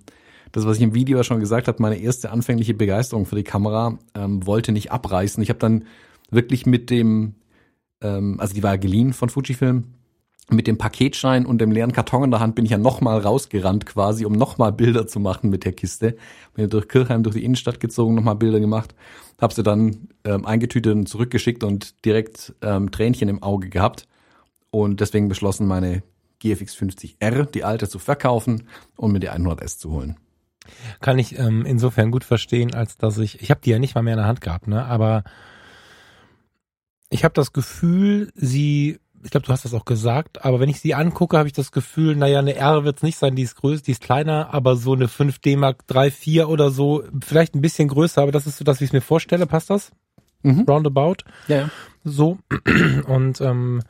das, 0.53 0.67
was 0.67 0.77
ich 0.77 0.83
im 0.83 0.95
Video 0.95 1.19
ja 1.19 1.25
schon 1.25 1.41
gesagt 1.41 1.69
habe, 1.69 1.83
meine 1.83 1.99
erste 1.99 2.31
anfängliche 2.31 2.75
Begeisterung 2.75 3.27
für 3.27 3.37
die 3.37 3.45
Kamera 3.45 3.99
ähm, 4.15 4.47
wollte 4.47 4.73
nicht 4.73 4.93
abreißen. 4.93 5.43
Ich 5.43 5.49
habe 5.49 5.59
dann 5.59 5.85
wirklich 6.31 6.67
mit 6.67 6.91
dem, 6.91 7.35
ähm, 8.01 8.41
also 8.41 8.55
die 8.55 8.63
war 8.63 8.79
geliehen 8.79 9.13
von 9.13 9.29
Fujifilm, 9.29 9.85
mit 10.51 10.67
dem 10.67 10.79
Paketschein 10.79 11.45
und 11.45 11.61
dem 11.61 11.71
leeren 11.71 11.93
Karton 11.93 12.25
in 12.25 12.31
der 12.31 12.41
Hand 12.41 12.55
bin 12.55 12.65
ich 12.65 12.71
ja 12.71 12.79
nochmal 12.79 13.19
rausgerannt 13.19 13.85
quasi, 13.85 14.25
um 14.25 14.33
nochmal 14.33 14.73
Bilder 14.73 15.07
zu 15.07 15.21
machen 15.21 15.51
mit 15.51 15.65
der 15.65 15.73
Kiste. 15.73 16.13
Bin 16.55 16.65
ja 16.65 16.67
durch 16.67 16.89
Kirchheim, 16.89 17.23
durch 17.23 17.37
die 17.37 17.45
Innenstadt 17.45 17.81
gezogen, 17.81 18.15
nochmal 18.15 18.37
Bilder 18.37 18.59
gemacht. 18.59 18.95
Hab 19.39 19.53
sie 19.53 19.63
dann 19.63 20.09
ähm, 20.25 20.47
eingetütet 20.47 20.95
und 20.95 21.07
zurückgeschickt 21.07 21.63
und 21.65 22.05
direkt 22.05 22.55
ähm, 22.63 22.91
Tränchen 22.91 23.29
im 23.29 23.43
Auge 23.43 23.69
gehabt. 23.69 24.09
Und 24.71 25.01
deswegen 25.01 25.29
beschlossen, 25.29 25.67
meine 25.67 26.03
GFX 26.41 26.77
50R, 26.77 27.51
die 27.51 27.65
alte, 27.65 27.89
zu 27.89 27.99
verkaufen 27.99 28.69
und 28.97 29.13
mir 29.13 29.21
die 29.21 29.31
100S 29.31 29.79
zu 29.79 29.91
holen. 29.91 30.17
Kann 31.01 31.19
ich 31.19 31.39
ähm, 31.39 31.65
insofern 31.67 32.11
gut 32.11 32.25
verstehen, 32.25 32.75
als 32.75 32.97
dass 32.97 33.19
ich, 33.19 33.41
ich 33.43 33.51
habe 33.51 33.61
die 33.63 33.71
ja 33.71 33.79
nicht 33.79 33.95
mal 33.95 34.03
mehr 34.03 34.15
in 34.15 34.19
der 34.19 34.27
Hand 34.27 34.41
gehabt, 34.41 34.69
ne? 34.69 34.85
Aber 34.85 35.25
ich 37.11 37.25
habe 37.25 37.35
das 37.35 37.53
Gefühl, 37.53 38.33
sie, 38.35 38.99
ich 39.23 39.31
glaube, 39.31 39.47
du 39.47 39.53
hast 39.53 39.65
das 39.65 39.75
auch 39.75 39.85
gesagt, 39.85 40.45
aber 40.45 40.61
wenn 40.61 40.69
ich 40.69 40.81
sie 40.81 40.95
angucke, 40.95 41.39
habe 41.39 41.49
ich 41.49 41.55
das 41.55 41.73
Gefühl, 41.73 42.17
naja, 42.17 42.39
eine 42.39 42.55
R 42.55 42.85
wird's 42.85 43.03
nicht 43.03 43.19
sein, 43.19 43.35
die 43.35 43.43
ist 43.43 43.57
größer, 43.57 43.83
die 43.83 43.93
ist 43.93 44.03
kleiner, 44.03 44.53
aber 44.53 44.77
so 44.77 44.93
eine 44.93 45.07
5D 45.07 45.57
Mark 45.57 45.87
3, 45.87 46.11
4 46.11 46.49
oder 46.49 46.71
so, 46.71 47.05
vielleicht 47.25 47.55
ein 47.55 47.63
bisschen 47.63 47.89
größer, 47.89 48.23
aber 48.23 48.33
das 48.33 48.47
ist 48.47 48.59
so 48.59 48.65
das, 48.65 48.81
wie 48.81 48.85
ich 48.85 48.91
es 48.91 48.95
mir 48.95 49.01
vorstelle, 49.01 49.47
passt 49.47 49.71
das? 49.71 49.91
Mhm. 50.43 50.65
Roundabout. 50.69 51.25
Ja, 51.49 51.57
ja. 51.57 51.71
So. 52.05 52.39
Und 53.07 53.41
ähm, 53.41 53.83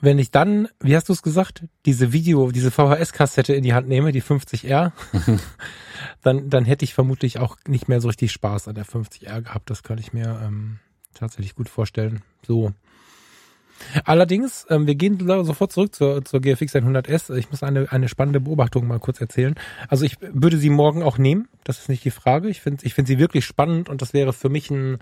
wenn 0.00 0.18
ich 0.18 0.30
dann, 0.30 0.68
wie 0.80 0.94
hast 0.94 1.08
du 1.08 1.12
es 1.12 1.22
gesagt, 1.22 1.64
diese 1.86 2.12
Video, 2.12 2.50
diese 2.50 2.70
VHS-Kassette 2.70 3.54
in 3.54 3.62
die 3.62 3.74
Hand 3.74 3.88
nehme, 3.88 4.12
die 4.12 4.22
50R, 4.22 4.92
dann, 6.22 6.50
dann 6.50 6.64
hätte 6.64 6.84
ich 6.84 6.94
vermutlich 6.94 7.38
auch 7.38 7.56
nicht 7.66 7.88
mehr 7.88 8.00
so 8.00 8.08
richtig 8.08 8.32
Spaß 8.32 8.68
an 8.68 8.74
der 8.74 8.84
50R 8.84 9.42
gehabt. 9.42 9.70
Das 9.70 9.82
kann 9.82 9.98
ich 9.98 10.12
mir 10.12 10.40
ähm, 10.44 10.78
tatsächlich 11.14 11.54
gut 11.54 11.68
vorstellen. 11.68 12.22
So. 12.46 12.72
Allerdings, 14.04 14.66
ähm, 14.70 14.86
wir 14.86 14.94
gehen 14.94 15.18
sofort 15.44 15.72
zurück 15.72 15.94
zur, 15.94 16.24
zur 16.24 16.40
GFX 16.40 16.74
100S. 16.74 17.34
Ich 17.36 17.50
muss 17.50 17.62
eine, 17.62 17.90
eine 17.90 18.08
spannende 18.08 18.40
Beobachtung 18.40 18.86
mal 18.86 18.98
kurz 18.98 19.20
erzählen. 19.20 19.54
Also 19.88 20.04
ich 20.04 20.16
würde 20.20 20.58
sie 20.58 20.70
morgen 20.70 21.02
auch 21.02 21.18
nehmen. 21.18 21.48
Das 21.64 21.78
ist 21.78 21.88
nicht 21.88 22.04
die 22.04 22.10
Frage. 22.10 22.48
Ich 22.48 22.60
finde 22.60 22.84
ich 22.86 22.94
finde 22.94 23.08
sie 23.08 23.18
wirklich 23.18 23.44
spannend 23.44 23.88
und 23.88 24.02
das 24.02 24.12
wäre 24.12 24.32
für 24.32 24.48
mich 24.48 24.70
ein, 24.70 24.98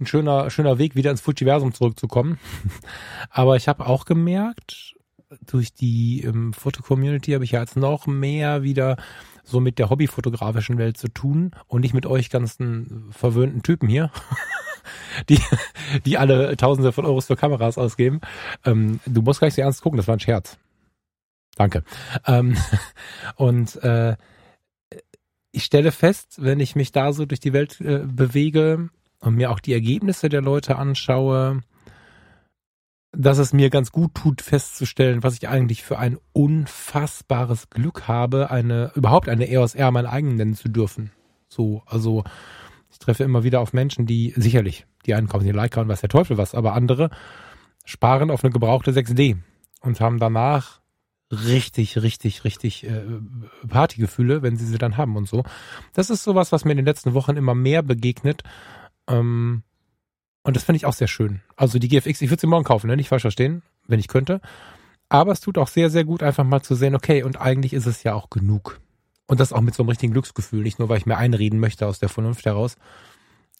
ein 0.00 0.06
schöner, 0.06 0.50
schöner 0.50 0.78
Weg, 0.78 0.94
wieder 0.94 1.10
ins 1.10 1.20
Fujiversum 1.20 1.72
zurückzukommen. 1.72 2.38
Aber 3.30 3.56
ich 3.56 3.68
habe 3.68 3.86
auch 3.86 4.04
gemerkt, 4.04 4.94
durch 5.46 5.74
die 5.74 6.22
ähm, 6.22 6.52
Foto-Community 6.52 7.32
habe 7.32 7.44
ich 7.44 7.52
ja 7.52 7.60
jetzt 7.60 7.76
noch 7.76 8.06
mehr 8.06 8.62
wieder 8.62 8.96
so 9.44 9.60
mit 9.60 9.78
der 9.78 9.90
hobbyfotografischen 9.90 10.78
Welt 10.78 10.96
zu 10.96 11.08
tun 11.08 11.52
und 11.66 11.80
nicht 11.80 11.94
mit 11.94 12.06
euch 12.06 12.30
ganzen 12.30 13.08
verwöhnten 13.10 13.62
Typen 13.62 13.88
hier, 13.88 14.10
die, 15.28 15.40
die 16.04 16.18
alle 16.18 16.56
Tausende 16.56 16.92
von 16.92 17.06
Euros 17.06 17.26
für 17.26 17.36
Kameras 17.36 17.78
ausgeben. 17.78 18.20
Ähm, 18.64 19.00
du 19.06 19.22
musst 19.22 19.40
gar 19.40 19.46
nicht 19.46 19.54
so 19.54 19.62
ernst 19.62 19.82
gucken, 19.82 19.96
das 19.96 20.06
war 20.06 20.16
ein 20.16 20.20
Scherz. 20.20 20.58
Danke. 21.56 21.82
Ähm, 22.26 22.56
und 23.36 23.76
äh, 23.82 24.16
ich 25.50 25.64
stelle 25.64 25.92
fest, 25.92 26.36
wenn 26.38 26.60
ich 26.60 26.76
mich 26.76 26.92
da 26.92 27.12
so 27.12 27.26
durch 27.26 27.40
die 27.40 27.52
Welt 27.52 27.80
äh, 27.80 28.02
bewege 28.04 28.90
und 29.20 29.34
mir 29.34 29.50
auch 29.50 29.60
die 29.60 29.72
Ergebnisse 29.72 30.28
der 30.28 30.42
Leute 30.42 30.76
anschaue, 30.76 31.60
dass 33.12 33.38
es 33.38 33.52
mir 33.52 33.70
ganz 33.70 33.90
gut 33.90 34.14
tut, 34.14 34.42
festzustellen, 34.42 35.22
was 35.22 35.34
ich 35.34 35.48
eigentlich 35.48 35.82
für 35.82 35.98
ein 35.98 36.18
unfassbares 36.32 37.70
Glück 37.70 38.06
habe, 38.06 38.50
eine, 38.50 38.92
überhaupt 38.94 39.28
eine 39.28 39.48
EOS 39.50 39.74
R 39.74 39.90
mein 39.90 40.06
eigen 40.06 40.36
nennen 40.36 40.54
zu 40.54 40.68
dürfen. 40.68 41.10
So, 41.48 41.82
also, 41.86 42.24
ich 42.90 42.98
treffe 42.98 43.24
immer 43.24 43.44
wieder 43.44 43.60
auf 43.60 43.72
Menschen, 43.72 44.06
die, 44.06 44.34
sicherlich, 44.36 44.86
die 45.06 45.14
einen 45.14 45.28
kaufen 45.28 45.46
die 45.46 45.52
Leica 45.52 45.80
und 45.80 45.88
weiß 45.88 46.00
der 46.00 46.10
Teufel 46.10 46.36
was, 46.36 46.54
aber 46.54 46.74
andere 46.74 47.10
sparen 47.84 48.30
auf 48.30 48.44
eine 48.44 48.52
gebrauchte 48.52 48.92
6D 48.92 49.38
und 49.80 50.00
haben 50.00 50.18
danach 50.18 50.80
richtig, 51.30 52.00
richtig, 52.02 52.44
richtig 52.44 52.84
äh, 52.84 53.02
Partygefühle, 53.66 54.42
wenn 54.42 54.56
sie 54.56 54.66
sie 54.66 54.78
dann 54.78 54.96
haben 54.96 55.16
und 55.16 55.28
so. 55.28 55.44
Das 55.92 56.10
ist 56.10 56.24
sowas, 56.24 56.52
was 56.52 56.64
mir 56.64 56.72
in 56.72 56.78
den 56.78 56.86
letzten 56.86 57.14
Wochen 57.14 57.36
immer 57.36 57.54
mehr 57.54 57.82
begegnet. 57.82 58.42
Ähm, 59.08 59.62
und 60.42 60.56
das 60.56 60.64
finde 60.64 60.78
ich 60.78 60.86
auch 60.86 60.92
sehr 60.92 61.08
schön. 61.08 61.40
Also 61.56 61.78
die 61.78 61.88
GFX, 61.88 62.22
ich 62.22 62.30
würde 62.30 62.40
sie 62.40 62.46
morgen 62.46 62.64
kaufen, 62.64 62.86
ne? 62.86 62.96
nicht 62.96 63.08
falsch 63.08 63.22
verstehen, 63.22 63.62
wenn 63.86 64.00
ich 64.00 64.08
könnte. 64.08 64.40
Aber 65.08 65.32
es 65.32 65.40
tut 65.40 65.58
auch 65.58 65.68
sehr, 65.68 65.90
sehr 65.90 66.04
gut, 66.04 66.22
einfach 66.22 66.44
mal 66.44 66.62
zu 66.62 66.74
sehen, 66.74 66.94
okay, 66.94 67.22
und 67.22 67.40
eigentlich 67.40 67.72
ist 67.72 67.86
es 67.86 68.02
ja 68.02 68.14
auch 68.14 68.30
genug. 68.30 68.80
Und 69.26 69.40
das 69.40 69.52
auch 69.52 69.60
mit 69.60 69.74
so 69.74 69.82
einem 69.82 69.90
richtigen 69.90 70.12
Glücksgefühl, 70.12 70.62
nicht 70.62 70.78
nur, 70.78 70.88
weil 70.88 70.98
ich 70.98 71.06
mir 71.06 71.16
einreden 71.16 71.60
möchte 71.60 71.86
aus 71.86 71.98
der 71.98 72.08
Vernunft 72.08 72.46
heraus. 72.46 72.76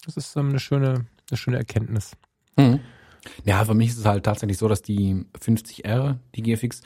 Das 0.05 0.17
ist 0.17 0.35
ähm, 0.35 0.49
eine 0.49 0.59
schöne, 0.59 1.05
eine 1.29 1.37
schöne 1.37 1.57
Erkenntnis. 1.57 2.15
Mhm. 2.57 2.79
Ja, 3.43 3.65
für 3.65 3.73
mich 3.73 3.89
ist 3.89 3.99
es 3.99 4.05
halt 4.05 4.23
tatsächlich 4.23 4.57
so, 4.57 4.67
dass 4.67 4.81
die 4.81 5.25
50R, 5.39 6.17
die 6.35 6.41
GFX, 6.41 6.81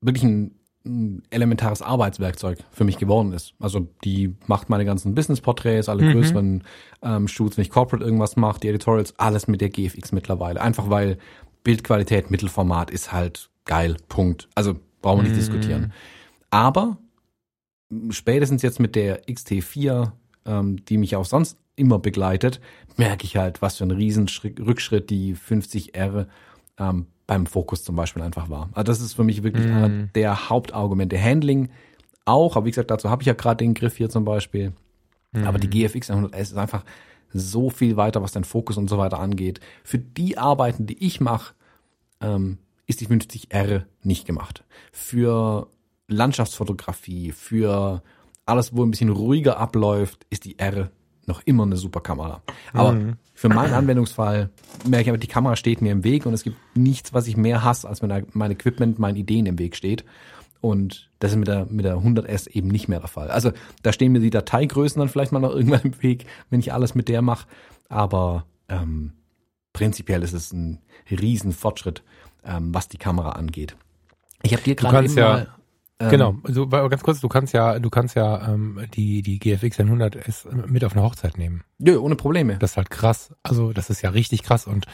wirklich 0.00 0.24
ein, 0.24 0.58
ein 0.88 1.22
elementares 1.30 1.82
Arbeitswerkzeug 1.82 2.58
für 2.72 2.84
mich 2.84 2.98
geworden 2.98 3.32
ist. 3.32 3.54
Also 3.60 3.86
die 4.04 4.34
macht 4.46 4.68
meine 4.70 4.84
ganzen 4.84 5.14
Business-Porträts, 5.14 5.88
alle 5.88 6.02
Mhm. 6.04 6.12
größeren 6.12 6.64
ähm, 7.02 7.28
Shoots, 7.28 7.56
wenn 7.56 7.62
ich 7.62 7.70
Corporate 7.70 8.04
irgendwas 8.04 8.36
mache, 8.36 8.58
die 8.60 8.68
Editorials, 8.68 9.14
alles 9.18 9.46
mit 9.46 9.60
der 9.60 9.68
GFX 9.68 10.12
mittlerweile. 10.12 10.60
Einfach 10.60 10.90
weil 10.90 11.18
Bildqualität, 11.62 12.30
Mittelformat 12.30 12.90
ist 12.90 13.12
halt 13.12 13.50
geil. 13.66 13.96
Punkt. 14.08 14.48
Also 14.54 14.74
brauchen 15.02 15.18
wir 15.18 15.22
nicht 15.24 15.32
Mhm. 15.32 15.40
diskutieren. 15.40 15.92
Aber 16.50 16.96
spätestens 18.10 18.62
jetzt 18.62 18.80
mit 18.80 18.94
der 18.96 19.22
XT4, 19.28 20.12
ähm, 20.46 20.84
die 20.86 20.98
mich 20.98 21.16
auch 21.16 21.24
sonst 21.24 21.58
immer 21.76 21.98
begleitet, 21.98 22.60
merke 22.96 23.24
ich 23.24 23.36
halt, 23.36 23.62
was 23.62 23.76
für 23.76 23.84
ein 23.84 23.90
riesen 23.90 24.28
Schritt, 24.28 24.58
Rückschritt 24.60 25.10
die 25.10 25.34
50R 25.36 26.26
ähm, 26.78 27.06
beim 27.28 27.46
Fokus 27.46 27.84
zum 27.84 27.94
Beispiel 27.94 28.22
einfach 28.22 28.50
war. 28.50 28.70
Also 28.72 28.82
das 28.90 29.00
ist 29.00 29.12
für 29.12 29.22
mich 29.22 29.44
wirklich 29.44 29.66
Mhm. 29.66 29.72
einer 29.72 29.88
der 30.14 30.48
Hauptargumente. 30.48 31.22
Handling 31.22 31.68
auch, 32.24 32.56
aber 32.56 32.66
wie 32.66 32.70
gesagt, 32.70 32.90
dazu 32.90 33.08
habe 33.10 33.22
ich 33.22 33.26
ja 33.26 33.34
gerade 33.34 33.58
den 33.64 33.74
Griff 33.74 33.96
hier 33.96 34.10
zum 34.10 34.24
Beispiel. 34.24 34.72
Aber 35.44 35.58
die 35.58 35.68
GFX 35.70 36.10
100S 36.10 36.40
ist 36.52 36.56
einfach 36.56 36.84
so 37.32 37.68
viel 37.70 37.96
weiter, 37.96 38.22
was 38.22 38.32
den 38.32 38.44
Fokus 38.44 38.78
und 38.78 38.88
so 38.88 38.96
weiter 38.98 39.20
angeht. 39.20 39.60
Für 39.84 39.98
die 39.98 40.38
Arbeiten, 40.38 40.86
die 40.86 41.04
ich 41.06 41.20
mache, 41.20 41.54
ähm, 42.22 42.58
ist 42.86 43.02
die 43.02 43.06
50R 43.06 43.84
nicht 44.02 44.26
gemacht. 44.26 44.64
Für 44.90 45.68
Landschaftsfotografie, 46.08 47.32
für 47.32 48.02
alles, 48.46 48.74
wo 48.74 48.82
ein 48.84 48.90
bisschen 48.90 49.10
ruhiger 49.10 49.58
abläuft, 49.58 50.26
ist 50.30 50.44
die 50.46 50.58
R 50.58 50.90
noch 51.28 51.40
immer 51.44 51.62
eine 51.64 51.76
super 51.76 52.00
Kamera. 52.00 52.42
Aber 52.72 52.96
für 53.34 53.48
meinen 53.48 53.72
Anwendungsfall 53.74 54.50
merke 54.86 55.02
ich 55.04 55.08
aber, 55.10 55.18
die 55.18 55.26
Kamera 55.28 55.54
steht 55.56 55.80
mir 55.82 55.92
im 55.92 56.02
Weg 56.02 56.26
und 56.26 56.34
es 56.34 56.42
gibt 56.42 56.56
nichts, 56.76 57.14
was 57.14 57.26
ich 57.28 57.36
mehr 57.36 57.62
hasse, 57.62 57.88
als 57.88 58.02
wenn 58.02 58.26
mein 58.32 58.50
Equipment, 58.50 58.98
meinen 58.98 59.16
Ideen 59.16 59.46
im 59.46 59.58
Weg 59.58 59.76
steht. 59.76 60.04
Und 60.60 61.08
das 61.20 61.30
ist 61.32 61.36
mit 61.36 61.46
der, 61.46 61.66
mit 61.66 61.84
der 61.84 61.98
100S 61.98 62.48
eben 62.50 62.66
nicht 62.68 62.88
mehr 62.88 62.98
der 62.98 63.08
Fall. 63.08 63.30
Also 63.30 63.52
da 63.84 63.92
stehen 63.92 64.10
mir 64.10 64.18
die 64.20 64.30
Dateigrößen 64.30 64.98
dann 64.98 65.08
vielleicht 65.08 65.30
mal 65.30 65.38
noch 65.38 65.54
irgendwann 65.54 65.82
im 65.82 66.02
Weg, 66.02 66.26
wenn 66.50 66.58
ich 66.60 66.72
alles 66.72 66.96
mit 66.96 67.08
der 67.08 67.22
mache. 67.22 67.46
Aber 67.88 68.44
ähm, 68.68 69.12
prinzipiell 69.72 70.22
ist 70.24 70.32
es 70.32 70.52
ein 70.52 70.80
riesen 71.10 71.52
Fortschritt, 71.52 72.02
ähm, 72.44 72.74
was 72.74 72.88
die 72.88 72.98
Kamera 72.98 73.30
angeht. 73.32 73.76
Ich 74.42 74.52
habe 74.52 74.62
dir 74.62 74.74
gerade 74.74 75.04
eben 75.04 75.16
ja- 75.16 75.28
mal, 75.28 75.48
genau, 75.98 76.36
also 76.44 76.68
ganz 76.68 77.02
kurz, 77.02 77.20
du 77.20 77.28
kannst 77.28 77.52
ja, 77.52 77.78
du 77.78 77.90
kannst 77.90 78.14
ja 78.14 78.48
ähm, 78.48 78.80
die, 78.94 79.22
die 79.22 79.38
GFX 79.38 79.80
100 79.80 80.16
S 80.16 80.46
mit 80.66 80.84
auf 80.84 80.92
eine 80.92 81.02
Hochzeit 81.02 81.38
nehmen. 81.38 81.64
Nö, 81.78 81.98
ohne 81.98 82.14
Probleme. 82.14 82.56
Das 82.58 82.72
ist 82.72 82.76
halt 82.76 82.90
krass. 82.90 83.34
Also 83.42 83.72
das 83.72 83.90
ist 83.90 84.02
ja 84.02 84.10
richtig 84.10 84.42
krass 84.42 84.66
und 84.66 84.86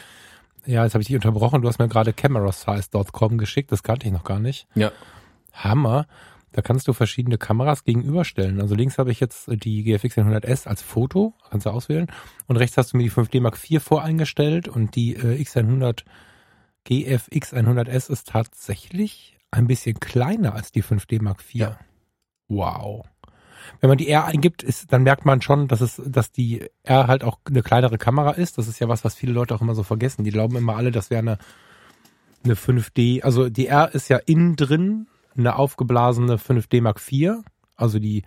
ja, 0.65 0.83
jetzt 0.83 0.95
habe 0.95 1.01
ich 1.01 1.07
dich 1.07 1.15
unterbrochen. 1.15 1.61
Du 1.61 1.67
hast 1.67 1.77
mir 1.77 1.87
gerade 1.87 2.11
camerasize.com 2.11 3.37
geschickt, 3.37 3.71
das 3.71 3.83
kannte 3.83 4.07
ich 4.07 4.13
noch 4.13 4.23
gar 4.23 4.39
nicht. 4.39 4.67
Ja. 4.73 4.91
Hammer. 5.53 6.07
Da 6.51 6.61
kannst 6.61 6.87
du 6.87 6.93
verschiedene 6.93 7.37
Kameras 7.37 7.83
gegenüberstellen. 7.83 8.61
Also 8.61 8.75
links 8.75 8.97
habe 8.97 9.11
ich 9.11 9.19
jetzt 9.19 9.49
die 9.51 9.83
GFX 9.83 10.17
100S 10.17 10.67
als 10.67 10.81
Foto, 10.81 11.33
kannst 11.49 11.65
du 11.65 11.69
auswählen. 11.69 12.07
Und 12.47 12.55
rechts 12.55 12.77
hast 12.77 12.93
du 12.93 12.97
mir 12.97 13.03
die 13.03 13.11
5D 13.11 13.41
Mark 13.41 13.59
IV 13.61 13.83
voreingestellt 13.83 14.69
und 14.69 14.95
die 14.95 15.15
äh, 15.15 15.41
X100 15.41 16.05
GFX 16.85 17.53
100S 17.53 18.09
ist 18.09 18.29
tatsächlich 18.29 19.34
ein 19.55 19.67
bisschen 19.67 19.99
kleiner 19.99 20.53
als 20.53 20.71
die 20.71 20.83
5D 20.83 21.21
Mark 21.21 21.41
IV. 21.41 21.55
Ja. 21.55 21.79
Wow. 22.47 23.05
Wenn 23.81 23.89
man 23.89 23.97
die 23.97 24.09
R 24.09 24.25
eingibt, 24.25 24.63
ist, 24.63 24.93
dann 24.93 25.03
merkt 25.03 25.25
man 25.25 25.41
schon, 25.41 25.67
dass 25.67 25.81
es, 25.81 26.01
dass 26.05 26.31
die 26.31 26.69
R 26.83 27.07
halt 27.07 27.23
auch 27.23 27.39
eine 27.47 27.63
kleinere 27.63 27.97
Kamera 27.97 28.31
ist. 28.31 28.57
Das 28.57 28.67
ist 28.67 28.79
ja 28.79 28.87
was, 28.87 29.03
was 29.03 29.15
viele 29.15 29.33
Leute 29.33 29.55
auch 29.55 29.61
immer 29.61 29.75
so 29.75 29.83
vergessen. 29.83 30.23
Die 30.23 30.31
glauben 30.31 30.55
immer 30.55 30.75
alle, 30.75 30.91
das 30.91 31.09
wäre 31.09 31.19
eine, 31.19 31.37
eine 32.43 32.53
5D. 32.53 33.23
Also 33.23 33.49
die 33.49 33.67
R 33.67 33.93
ist 33.93 34.09
ja 34.09 34.17
innen 34.17 34.55
drin 34.55 35.07
eine 35.37 35.55
aufgeblasene 35.57 36.37
5D 36.37 36.81
Mark 36.81 37.01
IV. 37.11 37.43
Also 37.75 37.99
die, 37.99 38.23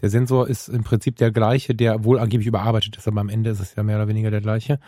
der 0.00 0.10
Sensor 0.10 0.48
ist 0.48 0.68
im 0.68 0.84
Prinzip 0.84 1.16
der 1.16 1.30
gleiche, 1.30 1.74
der 1.74 2.04
wohl 2.04 2.18
angeblich 2.18 2.48
überarbeitet 2.48 2.96
ist, 2.96 3.06
aber 3.06 3.20
am 3.20 3.28
Ende 3.28 3.50
ist 3.50 3.60
es 3.60 3.74
ja 3.74 3.82
mehr 3.82 3.96
oder 3.96 4.08
weniger 4.08 4.30
der 4.30 4.40
gleiche. 4.40 4.80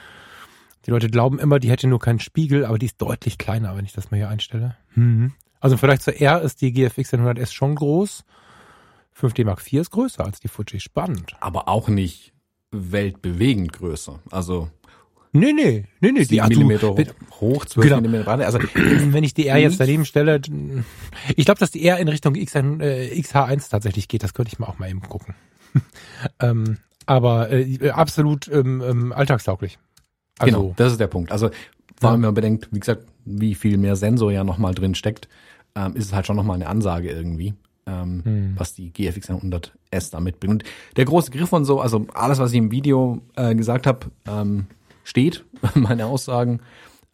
Die 0.87 0.91
Leute 0.91 1.09
glauben 1.09 1.39
immer, 1.39 1.59
die 1.59 1.71
hätte 1.71 1.89
nur 1.89 1.99
keinen 1.99 2.21
Spiegel, 2.21 2.65
aber 2.65 2.79
die 2.79 2.87
ist 2.87 3.01
deutlich 3.01 3.39
kleiner, 3.39 3.77
wenn 3.77 3.85
ich 3.85 3.93
das 3.93 4.11
mal 4.11 4.17
hier 4.17 4.29
einstelle. 4.29 4.77
Mhm. 4.95 5.33
Also 5.61 5.77
vielleicht 5.77 6.03
zur 6.03 6.21
R 6.21 6.41
ist 6.43 6.61
die 6.63 6.73
GFX 6.73 7.13
100S 7.15 7.53
schon 7.53 7.75
groß. 7.75 8.25
5D 9.19 9.45
Mark 9.45 9.61
IV 9.61 9.81
ist 9.83 9.91
größer 9.91 10.25
als 10.25 10.41
die 10.41 10.49
Fuji. 10.49 10.81
Spannend. 10.81 11.35
Aber 11.41 11.69
auch 11.69 11.89
nicht 11.89 12.33
weltbewegend 12.71 13.73
größer. 13.73 14.19
Also 14.31 14.69
Nee, 15.33 15.53
nee, 15.53 15.85
nee, 16.01 16.11
nee. 16.11 16.25
7 16.25 16.41
ach, 16.43 16.49
du, 16.49 16.57
Millimeter 16.57 16.97
wenn- 16.97 17.09
hoch, 17.41 17.65
12 17.65 17.87
Genau. 17.89 18.01
Millimeter 18.01 18.25
breit. 18.25 18.41
Also 18.41 18.59
wenn 18.75 19.23
ich 19.23 19.33
die 19.33 19.47
R 19.47 19.59
jetzt 19.59 19.79
daneben 19.79 20.05
stelle, 20.05 20.41
ich 21.37 21.45
glaube, 21.45 21.61
dass 21.61 21.71
die 21.71 21.87
R 21.87 21.99
in 21.99 22.09
Richtung 22.09 22.35
X, 22.35 22.55
äh, 22.57 23.15
XH1 23.21 23.71
tatsächlich 23.71 24.09
geht. 24.09 24.25
Das 24.25 24.35
könnte 24.35 24.51
ich 24.53 24.59
mal 24.59 24.67
auch 24.67 24.79
mal 24.81 24.91
eben 24.91 25.03
gucken. 25.03 25.35
ähm, 26.41 26.79
aber 27.07 27.51
äh, 27.53 27.91
absolut 27.91 28.49
ähm, 28.49 28.83
ähm, 28.85 29.13
alltagstauglich. 29.13 29.79
Also, 30.39 30.59
genau, 30.59 30.75
das 30.77 30.93
ist 30.93 31.01
der 31.01 31.07
Punkt. 31.07 31.31
Also 31.31 31.51
vor 32.01 32.11
allem, 32.11 32.23
wenn 32.23 32.29
man 32.29 32.35
bedenkt, 32.35 32.69
wie 32.73 32.81
gesagt, 32.81 33.05
wie 33.25 33.55
viel 33.55 33.77
mehr 33.79 33.95
Sensor 33.95 34.33
ja 34.33 34.43
nochmal 34.43 34.75
drin 34.75 34.97
steckt, 34.97 35.29
ähm, 35.75 35.95
ist 35.97 36.07
es 36.07 36.13
halt 36.13 36.27
schon 36.27 36.37
nochmal 36.37 36.57
eine 36.57 36.69
Ansage 36.69 37.11
irgendwie, 37.11 37.55
ähm, 37.87 38.23
Hm. 38.25 38.55
was 38.57 38.75
die 38.75 38.93
GFX 38.93 39.31
100S 39.31 40.11
da 40.11 40.21
mitbringt. 40.21 40.53
Und 40.53 40.65
der 40.97 41.05
große 41.05 41.31
Griff 41.31 41.53
und 41.53 41.65
so, 41.65 41.81
also 41.81 42.07
alles, 42.15 42.39
was 42.39 42.53
ich 42.53 42.59
im 42.59 42.71
Video 42.71 43.21
äh, 43.37 43.55
gesagt 43.55 43.87
habe, 43.87 44.11
ähm, 44.27 44.67
steht, 45.05 45.45
meine 45.75 46.07
Aussagen. 46.07 46.61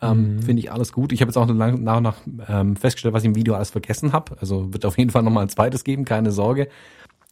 Ähm, 0.02 0.42
Finde 0.42 0.60
ich 0.60 0.70
alles 0.70 0.92
gut. 0.92 1.12
Ich 1.12 1.22
habe 1.22 1.30
jetzt 1.30 1.38
auch 1.38 1.48
lang, 1.48 1.82
nach 1.82 1.96
und 1.96 2.02
nach 2.02 2.16
ähm, 2.48 2.76
festgestellt, 2.76 3.14
was 3.14 3.22
ich 3.22 3.28
im 3.28 3.34
Video 3.34 3.54
alles 3.54 3.70
vergessen 3.70 4.12
habe. 4.12 4.36
Also 4.40 4.72
wird 4.74 4.84
auf 4.84 4.98
jeden 4.98 5.10
Fall 5.10 5.22
nochmal 5.22 5.44
ein 5.44 5.48
zweites 5.48 5.84
geben, 5.84 6.04
keine 6.04 6.32
Sorge. 6.32 6.68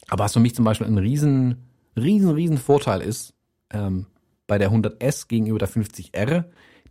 Aber 0.09 0.25
was 0.25 0.33
für 0.33 0.41
mich 0.41 0.55
zum 0.55 0.65
Beispiel 0.65 0.87
ein 0.87 0.97
riesen, 0.97 1.57
riesen, 1.97 2.31
riesen 2.31 2.57
Vorteil 2.57 3.03
ist, 3.03 3.35
ähm, 3.71 4.07
bei 4.47 4.57
der 4.57 4.71
100S 4.71 5.29
gegenüber 5.29 5.59
der 5.59 5.69
50R, 5.69 6.45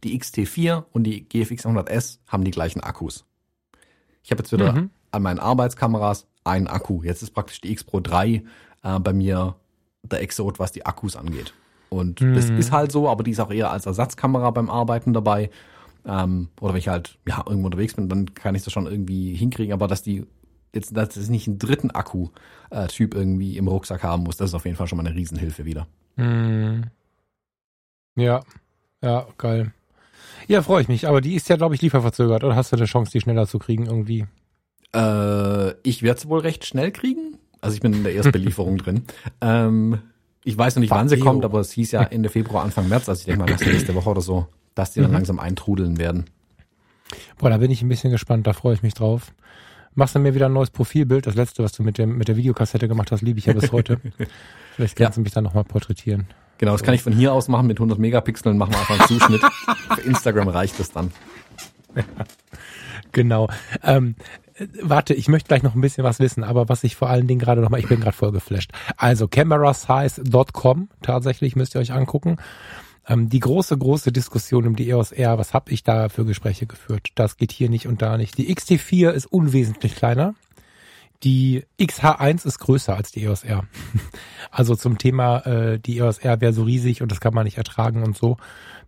die 0.04 0.20
XT4 0.20 0.84
und 0.92 1.06
die 1.06 1.28
GFX 1.28 1.66
100S 1.66 2.20
haben 2.28 2.44
die 2.44 2.52
gleichen 2.52 2.82
Akkus. 2.82 3.26
Ich 4.24 4.32
habe 4.32 4.42
jetzt 4.42 4.52
wieder 4.52 4.74
Mhm. 4.74 4.90
an 5.12 5.22
meinen 5.22 5.40
Arbeitskameras 5.40 6.28
einen 6.44 6.68
Akku. 6.68 7.04
Jetzt 7.04 7.22
ist 7.22 7.32
praktisch 7.32 7.62
die 7.62 7.72
X 7.72 7.84
Pro 7.84 8.00
3 8.00 8.44
äh, 8.84 9.00
bei 9.00 9.14
mir 9.14 9.56
der 10.04 10.22
Exot, 10.22 10.60
was 10.60 10.72
die 10.72 10.86
Akkus 10.86 11.16
angeht. 11.16 11.54
Und 11.90 12.22
das 12.22 12.50
Mhm. 12.50 12.58
ist 12.58 12.72
halt 12.72 12.92
so, 12.92 13.08
aber 13.10 13.24
die 13.24 13.32
ist 13.32 13.40
auch 13.40 13.52
eher 13.52 13.70
als 13.72 13.86
Ersatzkamera 13.86 14.50
beim 14.52 14.70
Arbeiten 14.70 15.14
dabei. 15.14 15.50
Ähm, 16.06 16.50
oder 16.60 16.74
wenn 16.74 16.80
ich 16.80 16.88
halt 16.88 17.18
ja 17.28 17.44
irgendwo 17.46 17.68
unterwegs 17.68 17.94
bin, 17.94 18.10
dann 18.10 18.34
kann 18.34 18.56
ich 18.56 18.64
das 18.64 18.74
schon 18.74 18.88
irgendwie 18.88 19.36
hinkriegen. 19.36 19.74
Aber 19.74 19.88
dass 19.88 20.02
die 20.02 20.26
jetzt, 20.74 20.98
dass 20.98 21.16
ich 21.16 21.30
nicht 21.30 21.48
einen 21.48 21.60
dritten 21.60 21.92
Akku-Typ 21.92 23.14
irgendwie 23.14 23.58
im 23.58 23.68
Rucksack 23.68 24.04
haben 24.04 24.24
muss, 24.24 24.38
das 24.38 24.50
ist 24.50 24.54
auf 24.56 24.66
jeden 24.66 24.76
Fall 24.76 24.88
schon 24.88 24.98
mal 24.98 25.06
eine 25.06 25.16
Riesenhilfe 25.16 25.66
wieder. 25.66 25.88
Hm. 26.18 26.86
Ja, 28.16 28.42
ja, 29.02 29.28
geil. 29.38 29.72
Ja, 30.48 30.62
freue 30.62 30.82
ich 30.82 30.88
mich. 30.88 31.08
Aber 31.08 31.22
die 31.22 31.36
ist 31.36 31.50
ja, 31.50 31.56
glaube 31.56 31.76
ich, 31.76 31.82
lieferverzögert. 31.82 32.44
Oder 32.44 32.56
hast 32.56 32.72
du 32.72 32.76
eine 32.76 32.86
Chance, 32.86 33.12
die 33.12 33.22
schneller 33.22 33.48
zu 33.48 33.60
kriegen 33.60 33.86
irgendwie? 33.86 34.26
Äh, 34.96 35.72
ich 35.88 36.04
werde 36.04 36.20
es 36.20 36.28
wohl 36.28 36.40
recht 36.40 36.66
schnell 36.66 36.92
kriegen. 36.92 37.38
Also 37.62 37.76
ich 37.76 37.82
bin 37.82 37.94
in 37.94 38.04
der 38.04 38.14
Erstbelieferung 38.14 38.78
drin. 38.80 39.04
Ähm, 39.42 40.00
ich 40.44 40.58
weiß 40.58 40.76
noch 40.76 40.82
nicht, 40.82 40.92
wann 40.92 41.08
sie 41.10 41.20
kommt, 41.20 41.46
aber 41.46 41.60
es 41.62 41.72
hieß 41.72 41.92
ja 41.92 42.04
Ende 42.04 42.30
Februar, 42.30 42.64
Anfang 42.64 42.90
März, 42.90 43.08
also 43.08 43.20
ich 43.22 43.26
denke 43.26 43.40
mal, 43.40 43.46
das 43.52 43.62
ist 43.62 43.68
nächste 43.72 43.96
Woche 43.96 44.10
oder 44.10 44.20
so, 44.22 44.48
dass 44.76 44.92
die 44.92 45.00
dann 45.00 45.10
Mhm. 45.12 45.16
langsam 45.16 45.40
eintrudeln 45.40 45.98
werden. 45.98 46.26
Boah, 47.38 47.50
da 47.50 47.58
bin 47.58 47.72
ich 47.72 47.82
ein 47.82 47.88
bisschen 47.90 48.12
gespannt. 48.12 48.46
Da 48.48 48.54
freue 48.54 48.74
ich 48.74 48.84
mich 48.84 48.94
drauf. 48.94 49.34
Machst 49.96 50.16
du 50.16 50.20
mir 50.20 50.34
wieder 50.36 50.48
ein 50.48 50.54
neues 50.54 50.72
Profilbild? 50.72 51.28
Das 51.28 51.36
letzte, 51.36 51.64
was 51.64 51.72
du 51.72 51.84
mit, 51.84 51.98
dem, 51.98 52.18
mit 52.18 52.28
der 52.28 52.36
Videokassette 52.36 52.88
gemacht 52.88 53.12
hast, 53.12 53.22
liebe 53.22 53.40
ich 53.40 53.46
ja 53.46 53.54
bis 53.54 53.72
heute. 53.72 54.00
Vielleicht 54.76 54.98
kannst 54.98 55.18
du 55.18 55.22
mich 55.22 55.32
dann 55.32 55.44
nochmal 55.44 55.64
porträtieren. 55.64 56.28
Genau, 56.64 56.72
das 56.72 56.84
kann 56.84 56.94
ich 56.94 57.02
von 57.02 57.12
hier 57.12 57.34
aus 57.34 57.50
machen 57.50 57.68
mit 57.68 57.76
100 57.76 58.00
Megapixeln, 58.00 58.58
machen 58.58 58.72
wir 58.72 58.80
einfach 58.80 58.98
einen 58.98 59.08
Zuschnitt. 59.10 59.42
Für 59.96 60.00
Instagram 60.00 60.48
reicht 60.48 60.80
es 60.80 60.94
dann. 60.94 61.12
Genau. 63.12 63.50
Ähm, 63.84 64.16
äh, 64.56 64.68
warte, 64.82 65.14
ich 65.14 65.28
möchte 65.28 65.50
gleich 65.50 65.62
noch 65.62 65.76
ein 65.76 65.82
bisschen 65.82 66.06
was 66.06 66.22
wissen, 66.22 66.42
aber 66.42 66.70
was 66.70 66.86
ich 66.86 66.96
vor 66.96 67.10
allen 67.10 67.28
Dingen 67.28 67.42
gerade 67.42 67.60
nochmal, 67.60 67.82
ich 67.82 67.90
bin 67.90 68.00
gerade 68.00 68.16
voll 68.16 68.32
geflasht. 68.32 68.72
Also 68.96 69.28
camerasize.com 69.28 70.88
tatsächlich 71.02 71.58
müsst 71.58 71.76
ihr 71.76 71.82
euch 71.82 71.92
angucken. 71.92 72.38
Ähm, 73.10 73.28
die 73.28 73.42
große, 73.42 73.78
große 73.78 74.14
Diskussion 74.14 74.66
um 74.66 74.78
die 74.78 74.90
EOS 74.90 75.12
R, 75.12 75.38
was 75.38 75.54
habe 75.54 75.70
ich 75.70 75.84
da 75.84 76.08
für 76.08 76.24
Gespräche 76.24 76.66
geführt? 76.66 77.10
Das 77.16 77.36
geht 77.36 77.52
hier 77.52 77.70
nicht 77.70 77.90
und 77.90 78.02
da 78.02 78.16
nicht. 78.16 78.38
Die 78.38 78.56
XT4 78.56 79.10
ist 79.10 79.26
unwesentlich 79.26 79.98
kleiner. 79.98 80.34
Die 81.24 81.64
XH1 81.80 82.46
ist 82.46 82.60
größer 82.60 82.96
als 82.96 83.12
die 83.12 83.24
EOS 83.24 83.44
R. 83.44 83.66
Also 84.52 84.76
zum 84.76 85.00
Thema, 85.00 85.40
äh, 85.48 85.80
die 85.80 85.98
EOS 85.98 86.20
R 86.20 86.40
wäre 86.40 86.54
so 86.54 86.64
riesig 86.64 87.02
und 87.02 87.12
das 87.12 87.20
kann 87.20 87.34
man 87.34 87.46
nicht 87.46 87.58
ertragen 87.58 88.04
und 88.04 88.16
so, 88.16 88.38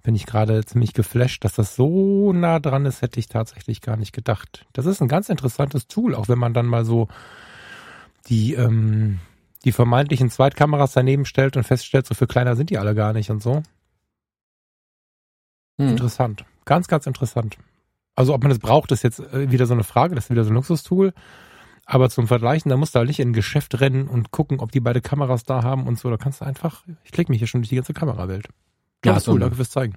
bin 0.03 0.13
ich 0.13 0.27
gerade 0.27 0.63
ziemlich 0.63 0.93
geflasht, 0.93 1.43
dass 1.43 1.55
das 1.55 1.75
so 1.75 2.33
nah 2.33 2.59
dran 2.59 2.85
ist, 2.85 3.01
hätte 3.01 3.19
ich 3.19 3.27
tatsächlich 3.27 3.81
gar 3.81 3.97
nicht 3.97 4.13
gedacht. 4.13 4.67
Das 4.73 4.85
ist 4.85 5.01
ein 5.01 5.07
ganz 5.07 5.29
interessantes 5.29 5.87
Tool, 5.87 6.13
auch 6.13 6.27
wenn 6.27 6.37
man 6.37 6.53
dann 6.53 6.67
mal 6.67 6.85
so 6.85 7.07
die, 8.27 8.53
ähm, 8.53 9.19
die 9.63 9.71
vermeintlichen 9.71 10.29
Zweitkameras 10.29 10.93
daneben 10.93 11.25
stellt 11.25 11.57
und 11.57 11.63
feststellt, 11.63 12.05
so 12.05 12.13
viel 12.13 12.27
kleiner 12.27 12.55
sind 12.55 12.69
die 12.69 12.77
alle 12.77 12.93
gar 12.93 13.13
nicht 13.13 13.31
und 13.31 13.41
so. 13.41 13.63
Hm. 15.79 15.89
Interessant. 15.89 16.45
ganz, 16.65 16.87
ganz 16.87 17.07
interessant. 17.07 17.57
Also 18.15 18.33
ob 18.33 18.43
man 18.43 18.49
das 18.49 18.59
braucht, 18.59 18.91
ist 18.91 19.03
jetzt 19.03 19.19
äh, 19.19 19.51
wieder 19.51 19.65
so 19.65 19.73
eine 19.73 19.83
Frage, 19.83 20.13
das 20.13 20.25
ist 20.25 20.29
wieder 20.29 20.43
so 20.43 20.51
ein 20.51 20.55
Luxustool. 20.55 21.13
Aber 21.85 22.09
zum 22.09 22.27
Vergleichen, 22.27 22.69
da 22.69 22.77
musst 22.77 22.95
du 22.95 22.99
halt 22.99 23.07
nicht 23.07 23.19
in 23.19 23.29
ein 23.29 23.33
Geschäft 23.33 23.79
rennen 23.79 24.07
und 24.07 24.31
gucken, 24.31 24.59
ob 24.59 24.71
die 24.71 24.79
beide 24.79 25.01
Kameras 25.01 25.43
da 25.43 25.63
haben 25.63 25.85
und 25.87 25.99
so. 25.99 26.09
Da 26.09 26.17
kannst 26.17 26.41
du 26.41 26.45
einfach, 26.45 26.83
ich 27.03 27.11
klicke 27.11 27.31
mich 27.31 27.39
hier 27.39 27.47
schon 27.47 27.61
durch 27.61 27.69
die 27.69 27.75
ganze 27.75 27.93
Kamerawelt. 27.93 28.47
Ja, 29.05 29.11
Ja, 29.11 29.17
ist 29.17 29.27
cool, 29.27 29.39
danke 29.39 29.55
fürs 29.55 29.69
Zeigen. 29.69 29.93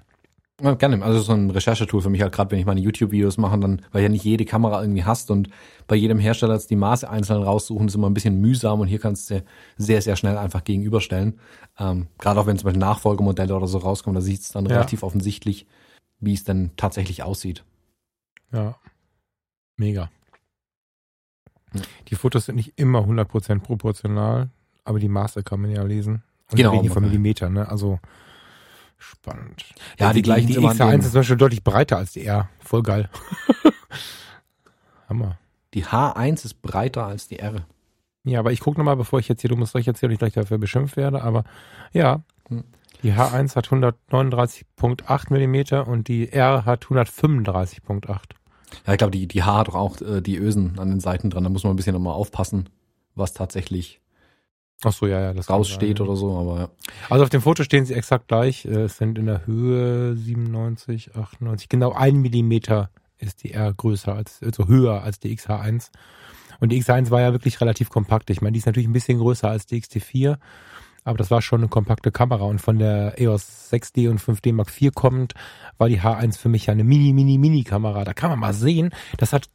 Ja, 0.61 0.73
gerne. 0.75 1.01
Also 1.01 1.19
so 1.21 1.31
ein 1.31 1.49
Recherchetool 1.49 2.01
für 2.01 2.09
mich 2.09 2.21
halt 2.21 2.33
gerade, 2.33 2.51
wenn 2.51 2.59
ich 2.59 2.65
meine 2.65 2.81
YouTube-Videos 2.81 3.37
mache, 3.37 3.57
dann, 3.59 3.81
weil 3.91 4.03
ja 4.03 4.09
nicht 4.09 4.25
jede 4.25 4.43
Kamera 4.45 4.81
irgendwie 4.81 5.05
hast 5.05 5.31
und 5.31 5.49
bei 5.87 5.95
jedem 5.95 6.19
Hersteller 6.19 6.53
jetzt 6.53 6.69
die 6.69 6.75
Maße 6.75 7.09
einzeln 7.09 7.41
raussuchen, 7.41 7.87
ist 7.87 7.95
immer 7.95 8.09
ein 8.09 8.13
bisschen 8.13 8.39
mühsam 8.41 8.81
und 8.81 8.87
hier 8.87 8.99
kannst 8.99 9.31
du 9.31 9.41
sehr, 9.77 10.01
sehr 10.01 10.17
schnell 10.17 10.37
einfach 10.37 10.65
gegenüberstellen. 10.65 11.39
Ähm, 11.79 12.07
gerade 12.19 12.39
auch 12.41 12.45
wenn 12.45 12.57
zum 12.57 12.65
Beispiel 12.65 12.81
Nachfolgemodelle 12.81 13.55
oder 13.55 13.67
so 13.67 13.77
rauskommen, 13.77 14.15
da 14.15 14.21
sieht 14.21 14.41
es 14.41 14.49
dann 14.51 14.65
Ja. 14.65 14.73
relativ 14.75 15.01
offensichtlich, 15.01 15.65
wie 16.19 16.33
es 16.33 16.43
dann 16.43 16.71
tatsächlich 16.75 17.23
aussieht. 17.23 17.63
Ja. 18.51 18.75
Mega. 19.77 20.11
Ja. 21.73 21.81
Die 22.07 22.15
Fotos 22.15 22.45
sind 22.45 22.55
nicht 22.55 22.73
immer 22.77 22.99
100% 23.05 23.59
proportional, 23.59 24.49
aber 24.83 24.99
die 24.99 25.09
Maße 25.09 25.43
kann 25.43 25.61
man 25.61 25.71
ja 25.71 25.83
lesen. 25.83 26.23
Und 26.51 26.57
Genau, 26.57 26.71
wir 26.73 26.79
reden 26.79 26.91
von 26.93 27.03
man- 27.03 27.11
Millimeter, 27.11 27.49
ne? 27.49 27.67
Also 27.69 27.99
spannend. 28.97 29.65
Ja, 29.99 30.11
die 30.13 30.21
gleichen 30.21 30.47
die 30.47 30.53
sind 30.53 30.63
immer 30.63 30.71
an 30.71 30.77
XA1 30.77 30.91
dem- 30.91 30.99
ist 31.01 31.11
zum 31.11 31.19
Beispiel 31.19 31.37
deutlich 31.37 31.63
breiter 31.63 31.97
als 31.97 32.11
die 32.13 32.25
R. 32.25 32.49
Voll 32.59 32.83
geil. 32.83 33.09
Hammer. 35.09 35.37
Die 35.73 35.85
H1 35.85 36.45
ist 36.45 36.61
breiter 36.61 37.05
als 37.05 37.27
die 37.27 37.39
R. 37.39 37.65
Ja, 38.23 38.39
aber 38.39 38.51
ich 38.51 38.59
gucke 38.59 38.77
nochmal, 38.79 38.97
bevor 38.97 39.19
ich 39.19 39.27
jetzt 39.27 39.41
hier, 39.41 39.49
du 39.49 39.55
musst 39.55 39.75
euch 39.75 39.85
jetzt 39.85 39.99
hier 39.99 40.09
nicht 40.09 40.19
gleich 40.19 40.33
dafür 40.33 40.57
beschimpft 40.57 40.97
werde, 40.97 41.21
aber 41.21 41.43
ja, 41.93 42.21
Hm. 42.49 42.63
die 43.03 43.13
H1 43.13 43.55
hat 43.55 43.67
139.8 43.69 45.31
Millimeter 45.31 45.87
und 45.87 46.07
die 46.07 46.31
R 46.31 46.65
hat 46.65 46.85
135.8. 46.85 48.35
Ja, 48.85 48.93
ich 48.93 48.97
glaube, 48.97 49.11
die, 49.11 49.27
die 49.27 49.43
H 49.43 49.57
hat 49.57 49.67
doch 49.67 49.75
auch 49.75 49.99
äh, 50.01 50.21
die 50.21 50.37
Ösen 50.37 50.77
an 50.79 50.89
den 50.89 50.99
Seiten 50.99 51.29
dran. 51.29 51.43
Da 51.43 51.49
muss 51.49 51.63
man 51.63 51.73
ein 51.73 51.75
bisschen 51.75 51.93
nochmal 51.93 52.13
aufpassen, 52.13 52.69
was 53.15 53.33
tatsächlich 53.33 54.01
Ach 54.83 54.93
so, 54.93 55.07
ja, 55.07 55.19
ja, 55.19 55.33
das 55.33 55.49
raussteht 55.49 55.97
sein. 55.97 56.07
oder 56.07 56.15
so. 56.15 56.37
Aber 56.37 56.59
ja. 56.59 56.69
Also 57.09 57.23
auf 57.23 57.29
dem 57.29 57.41
Foto 57.41 57.63
stehen 57.63 57.85
sie 57.85 57.93
exakt 57.93 58.27
gleich. 58.29 58.65
Äh, 58.65 58.83
Es 58.83 58.97
sind 58.97 59.17
in 59.17 59.25
der 59.25 59.45
Höhe 59.45 60.15
97, 60.15 61.15
98. 61.15 61.67
Genau 61.67 61.91
ein 61.91 62.17
Millimeter 62.17 62.89
ist 63.17 63.43
die 63.43 63.51
R 63.53 63.73
größer 63.73 64.13
als, 64.15 64.41
also 64.41 64.67
höher 64.67 65.03
als 65.03 65.19
die 65.19 65.35
XH1. 65.35 65.89
Und 66.61 66.69
die 66.69 66.81
XH1 66.81 67.09
war 67.11 67.19
ja 67.21 67.33
wirklich 67.33 67.59
relativ 67.59 67.89
kompakt. 67.89 68.29
Ich 68.29 68.41
meine, 68.41 68.53
die 68.53 68.59
ist 68.59 68.65
natürlich 68.65 68.87
ein 68.87 68.93
bisschen 68.93 69.17
größer 69.19 69.49
als 69.49 69.65
die 69.65 69.81
XT4. 69.81 70.37
Aber 71.03 71.17
das 71.17 71.31
war 71.31 71.41
schon 71.41 71.61
eine 71.61 71.69
kompakte 71.69 72.11
Kamera. 72.11 72.43
Und 72.45 72.59
von 72.59 72.77
der 72.77 73.19
EOS 73.19 73.71
6D 73.71 74.09
und 74.09 74.21
5D 74.21 74.53
Mark 74.53 74.69
IV 74.79 74.93
kommend 74.93 75.33
war 75.77 75.89
die 75.89 76.01
H1 76.01 76.37
für 76.37 76.49
mich 76.49 76.67
ja 76.67 76.73
eine 76.73 76.83
mini, 76.83 77.13
mini, 77.13 77.37
mini 77.37 77.63
Kamera. 77.63 78.03
Da 78.03 78.13
kann 78.13 78.29
man 78.29 78.39
mal 78.39 78.53
sehen, 78.53 78.91
das 79.17 79.33
hat 79.33 79.49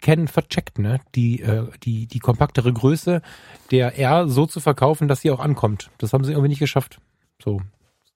Canon 0.00 0.28
vercheckt, 0.28 0.78
ne? 0.78 1.00
Die, 1.14 1.40
äh, 1.40 1.66
die, 1.82 2.06
die 2.06 2.18
kompaktere 2.20 2.72
Größe 2.72 3.22
der 3.70 3.98
R 3.98 4.28
so 4.28 4.46
zu 4.46 4.60
verkaufen, 4.60 5.08
dass 5.08 5.20
sie 5.20 5.30
auch 5.30 5.40
ankommt. 5.40 5.90
Das 5.98 6.12
haben 6.12 6.24
sie 6.24 6.32
irgendwie 6.32 6.50
nicht 6.50 6.60
geschafft. 6.60 7.00
So. 7.42 7.60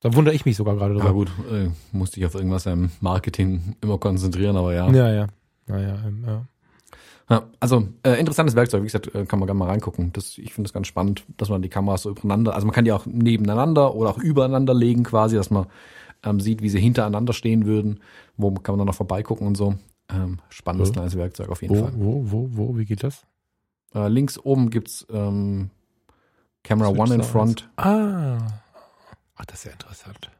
Da 0.01 0.15
wundere 0.15 0.35
ich 0.35 0.45
mich 0.45 0.57
sogar 0.57 0.77
gerade 0.77 0.95
Ja 0.95 1.01
drüber. 1.01 1.15
gut, 1.15 1.31
äh, 1.51 1.71
musste 1.91 2.21
ich 2.21 2.27
auf 2.27 2.35
irgendwas 2.35 2.67
im 2.67 2.91
Marketing 3.01 3.75
immer 3.81 3.99
konzentrieren, 3.99 4.57
aber 4.57 4.75
ja. 4.75 4.91
Ja, 4.91 5.13
ja. 5.13 5.27
Naja, 5.67 5.99
ähm, 6.07 6.25
ja. 6.27 6.47
Ja, 7.31 7.45
also 7.59 7.89
äh, 8.03 8.21
interessantes 8.21 8.55
Werkzeug, 8.55 8.83
wie 8.83 8.87
gesagt, 8.87 9.15
äh, 9.15 9.25
kann 9.25 9.39
man 9.39 9.47
gerne 9.47 9.59
mal 9.59 9.69
reingucken. 9.69 10.13
Das, 10.13 10.37
ich 10.37 10.53
finde 10.53 10.69
es 10.69 10.75
ganz 10.75 10.87
spannend, 10.87 11.25
dass 11.39 11.49
man 11.49 11.63
die 11.63 11.71
Kameras 11.71 12.03
so 12.03 12.11
übereinander, 12.11 12.55
also 12.55 12.67
man 12.67 12.75
kann 12.75 12.85
die 12.85 12.93
auch 12.93 13.07
nebeneinander 13.07 13.95
oder 13.95 14.11
auch 14.11 14.19
übereinander 14.19 14.75
legen 14.75 15.05
quasi, 15.05 15.37
dass 15.37 15.51
man 15.51 15.67
ähm, 16.23 16.41
sieht, 16.41 16.61
wie 16.61 16.69
sie 16.69 16.81
hintereinander 16.81 17.33
stehen 17.33 17.65
würden. 17.65 18.01
Wo 18.37 18.51
kann 18.53 18.75
man 18.75 18.81
dann 18.81 18.87
noch 18.89 18.95
vorbeigucken 18.95 19.47
und 19.47 19.57
so. 19.57 19.75
Ähm, 20.11 20.41
spannendes 20.51 20.91
Ja. 20.91 20.95
kleines 20.95 21.17
Werkzeug 21.17 21.49
auf 21.49 21.63
jeden 21.63 21.75
Wo, 21.75 21.83
Fall. 21.83 21.93
wo, 21.97 22.31
wo, 22.31 22.49
wo, 22.53 22.77
wie 22.77 22.85
geht 22.85 23.03
das? 23.03 23.25
Äh, 23.95 24.09
links 24.09 24.39
oben 24.39 24.69
gibt's 24.69 25.07
ähm, 25.11 25.71
Camera 26.63 26.89
Switch 26.89 27.01
One 27.01 27.15
in 27.15 27.23
Front. 27.23 27.71
Ah. 27.77 28.39
Ach, 29.37 29.45
das 29.47 29.61
ist 29.61 29.65
ja 29.65 29.73
interessant. 29.73 30.31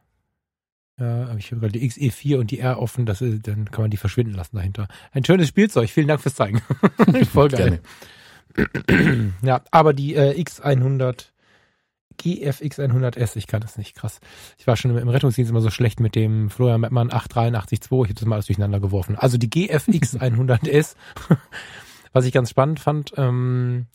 Ja, 0.99 1.25
aber 1.25 1.37
ich 1.37 1.51
habe 1.51 1.59
gerade 1.59 1.77
die 1.77 1.89
XE4 1.89 2.37
und 2.37 2.51
die 2.51 2.59
R 2.59 2.79
offen, 2.79 3.05
das 3.05 3.21
ist, 3.21 3.47
dann 3.47 3.69
kann 3.69 3.83
man 3.83 3.91
die 3.91 3.97
verschwinden 3.97 4.33
lassen 4.33 4.55
dahinter. 4.55 4.87
Ein 5.11 5.25
schönes 5.25 5.49
Spielzeug, 5.49 5.89
vielen 5.89 6.07
Dank 6.07 6.21
fürs 6.21 6.35
Zeigen. 6.35 6.61
Voll 7.31 7.49
geil. 7.49 7.81
Gerne. 8.55 9.31
Ja, 9.41 9.61
aber 9.71 9.93
die 9.93 10.15
äh, 10.15 10.41
X100, 10.41 11.25
GFX100S, 12.21 13.35
ich 13.35 13.47
kann 13.47 13.59
das 13.59 13.77
nicht, 13.77 13.95
krass. 13.95 14.21
Ich 14.57 14.65
war 14.65 14.77
schon 14.77 14.91
im, 14.91 14.97
im 14.97 15.09
Rettungsdienst 15.09 15.51
immer 15.51 15.59
so 15.59 15.69
schlecht 15.69 15.99
mit 15.99 16.15
dem 16.15 16.49
Florian 16.49 16.79
Mettmann 16.79 17.09
883.2, 17.09 17.73
ich 17.73 17.89
habe 17.89 18.13
das 18.13 18.25
mal 18.25 18.35
alles 18.35 18.45
durcheinander 18.45 18.79
geworfen. 18.79 19.17
Also 19.17 19.37
die 19.37 19.49
GFX100S, 19.49 20.95
was 22.13 22.25
ich 22.25 22.31
ganz 22.31 22.49
spannend 22.49 22.79
fand, 22.79 23.13
ähm, 23.17 23.87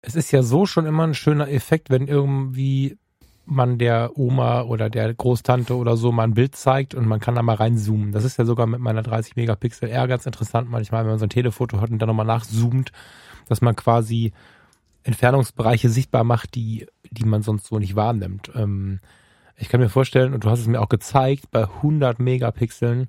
es 0.00 0.16
ist 0.16 0.32
ja 0.32 0.42
so 0.42 0.64
schon 0.64 0.86
immer 0.86 1.06
ein 1.06 1.14
schöner 1.14 1.48
Effekt, 1.48 1.90
wenn 1.90 2.08
irgendwie 2.08 2.96
man 3.44 3.78
der 3.78 4.16
Oma 4.16 4.62
oder 4.62 4.88
der 4.88 5.12
Großtante 5.12 5.76
oder 5.76 5.96
so 5.96 6.12
mal 6.12 6.24
ein 6.24 6.34
Bild 6.34 6.54
zeigt 6.54 6.94
und 6.94 7.06
man 7.06 7.20
kann 7.20 7.34
da 7.34 7.42
mal 7.42 7.56
reinzoomen. 7.56 8.12
Das 8.12 8.24
ist 8.24 8.38
ja 8.38 8.44
sogar 8.44 8.66
mit 8.66 8.80
meiner 8.80 9.02
30 9.02 9.36
Megapixel 9.36 9.88
R 9.88 10.06
ganz 10.06 10.26
interessant 10.26 10.70
manchmal, 10.70 11.04
wenn 11.04 11.10
man 11.10 11.18
so 11.18 11.26
ein 11.26 11.30
Telefoto 11.30 11.80
hat 11.80 11.90
und 11.90 11.98
dann 11.98 12.08
nochmal 12.08 12.26
nachzoomt, 12.26 12.92
dass 13.48 13.60
man 13.60 13.74
quasi 13.74 14.32
Entfernungsbereiche 15.02 15.88
sichtbar 15.88 16.24
macht, 16.24 16.54
die, 16.54 16.86
die 17.10 17.24
man 17.24 17.42
sonst 17.42 17.66
so 17.66 17.78
nicht 17.78 17.96
wahrnimmt. 17.96 18.52
Ähm, 18.54 19.00
ich 19.56 19.68
kann 19.68 19.80
mir 19.80 19.88
vorstellen, 19.88 20.34
und 20.34 20.44
du 20.44 20.50
hast 20.50 20.60
es 20.60 20.66
mir 20.66 20.80
auch 20.80 20.88
gezeigt, 20.88 21.50
bei 21.50 21.64
100 21.64 22.20
Megapixeln 22.20 23.08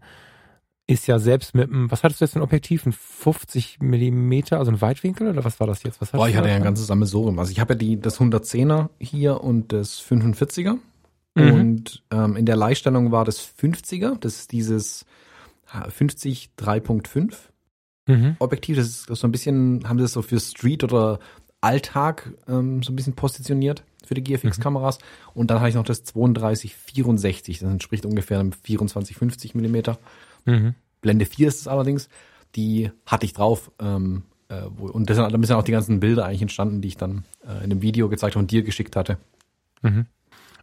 ist 0.85 1.07
ja 1.07 1.17
selbst 1.19 1.55
mit 1.55 1.69
einem, 1.69 1.89
was 1.89 2.03
hattest 2.03 2.19
du 2.19 2.25
jetzt 2.25 2.33
für 2.33 2.39
ein 2.39 2.43
Objektiv? 2.43 2.85
Ein 2.85 2.91
50 2.91 3.79
Millimeter, 3.81 4.59
also 4.59 4.71
ein 4.71 4.81
Weitwinkel 4.81 5.29
oder 5.29 5.45
was 5.45 5.59
war 5.59 5.67
das 5.67 5.83
jetzt? 5.83 6.01
Was 6.01 6.11
Boah, 6.11 6.27
ich 6.27 6.35
hatte 6.35 6.49
ja 6.49 6.55
ein 6.55 6.63
ganzes 6.63 6.87
Sammelsurium. 6.87 7.39
Also 7.39 7.51
ich 7.51 7.59
habe 7.59 7.73
ja 7.73 7.77
die, 7.77 7.99
das 7.99 8.19
110er 8.19 8.89
hier 8.99 9.41
und 9.41 9.71
das 9.71 10.01
45er. 10.01 10.77
Mhm. 11.35 11.53
Und 11.53 12.03
ähm, 12.11 12.35
in 12.35 12.45
der 12.45 12.57
Leihstellung 12.57 13.11
war 13.11 13.23
das 13.25 13.39
50er. 13.39 14.19
Das 14.19 14.35
ist 14.35 14.51
dieses 14.51 15.05
50 15.89 16.51
3.5 16.57 17.33
Mhm. 18.07 18.35
Objektiv. 18.39 18.77
Das 18.77 18.87
ist 18.87 19.05
so 19.05 19.27
ein 19.27 19.31
bisschen, 19.31 19.87
haben 19.87 19.97
sie 19.97 20.03
das 20.03 20.13
so 20.13 20.21
für 20.21 20.39
Street 20.39 20.83
oder 20.83 21.19
Alltag 21.61 22.33
ähm, 22.47 22.83
so 22.83 22.91
ein 22.91 22.95
bisschen 22.95 23.13
positioniert 23.13 23.83
für 24.05 24.13
die 24.13 24.23
GFX-Kameras. 24.23 24.99
Und 25.33 25.49
dann 25.49 25.59
hatte 25.59 25.69
ich 25.69 25.75
noch 25.75 25.85
das 25.85 26.03
32 26.03 26.75
64. 26.75 27.59
Das 27.59 27.69
entspricht 27.69 28.05
ungefähr 28.05 28.39
einem 28.39 28.51
24 28.51 29.15
50 29.15 29.55
Millimeter. 29.55 29.97
Mhm. 30.45 30.75
Blende 31.01 31.25
4 31.25 31.47
ist 31.47 31.61
es 31.61 31.67
allerdings. 31.67 32.09
Die 32.55 32.91
hatte 33.05 33.25
ich 33.25 33.33
drauf. 33.33 33.71
Ähm, 33.81 34.23
äh, 34.49 34.61
wo, 34.75 34.87
und 34.87 35.09
das 35.09 35.17
sind, 35.17 35.25
da 35.31 35.47
sind 35.47 35.55
auch 35.55 35.63
die 35.63 35.71
ganzen 35.71 35.99
Bilder 35.99 36.25
eigentlich 36.25 36.41
entstanden, 36.41 36.81
die 36.81 36.89
ich 36.89 36.97
dann 36.97 37.25
äh, 37.47 37.63
in 37.63 37.69
dem 37.69 37.81
Video 37.81 38.09
gezeigt 38.09 38.35
und 38.35 38.51
dir 38.51 38.63
geschickt 38.63 38.95
hatte. 38.95 39.17
Mhm. 39.81 40.05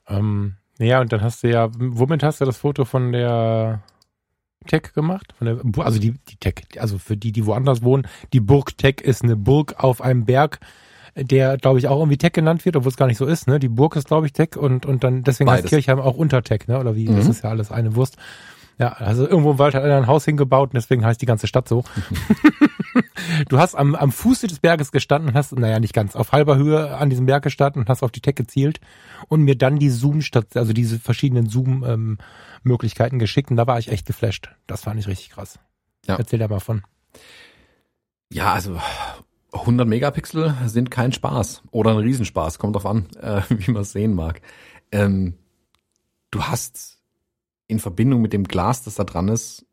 Ähm, 0.08 0.54
ja, 0.78 1.00
und 1.00 1.12
dann 1.12 1.20
hast 1.22 1.42
du 1.42 1.50
ja, 1.50 1.68
womit 1.76 2.22
hast 2.22 2.40
du 2.40 2.44
das 2.44 2.56
Foto 2.56 2.84
von 2.84 3.12
der 3.12 3.82
Tech 4.66 4.92
gemacht? 4.94 5.34
Von 5.38 5.46
der, 5.46 5.84
also 5.84 5.98
die, 5.98 6.12
die 6.28 6.36
Tech, 6.36 6.54
also 6.78 6.98
für 6.98 7.16
die, 7.16 7.32
die 7.32 7.46
woanders 7.46 7.82
wohnen, 7.82 8.06
die 8.32 8.40
Burg 8.40 8.76
Tech 8.78 9.00
ist 9.02 9.22
eine 9.22 9.36
Burg 9.36 9.74
auf 9.82 10.00
einem 10.00 10.24
Berg, 10.24 10.60
der, 11.16 11.56
glaube 11.58 11.78
ich, 11.80 11.88
auch 11.88 11.98
irgendwie 11.98 12.18
Tech 12.18 12.32
genannt 12.32 12.64
wird, 12.64 12.76
obwohl 12.76 12.90
es 12.90 12.96
gar 12.96 13.06
nicht 13.08 13.18
so 13.18 13.26
ist, 13.26 13.48
ne? 13.48 13.58
Die 13.58 13.68
Burg 13.68 13.96
ist, 13.96 14.06
glaube 14.06 14.26
ich, 14.26 14.32
Tech 14.32 14.56
und, 14.56 14.86
und 14.86 15.02
dann, 15.02 15.24
deswegen 15.24 15.50
heißt 15.50 15.64
Beides. 15.64 15.70
Kirchheim 15.70 15.98
auch 15.98 16.14
Untertech, 16.16 16.68
ne? 16.68 16.78
Oder 16.78 16.94
wie? 16.94 17.06
Das 17.06 17.24
Mhm. 17.24 17.30
ist 17.30 17.42
ja 17.42 17.50
alles 17.50 17.72
eine 17.72 17.94
Wurst. 17.96 18.16
Ja, 18.80 18.92
also 18.94 19.28
irgendwo 19.28 19.50
im 19.50 19.58
Wald 19.58 19.74
hat 19.74 19.84
einer 19.84 19.98
ein 19.98 20.06
Haus 20.06 20.24
hingebaut 20.24 20.70
und 20.70 20.74
deswegen 20.74 21.04
heißt 21.04 21.20
die 21.20 21.26
ganze 21.26 21.46
Stadt 21.46 21.68
so. 21.68 21.84
du 23.50 23.58
hast 23.58 23.74
am, 23.74 23.94
am 23.94 24.10
Fuße 24.10 24.46
des 24.46 24.60
Berges 24.60 24.90
gestanden 24.90 25.28
und 25.28 25.34
hast, 25.36 25.52
naja, 25.52 25.78
nicht 25.80 25.92
ganz, 25.92 26.16
auf 26.16 26.32
halber 26.32 26.56
Höhe 26.56 26.96
an 26.96 27.10
diesem 27.10 27.26
Berg 27.26 27.42
gestanden 27.42 27.82
und 27.82 27.90
hast 27.90 28.02
auf 28.02 28.10
die 28.10 28.22
Tech 28.22 28.36
gezielt 28.36 28.80
und 29.28 29.42
mir 29.42 29.54
dann 29.54 29.78
die 29.78 29.90
Zoom 29.90 30.22
statt, 30.22 30.56
also 30.56 30.72
diese 30.72 30.98
verschiedenen 30.98 31.46
Zoom-Möglichkeiten 31.46 33.18
geschickt 33.18 33.50
und 33.50 33.58
da 33.58 33.66
war 33.66 33.78
ich 33.78 33.92
echt 33.92 34.06
geflasht. 34.06 34.48
Das 34.66 34.84
fand 34.84 34.98
ich 34.98 35.08
richtig 35.08 35.28
krass. 35.28 35.58
Ja. 36.06 36.16
Erzähl 36.16 36.38
da 36.38 36.48
mal 36.48 36.60
von. 36.60 36.82
Ja, 38.32 38.54
also 38.54 38.80
100 39.52 39.86
Megapixel 39.86 40.54
sind 40.64 40.90
kein 40.90 41.12
Spaß 41.12 41.64
oder 41.70 41.90
ein 41.90 41.98
Riesenspaß, 41.98 42.58
kommt 42.58 42.76
drauf 42.76 42.86
an, 42.86 43.08
äh, 43.20 43.42
wie 43.50 43.72
man 43.72 43.82
es 43.82 43.92
sehen 43.92 44.14
mag. 44.14 44.40
Ähm, 44.90 45.34
du 46.30 46.44
hast 46.44 46.99
in 47.70 47.78
Verbindung 47.78 48.20
mit 48.20 48.32
dem 48.32 48.44
Glas, 48.44 48.82
das 48.82 48.96
da 48.96 49.04
dran 49.04 49.28
ist, 49.28 49.64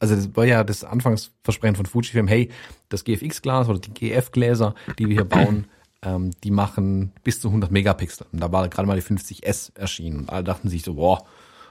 also 0.00 0.14
das 0.14 0.36
war 0.36 0.44
ja 0.44 0.64
das 0.64 0.84
Anfangsversprechen 0.84 1.76
von 1.76 1.86
Fujifilm, 1.86 2.28
hey, 2.28 2.50
das 2.88 3.04
GFX-Glas 3.04 3.68
oder 3.68 3.78
die 3.78 3.92
GF-Gläser, 3.92 4.74
die 4.98 5.08
wir 5.08 5.16
hier 5.16 5.24
bauen, 5.28 5.66
ähm, 6.02 6.30
die 6.44 6.50
machen 6.50 7.12
bis 7.24 7.40
zu 7.40 7.48
100 7.48 7.70
Megapixel. 7.70 8.26
Und 8.32 8.40
da 8.40 8.52
war 8.52 8.68
gerade 8.68 8.86
mal 8.86 8.96
die 8.96 9.02
50S 9.02 9.76
erschienen 9.76 10.20
und 10.20 10.30
alle 10.30 10.44
dachten 10.44 10.68
sich 10.68 10.82
so, 10.82 10.94
boah, 10.94 11.24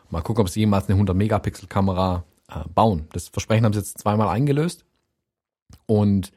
mal 0.09 0.21
gucken, 0.21 0.41
ob 0.41 0.49
sie 0.49 0.61
jemals 0.61 0.87
eine 0.87 0.95
100 0.95 1.15
Megapixel-Kamera 1.15 2.25
äh, 2.49 2.67
bauen. 2.73 3.07
Das 3.13 3.29
Versprechen 3.29 3.65
haben 3.65 3.73
sie 3.73 3.79
jetzt 3.79 3.97
zweimal 3.97 4.27
eingelöst 4.29 4.85
und 5.85 6.31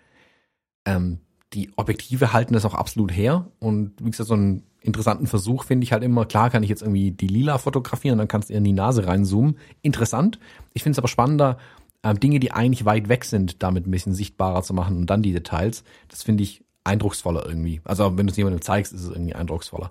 ähm, 0.84 1.20
die 1.52 1.70
Objektive 1.76 2.32
halten 2.32 2.54
das 2.54 2.64
auch 2.64 2.74
absolut 2.74 3.14
her. 3.14 3.46
Und 3.58 3.92
wie 4.00 4.10
gesagt, 4.10 4.28
so 4.28 4.34
einen 4.34 4.62
interessanten 4.82 5.26
Versuch 5.26 5.64
finde 5.64 5.84
ich 5.84 5.92
halt 5.92 6.02
immer, 6.02 6.24
klar 6.24 6.50
kann 6.50 6.62
ich 6.62 6.70
jetzt 6.70 6.82
irgendwie 6.82 7.10
die 7.10 7.26
Lila 7.26 7.58
fotografieren, 7.58 8.18
dann 8.18 8.28
kannst 8.28 8.50
du 8.50 8.54
in 8.54 8.64
die 8.64 8.72
Nase 8.72 9.06
reinzoomen. 9.06 9.58
Interessant. 9.82 10.38
Ich 10.72 10.82
finde 10.82 10.94
es 10.94 10.98
aber 10.98 11.08
spannender, 11.08 11.58
äh, 12.02 12.14
Dinge, 12.14 12.40
die 12.40 12.52
eigentlich 12.52 12.84
weit 12.84 13.08
weg 13.08 13.24
sind, 13.24 13.62
damit 13.62 13.86
ein 13.86 13.90
bisschen 13.90 14.14
sichtbarer 14.14 14.62
zu 14.62 14.74
machen 14.74 14.96
und 14.96 15.10
dann 15.10 15.22
die 15.22 15.32
Details. 15.32 15.84
Das 16.08 16.22
finde 16.22 16.44
ich 16.44 16.62
eindrucksvoller 16.84 17.44
irgendwie. 17.46 17.80
Also 17.84 18.16
wenn 18.16 18.26
du 18.26 18.30
es 18.30 18.36
jemandem 18.36 18.62
zeigst, 18.62 18.92
ist 18.92 19.02
es 19.02 19.10
irgendwie 19.10 19.34
eindrucksvoller. 19.34 19.90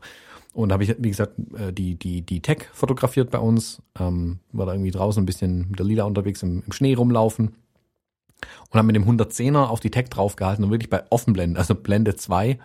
Und 0.53 0.71
habe 0.71 0.83
ich, 0.83 0.95
wie 0.97 1.09
gesagt, 1.09 1.33
äh, 1.57 1.71
die, 1.71 1.95
die, 1.95 2.21
die 2.23 2.41
Tech 2.41 2.67
fotografiert 2.73 3.29
bei 3.29 3.37
uns, 3.37 3.81
ähm, 3.99 4.39
war 4.51 4.65
da 4.65 4.73
irgendwie 4.73 4.91
draußen 4.91 5.21
ein 5.21 5.27
bisschen 5.27 5.69
mit 5.69 5.79
der 5.79 5.85
Lila 5.85 6.05
unterwegs 6.05 6.41
im, 6.41 6.63
im 6.65 6.71
Schnee 6.71 6.95
rumlaufen 6.95 7.53
und 8.69 8.77
habe 8.77 8.87
mit 8.87 8.95
dem 8.95 9.05
110er 9.05 9.67
auf 9.67 9.79
die 9.79 9.91
Tech 9.91 10.09
draufgehalten 10.09 10.63
und 10.63 10.71
wirklich 10.71 10.89
bei 10.89 11.03
Offenblende, 11.09 11.59
also 11.59 11.75
Blende 11.75 12.15
2, 12.15 12.59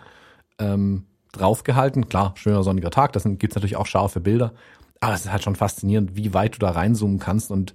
ähm, 0.59 1.05
draufgehalten. 1.33 2.09
Klar, 2.09 2.35
schöner 2.37 2.63
sonniger 2.63 2.91
Tag, 2.91 3.13
das 3.13 3.25
gibt's 3.25 3.57
natürlich 3.57 3.77
auch 3.77 3.87
scharfe 3.87 4.21
Bilder, 4.21 4.53
aber 5.01 5.15
es 5.15 5.25
ist 5.25 5.33
halt 5.33 5.43
schon 5.43 5.57
faszinierend, 5.57 6.17
wie 6.17 6.35
weit 6.35 6.55
du 6.55 6.59
da 6.59 6.71
reinzoomen 6.71 7.19
kannst 7.19 7.51
und 7.51 7.75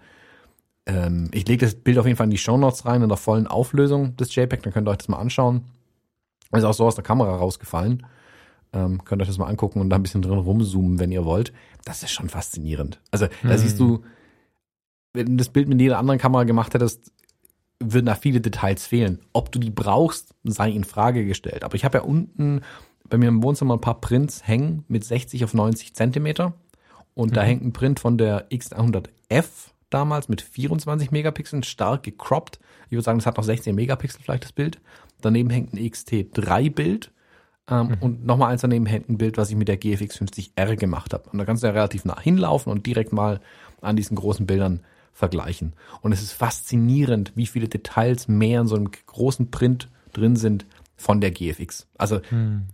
ähm, 0.86 1.30
ich 1.34 1.48
lege 1.48 1.66
das 1.66 1.76
Bild 1.76 1.98
auf 2.00 2.06
jeden 2.06 2.18
Fall 2.18 2.26
in 2.26 2.32
die 2.32 2.38
Show 2.38 2.58
Notes 2.58 2.86
rein 2.86 3.04
in 3.04 3.10
der 3.10 3.18
vollen 3.18 3.48
Auflösung 3.48 4.16
des 4.18 4.34
JPEG, 4.34 4.64
dann 4.64 4.74
könnt 4.74 4.88
ihr 4.88 4.92
euch 4.92 4.98
das 4.98 5.08
mal 5.08 5.20
anschauen. 5.20 5.66
Ist 6.52 6.64
auch 6.64 6.74
so 6.74 6.86
aus 6.86 6.96
der 6.96 7.04
Kamera 7.04 7.36
rausgefallen. 7.36 8.06
Ähm, 8.74 9.04
könnt 9.04 9.22
euch 9.22 9.28
das 9.28 9.38
mal 9.38 9.48
angucken 9.48 9.82
und 9.82 9.90
da 9.90 9.98
ein 9.98 10.04
bisschen 10.04 10.22
drin 10.22 10.40
rumzoomen, 10.40 11.00
wenn 11.00 11.12
ihr 11.12 11.26
wollt. 11.26 11.54
Das 11.86 12.04
ist 12.04 12.12
schon 12.12 12.30
faszinierend. 12.30 13.02
Also 13.12 13.28
da 13.44 13.54
mhm. 13.54 13.58
siehst 13.58 13.80
du, 13.80 14.04
wenn 15.14 15.28
du 15.28 15.36
das 15.38 15.50
Bild 15.50 15.68
mit 15.68 15.80
jeder 15.80 16.00
anderen 16.00 16.20
Kamera 16.20 16.44
gemacht 16.44 16.74
hättest, 16.74 17.12
würden 17.80 18.06
da 18.06 18.16
viele 18.16 18.42
Details 18.42 18.86
fehlen. 18.88 19.20
Ob 19.34 19.52
du 19.52 19.60
die 19.60 19.70
brauchst, 19.70 20.36
sei 20.44 20.70
in 20.70 20.84
Frage 20.84 21.26
gestellt. 21.26 21.64
Aber 21.64 21.76
ich 21.76 21.86
habe 21.86 22.00
ja 22.00 22.04
unten 22.04 22.62
bei 23.10 23.18
mir 23.18 23.30
im 23.30 23.42
Wohnzimmer 23.42 23.76
ein 23.76 23.82
paar 23.82 24.02
Prints 24.02 24.48
hängen 24.48 24.84
mit 24.88 25.04
60 25.04 25.44
auf 25.44 25.54
90 25.54 25.94
Zentimeter. 25.94 26.54
Und 27.14 27.32
mhm. 27.32 27.36
da 27.36 27.42
hängt 27.42 27.64
ein 27.64 27.74
Print 27.74 28.00
von 28.00 28.18
der 28.18 28.50
X100F 28.50 29.46
damals 29.90 30.30
mit 30.30 30.42
24 30.42 31.12
Megapixeln, 31.12 31.64
stark 31.64 32.04
gecroppt. 32.04 32.60
Ich 32.88 32.92
würde 32.92 33.04
sagen, 33.04 33.20
das 33.20 33.26
hat 33.26 33.38
noch 33.38 33.44
16 33.44 33.74
Megapixel 33.76 34.22
vielleicht 34.22 34.44
das 34.44 34.52
Bild. 34.52 34.80
Daneben 35.22 35.50
hängt 35.50 35.74
ein 35.74 35.80
XT3-Bild 35.80 37.12
ähm, 37.70 37.88
mhm. 37.88 37.98
und 38.00 38.26
nochmal 38.26 38.52
eins 38.52 38.62
daneben 38.62 38.86
hängt 38.86 39.10
ein 39.10 39.18
Bild, 39.18 39.38
was 39.38 39.50
ich 39.50 39.56
mit 39.56 39.68
der 39.68 39.78
GFX 39.78 40.20
50R 40.20 40.76
gemacht 40.76 41.14
habe. 41.14 41.30
Und 41.30 41.40
da 41.40 41.46
kannst 41.46 41.64
du 41.64 41.68
ja 41.68 41.74
relativ 41.74 42.06
nah 42.06 42.20
hinlaufen 42.20 42.72
und 42.72 42.86
direkt 42.86 43.14
mal 43.14 43.40
an 43.82 43.96
diesen 43.96 44.16
großen 44.16 44.46
Bildern 44.46 44.82
vergleichen. 45.14 45.74
Und 46.02 46.12
es 46.12 46.22
ist 46.22 46.34
faszinierend, 46.34 47.34
wie 47.36 47.46
viele 47.46 47.68
Details 47.68 48.28
mehr 48.28 48.62
in 48.62 48.68
so 48.68 48.76
einem 48.76 48.90
großen 49.06 49.52
Print 49.52 49.90
drin 50.14 50.36
sind 50.36 50.66
von 50.96 51.22
der 51.22 51.32
GFX. 51.32 51.88
Also 51.98 52.22
mhm. 52.32 52.68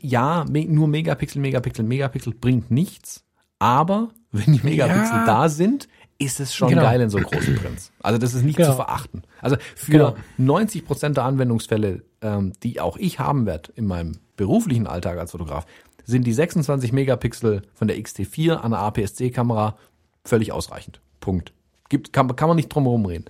ja, 0.00 0.44
nur 0.44 0.88
Megapixel, 0.88 1.40
Megapixel, 1.40 1.84
Megapixel 1.84 2.34
bringt 2.34 2.70
nichts, 2.70 3.24
aber 3.58 4.10
wenn 4.32 4.52
die 4.52 4.60
Megapixel 4.62 5.16
ja. 5.16 5.26
da 5.26 5.48
sind, 5.48 5.88
ist 6.18 6.40
es 6.40 6.54
schon 6.54 6.70
genau. 6.70 6.82
geil 6.82 7.00
in 7.00 7.10
so 7.10 7.18
großen 7.18 7.56
Prints. 7.56 7.92
Also 8.02 8.18
das 8.18 8.34
ist 8.34 8.42
nicht 8.42 8.56
genau. 8.56 8.70
zu 8.70 8.76
verachten. 8.76 9.22
Also 9.40 9.56
für 9.74 9.90
genau. 9.90 10.16
90 10.38 10.84
Prozent 10.84 11.16
der 11.16 11.24
Anwendungsfälle, 11.24 12.02
ähm, 12.22 12.52
die 12.62 12.80
auch 12.80 12.96
ich 12.96 13.18
haben 13.18 13.44
werde 13.44 13.72
in 13.74 13.86
meinem 13.86 14.18
beruflichen 14.36 14.86
Alltag 14.86 15.18
als 15.18 15.32
Fotograf, 15.32 15.66
sind 16.04 16.26
die 16.26 16.32
26 16.32 16.92
Megapixel 16.92 17.62
von 17.74 17.88
der 17.88 17.98
XT4 17.98 18.54
an 18.54 18.70
der 18.70 18.80
APS-C-Kamera 18.80 19.76
völlig 20.24 20.52
ausreichend. 20.52 21.00
Punkt. 21.26 21.52
Gibt, 21.88 22.12
kann, 22.12 22.34
kann 22.36 22.46
man 22.46 22.56
nicht 22.56 22.68
drum 22.68 22.84
herum 22.84 23.04
reden. 23.04 23.24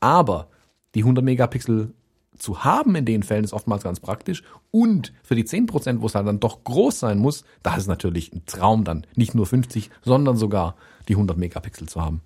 Aber 0.00 0.48
die 0.94 1.00
100 1.00 1.24
Megapixel 1.24 1.94
zu 2.36 2.62
haben 2.62 2.94
in 2.94 3.06
den 3.06 3.22
Fällen 3.22 3.42
ist 3.42 3.54
oftmals 3.54 3.82
ganz 3.82 4.00
praktisch. 4.00 4.42
Und 4.70 5.14
für 5.22 5.34
die 5.34 5.46
10 5.46 5.64
Prozent, 5.64 6.02
wo 6.02 6.06
es 6.06 6.14
halt 6.14 6.26
dann 6.26 6.40
doch 6.40 6.62
groß 6.62 7.00
sein 7.00 7.18
muss, 7.18 7.44
da 7.62 7.74
ist 7.74 7.86
natürlich 7.86 8.34
ein 8.34 8.44
Traum 8.44 8.84
dann. 8.84 9.06
Nicht 9.16 9.34
nur 9.34 9.46
50, 9.46 9.90
sondern 10.02 10.36
sogar 10.36 10.76
die 11.08 11.14
100 11.14 11.38
Megapixel 11.38 11.88
zu 11.88 12.02
haben. 12.02 12.20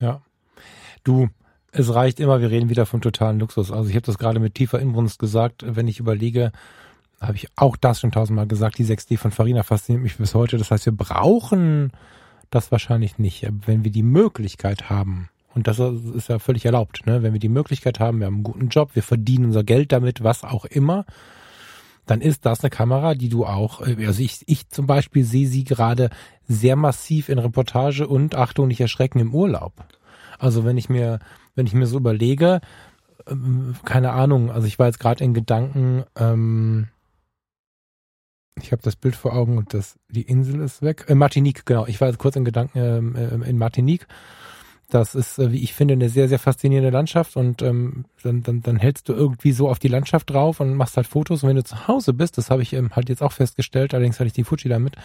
Ja. 0.00 0.22
Du, 1.02 1.28
es 1.72 1.92
reicht 1.92 2.20
immer, 2.20 2.40
wir 2.40 2.50
reden 2.50 2.70
wieder 2.70 2.86
vom 2.86 3.00
totalen 3.00 3.40
Luxus. 3.40 3.72
Also 3.72 3.90
ich 3.90 3.96
habe 3.96 4.06
das 4.06 4.18
gerade 4.18 4.38
mit 4.38 4.54
tiefer 4.54 4.78
Inbrunst 4.78 5.18
gesagt, 5.18 5.64
wenn 5.66 5.88
ich 5.88 5.98
überlege, 5.98 6.52
habe 7.20 7.34
ich 7.34 7.48
auch 7.56 7.76
das 7.76 7.98
schon 7.98 8.12
tausendmal 8.12 8.46
gesagt, 8.46 8.78
die 8.78 8.84
6D 8.84 9.18
von 9.18 9.32
Farina 9.32 9.64
fasziniert 9.64 10.04
mich 10.04 10.16
bis 10.16 10.36
heute. 10.36 10.58
Das 10.58 10.70
heißt, 10.70 10.86
wir 10.86 10.96
brauchen 10.96 11.90
das 12.50 12.72
wahrscheinlich 12.72 13.18
nicht. 13.18 13.46
Wenn 13.66 13.84
wir 13.84 13.90
die 13.90 14.02
Möglichkeit 14.02 14.90
haben, 14.90 15.28
und 15.54 15.66
das 15.66 15.78
ist 15.78 16.28
ja 16.28 16.38
völlig 16.38 16.64
erlaubt, 16.64 17.06
ne? 17.06 17.22
wenn 17.22 17.32
wir 17.32 17.40
die 17.40 17.48
Möglichkeit 17.48 18.00
haben, 18.00 18.20
wir 18.20 18.26
haben 18.26 18.36
einen 18.36 18.44
guten 18.44 18.68
Job, 18.68 18.90
wir 18.94 19.02
verdienen 19.02 19.46
unser 19.46 19.64
Geld 19.64 19.92
damit, 19.92 20.22
was 20.22 20.44
auch 20.44 20.64
immer, 20.64 21.04
dann 22.06 22.20
ist 22.20 22.46
das 22.46 22.60
eine 22.60 22.70
Kamera, 22.70 23.14
die 23.14 23.28
du 23.28 23.44
auch, 23.44 23.86
äh, 23.86 24.06
also 24.06 24.22
ich, 24.22 24.40
ich 24.46 24.68
zum 24.68 24.86
Beispiel 24.86 25.24
sehe 25.24 25.46
sie 25.46 25.64
gerade 25.64 26.10
sehr 26.46 26.76
massiv 26.76 27.28
in 27.28 27.38
Reportage 27.38 28.06
und 28.06 28.34
Achtung, 28.34 28.68
nicht 28.68 28.80
erschrecken 28.80 29.20
im 29.20 29.34
Urlaub. 29.34 29.72
Also 30.38 30.64
wenn 30.64 30.78
ich 30.78 30.88
mir, 30.88 31.18
wenn 31.54 31.66
ich 31.66 31.74
mir 31.74 31.86
so 31.86 31.98
überlege, 31.98 32.60
ähm, 33.26 33.74
keine 33.84 34.12
Ahnung, 34.12 34.50
also 34.50 34.66
ich 34.66 34.78
war 34.78 34.86
jetzt 34.86 35.00
gerade 35.00 35.22
in 35.22 35.34
Gedanken, 35.34 36.04
ähm, 36.16 36.88
ich 38.62 38.72
habe 38.72 38.82
das 38.82 38.96
Bild 38.96 39.16
vor 39.16 39.34
Augen 39.34 39.58
und 39.58 39.74
das, 39.74 39.96
die 40.08 40.22
Insel 40.22 40.60
ist 40.60 40.82
weg. 40.82 41.06
Äh, 41.08 41.14
Martinique, 41.14 41.66
genau. 41.66 41.86
Ich 41.86 42.00
war 42.00 42.12
kurz 42.14 42.36
in 42.36 42.44
Gedanken 42.44 42.78
ähm, 42.78 43.16
äh, 43.16 43.48
in 43.48 43.58
Martinique 43.58 44.06
das 44.90 45.14
ist, 45.14 45.38
äh, 45.38 45.52
wie 45.52 45.62
ich 45.62 45.74
finde, 45.74 45.92
eine 45.92 46.08
sehr, 46.08 46.28
sehr 46.28 46.38
faszinierende 46.38 46.90
Landschaft 46.90 47.36
und 47.36 47.62
ähm, 47.62 48.06
dann, 48.22 48.42
dann, 48.42 48.62
dann 48.62 48.76
hältst 48.76 49.08
du 49.08 49.12
irgendwie 49.12 49.52
so 49.52 49.68
auf 49.68 49.78
die 49.78 49.88
Landschaft 49.88 50.30
drauf 50.30 50.60
und 50.60 50.74
machst 50.74 50.96
halt 50.96 51.06
Fotos 51.06 51.42
und 51.42 51.50
wenn 51.50 51.56
du 51.56 51.64
zu 51.64 51.88
Hause 51.88 52.14
bist, 52.14 52.38
das 52.38 52.50
habe 52.50 52.62
ich 52.62 52.72
ähm, 52.72 52.90
halt 52.92 53.08
jetzt 53.08 53.22
auch 53.22 53.32
festgestellt, 53.32 53.92
allerdings 53.92 54.18
hatte 54.18 54.28
ich 54.28 54.32
die 54.32 54.44
Fuji 54.44 54.68
damit, 54.68 54.96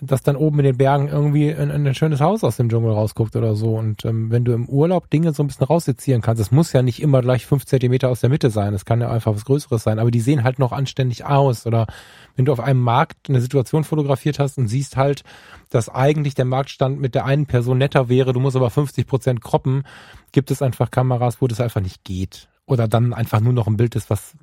dass 0.00 0.22
dann 0.22 0.36
oben 0.36 0.58
in 0.58 0.66
den 0.66 0.76
Bergen 0.76 1.08
irgendwie 1.08 1.50
ein, 1.54 1.70
ein 1.70 1.94
schönes 1.94 2.20
Haus 2.20 2.44
aus 2.44 2.58
dem 2.58 2.68
Dschungel 2.68 2.92
rausguckt 2.92 3.34
oder 3.34 3.56
so. 3.56 3.76
Und 3.76 4.04
ähm, 4.04 4.30
wenn 4.30 4.44
du 4.44 4.52
im 4.52 4.68
Urlaub 4.68 5.08
Dinge 5.08 5.32
so 5.32 5.42
ein 5.42 5.46
bisschen 5.46 5.66
raussezieren 5.66 6.20
kannst, 6.20 6.40
es 6.42 6.50
muss 6.50 6.72
ja 6.72 6.82
nicht 6.82 7.00
immer 7.00 7.22
gleich 7.22 7.46
fünf 7.46 7.64
Zentimeter 7.64 8.10
aus 8.10 8.20
der 8.20 8.28
Mitte 8.28 8.50
sein, 8.50 8.74
es 8.74 8.84
kann 8.84 9.00
ja 9.00 9.10
einfach 9.10 9.34
was 9.34 9.46
Größeres 9.46 9.82
sein, 9.82 9.98
aber 9.98 10.10
die 10.10 10.20
sehen 10.20 10.44
halt 10.44 10.58
noch 10.58 10.72
anständig 10.72 11.24
aus. 11.24 11.66
Oder 11.66 11.86
wenn 12.34 12.44
du 12.44 12.52
auf 12.52 12.60
einem 12.60 12.80
Markt 12.80 13.30
eine 13.30 13.40
Situation 13.40 13.84
fotografiert 13.84 14.38
hast 14.38 14.58
und 14.58 14.68
siehst 14.68 14.98
halt, 14.98 15.22
dass 15.70 15.88
eigentlich 15.88 16.34
der 16.34 16.44
Marktstand 16.44 17.00
mit 17.00 17.14
der 17.14 17.24
einen 17.24 17.46
Person 17.46 17.78
netter 17.78 18.10
wäre, 18.10 18.34
du 18.34 18.40
musst 18.40 18.56
aber 18.56 18.70
50 18.70 19.06
Prozent 19.06 19.40
kroppen, 19.40 19.84
gibt 20.32 20.50
es 20.50 20.60
einfach 20.60 20.90
Kameras, 20.90 21.40
wo 21.40 21.46
das 21.46 21.60
einfach 21.60 21.80
nicht 21.80 22.04
geht. 22.04 22.48
Oder 22.66 22.86
dann 22.86 23.14
einfach 23.14 23.40
nur 23.40 23.54
noch 23.54 23.66
ein 23.66 23.78
Bild 23.78 23.94
ist, 23.96 24.10
was 24.10 24.34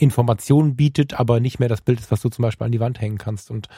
Informationen 0.00 0.76
bietet, 0.76 1.18
aber 1.18 1.40
nicht 1.40 1.58
mehr 1.58 1.68
das 1.68 1.82
Bild 1.82 2.00
ist, 2.00 2.10
was 2.10 2.22
du 2.22 2.28
zum 2.28 2.42
Beispiel 2.42 2.64
an 2.64 2.72
die 2.72 2.80
Wand 2.80 3.00
hängen 3.00 3.18
kannst. 3.18 3.50
Und 3.50 3.68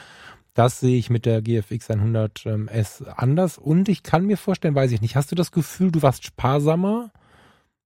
das 0.53 0.79
sehe 0.79 0.97
ich 0.97 1.09
mit 1.09 1.25
der 1.25 1.41
GFX 1.41 1.89
100S 1.89 3.05
anders. 3.05 3.57
Und 3.57 3.89
ich 3.89 4.03
kann 4.03 4.25
mir 4.25 4.37
vorstellen, 4.37 4.75
weiß 4.75 4.91
ich 4.91 5.01
nicht, 5.01 5.15
hast 5.15 5.31
du 5.31 5.35
das 5.35 5.51
Gefühl, 5.51 5.91
du 5.91 6.01
warst 6.01 6.25
sparsamer 6.25 7.11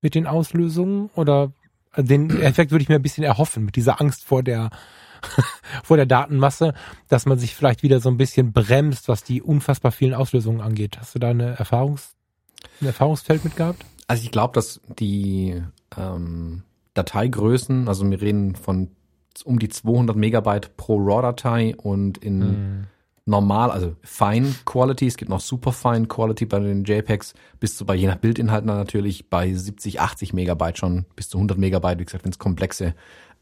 mit 0.02 0.16
den 0.16 0.28
Auslösungen? 0.28 1.10
Oder 1.16 1.54
den 1.96 2.30
Effekt 2.42 2.72
würde 2.72 2.84
ich 2.84 2.90
mir 2.90 2.96
ein 2.96 3.02
bisschen 3.02 3.24
erhoffen, 3.24 3.64
mit 3.64 3.76
dieser 3.78 4.02
Angst 4.02 4.26
vor 4.26 4.44
der, 4.44 4.70
vor 5.84 5.96
der 5.96 6.06
Datenmasse, 6.06 6.74
dass 7.08 7.26
man 7.26 7.40
sich 7.40 7.56
vielleicht 7.56 7.84
wieder 7.84 8.02
so 8.02 8.10
ein 8.10 8.18
bisschen 8.18 8.52
bremst, 8.52 9.08
was 9.08 9.24
die 9.24 9.42
unfassbar 9.42 9.92
vielen 9.92 10.14
Auslösungen 10.14 10.62
angeht. 10.62 10.98
Hast 11.00 11.16
du 11.16 11.20
da 11.20 11.30
eine 11.30 11.58
Erfahrungs, 11.58 12.16
ein 12.82 12.88
Erfahrungsfeld 12.88 13.46
mit 13.46 13.56
gehabt? 13.56 13.86
Also 14.08 14.24
ich 14.24 14.32
glaube, 14.32 14.54
dass 14.54 14.82
die 15.00 15.62
ähm, 15.98 16.64
Dateigrößen, 16.94 17.88
also 17.88 18.10
wir 18.10 18.22
reden 18.22 18.56
von 18.56 18.90
um 19.44 19.60
die 19.60 19.70
200 19.70 20.16
Megabyte 20.16 20.76
pro 20.78 20.98
RAW-Datei 20.98 21.76
und 21.76 22.18
in 22.18 22.40
mm. 22.40 22.88
normal, 23.26 23.72
also 23.72 23.96
Fine 24.04 24.56
Quality, 24.66 25.08
es 25.08 25.18
gibt 25.18 25.30
noch 25.30 25.40
Super 25.40 25.72
Fine 25.72 26.08
Quality 26.08 26.46
bei 26.46 26.60
den 26.60 26.84
JPEGs, 26.84 27.34
bis 27.60 27.76
zu 27.76 27.86
bei 27.86 27.96
je 27.96 28.08
nach 28.08 28.18
Bildinhalt 28.18 28.66
natürlich 28.66 29.30
bei 29.30 29.54
70, 29.54 30.02
80 30.02 30.34
Megabyte 30.34 30.78
schon, 30.78 31.06
bis 31.16 31.30
zu 31.30 31.38
100 31.38 31.58
Megabyte, 31.58 32.00
wie 32.00 32.06
gesagt, 32.06 32.24
wenn 32.24 32.32
es 32.32 32.40
komplexe 32.40 32.96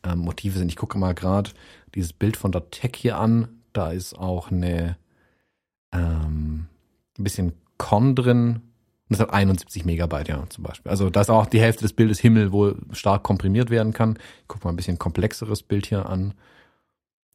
ähm, 0.03 0.19
Motive 0.19 0.57
sind. 0.57 0.69
Ich 0.69 0.75
gucke 0.75 0.97
mal 0.97 1.13
gerade 1.13 1.51
dieses 1.93 2.13
Bild 2.13 2.37
von 2.37 2.51
der 2.51 2.69
Tech 2.69 2.91
hier 2.95 3.17
an, 3.17 3.47
da 3.73 3.91
ist 3.91 4.17
auch 4.17 4.51
eine 4.51 4.97
ähm, 5.91 6.67
ein 7.17 7.23
bisschen 7.23 7.53
Con 7.77 8.15
drin, 8.15 8.61
und 9.07 9.13
das 9.13 9.19
hat 9.19 9.33
71 9.33 9.85
Megabyte, 9.85 10.29
ja, 10.29 10.43
zum 10.49 10.63
Beispiel. 10.63 10.89
Also 10.89 11.11
da 11.11 11.21
ist 11.21 11.29
auch 11.29 11.45
die 11.45 11.59
Hälfte 11.59 11.83
des 11.83 11.93
Bildes 11.93 12.19
Himmel, 12.19 12.51
wo 12.51 12.73
stark 12.91 13.21
komprimiert 13.21 13.69
werden 13.69 13.93
kann. 13.93 14.17
Ich 14.41 14.47
guck 14.47 14.63
mal 14.63 14.71
ein 14.71 14.75
bisschen 14.75 14.97
komplexeres 14.97 15.61
Bild 15.61 15.85
hier 15.85 16.07
an. 16.09 16.33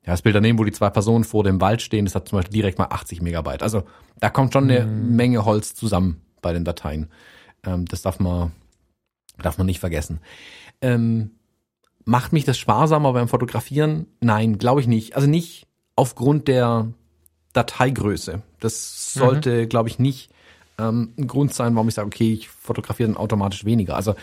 Ja, 0.04 0.12
das 0.12 0.22
Bild 0.22 0.34
daneben, 0.34 0.58
wo 0.58 0.64
die 0.64 0.72
zwei 0.72 0.90
Personen 0.90 1.22
vor 1.22 1.44
dem 1.44 1.60
Wald 1.60 1.80
stehen, 1.80 2.06
das 2.06 2.16
hat 2.16 2.28
zum 2.28 2.38
Beispiel 2.38 2.54
direkt 2.54 2.78
mal 2.78 2.86
80 2.86 3.22
Megabyte. 3.22 3.62
Also 3.62 3.84
da 4.18 4.30
kommt 4.30 4.52
schon 4.52 4.68
eine 4.68 4.84
mhm. 4.84 5.14
Menge 5.14 5.44
Holz 5.44 5.74
zusammen 5.74 6.22
bei 6.42 6.52
den 6.52 6.64
Dateien. 6.64 7.08
Ähm, 7.64 7.84
das 7.84 8.02
darf 8.02 8.18
man, 8.18 8.50
darf 9.38 9.56
man 9.56 9.66
nicht 9.66 9.78
vergessen. 9.78 10.18
Ähm, 10.80 11.32
macht 12.04 12.32
mich 12.32 12.44
das 12.44 12.58
sparsamer 12.58 13.12
beim 13.12 13.28
Fotografieren? 13.28 14.06
Nein, 14.20 14.58
glaube 14.58 14.80
ich 14.80 14.88
nicht. 14.88 15.14
Also 15.14 15.28
nicht 15.28 15.68
aufgrund 15.94 16.48
der 16.48 16.88
Dateigröße. 17.52 18.42
Das 18.58 19.14
sollte, 19.14 19.62
mhm. 19.62 19.68
glaube 19.68 19.88
ich, 19.88 20.00
nicht 20.00 20.32
ähm, 20.80 21.12
ein 21.18 21.26
Grund 21.26 21.54
sein, 21.54 21.74
warum 21.74 21.88
ich 21.88 21.94
sage, 21.94 22.06
okay, 22.06 22.32
ich 22.32 22.48
fotografiere 22.48 23.08
dann 23.08 23.16
automatisch 23.16 23.64
weniger. 23.64 23.96
Also 23.96 24.14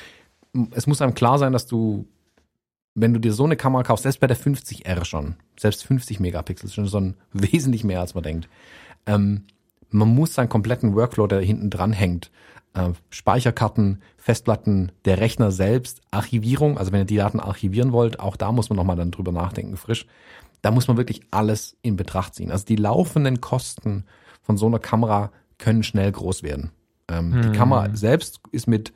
es 0.71 0.87
muss 0.87 1.01
einem 1.01 1.13
klar 1.13 1.37
sein, 1.37 1.53
dass 1.53 1.67
du 1.67 2.07
wenn 2.99 3.13
du 3.13 3.19
dir 3.19 3.31
so 3.31 3.45
eine 3.45 3.55
Kamera 3.55 3.83
kaufst, 3.83 4.03
selbst 4.03 4.19
bei 4.19 4.25
der 4.25 4.37
50R 4.37 5.05
schon, 5.05 5.35
selbst 5.57 5.85
50 5.85 6.19
Megapixel, 6.19 6.67
schon 6.67 6.87
ein 6.87 7.15
wesentlich 7.31 7.83
mehr, 7.83 8.01
als 8.01 8.15
man 8.15 8.23
denkt. 8.23 8.49
Ähm, 9.05 9.43
man 9.91 10.09
muss 10.09 10.33
seinen 10.33 10.49
kompletten 10.49 10.95
Workflow, 10.95 11.27
der 11.27 11.41
hinten 11.41 11.69
dran 11.69 11.93
hängt, 11.93 12.31
äh, 12.73 12.89
Speicherkarten, 13.11 14.01
Festplatten, 14.17 14.91
der 15.05 15.19
Rechner 15.19 15.51
selbst, 15.51 16.01
Archivierung, 16.09 16.79
also 16.79 16.91
wenn 16.91 17.01
ihr 17.01 17.05
die 17.05 17.17
Daten 17.17 17.39
archivieren 17.39 17.91
wollt, 17.91 18.19
auch 18.19 18.35
da 18.35 18.51
muss 18.51 18.69
man 18.69 18.77
nochmal 18.77 18.95
dann 18.95 19.11
drüber 19.11 19.31
nachdenken, 19.31 19.77
frisch. 19.77 20.07
Da 20.63 20.71
muss 20.71 20.87
man 20.87 20.97
wirklich 20.97 21.21
alles 21.29 21.77
in 21.83 21.97
Betracht 21.97 22.33
ziehen. 22.33 22.51
Also 22.51 22.65
die 22.65 22.75
laufenden 22.77 23.41
Kosten 23.41 24.05
von 24.41 24.57
so 24.57 24.65
einer 24.65 24.79
Kamera 24.79 25.31
können 25.57 25.83
schnell 25.83 26.11
groß 26.11 26.43
werden. 26.43 26.71
Ähm, 27.09 27.33
Hm. 27.33 27.41
Die 27.51 27.57
Kamera 27.57 27.95
selbst 27.95 28.39
ist 28.51 28.67
mit 28.67 28.93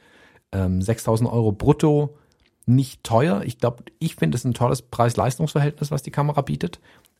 ähm, 0.52 0.82
6000 0.82 1.30
Euro 1.32 1.52
brutto 1.52 2.18
nicht 2.66 3.04
teuer. 3.04 3.42
Ich 3.46 3.58
glaube, 3.58 3.84
ich 4.00 4.16
finde 4.16 4.38
es 4.38 4.44
ein 4.46 4.54
tolles 4.54 4.82
Preis-Leistungs-Verhältnis, 4.82 5.92
was 5.92 6.04
die 6.04 6.12
Kamera 6.12 6.42
bietet. 6.42 6.80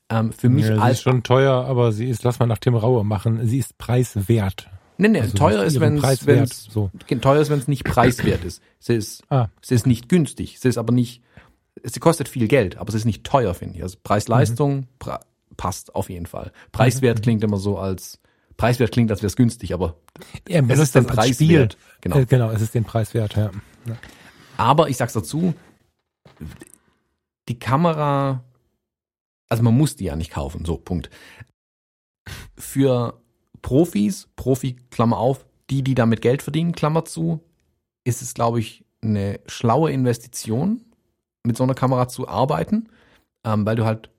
Ähm, 0.10 0.32
für 0.34 0.50
mich 0.50 0.66
Ja, 0.68 0.76
sie 0.76 0.82
als 0.82 0.98
ist 0.98 1.04
schon 1.04 1.24
teuer, 1.24 1.66
aber 1.66 1.92
sie 1.92 2.08
ist, 2.10 2.24
lass 2.24 2.40
mal 2.40 2.46
nach 2.46 2.58
Tim 2.60 2.76
Raue 2.76 3.04
machen, 3.06 3.46
sie 3.48 3.58
ist 3.60 3.78
preiswert. 3.78 4.70
Nee, 4.98 5.08
nee, 5.08 5.22
Also 5.22 5.36
teuer 5.38 5.64
ist, 5.64 5.74
ihren 5.76 5.82
wenn 5.82 5.98
Preis 6.02 6.22
es 6.22 6.28
wert, 6.28 6.40
wenn's, 6.42 6.64
so. 6.70 6.92
teuer 7.22 7.42
ist, 7.42 7.50
wenn 7.50 7.58
es 7.60 7.68
nicht 7.68 7.86
preiswert 7.86 8.44
ist. 8.44 8.62
Sie 8.80 8.94
ist, 8.96 9.24
Ah. 9.30 9.48
sie 9.62 9.76
ist 9.76 9.88
nicht 9.88 10.10
günstig. 10.10 10.60
Sie 10.60 10.68
ist 10.68 10.78
aber 10.78 10.92
nicht, 10.94 11.24
sie 11.84 12.00
kostet 12.00 12.28
viel 12.28 12.48
Geld, 12.48 12.78
aber 12.78 12.92
sie 12.92 12.98
ist 12.98 13.06
nicht 13.06 13.24
teuer, 13.24 13.54
finde 13.54 13.78
ich. 13.78 13.84
Also 13.84 13.98
Preis-Leistung 14.04 14.88
pra- 15.00 15.22
passt 15.58 15.96
auf 15.96 16.10
jeden 16.10 16.26
Fall. 16.28 16.52
Preiswert 16.72 17.22
klingt 17.24 17.44
immer 17.44 17.58
so 17.58 17.78
als, 17.78 18.20
preiswert 18.62 18.92
klingt, 18.92 19.10
als 19.10 19.22
wäre 19.22 19.28
es 19.28 19.36
günstig, 19.36 19.74
aber 19.74 19.96
Er 20.48 20.64
es 20.70 20.78
ist 20.78 20.94
den 20.94 21.08
Preis 21.08 21.40
wert. 21.40 21.78
Genau. 22.02 22.18
Äh, 22.20 22.26
genau, 22.28 22.52
es 22.52 22.62
ist 22.62 22.76
den 22.76 22.84
Preis 22.84 23.16
wert, 23.16 23.36
ja. 23.36 23.50
Aber 24.56 24.88
ich 24.88 24.98
sag's 24.98 25.14
dazu, 25.14 25.56
die 27.50 27.58
Kamera, 27.58 28.44
also 29.50 29.64
man 29.64 29.76
muss 29.76 29.96
die 29.96 30.06
ja 30.06 30.16
nicht 30.16 30.32
kaufen, 30.32 30.64
so, 30.64 30.78
Punkt. 30.78 31.10
Für 32.56 33.20
Profis, 33.64 34.30
Profi, 34.36 34.76
Klammer 34.92 35.18
auf, 35.18 35.44
die, 35.72 35.84
die 35.84 35.96
damit 35.96 36.22
Geld 36.22 36.44
verdienen, 36.44 36.74
Klammer 36.74 37.04
zu, 37.04 37.44
ist 38.04 38.22
es, 38.22 38.36
glaube 38.36 38.60
ich, 38.60 38.86
eine 39.02 39.40
schlaue 39.48 39.92
Investition, 39.92 40.86
mit 41.44 41.58
so 41.58 41.64
einer 41.64 41.74
Kamera 41.74 42.08
zu 42.08 42.28
arbeiten, 42.28 42.90
ähm, 43.44 43.66
weil 43.66 43.76
du 43.76 43.86
halt 43.86 44.12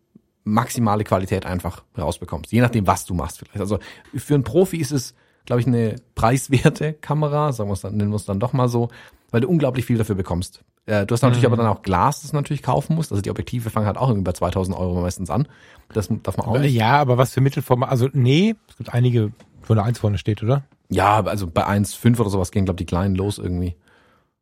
maximale 0.45 1.05
Qualität 1.05 1.47
einfach 1.47 1.83
rausbekommst. 1.97 2.53
Je 2.53 2.61
nachdem, 2.61 2.87
was 2.87 3.05
du 3.05 3.15
machst 3.15 3.39
vielleicht. 3.39 3.61
Also 3.61 3.79
für 4.15 4.35
einen 4.35 4.45
Profi 4.45 4.77
ist 4.79 4.91
es, 4.93 5.15
glaube 5.47 5.61
ich, 5.61 5.67
eine 5.67 5.97
preiswerte 6.15 6.93
Kamera, 7.01 7.53
sagen 7.53 7.69
wir 7.69 7.75
es 7.75 7.81
dann, 7.83 7.97
nennen 7.97 8.11
wir 8.11 8.17
es 8.17 8.25
dann 8.25 8.41
doch 8.41 8.53
mal 8.53 8.69
so, 8.69 8.89
weil 9.31 9.41
du 9.41 9.49
unglaublich 9.49 9.85
viel 9.85 9.99
dafür 9.99 10.15
bekommst. 10.15 10.63
Äh, 10.87 11.07
du 11.07 11.15
hast 11.15 11.23
natürlich 11.23 11.43
Mhm. 11.45 11.53
aber 11.53 11.57
dann 11.63 11.67
auch 11.73 11.83
Glas, 11.83 12.23
das 12.23 12.31
du 12.33 12.37
natürlich 12.37 12.63
kaufen 12.63 12.97
musst. 12.97 13.13
Also 13.13 13.23
die 13.23 13.31
Objektive 13.31 13.71
fangen 13.71 13.87
halt 13.87 13.97
auch 13.97 14.09
irgendwie 14.09 14.25
bei 14.25 14.33
2000 14.33 14.77
Euro 14.77 15.01
meistens 15.01 15.31
an. 15.31 15.47
Das 15.93 16.09
darf 16.25 16.37
man 16.37 16.47
auch 16.47 16.59
nicht. 16.59 16.75
Ja, 16.75 16.99
aber 16.99 17.19
was 17.19 17.33
für 17.33 17.41
Mittelformat, 17.41 17.89
also 17.89 18.09
nee, 18.13 18.57
es 18.69 18.77
gibt 18.79 18.93
einige, 18.93 19.31
wo 19.67 19.75
eine 19.75 19.85
Eins 19.85 20.01
vorne 20.01 20.19
steht, 20.19 20.43
oder? 20.43 20.65
Ja, 20.89 21.25
also 21.25 21.47
bei 21.47 21.65
1,5 21.67 22.19
oder 22.21 22.31
sowas 22.31 22.51
gehen, 22.51 22.65
glaube 22.65 22.77
ich, 22.77 22.87
die 22.87 22.87
kleinen 22.87 23.15
los 23.15 23.39
irgendwie. 23.39 23.77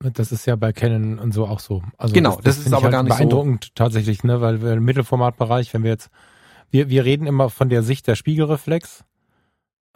Das 0.03 0.33
ist 0.33 0.47
ja 0.47 0.57
bei 0.57 0.73
Canon 0.73 1.19
und 1.19 1.33
so 1.33 1.47
auch 1.47 1.61
so. 1.61 1.83
Also 1.99 2.15
Genau, 2.15 2.41
das 2.43 2.57
ist 2.57 2.63
finde 2.65 2.79
ich 2.79 2.83
aber 2.85 2.91
gar 2.91 3.03
nicht 3.03 3.13
so- 3.13 3.19
beeindruckend 3.19 3.75
tatsächlich, 3.75 4.25
ne, 4.25 4.41
weil 4.41 4.63
wir 4.63 4.73
im 4.73 4.85
Mittelformatbereich, 4.85 5.75
wenn 5.75 5.83
wir 5.83 5.91
jetzt, 5.91 6.09
wir, 6.71 6.89
wir 6.89 7.05
reden 7.05 7.27
immer 7.27 7.51
von 7.51 7.69
der 7.69 7.83
Sicht 7.83 8.07
der 8.07 8.15
Spiegelreflex, 8.15 9.05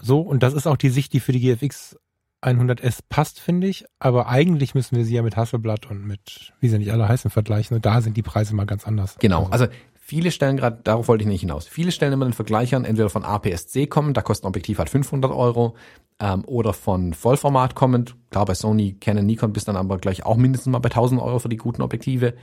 so 0.00 0.20
und 0.20 0.42
das 0.42 0.52
ist 0.52 0.66
auch 0.66 0.76
die 0.76 0.90
Sicht, 0.90 1.12
die 1.14 1.20
für 1.20 1.32
die 1.32 1.40
GFX 1.40 1.96
100S 2.42 2.98
passt, 3.08 3.40
finde 3.40 3.66
ich. 3.66 3.86
Aber 3.98 4.28
eigentlich 4.28 4.74
müssen 4.74 4.96
wir 4.96 5.06
sie 5.06 5.14
ja 5.14 5.22
mit 5.22 5.36
Hasselblatt 5.36 5.86
und 5.90 6.04
mit, 6.06 6.52
wie 6.60 6.68
sie 6.68 6.76
nicht 6.78 6.92
alle 6.92 7.08
heißen, 7.08 7.30
vergleichen. 7.30 7.74
Und 7.76 7.86
da 7.86 8.02
sind 8.02 8.18
die 8.18 8.22
Preise 8.22 8.54
mal 8.54 8.66
ganz 8.66 8.86
anders. 8.86 9.16
Genau, 9.20 9.44
Also, 9.50 9.64
also 9.64 9.68
viele 10.06 10.30
stellen 10.30 10.58
gerade, 10.58 10.80
darauf 10.84 11.08
wollte 11.08 11.22
ich 11.22 11.28
nicht 11.28 11.40
hinaus, 11.40 11.66
viele 11.66 11.90
stellen 11.90 12.12
immer 12.12 12.26
den 12.26 12.34
Vergleich 12.34 12.74
an, 12.74 12.84
entweder 12.84 13.08
von 13.08 13.24
APS-C 13.24 13.86
kommend, 13.86 14.18
da 14.18 14.20
kostet 14.20 14.44
ein 14.44 14.48
Objektiv 14.48 14.76
halt 14.76 14.90
500 14.90 15.32
Euro, 15.32 15.76
ähm, 16.20 16.44
oder 16.46 16.74
von 16.74 17.14
Vollformat 17.14 17.74
kommend, 17.74 18.14
klar 18.30 18.44
bei 18.44 18.54
Sony, 18.54 18.96
Canon, 19.00 19.24
Nikon 19.24 19.54
bist 19.54 19.66
dann 19.66 19.76
aber 19.76 19.96
gleich 19.96 20.26
auch 20.26 20.36
mindestens 20.36 20.70
mal 20.70 20.78
bei 20.78 20.90
1000 20.90 21.22
Euro 21.22 21.38
für 21.38 21.48
die 21.48 21.56
guten 21.56 21.80
Objektive. 21.80 22.34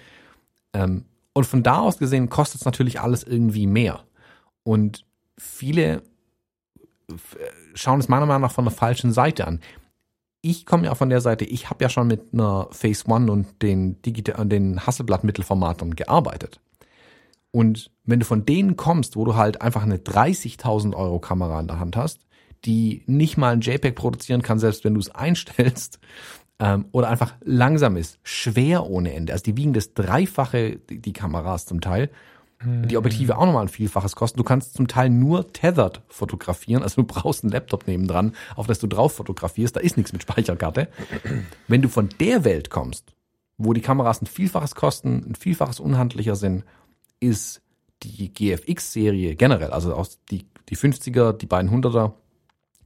Ähm, 0.74 1.05
und 1.34 1.45
von 1.45 1.62
da 1.62 1.80
aus 1.80 1.99
gesehen 1.99 2.30
kostet 2.30 2.62
es 2.62 2.66
natürlich 2.66 2.99
alles 2.99 3.24
irgendwie 3.24 3.68
mehr. 3.68 4.03
Und 4.64 5.05
viele 5.38 6.01
schauen 7.76 7.99
es 7.99 8.09
meiner 8.09 8.26
Meinung 8.26 8.41
nach 8.41 8.51
von 8.51 8.66
der 8.66 8.74
falschen 8.74 9.14
Seite 9.14 9.45
an. 9.45 9.62
Ich 10.41 10.66
komme 10.66 10.86
ja 10.86 10.95
von 10.95 11.09
der 11.09 11.22
Seite, 11.22 11.45
ich 11.45 11.70
habe 11.70 11.84
ja 11.84 11.89
schon 11.89 12.07
mit 12.07 12.34
einer 12.34 12.68
Phase 12.72 13.05
One 13.07 13.32
und 13.32 13.62
den, 13.62 14.01
Digital, 14.01 14.47
den 14.47 14.86
Hasselblatt-Mittelformatern 14.88 15.95
gearbeitet. 15.95 16.59
Und 17.52 17.91
wenn 18.06 18.20
du 18.20 18.26
von 18.26 18.45
denen 18.45 18.78
kommst, 18.78 19.16
wo 19.16 19.26
du 19.26 19.36
halt 19.36 19.62
einfach 19.62 19.84
eine 19.84 19.97
30.000 19.97 20.95
Euro 20.95 21.20
Kamera 21.20 21.60
in 21.60 21.68
der 21.68 21.80
Hand 21.80 21.97
hast, 21.97 22.20
die 22.66 23.04
nicht 23.08 23.38
mal 23.38 23.54
ein 23.54 23.62
JPEG 23.62 23.95
produzieren 23.95 24.41
kann, 24.41 24.60
selbst 24.60 24.84
wenn 24.84 24.93
du 24.93 24.99
es 24.99 25.10
einstellst, 25.14 25.99
ähm, 26.60 26.86
oder 26.91 27.10
einfach 27.10 27.34
langsam 27.43 27.97
ist, 27.97 28.20
schwer 28.24 28.88
ohne 28.88 29.14
Ende. 29.14 29.34
Also 29.34 29.43
die 29.43 29.58
wiegen 29.58 29.74
das 29.74 29.93
Dreifache, 29.93 30.78
die, 30.89 30.99
die 31.02 31.14
Kameras 31.14 31.66
zum 31.66 31.82
Teil. 31.82 32.10
Die 32.64 32.97
Objektive 32.97 33.39
auch 33.39 33.45
nochmal 33.47 33.66
ein 33.66 33.70
Vielfaches 33.70 34.16
kosten. 34.16 34.38
Du 34.38 34.43
kannst 34.43 34.76
zum 34.76 34.88
Teil 34.88 35.10
nur 35.10 35.52
tethered 35.52 36.02
fotografieren. 36.10 36.84
Also 36.84 37.02
du 37.02 37.08
brauchst 37.08 37.43
einen 37.43 37.52
Laptop 37.52 37.88
nebendran, 37.88 38.34
auf 38.56 38.68
das 38.68 38.78
du 38.78 38.86
drauf 38.86 39.16
fotografierst. 39.16 39.76
Da 39.76 39.80
ist 39.80 39.97
nichts 39.97 40.14
mit 40.14 40.22
Speicherkarte. 40.22 40.88
Wenn 41.68 41.82
du 41.82 41.89
von 41.89 42.10
der 42.20 42.43
Welt 42.43 42.70
kommst, 42.70 43.16
wo 43.58 43.74
die 43.74 43.82
Kameras 43.82 44.22
ein 44.22 44.28
Vielfaches 44.28 44.76
kosten, 44.76 45.26
ein 45.28 45.34
Vielfaches 45.36 45.80
unhandlicher 45.80 46.36
sind, 46.36 46.64
ist 47.22 47.61
die 48.03 48.34
GFX-Serie 48.34 49.36
generell, 49.36 49.72
also 49.72 49.93
aus 49.93 50.19
die, 50.30 50.45
die 50.67 50.76
50er, 50.76 51.32
die 51.34 51.45
beiden 51.45 51.72
100er, 51.72 52.13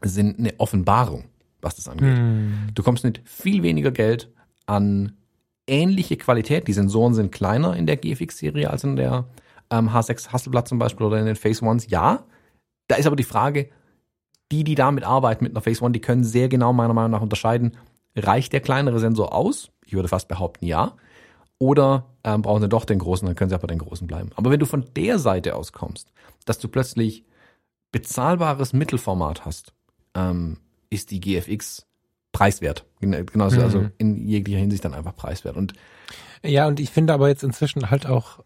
sind 0.03 0.37
eine 0.37 0.53
Offenbarung, 0.59 1.25
was 1.61 1.75
das 1.77 1.87
angeht. 1.87 2.15
hm, 2.17 2.69
Du 2.75 2.83
kommst 2.83 3.03
mit 3.03 3.21
viel 3.25 3.63
weniger 3.63 3.91
Geld 3.91 4.29
an 4.67 5.13
ähnliche 5.67 6.17
Qualität. 6.17 6.67
Die 6.67 6.73
Sensoren 6.73 7.13
sind 7.15 7.31
kleiner 7.31 7.75
in 7.75 7.87
der 7.87 7.97
GFX-Serie 7.97 8.69
als 8.69 8.83
in 8.83 8.97
der 8.97 9.25
ähm, 9.71 9.89
H6 9.89 10.29
Hasselblatt 10.31 10.67
zum 10.67 10.77
Beispiel 10.77 11.07
oder 11.07 11.17
in 11.19 11.25
den 11.25 11.35
Phase 11.35 11.65
Ones. 11.65 11.87
Ja, 11.89 12.25
da 12.87 12.95
ist 12.97 13.07
aber 13.07 13.15
die 13.15 13.23
Frage, 13.23 13.69
die, 14.51 14.63
die 14.63 14.75
damit 14.75 15.03
arbeiten 15.05 15.43
mit 15.43 15.53
einer 15.53 15.61
Phase 15.61 15.81
One, 15.83 15.93
die 15.93 16.01
können 16.01 16.23
sehr 16.23 16.49
genau 16.49 16.71
meiner 16.73 16.93
Meinung 16.93 17.11
nach 17.11 17.21
unterscheiden, 17.21 17.75
reicht 18.15 18.53
der 18.53 18.59
kleinere 18.61 18.99
Sensor 18.99 19.33
aus? 19.33 19.71
Ich 19.85 19.93
würde 19.93 20.07
fast 20.07 20.27
behaupten, 20.27 20.65
ja. 20.65 20.95
Oder 21.59 22.05
ähm, 22.23 22.41
brauchen 22.41 22.61
sie 22.61 22.69
doch 22.69 22.85
den 22.85 22.99
großen, 22.99 23.25
dann 23.25 23.35
können 23.35 23.49
sie 23.49 23.55
aber 23.55 23.67
den 23.67 23.79
großen 23.79 24.07
bleiben. 24.07 24.29
Aber 24.35 24.51
wenn 24.51 24.59
du 24.59 24.65
von 24.65 24.85
der 24.95 25.19
Seite 25.19 25.55
aus 25.55 25.71
kommst, 25.71 26.11
dass 26.45 26.59
du 26.59 26.67
plötzlich 26.67 27.23
bezahlbares 27.91 28.73
Mittelformat 28.73 29.45
hast, 29.45 29.73
ähm, 30.15 30.57
ist 30.89 31.11
die 31.11 31.19
GFX 31.21 31.85
preiswert. 32.31 32.85
Gen- 32.99 33.25
Genauso, 33.25 33.57
Mhm. 33.57 33.63
also 33.63 33.87
in 33.97 34.27
jeglicher 34.27 34.59
Hinsicht 34.59 34.83
dann 34.83 34.93
einfach 34.93 35.15
preiswert. 35.15 35.55
Und 35.55 35.73
Ja, 36.43 36.67
und 36.67 36.79
ich 36.79 36.89
finde 36.91 37.13
aber 37.13 37.29
jetzt 37.29 37.43
inzwischen 37.43 37.89
halt 37.89 38.05
auch, 38.05 38.39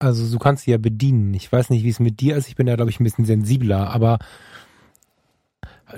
also 0.00 0.30
du 0.30 0.38
kannst 0.38 0.64
sie 0.64 0.70
ja 0.72 0.78
bedienen. 0.78 1.32
Ich 1.34 1.50
weiß 1.50 1.70
nicht, 1.70 1.84
wie 1.84 1.88
es 1.90 2.00
mit 2.00 2.20
dir 2.20 2.36
ist. 2.36 2.48
Ich 2.48 2.56
bin 2.56 2.66
da, 2.66 2.74
glaube 2.76 2.90
ich, 2.90 2.98
ein 3.00 3.04
bisschen 3.04 3.24
sensibler, 3.26 3.90
aber 3.90 4.18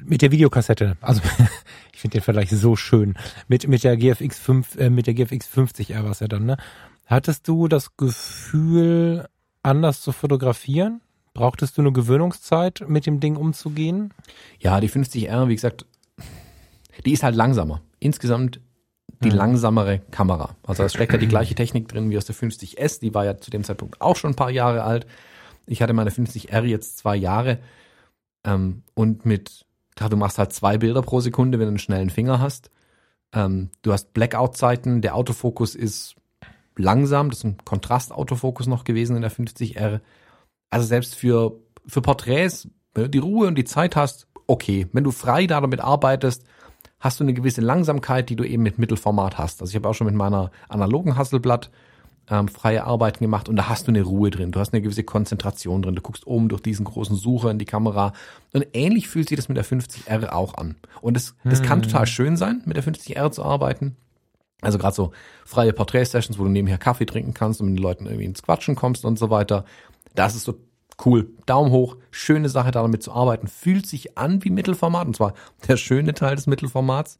mit 0.05 0.23
der 0.23 0.31
Videokassette, 0.31 0.97
also 1.01 1.21
ich 1.93 2.01
finde 2.01 2.19
den 2.19 2.23
Vergleich 2.23 2.51
so 2.51 2.77
schön. 2.77 3.15
Mit, 3.49 3.69
mit 3.69 3.85
der 3.85 3.97
GFX 3.97 4.39
5, 4.39 4.77
äh, 4.77 4.91
mit 4.91 5.07
der 5.07 5.15
GFX 5.15 5.49
50R 5.49 6.03
war 6.05 6.11
es 6.11 6.21
ja 6.21 6.29
dann, 6.29 6.45
ne? 6.47 6.57
Hattest 7.07 7.47
du 7.49 7.69
das 7.69 7.97
Gefühl, 7.97 9.27
anders 9.63 10.01
zu 10.01 10.13
fotografieren? 10.13 11.01
Brauchtest 11.35 11.77
du 11.77 11.83
eine 11.83 11.93
Gewöhnungszeit, 11.93 12.85
mit 12.87 13.07
dem 13.07 13.21
Ding 13.21 13.37
umzugehen? 13.37 14.13
ja, 14.59 14.81
die 14.81 14.89
50R, 14.91 15.49
wie 15.49 15.55
gesagt, 15.55 15.87
die 17.05 17.13
ist 17.13 17.23
halt 17.23 17.37
langsamer. 17.37 17.81
Insgesamt 17.99 18.61
die 19.23 19.31
Mhm. 19.31 19.37
langsamere 19.37 19.99
Kamera. 20.11 20.57
Also 20.67 20.83
es 20.83 20.93
steckt 20.95 21.13
ja 21.13 21.19
die 21.19 21.29
gleiche 21.29 21.55
Technik 21.55 21.89
drin 21.89 22.11
wie 22.11 22.19
aus 22.19 22.25
der 22.25 22.35
50S, 22.35 23.01
die 23.01 23.15
war 23.15 23.25
ja 23.25 23.37
zu 23.39 23.51
dem 23.51 23.65
Zeitpunkt 23.65 24.01
auch 24.01 24.17
schon 24.17 24.33
ein 24.33 24.37
paar 24.37 24.51
Jahre 24.51 24.83
alt. 24.83 25.07
Ich 25.67 25.81
hatte 25.81 25.93
meine 25.93 26.11
50R 26.11 26.63
jetzt 26.65 26.99
zwei 26.99 27.17
Jahre 27.17 27.59
ähm, 28.45 28.83
und 28.95 29.25
mit, 29.25 29.65
klar, 29.95 30.11
du 30.11 30.17
machst 30.17 30.39
halt 30.39 30.53
zwei 30.53 30.79
Bilder 30.79 31.03
pro 31.03 31.21
Sekunde, 31.21 31.59
wenn 31.59 31.67
du 31.67 31.71
einen 31.71 31.79
schnellen 31.79 32.11
Finger 32.11 32.41
hast. 32.41 32.71
Ähm, 33.33 33.71
du 33.83 33.93
hast 33.93 34.13
Blackout-Zeiten, 34.13 35.01
der 35.01 35.15
Autofokus 35.15 35.75
ist 35.75 36.17
langsam, 36.77 37.31
das 37.31 37.39
ist 37.39 37.45
ein 37.45 37.57
Kontrastautofokus 37.65 38.67
noch 38.67 38.85
gewesen 38.85 39.17
in 39.17 39.23
der 39.23 39.33
50R. 39.33 40.01
Also 40.71 40.87
selbst 40.87 41.15
für, 41.15 41.59
für 41.87 42.03
Porträts, 42.03 42.69
wenn 42.95 43.05
du 43.05 43.11
die 43.11 43.19
Ruhe 43.19 43.47
und 43.47 43.57
die 43.57 43.65
Zeit 43.65 43.97
hast, 43.97 44.27
okay. 44.47 44.87
Wenn 44.93 45.05
du 45.05 45.11
frei 45.11 45.47
da 45.47 45.61
damit 45.61 45.81
arbeitest, 45.81 46.45
hast 47.01 47.21
du 47.21 47.25
eine 47.25 47.35
gewisse 47.35 47.61
Langsamkeit, 47.61 48.31
die 48.31 48.37
du 48.37 48.45
eben 48.45 48.63
mit 48.63 48.79
Mittelformat 48.79 49.39
hast. 49.39 49.61
Also 49.61 49.71
ich 49.71 49.77
habe 49.77 49.89
auch 49.89 49.95
schon 49.95 50.07
mit 50.07 50.15
meiner 50.15 50.51
analogen 50.69 51.17
Hasselblatt 51.17 51.71
ähm, 52.33 52.49
freie 52.49 52.85
Arbeiten 52.85 53.23
gemacht 53.23 53.51
und 53.51 53.57
da 53.57 53.69
hast 53.69 53.87
du 53.87 53.91
eine 53.91 54.03
Ruhe 54.03 54.31
drin. 54.31 54.53
Du 54.53 54.59
hast 54.59 54.73
eine 54.73 54.81
gewisse 54.81 55.05
Konzentration 55.05 55.83
drin. 55.83 55.95
Du 55.95 56.01
guckst 56.01 56.27
oben 56.27 56.49
durch 56.49 56.63
diesen 56.63 56.85
großen 56.85 57.15
Sucher 57.15 57.51
in 57.51 57.59
die 57.59 57.67
Kamera. 57.67 58.15
Und 58.55 58.67
ähnlich 58.73 59.07
fühlt 59.09 59.29
sich 59.29 59.37
das 59.37 59.49
mit 59.51 59.59
der 59.59 59.67
50R 59.67 60.31
auch 60.31 60.55
an. 60.55 60.77
Und 61.03 61.15
das, 61.15 61.35
das 61.45 61.63
kann 61.63 61.83
total 61.83 62.07
schön 62.07 62.39
sein, 62.39 62.63
mit 62.65 62.79
der 62.79 62.85
50R 62.85 63.31
zu 63.33 63.45
arbeiten. 63.45 63.97
Also 64.63 64.79
gerade 64.79 64.95
so 64.95 65.13
freie 65.45 65.75
Porträt-Sessions, 65.75 66.39
wo 66.39 66.45
du 66.45 66.49
nebenher 66.49 66.79
Kaffee 66.79 67.05
trinken 67.05 67.35
kannst 67.35 67.61
und 67.61 67.69
mit 67.69 67.79
den 67.79 67.83
Leuten 67.83 68.07
irgendwie 68.07 68.25
ins 68.25 68.43
Quatschen 68.43 68.77
kommst 68.77 69.05
und 69.05 69.19
so 69.19 69.29
weiter. 69.29 69.67
Das 70.15 70.35
ist 70.35 70.45
so 70.45 70.55
cool. 71.05 71.29
Daumen 71.45 71.71
hoch. 71.71 71.97
Schöne 72.11 72.49
Sache, 72.49 72.71
damit 72.71 73.03
zu 73.03 73.13
arbeiten. 73.13 73.47
Fühlt 73.47 73.87
sich 73.87 74.17
an 74.17 74.43
wie 74.43 74.51
Mittelformat 74.51 75.07
und 75.07 75.17
zwar 75.17 75.35
der 75.69 75.77
schöne 75.77 76.15
Teil 76.15 76.37
des 76.37 76.47
Mittelformats. 76.47 77.19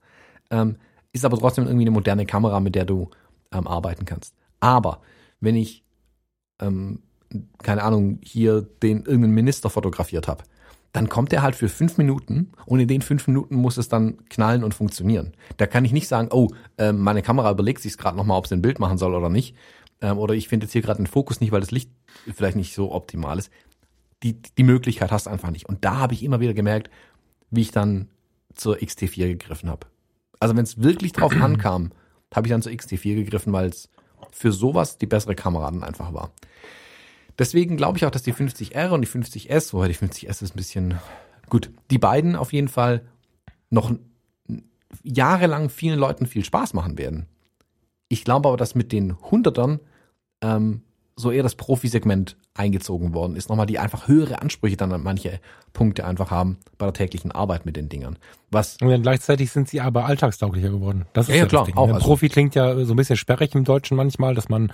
Ähm, 0.51 0.77
ist 1.13 1.27
aber 1.27 1.37
trotzdem 1.39 1.65
irgendwie 1.67 1.85
eine 1.85 1.91
moderne 1.91 2.25
Kamera, 2.25 2.61
mit 2.61 2.75
der 2.75 2.87
du 2.87 3.11
ähm, 3.53 3.67
arbeiten 3.67 4.07
kannst. 4.07 4.35
Aber 4.63 5.01
wenn 5.41 5.57
ich, 5.57 5.85
ähm, 6.61 7.01
keine 7.63 7.83
Ahnung, 7.83 8.21
hier 8.23 8.63
den 8.63 8.99
irgendeinen 8.99 9.35
Minister 9.35 9.71
fotografiert 9.71 10.29
habe, 10.29 10.45
dann 10.93 11.09
kommt 11.09 11.33
er 11.33 11.43
halt 11.43 11.57
für 11.57 11.69
fünf 11.69 11.99
Minuten 11.99 12.53
und 12.65 12.79
in 12.79 12.87
den 12.87 13.03
fünf 13.03 13.27
Minuten 13.27 13.57
muss 13.57 13.77
es 13.77 13.89
dann 13.89 14.19
knallen 14.29 14.63
und 14.63 14.73
funktionieren. 14.73 15.33
Da 15.57 15.67
kann 15.67 15.85
ich 15.85 15.91
nicht 15.91 16.07
sagen, 16.07 16.29
oh, 16.31 16.51
äh, 16.79 16.93
meine 16.93 17.23
Kamera 17.23 17.51
überlegt 17.51 17.83
sich 17.83 17.99
gerade 17.99 18.17
nochmal, 18.17 18.39
ob 18.39 18.47
sie 18.47 18.55
ein 18.55 18.63
Bild 18.63 18.79
machen 18.79 18.99
soll 18.99 19.15
oder 19.15 19.31
nicht. 19.31 19.57
Ähm, 20.01 20.19
oder 20.19 20.35
ich 20.35 20.47
finde 20.47 20.67
jetzt 20.67 20.73
hier 20.73 20.83
gerade 20.83 20.99
den 20.99 21.09
Fokus 21.09 21.41
nicht, 21.41 21.51
weil 21.51 21.61
das 21.61 21.73
Licht 21.73 21.91
vielleicht 22.33 22.57
nicht 22.57 22.73
so 22.75 22.93
optimal 22.93 23.39
ist. 23.39 23.51
Die, 24.23 24.41
die 24.41 24.63
Möglichkeit 24.63 25.11
hast 25.11 25.27
du 25.27 25.31
einfach 25.31 25.51
nicht. 25.51 25.69
Und 25.69 25.85
da 25.85 25.97
habe 25.97 26.15
ich 26.15 26.23
immer 26.23 26.39
wieder 26.39 26.55
gemerkt, 26.55 26.89
wie 27.51 27.63
ich 27.63 27.73
dann 27.73 28.09
zur 28.55 28.77
XT4 28.77 29.27
gegriffen 29.27 29.69
habe. 29.69 29.89
Also 30.39 30.55
wenn 30.55 30.63
es 30.63 30.81
wirklich 30.81 31.11
drauf 31.11 31.33
ankam, 31.41 31.91
habe 32.33 32.47
ich 32.47 32.53
dann 32.53 32.63
zur 32.63 32.71
XT4 32.71 33.17
gegriffen, 33.17 33.53
weil 33.53 33.71
es 33.71 33.89
für 34.31 34.53
sowas 34.53 34.99
die 34.99 35.07
bessere 35.07 35.35
Kamera 35.35 35.71
dann 35.71 35.83
einfach 35.83 36.13
war. 36.13 36.31
Deswegen 37.39 37.77
glaube 37.77 37.99
ich 37.99 38.05
auch, 38.05 38.11
dass 38.11 38.23
die 38.23 38.35
50R 38.35 38.91
und 38.91 39.01
die 39.03 39.09
50S, 39.09 39.73
wobei 39.73 39.89
die 39.89 39.95
50S 39.95 40.43
ist 40.43 40.55
ein 40.55 40.57
bisschen 40.57 40.99
gut, 41.49 41.71
die 41.91 41.99
beiden 41.99 42.37
auf 42.37 42.53
jeden 42.53 42.69
Fall 42.69 43.03
noch 43.71 43.93
jahrelang 45.03 45.71
vielen 45.71 45.99
Leuten 45.99 46.27
viel 46.27 46.45
Spaß 46.45 46.75
machen 46.75 46.99
werden. 46.99 47.27
Ich 48.09 48.25
glaube 48.25 48.49
aber, 48.49 48.59
dass 48.59 48.75
mit 48.75 48.93
den 48.93 49.19
Hundertern 49.23 49.81
ähm, 50.43 50.83
so 51.17 51.31
eher 51.31 51.43
das 51.43 51.55
Profisegment 51.55 52.37
eingezogen 52.55 53.15
worden 53.15 53.37
ist. 53.37 53.49
Nochmal 53.49 53.67
die 53.67 53.79
einfach 53.79 54.09
höhere 54.09 54.43
Ansprüche 54.43 54.77
dann 54.77 54.93
an 54.93 55.03
manche 55.03 55.41
Punkte 55.73 56.05
einfach 56.05 56.31
haben 56.31 56.59
bei 56.77 56.87
der 56.87 56.93
täglichen 56.93 57.33
Arbeit 57.33 57.65
mit 57.65 57.77
den 57.77 57.89
Dingern. 57.89 58.19
Was 58.51 58.77
und 58.83 58.91
dann 58.91 59.03
gleichzeitig 59.03 59.51
sind 59.51 59.69
sie 59.69 59.81
aber 59.81 60.05
alltagstauglicher 60.05 60.69
geworden. 60.69 61.07
Das 61.15 61.29
ist 61.29 61.35
ja, 61.35 61.43
ja 61.43 61.47
klar. 61.47 61.67
Auch, 61.75 61.89
also, 61.89 62.01
Profi 62.01 62.29
klingt 62.29 62.55
ja 62.55 62.85
so 62.85 62.93
ein 62.93 62.97
bisschen 62.97 63.17
sperrig 63.17 63.55
im 63.55 63.65
Deutschen 63.65 63.97
manchmal, 63.97 64.35
dass 64.35 64.49
man 64.49 64.73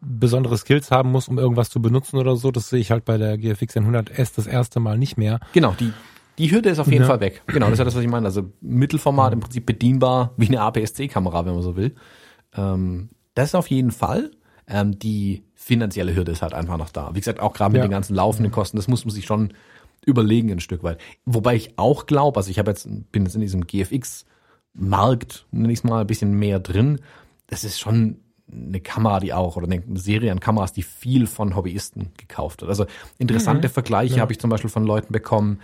besondere 0.00 0.58
Skills 0.58 0.90
haben 0.90 1.12
muss, 1.12 1.28
um 1.28 1.38
irgendwas 1.38 1.70
zu 1.70 1.80
benutzen 1.80 2.18
oder 2.18 2.34
so. 2.36 2.50
Das 2.50 2.68
sehe 2.68 2.80
ich 2.80 2.90
halt 2.90 3.04
bei 3.04 3.18
der 3.18 3.38
GFX 3.38 3.76
100S 3.76 4.32
das 4.34 4.48
erste 4.48 4.80
Mal 4.80 4.98
nicht 4.98 5.16
mehr. 5.16 5.38
Genau, 5.52 5.76
die, 5.78 5.92
die 6.38 6.50
Hürde 6.50 6.70
ist 6.70 6.80
auf 6.80 6.88
jeden 6.88 7.02
ja. 7.02 7.08
Fall 7.08 7.20
weg. 7.20 7.42
Genau, 7.46 7.66
das 7.66 7.74
ist 7.74 7.78
ja 7.78 7.84
das, 7.84 7.94
was 7.94 8.02
ich 8.02 8.10
meine. 8.10 8.26
Also 8.26 8.50
Mittelformat 8.60 9.32
im 9.32 9.40
Prinzip 9.40 9.64
bedienbar 9.64 10.32
wie 10.36 10.48
eine 10.48 10.60
APS-C-Kamera, 10.60 11.46
wenn 11.46 11.54
man 11.54 11.62
so 11.62 11.76
will. 11.76 11.94
Ähm, 12.56 13.10
das 13.34 13.50
ist 13.50 13.54
auf 13.54 13.68
jeden 13.68 13.92
Fall. 13.92 14.32
Ähm, 14.66 14.98
die 14.98 15.44
finanzielle 15.62 16.14
Hürde 16.14 16.32
ist 16.32 16.42
halt 16.42 16.54
einfach 16.54 16.76
noch 16.76 16.90
da. 16.90 17.10
Wie 17.14 17.20
gesagt, 17.20 17.38
auch 17.38 17.52
gerade 17.52 17.72
mit 17.72 17.78
ja. 17.78 17.86
den 17.86 17.92
ganzen 17.92 18.16
laufenden 18.16 18.50
Kosten, 18.50 18.76
das 18.76 18.88
muss 18.88 19.04
man 19.04 19.14
sich 19.14 19.26
schon 19.26 19.52
überlegen 20.04 20.50
ein 20.50 20.58
Stück 20.58 20.82
weit. 20.82 21.00
Wobei 21.24 21.54
ich 21.54 21.78
auch 21.78 22.06
glaube, 22.06 22.36
also 22.38 22.50
ich 22.50 22.58
habe 22.58 22.72
jetzt, 22.72 22.88
bin 23.12 23.24
jetzt 23.24 23.36
in 23.36 23.40
diesem 23.42 23.66
GFX-Markt, 23.68 25.46
nenne 25.52 25.72
ich 25.72 25.78
es 25.78 25.84
mal, 25.84 26.00
ein 26.00 26.06
bisschen 26.08 26.34
mehr 26.34 26.58
drin. 26.58 27.00
Das 27.46 27.62
ist 27.62 27.78
schon 27.78 28.18
eine 28.50 28.80
Kamera, 28.80 29.20
die 29.20 29.32
auch, 29.32 29.56
oder 29.56 29.66
eine 29.66 29.82
Serie 29.94 30.32
an 30.32 30.40
Kameras, 30.40 30.72
die 30.72 30.82
viel 30.82 31.28
von 31.28 31.54
Hobbyisten 31.54 32.10
gekauft 32.18 32.62
hat. 32.62 32.68
Also 32.68 32.86
interessante 33.18 33.68
mhm. 33.68 33.72
Vergleiche 33.72 34.16
ja. 34.16 34.20
habe 34.20 34.32
ich 34.32 34.40
zum 34.40 34.50
Beispiel 34.50 34.68
von 34.68 34.84
Leuten 34.84 35.12
bekommen, 35.12 35.60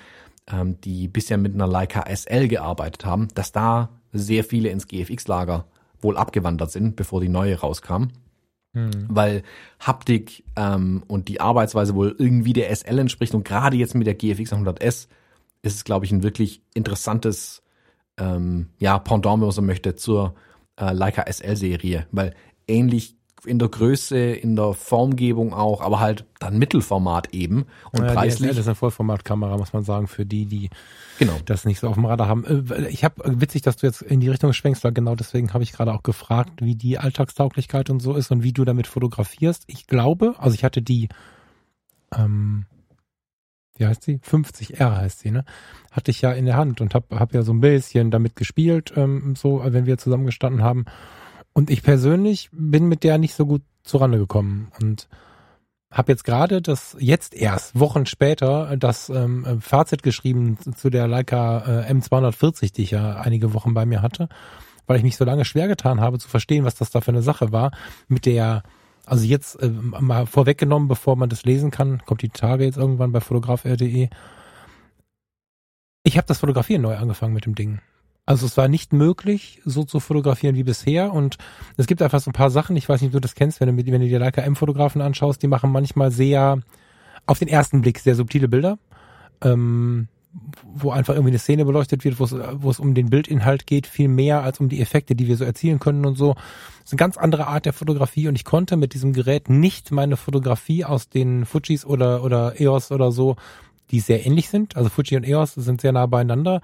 ähm, 0.49 0.80
die 0.82 1.09
bisher 1.09 1.38
mit 1.38 1.55
einer 1.55 1.66
Leica 1.66 2.05
SL 2.09 2.46
gearbeitet 2.46 3.05
haben, 3.05 3.26
dass 3.34 3.51
da 3.51 3.88
sehr 4.12 4.44
viele 4.44 4.68
ins 4.68 4.86
GFX-Lager 4.86 5.64
wohl 6.01 6.16
abgewandert 6.16 6.70
sind, 6.70 6.94
bevor 6.94 7.20
die 7.20 7.28
neue 7.28 7.59
rauskam. 7.59 8.11
Mhm. 8.73 9.07
Weil 9.09 9.43
Haptik 9.81 10.45
ähm, 10.57 11.03
und 11.07 11.29
die 11.29 11.41
Arbeitsweise 11.41 11.95
wohl 11.95 12.14
irgendwie 12.19 12.53
der 12.53 12.75
SL 12.75 12.99
entspricht 12.99 13.35
und 13.35 13.45
gerade 13.45 13.77
jetzt 13.77 13.95
mit 13.95 14.07
der 14.07 14.14
GFX 14.14 14.53
100S 14.53 15.09
ist 15.62 15.75
es, 15.75 15.85
glaube 15.85 16.05
ich, 16.05 16.12
ein 16.12 16.23
wirklich 16.23 16.62
interessantes 16.75 17.62
ähm, 18.19 18.71
ja, 18.79 18.99
Pendant, 18.99 19.41
wenn 19.41 19.47
man 19.47 19.51
so 19.51 19.62
möchte, 19.62 19.97
zur 19.97 20.35
äh, 20.77 20.93
Leica 20.93 21.25
SL-Serie, 21.31 22.07
weil 22.12 22.35
ähnlich 22.66 23.18
in 23.45 23.59
der 23.59 23.68
Größe, 23.68 24.16
in 24.18 24.57
der 24.57 24.74
Formgebung 24.74 25.53
auch, 25.53 25.80
aber 25.80 26.01
halt 26.01 26.24
dann 26.39 26.59
Mittelformat 26.59 27.34
eben 27.34 27.66
und 27.93 28.05
ja, 28.05 28.12
preislich. 28.12 28.51
Das 28.51 28.59
ist 28.59 28.66
eine 28.66 28.74
Vollformatkamera, 28.74 29.57
muss 29.57 29.72
man 29.72 29.84
sagen, 29.84 30.07
für 30.07 30.26
die, 30.26 30.47
die 30.47 30.70
genau. 31.18 31.34
das 31.45 31.64
nicht 31.64 31.80
so 31.80 31.89
auf 31.89 31.95
dem 31.95 32.05
Radar 32.05 32.28
haben. 32.28 32.45
Äh, 32.45 32.89
ich 32.89 33.05
habe 33.05 33.22
witzig, 33.41 33.62
dass 33.62 33.76
du 33.76 33.86
jetzt 33.86 34.03
in 34.03 34.20
die 34.20 34.28
Richtung 34.28 34.53
schwenkst, 34.53 34.84
weil 34.84 34.93
genau 34.93 35.14
deswegen 35.14 35.53
habe 35.53 35.62
ich 35.62 35.72
gerade 35.72 35.93
auch 35.93 36.03
gefragt, 36.03 36.62
wie 36.62 36.74
die 36.74 36.99
Alltagstauglichkeit 36.99 37.91
und 37.91 38.01
so 38.01 38.14
ist 38.14 38.30
und 38.30 38.43
wie 38.43 38.53
du 38.53 38.64
damit 38.64 38.86
fotografierst. 38.86 39.64
Ich 39.66 39.86
glaube, 39.86 40.34
also 40.39 40.55
ich 40.55 40.64
hatte 40.64 40.82
die, 40.82 41.09
ähm, 42.16 42.66
wie 43.76 43.86
heißt 43.86 44.03
sie? 44.03 44.18
50R 44.18 44.97
heißt 44.97 45.20
sie, 45.20 45.30
ne? 45.30 45.45
Hatte 45.93 46.11
ich 46.11 46.20
ja 46.20 46.32
in 46.32 46.47
der 46.47 46.57
Hand 46.57 46.80
und 46.80 46.95
habe 46.95 47.18
hab 47.18 47.32
ja 47.32 47.43
so 47.43 47.53
ein 47.53 47.61
bisschen 47.61 48.11
damit 48.11 48.36
gespielt, 48.36 48.93
ähm, 48.97 49.34
so, 49.36 49.62
wenn 49.64 49.86
wir 49.86 49.99
zusammengestanden 49.99 50.62
haben. 50.62 50.84
Und 51.59 51.71
ich 51.71 51.83
persönlich 51.83 52.51
bin 52.53 52.87
mit 52.87 53.03
der 53.03 53.19
nicht 53.19 53.35
so 53.35 53.45
gut 53.45 53.63
zurande 53.83 54.17
gekommen 54.17 54.71
und 54.81 55.09
habe 55.91 56.13
jetzt 56.13 56.23
gerade 56.23 56.63
das 56.63 56.97
jetzt 57.01 57.35
erst 57.35 57.77
Wochen 57.81 58.07
später 58.07 58.77
das 58.77 59.09
ähm, 59.09 59.61
Fazit 59.61 60.05
geschrieben 60.05 60.57
zu 60.77 60.89
der 60.89 61.09
Leica 61.09 61.83
äh, 61.83 61.93
M240, 61.93 62.73
die 62.73 62.85
ich 62.85 62.93
ja 62.93 63.17
einige 63.17 63.55
Wochen 63.55 63.75
bei 63.75 63.87
mir 63.87 64.03
hatte, 64.03 64.29
weil 64.87 64.99
ich 64.99 65.03
mich 65.03 65.17
so 65.17 65.25
lange 65.25 65.45
schwer 65.45 65.67
getan 65.67 66.01
habe 66.01 66.21
zu 66.21 66.29
verstehen, 66.29 66.65
was 66.65 66.77
das 66.77 66.91
da 66.91 67.01
für 67.01 67.11
eine 67.11 67.23
Sache 67.23 67.51
war, 67.51 67.73
mit 68.07 68.25
der 68.25 68.63
also 69.05 69.25
jetzt 69.25 69.61
äh, 69.61 69.69
mal 69.69 70.27
vorweggenommen, 70.27 70.87
bevor 70.87 71.17
man 71.17 71.29
das 71.29 71.43
lesen 71.43 71.73
kann, 71.73 72.05
kommt 72.07 72.23
die 72.23 72.29
Tage 72.29 72.67
jetzt 72.67 72.79
irgendwann 72.79 73.11
bei 73.11 73.21
fotograf.de. 73.21 74.11
Ich 76.05 76.17
habe 76.17 76.27
das 76.29 76.39
Fotografieren 76.39 76.83
neu 76.83 76.97
angefangen 76.97 77.35
mit 77.35 77.47
dem 77.47 77.57
Ding. 77.57 77.81
Also 78.29 78.45
es 78.45 78.59
war 78.59 78.68
nicht 78.68 78.93
möglich, 78.93 79.62
so 79.64 79.85
zu 79.85 80.01
fotografieren 80.01 80.55
wie 80.55 80.62
bisher. 80.62 81.14
Und 81.14 81.39
es 81.79 81.87
gibt 81.87 82.03
einfach 82.03 82.20
so 82.20 82.29
ein 82.29 82.35
paar 82.35 82.51
Sachen, 82.51 82.76
ich 82.76 82.87
weiß 82.87 83.01
nicht, 83.01 83.09
ob 83.09 83.12
du 83.14 83.20
das 83.20 83.35
kennst, 83.35 83.59
wenn 83.59 83.74
du, 83.74 83.87
wenn 83.87 84.03
du 84.03 84.07
dir 84.07 84.18
Leica 84.18 84.43
M-Fotografen 84.43 85.01
anschaust, 85.01 85.43
die 85.43 85.47
machen 85.47 85.72
manchmal 85.72 86.11
sehr, 86.11 86.61
auf 87.24 87.39
den 87.39 87.49
ersten 87.49 87.81
Blick, 87.81 88.01
sehr 88.01 88.14
subtile 88.14 88.47
Bilder. 88.47 88.79
Ähm, 89.41 90.09
wo 90.74 90.91
einfach 90.91 91.14
irgendwie 91.14 91.31
eine 91.31 91.39
Szene 91.39 91.64
beleuchtet 91.64 92.05
wird, 92.05 92.20
wo 92.20 92.68
es, 92.68 92.79
um 92.79 92.93
den 92.93 93.09
Bildinhalt 93.09 93.66
geht, 93.66 93.87
viel 93.87 94.09
mehr 94.09 94.43
als 94.43 94.61
um 94.61 94.68
die 94.68 94.83
Effekte, 94.83 95.14
die 95.14 95.26
wir 95.26 95.39
so 95.39 95.45
erzielen 95.45 95.79
können 95.79 96.05
und 96.05 96.16
so. 96.16 96.35
Das 96.35 96.45
ist 96.85 96.93
eine 96.93 96.99
ganz 96.99 97.16
andere 97.16 97.47
Art 97.47 97.64
der 97.64 97.72
Fotografie 97.72 98.29
und 98.29 98.37
ich 98.37 98.45
konnte 98.45 98.76
mit 98.76 98.93
diesem 98.93 99.14
Gerät 99.14 99.49
nicht 99.49 99.91
meine 99.91 100.18
Fotografie 100.18 100.85
aus 100.85 101.09
den 101.09 101.47
Fujis 101.47 101.87
oder, 101.87 102.22
oder 102.22 102.61
EOS 102.61 102.93
oder 102.93 103.11
so, 103.11 103.37
die 103.91 104.01
sehr 104.01 104.26
ähnlich 104.26 104.51
sind. 104.51 104.76
Also 104.76 104.91
Fuji 104.91 105.16
und 105.16 105.26
EOS 105.26 105.55
sind 105.55 105.81
sehr 105.81 105.93
nah 105.93 106.05
beieinander 106.05 106.61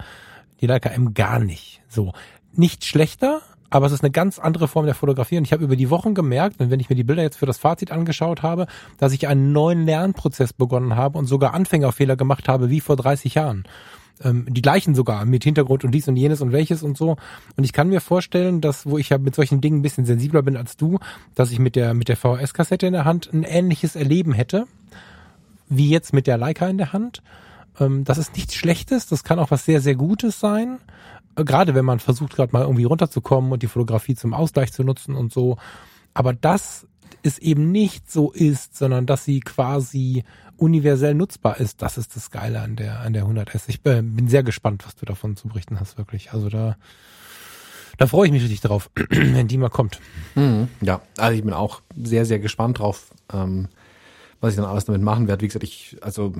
die 0.61 0.67
Leica 0.67 0.89
M 0.89 1.13
gar 1.13 1.39
nicht. 1.39 1.81
So. 1.87 2.13
Nicht 2.53 2.85
schlechter, 2.85 3.41
aber 3.69 3.87
es 3.87 3.91
ist 3.91 4.03
eine 4.03 4.11
ganz 4.11 4.39
andere 4.39 4.67
Form 4.67 4.85
der 4.85 4.95
Fotografie. 4.95 5.37
Und 5.37 5.43
ich 5.45 5.53
habe 5.53 5.63
über 5.63 5.75
die 5.75 5.89
Wochen 5.89 6.13
gemerkt, 6.13 6.61
und 6.61 6.69
wenn 6.69 6.79
ich 6.79 6.89
mir 6.89 6.95
die 6.95 7.03
Bilder 7.03 7.23
jetzt 7.23 7.37
für 7.37 7.45
das 7.45 7.57
Fazit 7.57 7.91
angeschaut 7.91 8.43
habe, 8.43 8.67
dass 8.97 9.11
ich 9.11 9.27
einen 9.27 9.51
neuen 9.51 9.85
Lernprozess 9.85 10.53
begonnen 10.53 10.95
habe 10.95 11.17
und 11.17 11.25
sogar 11.25 11.53
Anfängerfehler 11.53 12.15
gemacht 12.15 12.47
habe, 12.47 12.69
wie 12.69 12.79
vor 12.79 12.95
30 12.95 13.35
Jahren. 13.35 13.65
Ähm, 14.23 14.45
die 14.49 14.61
gleichen 14.61 14.95
sogar, 14.95 15.25
mit 15.25 15.43
Hintergrund 15.43 15.83
und 15.83 15.91
dies 15.91 16.07
und 16.07 16.15
jenes 16.15 16.41
und 16.41 16.51
welches 16.51 16.83
und 16.83 16.97
so. 16.97 17.17
Und 17.57 17.63
ich 17.63 17.73
kann 17.73 17.89
mir 17.89 17.99
vorstellen, 17.99 18.61
dass, 18.61 18.85
wo 18.85 18.97
ich 18.97 19.09
ja 19.09 19.17
mit 19.17 19.35
solchen 19.35 19.59
Dingen 19.59 19.79
ein 19.79 19.81
bisschen 19.81 20.05
sensibler 20.05 20.41
bin 20.41 20.55
als 20.55 20.77
du, 20.77 20.99
dass 21.33 21.51
ich 21.51 21.59
mit 21.59 21.75
der, 21.75 21.93
mit 21.93 22.07
der 22.07 22.15
VHS-Kassette 22.15 22.87
in 22.87 22.93
der 22.93 23.03
Hand 23.05 23.29
ein 23.33 23.43
ähnliches 23.43 23.95
Erleben 23.95 24.31
hätte, 24.31 24.67
wie 25.67 25.89
jetzt 25.89 26.13
mit 26.13 26.27
der 26.27 26.37
Leica 26.37 26.67
in 26.67 26.77
der 26.77 26.93
Hand. 26.93 27.21
Ähm, 27.79 28.03
das 28.03 28.17
ist 28.17 28.35
nichts 28.35 28.55
Schlechtes, 28.55 29.07
das 29.07 29.23
kann 29.23 29.39
auch 29.39 29.51
was 29.51 29.65
sehr, 29.65 29.81
sehr 29.81 29.95
Gutes 29.95 30.39
sein. 30.39 30.79
Äh, 31.35 31.43
gerade 31.43 31.75
wenn 31.75 31.85
man 31.85 31.99
versucht, 31.99 32.35
gerade 32.35 32.53
mal 32.53 32.63
irgendwie 32.63 32.85
runterzukommen 32.85 33.51
und 33.51 33.63
die 33.63 33.67
Fotografie 33.67 34.15
zum 34.15 34.33
Ausgleich 34.33 34.71
zu 34.71 34.83
nutzen 34.83 35.15
und 35.15 35.33
so. 35.33 35.57
Aber 36.13 36.33
das 36.33 36.87
ist 37.23 37.39
eben 37.39 37.71
nicht 37.71 38.11
so 38.11 38.31
ist, 38.31 38.77
sondern 38.77 39.05
dass 39.05 39.25
sie 39.25 39.39
quasi 39.39 40.23
universell 40.57 41.13
nutzbar 41.13 41.59
ist, 41.59 41.81
das 41.81 41.97
ist 41.97 42.15
das 42.15 42.31
Geile 42.31 42.61
an 42.61 42.75
der, 42.75 43.01
an 43.01 43.13
der 43.13 43.25
100S. 43.25 43.63
Ich 43.67 43.81
bin 43.81 44.27
sehr 44.27 44.43
gespannt, 44.43 44.85
was 44.85 44.95
du 44.95 45.05
davon 45.05 45.35
zu 45.35 45.47
berichten 45.47 45.79
hast, 45.79 45.97
wirklich. 45.97 46.31
Also 46.31 46.49
da, 46.49 46.77
da 47.97 48.07
freue 48.07 48.27
ich 48.27 48.31
mich 48.31 48.43
richtig 48.43 48.61
drauf, 48.61 48.89
wenn 49.09 49.47
die 49.47 49.57
mal 49.57 49.69
kommt. 49.69 49.99
Mhm, 50.35 50.69
ja, 50.81 51.01
also 51.17 51.35
ich 51.35 51.43
bin 51.43 51.53
auch 51.53 51.81
sehr, 52.01 52.25
sehr 52.25 52.39
gespannt 52.39 52.79
drauf, 52.79 53.11
ähm, 53.33 53.67
was 54.39 54.53
ich 54.53 54.57
dann 54.57 54.65
alles 54.65 54.85
damit 54.85 55.01
machen 55.01 55.27
werde. 55.27 55.41
Wie 55.41 55.47
gesagt, 55.47 55.63
ich, 55.63 55.97
also 56.01 56.33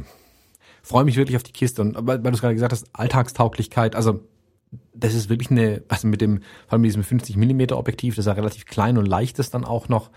freue 0.85 1.03
mich 1.03 1.17
wirklich 1.17 1.35
auf 1.35 1.43
die 1.43 1.51
Kiste. 1.51 1.81
Und 1.81 1.95
weil, 1.95 2.23
weil 2.23 2.31
du 2.31 2.35
es 2.35 2.41
gerade 2.41 2.53
gesagt 2.53 2.71
hast, 2.71 2.87
Alltagstauglichkeit, 2.93 3.95
also 3.95 4.21
das 4.93 5.13
ist 5.13 5.29
wirklich 5.29 5.49
eine, 5.49 5.83
also 5.87 6.07
mit 6.07 6.21
dem, 6.21 6.41
vor 6.67 6.73
allem 6.73 6.81
mit 6.81 6.89
diesem 6.89 7.03
50 7.03 7.37
Millimeter 7.37 7.77
Objektiv, 7.77 8.15
das 8.15 8.23
ist 8.23 8.27
ja 8.27 8.33
relativ 8.33 8.65
klein 8.65 8.97
und 8.97 9.05
leicht 9.05 9.39
ist 9.39 9.53
dann 9.53 9.65
auch 9.65 9.89
noch, 9.89 10.11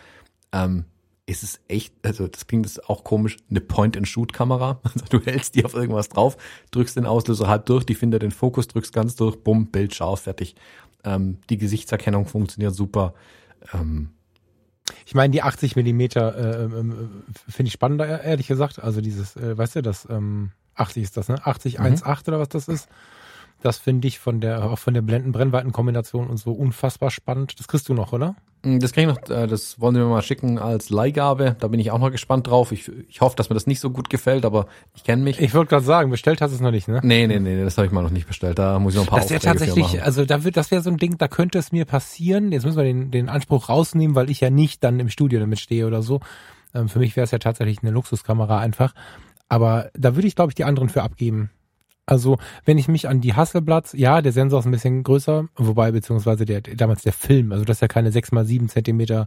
ähm, 0.52 0.84
ist 1.26 1.42
es 1.42 1.60
echt, 1.68 1.94
also 2.02 2.26
das 2.26 2.46
klingt 2.46 2.66
jetzt 2.66 2.88
auch 2.88 3.04
komisch, 3.04 3.36
eine 3.50 3.60
Point-and-Shoot-Kamera. 3.60 4.80
Also 4.84 5.04
du 5.10 5.20
hältst 5.20 5.54
die 5.54 5.64
auf 5.64 5.74
irgendwas 5.74 6.08
drauf, 6.08 6.36
drückst 6.70 6.96
den 6.96 7.06
Auslöser 7.06 7.48
halb 7.48 7.66
durch, 7.66 7.84
die 7.84 7.94
findet 7.94 8.22
den 8.22 8.30
Fokus, 8.30 8.68
drückst 8.68 8.92
ganz 8.92 9.16
durch, 9.16 9.36
bumm, 9.36 9.66
Bild 9.66 9.94
scharf, 9.94 10.22
fertig. 10.22 10.54
Ähm, 11.04 11.38
die 11.48 11.58
Gesichtserkennung 11.58 12.26
funktioniert 12.26 12.74
super. 12.74 13.14
Ähm, 13.72 14.10
Ich 15.06 15.14
meine, 15.14 15.32
die 15.32 15.42
80 15.42 15.76
Millimeter 15.76 16.36
äh, 16.36 16.64
ähm, 16.64 17.24
finde 17.48 17.68
ich 17.68 17.72
spannender, 17.72 18.22
ehrlich 18.22 18.46
gesagt. 18.46 18.82
Also 18.82 19.00
dieses, 19.00 19.36
äh, 19.36 19.56
weißt 19.56 19.76
du, 19.76 19.82
das 19.82 20.06
ähm, 20.10 20.50
80 20.74 21.02
ist 21.02 21.16
das, 21.16 21.28
ne? 21.28 21.44
80, 21.44 21.78
Mhm. 21.78 21.84
1,8 21.86 22.28
oder 22.28 22.38
was 22.40 22.48
das 22.48 22.68
ist. 22.68 22.88
Das 23.62 23.78
finde 23.78 24.06
ich 24.06 24.18
von 24.18 24.40
der, 24.40 24.64
auch 24.64 24.78
von 24.78 24.94
der 24.94 25.02
Blenden-Brennweiten-Kombination 25.02 26.28
und 26.28 26.36
so 26.36 26.52
unfassbar 26.52 27.10
spannend. 27.10 27.58
Das 27.58 27.66
kriegst 27.66 27.88
du 27.88 27.94
noch, 27.94 28.12
oder? 28.12 28.36
Das 28.62 28.92
krieg 28.92 29.08
ich 29.08 29.14
noch, 29.14 29.30
äh, 29.30 29.46
das 29.46 29.80
wollen 29.80 29.94
sie 29.94 30.00
mir 30.00 30.08
mal 30.08 30.22
schicken 30.22 30.58
als 30.58 30.90
Leihgabe. 30.90 31.56
Da 31.60 31.68
bin 31.68 31.78
ich 31.78 31.90
auch 31.90 31.98
noch 31.98 32.10
gespannt 32.10 32.48
drauf. 32.48 32.72
Ich, 32.72 32.90
ich 33.08 33.20
hoffe, 33.20 33.36
dass 33.36 33.50
mir 33.50 33.54
das 33.54 33.66
nicht 33.66 33.78
so 33.78 33.90
gut 33.90 34.10
gefällt, 34.10 34.44
aber 34.44 34.66
ich 34.94 35.04
kenne 35.04 35.22
mich. 35.22 35.40
Ich 35.40 35.54
wollte 35.54 35.70
gerade 35.70 35.84
sagen, 35.84 36.10
bestellt 36.10 36.40
hast 36.40 36.50
du 36.50 36.56
es 36.56 36.60
noch 36.60 36.72
nicht, 36.72 36.88
ne? 36.88 37.00
nee, 37.02 37.26
nee, 37.26 37.38
nee, 37.38 37.62
das 37.62 37.78
habe 37.78 37.86
ich 37.86 37.92
mal 37.92 38.02
noch 38.02 38.10
nicht 38.10 38.26
bestellt. 38.26 38.58
Da 38.58 38.78
muss 38.78 38.94
ich 38.94 38.98
noch 38.98 39.06
ein 39.06 39.10
paar 39.10 39.20
Das 39.20 39.30
wäre 39.30 39.40
tatsächlich, 39.40 40.02
also 40.02 40.24
da 40.24 40.42
wird, 40.42 40.56
das 40.56 40.70
wäre 40.70 40.82
so 40.82 40.90
ein 40.90 40.96
Ding, 40.96 41.18
da 41.18 41.28
könnte 41.28 41.58
es 41.58 41.70
mir 41.70 41.84
passieren. 41.84 42.50
Jetzt 42.50 42.64
müssen 42.64 42.76
wir 42.76 42.84
den, 42.84 43.10
den 43.10 43.28
Anspruch 43.28 43.68
rausnehmen, 43.68 44.16
weil 44.16 44.28
ich 44.28 44.40
ja 44.40 44.50
nicht 44.50 44.82
dann 44.82 44.98
im 44.98 45.08
Studio 45.08 45.38
damit 45.38 45.60
stehe 45.60 45.86
oder 45.86 46.02
so. 46.02 46.20
Ähm, 46.74 46.88
für 46.88 46.98
mich 46.98 47.16
wäre 47.16 47.24
es 47.24 47.30
ja 47.30 47.38
tatsächlich 47.38 47.78
eine 47.82 47.92
Luxuskamera 47.92 48.58
einfach. 48.58 48.92
Aber 49.48 49.90
da 49.94 50.14
würde 50.14 50.28
ich, 50.28 50.34
glaube 50.34 50.50
ich, 50.50 50.54
die 50.56 50.64
anderen 50.64 50.88
für 50.88 51.02
abgeben. 51.02 51.50
Also, 52.08 52.38
wenn 52.64 52.78
ich 52.78 52.88
mich 52.88 53.06
an 53.06 53.20
die 53.20 53.34
Hasselblatts, 53.34 53.92
ja, 53.92 54.22
der 54.22 54.32
Sensor 54.32 54.60
ist 54.60 54.64
ein 54.64 54.70
bisschen 54.70 55.02
größer, 55.02 55.46
wobei, 55.56 55.92
beziehungsweise 55.92 56.46
der, 56.46 56.62
damals 56.62 57.02
der 57.02 57.12
Film, 57.12 57.52
also 57.52 57.66
das 57.66 57.76
ist 57.76 57.80
ja 57.82 57.88
keine 57.88 58.10
6x7 58.10 58.68
Zentimeter, 58.68 59.26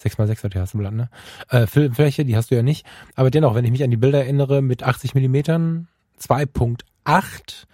6x6 0.00 0.44
hat 0.44 0.54
die 0.54 0.60
Hasselblatt, 0.60 0.94
ne? 0.94 1.10
Äh, 1.48 1.66
Filmfläche, 1.66 2.24
die 2.24 2.36
hast 2.36 2.52
du 2.52 2.54
ja 2.54 2.62
nicht. 2.62 2.86
Aber 3.16 3.32
dennoch, 3.32 3.56
wenn 3.56 3.64
ich 3.64 3.72
mich 3.72 3.82
an 3.82 3.90
die 3.90 3.96
Bilder 3.96 4.20
erinnere, 4.20 4.62
mit 4.62 4.84
80 4.84 5.16
Millimetern, 5.16 5.88
2.8, 6.20 7.64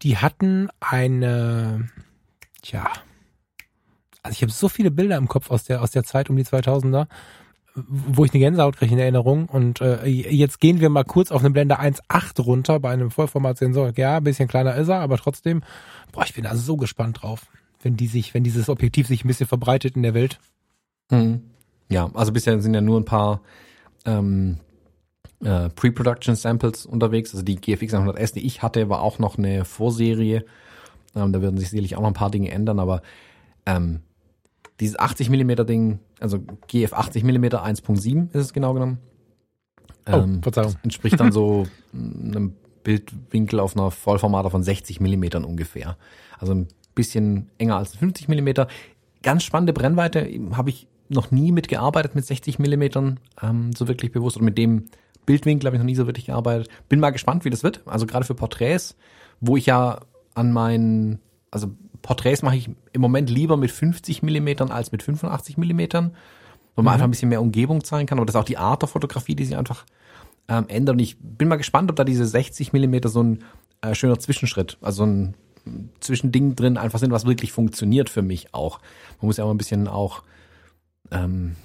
die 0.00 0.16
hatten 0.16 0.70
eine, 0.80 1.90
tja, 2.62 2.90
also 4.22 4.32
ich 4.32 4.40
habe 4.40 4.50
so 4.52 4.70
viele 4.70 4.90
Bilder 4.90 5.18
im 5.18 5.28
Kopf 5.28 5.50
aus 5.50 5.64
der 5.64 5.82
aus 5.82 5.90
der 5.90 6.04
Zeit 6.04 6.30
um 6.30 6.36
die 6.36 6.44
2000er, 6.44 7.06
wo 7.74 8.24
ich 8.24 8.32
eine 8.32 8.40
Gänsehaut 8.40 8.76
kriege 8.76 8.92
in 8.92 9.00
Erinnerung. 9.00 9.46
Und 9.46 9.80
äh, 9.80 10.06
jetzt 10.06 10.60
gehen 10.60 10.80
wir 10.80 10.90
mal 10.90 11.04
kurz 11.04 11.32
auf 11.32 11.40
eine 11.40 11.50
Blende 11.50 11.80
1.8 11.80 12.40
runter 12.42 12.78
bei 12.78 12.90
einem 12.90 13.10
Vollformatsensor. 13.10 13.92
Ja, 13.96 14.18
ein 14.18 14.24
bisschen 14.24 14.48
kleiner 14.48 14.76
ist 14.76 14.88
er, 14.88 15.00
aber 15.00 15.18
trotzdem, 15.18 15.62
boah, 16.12 16.24
ich 16.24 16.34
bin 16.34 16.44
da 16.44 16.54
so 16.54 16.76
gespannt 16.76 17.22
drauf, 17.22 17.46
wenn 17.82 17.96
die 17.96 18.06
sich, 18.06 18.32
wenn 18.32 18.44
dieses 18.44 18.68
Objektiv 18.68 19.08
sich 19.08 19.24
ein 19.24 19.28
bisschen 19.28 19.48
verbreitet 19.48 19.96
in 19.96 20.02
der 20.02 20.14
Welt. 20.14 20.38
Mhm. 21.10 21.42
Ja, 21.90 22.10
also 22.14 22.32
bisher 22.32 22.60
sind 22.60 22.74
ja 22.74 22.80
nur 22.80 23.00
ein 23.00 23.04
paar 23.04 23.40
ähm, 24.04 24.58
äh, 25.42 25.68
Pre-Production 25.68 26.36
Samples 26.36 26.86
unterwegs. 26.86 27.32
Also 27.32 27.44
die 27.44 27.56
GFX 27.56 27.94
100S, 27.94 28.34
die 28.34 28.46
ich 28.46 28.62
hatte, 28.62 28.88
war 28.88 29.02
auch 29.02 29.18
noch 29.18 29.36
eine 29.36 29.64
Vorserie. 29.64 30.44
Ähm, 31.16 31.32
da 31.32 31.42
werden 31.42 31.58
sich 31.58 31.70
sicherlich 31.70 31.96
auch 31.96 32.02
noch 32.02 32.08
ein 32.08 32.14
paar 32.14 32.30
Dinge 32.30 32.50
ändern, 32.50 32.78
aber 32.78 33.02
ähm, 33.66 34.00
dieses 34.80 34.98
80 34.98 35.30
mm 35.30 35.66
Ding, 35.66 36.00
also 36.20 36.38
GF 36.66 36.92
80 36.92 37.24
mm 37.24 37.44
1.7 37.44 38.28
ist 38.28 38.34
es 38.34 38.52
genau 38.52 38.74
genommen. 38.74 38.98
Oh, 40.06 40.24
Verzeihung. 40.42 40.72
Das 40.72 40.76
entspricht 40.82 41.18
dann 41.18 41.32
so 41.32 41.66
einem 41.92 42.54
Bildwinkel 42.82 43.60
auf 43.60 43.76
einer 43.76 43.90
Vollformater 43.90 44.50
von 44.50 44.62
60 44.62 45.00
Millimetern 45.00 45.44
ungefähr. 45.44 45.96
Also 46.38 46.54
ein 46.54 46.68
bisschen 46.94 47.50
enger 47.58 47.76
als 47.76 47.96
50 47.96 48.28
Millimeter. 48.28 48.68
Ganz 49.22 49.42
spannende 49.42 49.72
Brennweite 49.72 50.28
habe 50.52 50.70
ich 50.70 50.86
noch 51.08 51.30
nie 51.30 51.52
mitgearbeitet 51.52 52.14
mit 52.14 52.26
60 52.26 52.58
Millimetern, 52.58 53.20
ähm, 53.42 53.72
so 53.72 53.88
wirklich 53.88 54.12
bewusst. 54.12 54.36
Oder 54.36 54.44
mit 54.44 54.58
dem 54.58 54.86
Bildwinkel 55.26 55.66
habe 55.66 55.76
ich 55.76 55.80
noch 55.80 55.86
nie 55.86 55.94
so 55.94 56.06
wirklich 56.06 56.26
gearbeitet. 56.26 56.68
Bin 56.88 57.00
mal 57.00 57.10
gespannt, 57.10 57.44
wie 57.44 57.50
das 57.50 57.62
wird. 57.62 57.82
Also 57.86 58.06
gerade 58.06 58.26
für 58.26 58.34
Porträts, 58.34 58.96
wo 59.40 59.56
ich 59.56 59.66
ja 59.66 60.00
an 60.34 60.52
meinen, 60.52 61.20
also 61.50 61.70
Porträts 62.04 62.42
mache 62.42 62.56
ich 62.56 62.68
im 62.92 63.00
Moment 63.00 63.30
lieber 63.30 63.56
mit 63.56 63.70
50 63.70 64.22
Millimetern 64.22 64.70
als 64.70 64.92
mit 64.92 65.02
85 65.02 65.56
Millimetern, 65.56 66.14
wo 66.76 66.82
man 66.82 66.92
einfach 66.92 67.06
ein 67.06 67.10
bisschen 67.10 67.30
mehr 67.30 67.40
Umgebung 67.40 67.82
zeigen 67.82 68.06
kann. 68.06 68.18
Aber 68.18 68.26
das 68.26 68.34
ist 68.34 68.40
auch 68.40 68.44
die 68.44 68.58
Art 68.58 68.82
der 68.82 68.90
Fotografie, 68.90 69.34
die 69.34 69.46
sich 69.46 69.56
einfach 69.56 69.86
ähm, 70.46 70.66
ändert. 70.68 70.96
Und 70.96 70.98
ich 70.98 71.16
bin 71.18 71.48
mal 71.48 71.56
gespannt, 71.56 71.90
ob 71.90 71.96
da 71.96 72.04
diese 72.04 72.26
60 72.26 72.74
Millimeter 72.74 73.08
so 73.08 73.22
ein 73.22 73.38
äh, 73.80 73.94
schöner 73.94 74.18
Zwischenschritt, 74.18 74.76
also 74.82 75.06
ein 75.06 75.34
Zwischending 76.00 76.54
drin 76.54 76.76
einfach 76.76 76.98
sind, 76.98 77.10
was 77.10 77.24
wirklich 77.24 77.52
funktioniert 77.52 78.10
für 78.10 78.20
mich 78.20 78.52
auch. 78.52 78.80
Man 79.22 79.28
muss 79.28 79.38
ja 79.38 79.44
auch 79.44 79.50
ein 79.50 79.56
bisschen 79.56 79.88
auch 79.88 80.24
ähm, 81.10 81.56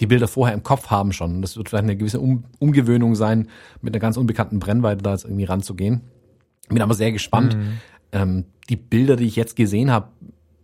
die 0.00 0.06
Bilder 0.06 0.28
vorher 0.28 0.54
im 0.54 0.62
Kopf 0.62 0.90
haben 0.90 1.12
schon. 1.12 1.42
Das 1.42 1.56
wird 1.56 1.68
vielleicht 1.68 1.82
eine 1.82 1.96
gewisse 1.96 2.20
um 2.20 2.44
Umgewöhnung 2.60 3.16
sein, 3.16 3.48
mit 3.82 3.92
einer 3.92 4.00
ganz 4.00 4.16
unbekannten 4.16 4.60
Brennweite 4.60 5.02
da 5.02 5.10
jetzt 5.10 5.24
irgendwie 5.24 5.44
ranzugehen. 5.44 6.02
Bin 6.68 6.82
aber 6.82 6.94
sehr 6.94 7.10
gespannt. 7.10 7.56
Mhm. 7.56 7.78
Ähm, 8.12 8.44
die 8.68 8.76
Bilder, 8.76 9.16
die 9.16 9.26
ich 9.26 9.36
jetzt 9.36 9.56
gesehen 9.56 9.90
habe, 9.90 10.08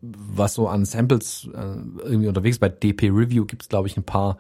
was 0.02 0.54
so 0.54 0.68
an 0.68 0.84
Samples 0.84 1.48
äh, 1.54 1.58
irgendwie 2.04 2.28
unterwegs 2.28 2.58
bei 2.58 2.68
DP 2.68 3.10
Review 3.10 3.46
gibt's 3.46 3.68
glaube 3.68 3.88
ich 3.88 3.96
ein 3.96 4.04
paar. 4.04 4.36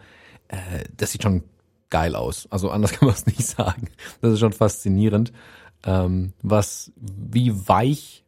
Äh, 0.48 0.84
das 0.96 1.12
sieht 1.12 1.22
schon 1.22 1.42
geil 1.90 2.14
aus. 2.14 2.46
Also 2.50 2.70
anders 2.70 2.92
kann 2.98 3.06
man 3.06 3.14
es 3.14 3.26
nicht 3.26 3.44
sagen. 3.46 3.88
Das 4.20 4.32
ist 4.32 4.40
schon 4.40 4.52
faszinierend, 4.52 5.32
ähm, 5.86 6.32
was 6.42 6.92
wie 6.96 7.52
weich 7.68 8.24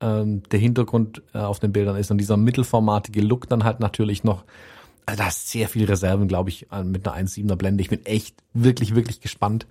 ähm, 0.00 0.42
der 0.50 0.58
Hintergrund 0.58 1.22
äh, 1.32 1.38
auf 1.38 1.60
den 1.60 1.72
Bildern 1.72 1.96
ist 1.96 2.10
und 2.10 2.18
dieser 2.18 2.36
mittelformatige 2.36 3.22
Look 3.22 3.48
dann 3.48 3.64
halt 3.64 3.80
natürlich 3.80 4.24
noch. 4.24 4.44
Also 5.06 5.22
da 5.22 5.28
ist 5.28 5.50
sehr 5.50 5.68
viel 5.68 5.84
Reserven, 5.84 6.28
glaube 6.28 6.48
ich, 6.50 6.70
an- 6.72 6.90
mit 6.90 7.06
einer 7.06 7.16
1,7er 7.16 7.56
Blende. 7.56 7.82
Ich 7.82 7.90
bin 7.90 8.04
echt 8.06 8.36
wirklich, 8.54 8.94
wirklich 8.94 9.20
gespannt, 9.20 9.66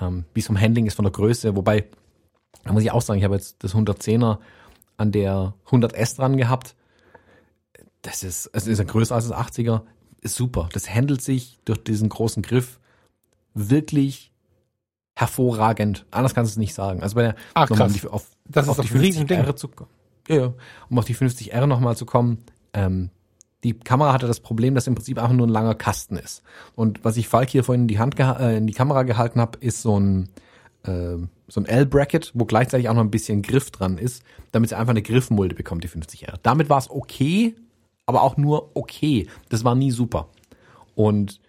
ähm, 0.00 0.24
wie 0.34 0.40
es 0.40 0.46
vom 0.46 0.60
Handling 0.60 0.86
ist, 0.86 0.94
von 0.94 1.04
der 1.04 1.12
Größe. 1.12 1.56
Wobei, 1.56 1.84
da 2.66 2.72
muss 2.72 2.82
ich 2.82 2.90
auch 2.90 3.02
sagen, 3.02 3.18
ich 3.18 3.24
habe 3.24 3.34
jetzt 3.34 3.62
das 3.64 3.74
110er 3.74 4.38
an 4.96 5.12
der 5.12 5.54
100S 5.70 6.16
dran 6.16 6.36
gehabt. 6.36 6.74
Das 8.02 8.22
ist, 8.22 8.50
es 8.52 8.66
ist 8.66 8.78
ja 8.78 8.84
größer 8.84 9.14
als 9.14 9.28
das 9.28 9.36
80er. 9.36 9.82
Ist 10.20 10.34
super. 10.36 10.68
Das 10.72 10.88
handelt 10.92 11.22
sich 11.22 11.58
durch 11.64 11.82
diesen 11.84 12.08
großen 12.08 12.42
Griff 12.42 12.78
wirklich 13.54 14.32
hervorragend. 15.14 16.04
Anders 16.10 16.34
kannst 16.34 16.50
du 16.50 16.54
es 16.54 16.58
nicht 16.58 16.74
sagen. 16.74 17.02
Also 17.02 17.14
bei 17.16 17.22
der, 17.22 17.36
Ach, 17.54 17.68
nochmal 17.68 17.88
krass. 17.88 17.96
um 17.96 18.00
die- 18.00 18.08
auf, 18.08 18.26
Das 18.48 18.68
auf 18.68 18.78
ist 18.78 18.84
die 18.84 18.88
doch 18.88 18.94
ein 18.96 19.00
Riesending. 19.00 19.40
50R 19.40 19.56
zu 19.56 19.68
kommen. 19.68 19.90
Ja, 20.28 20.36
ja. 20.36 20.52
Um 20.90 20.98
auf 20.98 21.04
die 21.04 21.14
50R 21.14 21.66
nochmal 21.66 21.96
zu 21.96 22.04
kommen. 22.06 22.38
Ähm, 22.72 23.10
die 23.64 23.72
Kamera 23.72 24.12
hatte 24.12 24.26
das 24.26 24.40
Problem, 24.40 24.74
dass 24.74 24.86
im 24.86 24.94
Prinzip 24.94 25.18
einfach 25.18 25.34
nur 25.34 25.46
ein 25.46 25.50
langer 25.50 25.74
Kasten 25.74 26.16
ist. 26.16 26.42
Und 26.74 27.04
was 27.04 27.16
ich 27.16 27.28
Falk 27.28 27.48
hier 27.48 27.64
vorhin 27.64 27.82
in 27.82 27.88
die 27.88 27.98
Hand 27.98 28.18
äh, 28.18 28.56
in 28.58 28.66
die 28.66 28.74
Kamera 28.74 29.02
gehalten 29.04 29.40
habe, 29.40 29.58
ist 29.60 29.82
so 29.82 29.98
ein 29.98 30.28
äh, 30.86 31.18
so 31.48 31.60
ein 31.60 31.66
L-Bracket, 31.66 32.32
wo 32.34 32.44
gleichzeitig 32.44 32.88
auch 32.88 32.94
noch 32.94 33.02
ein 33.02 33.10
bisschen 33.10 33.42
Griff 33.42 33.70
dran 33.70 33.98
ist, 33.98 34.22
damit 34.52 34.70
sie 34.70 34.76
einfach 34.76 34.90
eine 34.90 35.02
Griffmulde 35.02 35.54
bekommt, 35.54 35.84
die 35.84 35.88
50R. 35.88 36.34
Damit 36.42 36.68
war 36.68 36.78
es 36.78 36.90
okay, 36.90 37.54
aber 38.06 38.22
auch 38.22 38.36
nur 38.36 38.70
okay. 38.74 39.28
Das 39.48 39.64
war 39.64 39.74
nie 39.74 39.90
super. 39.90 40.28
Und 40.94 41.40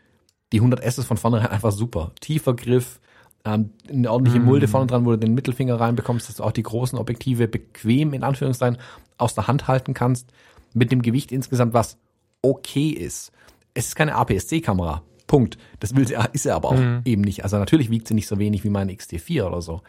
die 0.52 0.62
100S 0.62 1.00
ist 1.00 1.06
von 1.06 1.18
vornherein 1.18 1.48
einfach 1.52 1.72
super. 1.72 2.12
Tiefer 2.20 2.56
Griff, 2.56 3.00
ähm, 3.46 3.72
eine 3.90 4.12
ordentliche 4.12 4.40
Mulde 4.40 4.68
vorne 4.68 4.88
dran, 4.88 5.06
wo 5.06 5.12
du 5.12 5.18
den 5.18 5.34
Mittelfinger 5.34 5.80
reinbekommst, 5.80 6.28
dass 6.28 6.36
du 6.38 6.44
auch 6.44 6.52
die 6.52 6.64
großen 6.64 6.98
Objektive 6.98 7.48
bequem 7.48 8.14
in 8.14 8.24
Anführungszeichen 8.24 8.78
aus 9.18 9.36
der 9.36 9.48
Hand 9.48 9.68
halten 9.68 9.94
kannst, 9.94 10.32
mit 10.74 10.92
dem 10.92 11.02
Gewicht 11.02 11.32
insgesamt, 11.32 11.74
was 11.74 11.98
okay 12.42 12.90
ist. 12.90 13.32
Es 13.74 13.88
ist 13.88 13.96
keine 13.96 14.16
APS-C-Kamera. 14.16 15.02
Punkt. 15.28 15.58
Das 15.80 15.96
will 15.96 16.08
sie, 16.08 16.16
ist 16.34 16.44
sie 16.44 16.52
aber 16.52 16.70
auch 16.70 16.80
eben 17.06 17.22
nicht. 17.22 17.44
Also 17.44 17.58
natürlich 17.58 17.90
wiegt 17.90 18.08
sie 18.08 18.14
nicht 18.14 18.28
so 18.28 18.40
wenig 18.40 18.64
wie 18.64 18.70
meine 18.70 18.94
XT4 18.94 19.44
oder 19.44 19.62
so. 19.62 19.82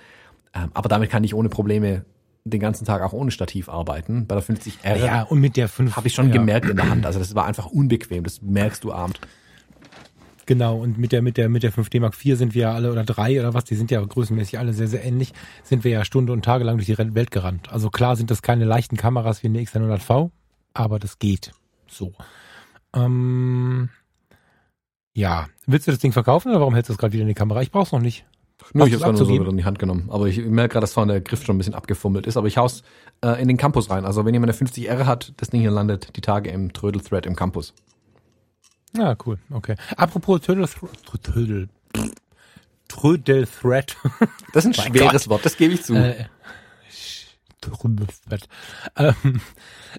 Ähm, 0.55 0.71
aber 0.75 0.89
damit 0.89 1.11
kann 1.11 1.25
ich 1.25 1.35
ohne 1.35 1.49
Probleme 1.49 2.05
den 2.45 2.61
ganzen 2.61 2.85
Tag 2.85 3.03
auch 3.03 3.13
ohne 3.13 3.31
Stativ 3.31 3.69
arbeiten. 3.69 4.27
Bei 4.27 4.35
der 4.35 4.45
50R 4.45 4.97
Ja, 4.97 5.23
und 5.23 5.41
mit 5.41 5.57
der 5.57 5.69
5 5.69 5.97
habe 5.97 6.09
ich 6.09 6.15
schon 6.15 6.29
ja. 6.29 6.33
gemerkt 6.33 6.69
in 6.69 6.77
der 6.77 6.89
Hand. 6.89 7.07
Also 7.07 7.19
das 7.19 7.35
war 7.35 7.47
einfach 7.47 7.67
unbequem. 7.67 8.25
Das 8.25 8.43
merkst 8.43 8.85
du 8.85 8.93
abend. 8.93 9.21
Genau, 10.47 10.79
und 10.79 10.97
mit 10.97 11.13
der, 11.13 11.21
mit 11.21 11.37
der, 11.37 11.51
mit 11.51 11.63
der 11.63 11.75
5D 11.75 12.01
Mark 12.01 12.15
IV 12.25 12.39
sind 12.39 12.55
wir 12.55 12.63
ja 12.63 12.73
alle, 12.73 12.91
oder 12.91 13.05
drei 13.05 13.39
oder 13.39 13.53
was, 13.53 13.65
die 13.65 13.75
sind 13.75 13.91
ja 13.91 14.03
größenmäßig 14.03 14.59
alle 14.59 14.73
sehr, 14.73 14.89
sehr 14.89 15.05
ähnlich, 15.05 15.35
sind 15.63 15.85
wir 15.85 15.91
ja 15.91 16.07
Stunde 16.07 16.33
und 16.33 16.43
Tage 16.43 16.65
lang 16.65 16.79
durch 16.79 16.87
die 16.87 16.97
Welt 16.97 17.31
gerannt. 17.31 17.71
Also 17.71 17.91
klar 17.91 18.17
sind 18.17 18.31
das 18.31 18.41
keine 18.41 18.65
leichten 18.65 18.97
Kameras 18.97 19.43
wie 19.43 19.49
eine 19.49 19.61
X100V, 19.61 20.31
aber 20.73 20.99
das 20.99 21.19
geht. 21.19 21.53
So. 21.87 22.15
Ähm, 22.97 23.91
ja. 25.19 25.49
Willst 25.67 25.87
du 25.87 25.91
das 25.91 26.01
Ding 26.01 26.13
verkaufen 26.13 26.51
oder 26.51 26.61
warum 26.61 26.75
hältst 26.75 26.89
du 26.89 26.93
es 26.93 26.99
gerade 26.99 27.13
wieder 27.13 27.23
in 27.23 27.29
die 27.29 27.35
Kamera? 27.35 27.61
Ich 27.61 27.73
brauch's 27.73 27.93
noch 27.93 28.01
nicht. 28.01 28.25
Nö, 28.73 28.87
ich 28.87 28.93
es 28.93 29.01
nur 29.01 29.17
so 29.17 29.29
wieder 29.29 29.49
in 29.49 29.57
die 29.57 29.65
Hand 29.65 29.79
genommen. 29.79 30.09
Aber 30.11 30.27
ich 30.27 30.39
merke 30.39 30.75
gerade, 30.75 30.85
dass 30.85 30.93
vorne 30.93 31.15
der 31.15 31.21
Griff 31.21 31.45
schon 31.45 31.57
ein 31.57 31.59
bisschen 31.59 31.75
abgefummelt 31.75 32.27
ist. 32.27 32.37
Aber 32.37 32.47
ich 32.47 32.57
hau's 32.57 32.83
äh, 33.23 33.41
in 33.41 33.49
den 33.49 33.57
Campus 33.57 33.91
rein. 33.91 34.05
Also 34.05 34.25
wenn 34.25 34.35
jemand 34.35 34.53
eine 34.53 34.69
50R 34.69 35.07
hat, 35.07 35.33
das 35.37 35.51
Ding 35.51 35.61
hier 35.61 35.71
landet 35.71 36.17
die 36.17 36.21
Tage 36.21 36.51
im 36.51 36.73
Trödel-Thread 36.73 37.27
im 37.27 37.35
Campus. 37.35 37.75
Ja, 38.97 39.17
cool. 39.27 39.39
Okay. 39.51 39.75
Apropos 39.97 40.41
Trödel, 40.41 40.69
Trödel, 41.23 41.69
Trödel 42.89 43.47
Thread. 43.47 43.97
Das 44.53 44.65
ist 44.65 44.79
ein 44.79 44.85
Mein 44.93 44.99
schweres 44.99 45.29
Wort, 45.29 45.45
das 45.45 45.57
gebe 45.57 45.75
ich 45.75 45.83
zu. 45.83 45.95
Äh. 45.95 46.27
Ähm, 48.97 49.41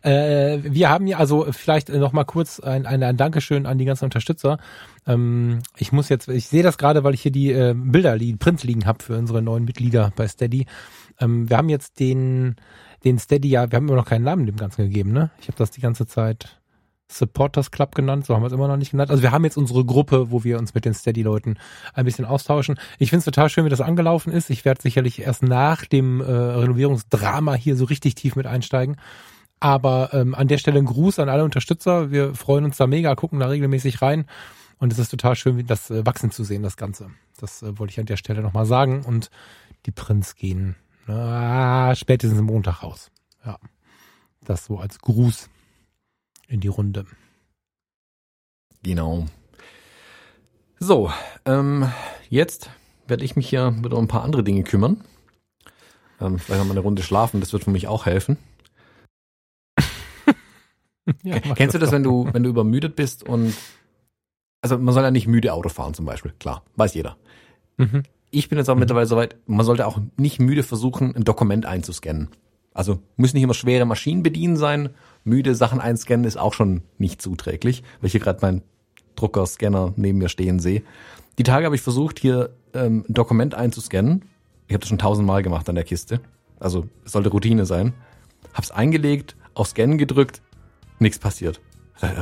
äh, 0.03 0.59
wir 0.63 0.89
haben 0.89 1.07
ja 1.07 1.17
also 1.17 1.47
vielleicht 1.51 1.89
noch 1.89 2.13
mal 2.13 2.23
kurz 2.23 2.59
ein, 2.59 2.85
ein, 2.85 3.03
ein 3.03 3.17
Dankeschön 3.17 3.65
an 3.65 3.77
die 3.77 3.85
ganzen 3.85 4.05
Unterstützer. 4.05 4.57
Ähm, 5.07 5.59
ich 5.77 5.91
muss 5.91 6.09
jetzt, 6.09 6.27
ich 6.27 6.47
sehe 6.47 6.63
das 6.63 6.77
gerade, 6.77 7.03
weil 7.03 7.13
ich 7.13 7.21
hier 7.21 7.31
die 7.31 7.51
äh, 7.51 7.73
Bilder 7.75 8.15
liegen, 8.15 8.37
Prints 8.37 8.63
liegen 8.63 8.85
habe 8.85 9.03
für 9.03 9.17
unsere 9.17 9.41
neuen 9.41 9.65
Mitglieder 9.65 10.11
bei 10.15 10.27
Steady. 10.27 10.65
Ähm, 11.19 11.49
wir 11.49 11.57
haben 11.57 11.69
jetzt 11.69 11.99
den 11.99 12.55
den 13.03 13.17
Steady 13.17 13.49
ja, 13.49 13.71
wir 13.71 13.77
haben 13.77 13.87
immer 13.87 13.97
noch 13.97 14.05
keinen 14.05 14.23
Namen 14.23 14.45
dem 14.45 14.57
Ganzen 14.57 14.83
gegeben, 14.83 15.11
ne? 15.11 15.31
Ich 15.39 15.47
habe 15.47 15.57
das 15.57 15.71
die 15.71 15.81
ganze 15.81 16.05
Zeit 16.05 16.58
Supporters 17.11 17.71
Club 17.71 17.95
genannt, 17.95 18.25
so 18.25 18.35
haben 18.35 18.43
wir 18.43 18.47
es 18.47 18.53
immer 18.53 18.67
noch 18.67 18.77
nicht 18.77 18.91
genannt. 18.91 19.09
Also 19.09 19.23
wir 19.23 19.31
haben 19.31 19.43
jetzt 19.43 19.57
unsere 19.57 19.83
Gruppe, 19.83 20.31
wo 20.31 20.43
wir 20.43 20.59
uns 20.59 20.73
mit 20.73 20.85
den 20.85 20.93
Steady-Leuten 20.93 21.57
ein 21.93 22.05
bisschen 22.05 22.25
austauschen. 22.25 22.79
Ich 22.99 23.09
finde 23.09 23.19
es 23.19 23.25
total 23.25 23.49
schön, 23.49 23.65
wie 23.65 23.69
das 23.69 23.81
angelaufen 23.81 24.31
ist. 24.31 24.49
Ich 24.49 24.63
werde 24.63 24.81
sicherlich 24.81 25.21
erst 25.21 25.41
nach 25.41 25.85
dem 25.85 26.21
äh, 26.21 26.25
Renovierungsdrama 26.25 27.55
hier 27.55 27.75
so 27.75 27.85
richtig 27.85 28.15
tief 28.15 28.35
mit 28.35 28.45
einsteigen. 28.45 28.97
Aber 29.59 30.11
ähm, 30.13 30.35
an 30.35 30.47
der 30.47 30.57
Stelle 30.59 30.79
ein 30.79 30.85
Gruß 30.85 31.19
an 31.19 31.29
alle 31.29 31.43
Unterstützer. 31.43 32.11
Wir 32.11 32.35
freuen 32.35 32.63
uns 32.63 32.77
da 32.77 32.87
mega, 32.87 33.15
gucken 33.15 33.39
da 33.39 33.47
regelmäßig 33.47 34.01
rein. 34.01 34.25
Und 34.77 34.93
es 34.93 34.99
ist 34.99 35.09
total 35.09 35.35
schön, 35.35 35.65
das 35.65 35.89
äh, 35.89 36.05
wachsen 36.05 36.31
zu 36.31 36.43
sehen, 36.43 36.63
das 36.63 36.77
Ganze. 36.77 37.09
Das 37.39 37.63
äh, 37.63 37.77
wollte 37.77 37.91
ich 37.91 37.99
an 37.99 38.05
der 38.05 38.17
Stelle 38.17 38.41
nochmal 38.41 38.65
sagen. 38.65 39.03
Und 39.03 39.31
die 39.85 39.91
Prinz 39.91 40.35
gehen 40.35 40.75
na, 41.07 41.95
spätestens 41.95 42.39
Montag 42.39 42.83
raus. 42.83 43.09
Ja. 43.43 43.57
Das 44.41 44.65
so 44.65 44.77
als 44.77 44.99
Gruß 44.99 45.49
in 46.49 46.59
die 46.59 46.67
Runde. 46.67 47.05
Genau. 48.83 49.25
So, 50.79 51.11
ähm, 51.45 51.89
jetzt 52.29 52.69
werde 53.07 53.23
ich 53.23 53.35
mich 53.35 53.49
hier 53.49 53.75
wieder 53.83 53.97
um 53.97 54.05
ein 54.05 54.09
paar 54.09 54.23
andere 54.23 54.43
Dinge 54.43 54.63
kümmern. 54.63 55.03
Ähm, 56.19 56.39
vielleicht 56.39 56.63
mal 56.63 56.71
eine 56.71 56.79
Runde 56.79 57.03
schlafen, 57.03 57.39
das 57.39 57.53
wird 57.53 57.63
für 57.63 57.71
mich 57.71 57.87
auch 57.87 58.05
helfen. 58.05 58.37
ja, 61.23 61.39
Kennst 61.39 61.75
du 61.75 61.79
das, 61.79 61.91
wenn 61.91 62.03
du, 62.03 62.27
wenn 62.31 62.43
du 62.43 62.49
übermüdet 62.49 62.95
bist 62.95 63.23
und 63.23 63.53
also 64.61 64.77
man 64.77 64.93
soll 64.93 65.03
ja 65.03 65.11
nicht 65.11 65.27
müde 65.27 65.53
Auto 65.53 65.69
fahren 65.69 65.93
zum 65.93 66.05
Beispiel, 66.05 66.33
klar, 66.39 66.63
weiß 66.75 66.93
jeder. 66.93 67.17
Mhm. 67.77 68.03
Ich 68.31 68.49
bin 68.49 68.57
jetzt 68.57 68.69
auch 68.69 68.75
mhm. 68.75 68.81
mittlerweile 68.81 69.05
soweit, 69.05 69.37
man 69.47 69.65
sollte 69.65 69.87
auch 69.87 69.99
nicht 70.17 70.39
müde 70.39 70.63
versuchen, 70.63 71.15
ein 71.15 71.23
Dokument 71.23 71.65
einzuscannen. 71.65 72.29
Also 72.79 72.99
müssen 73.17 73.35
nicht 73.35 73.43
immer 73.43 73.53
schwere 73.53 73.83
Maschinen 73.83 74.23
bedienen 74.23 74.55
sein. 74.55 74.91
Müde 75.25 75.53
Sachen 75.53 75.81
einscannen 75.81 76.25
ist 76.25 76.37
auch 76.37 76.53
schon 76.53 76.81
nicht 76.97 77.21
zuträglich, 77.21 77.83
weil 77.99 78.07
ich 78.07 78.13
hier 78.13 78.21
gerade 78.21 78.39
meinen 78.41 78.61
Druckerscanner 79.17 79.91
neben 79.97 80.19
mir 80.19 80.29
stehen 80.29 80.59
sehe. 80.59 80.83
Die 81.39 81.43
Tage 81.43 81.65
habe 81.65 81.75
ich 81.75 81.81
versucht, 81.81 82.19
hier 82.19 82.51
ähm, 82.73 83.03
ein 83.09 83.13
Dokument 83.13 83.53
einzuscannen. 83.53 84.23
Ich 84.67 84.73
habe 84.73 84.79
das 84.79 84.87
schon 84.87 84.97
tausendmal 84.97 85.43
gemacht 85.43 85.67
an 85.67 85.75
der 85.75 85.83
Kiste. 85.83 86.21
Also 86.57 86.87
es 87.03 87.11
sollte 87.11 87.27
Routine 87.27 87.65
sein. 87.65 87.91
Hab's 88.53 88.71
eingelegt, 88.71 89.35
auf 89.55 89.67
Scannen 89.67 89.97
gedrückt, 89.97 90.41
nichts 90.99 91.19
passiert. 91.19 91.59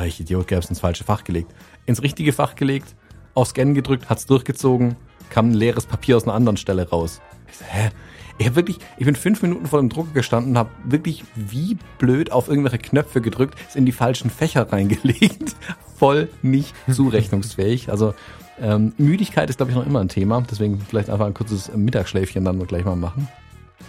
Ich 0.07 0.19
Idiot, 0.19 0.51
hab's 0.51 0.69
ins 0.69 0.79
falsche 0.79 1.03
Fach 1.03 1.23
gelegt. 1.23 1.53
Ins 1.85 2.01
richtige 2.01 2.33
Fach 2.33 2.55
gelegt, 2.55 2.95
auf 3.35 3.49
Scannen 3.49 3.75
gedrückt, 3.75 4.09
hat's 4.09 4.25
durchgezogen, 4.25 4.95
kam 5.29 5.51
ein 5.51 5.53
leeres 5.53 5.85
Papier 5.85 6.17
aus 6.17 6.23
einer 6.23 6.33
anderen 6.33 6.57
Stelle 6.57 6.89
raus. 6.89 7.21
Ich 7.47 7.57
so, 7.57 7.65
hä? 7.65 7.91
Ich 8.37 8.45
habe 8.45 8.55
wirklich, 8.55 8.77
ich 8.97 9.05
bin 9.05 9.15
fünf 9.15 9.41
Minuten 9.41 9.65
vor 9.65 9.79
dem 9.79 9.89
Drucker 9.89 10.13
gestanden, 10.13 10.57
habe 10.57 10.69
wirklich 10.83 11.23
wie 11.35 11.77
blöd 11.97 12.31
auf 12.31 12.47
irgendwelche 12.47 12.77
Knöpfe 12.77 13.21
gedrückt, 13.21 13.57
ist 13.67 13.75
in 13.75 13.85
die 13.85 13.91
falschen 13.91 14.29
Fächer 14.29 14.71
reingelegt, 14.71 15.55
voll 15.97 16.29
nicht 16.43 16.75
zurechnungsfähig. 16.91 17.89
Also 17.89 18.13
ähm, 18.59 18.93
Müdigkeit 18.97 19.49
ist 19.49 19.57
glaube 19.57 19.71
ich 19.71 19.77
noch 19.77 19.85
immer 19.85 20.01
ein 20.01 20.09
Thema, 20.09 20.43
deswegen 20.49 20.79
vielleicht 20.81 21.09
einfach 21.09 21.25
ein 21.25 21.33
kurzes 21.33 21.71
Mittagsschläfchen 21.75 22.45
dann 22.45 22.65
gleich 22.67 22.85
mal 22.85 22.95
machen. 22.95 23.27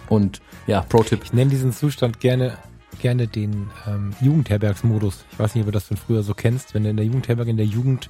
Und 0.07 0.41
ja, 0.65 0.81
Pro-Tipp. 0.81 1.21
Ich 1.23 1.33
nenne 1.33 1.51
diesen 1.51 1.71
Zustand 1.71 2.19
gerne 2.19 2.57
gerne 2.99 3.27
den 3.27 3.69
ähm, 3.87 4.13
Jugendherbergsmodus. 4.19 5.25
Ich 5.31 5.39
weiß 5.39 5.55
nicht, 5.55 5.63
ob 5.63 5.67
du 5.67 5.71
das 5.71 5.85
von 5.85 5.97
früher 5.97 6.23
so 6.23 6.33
kennst, 6.33 6.73
wenn 6.73 6.83
du 6.83 6.89
in 6.89 6.97
der 6.97 7.05
Jugendherberge 7.05 7.51
in 7.51 7.57
der 7.57 7.65
Jugend 7.65 8.09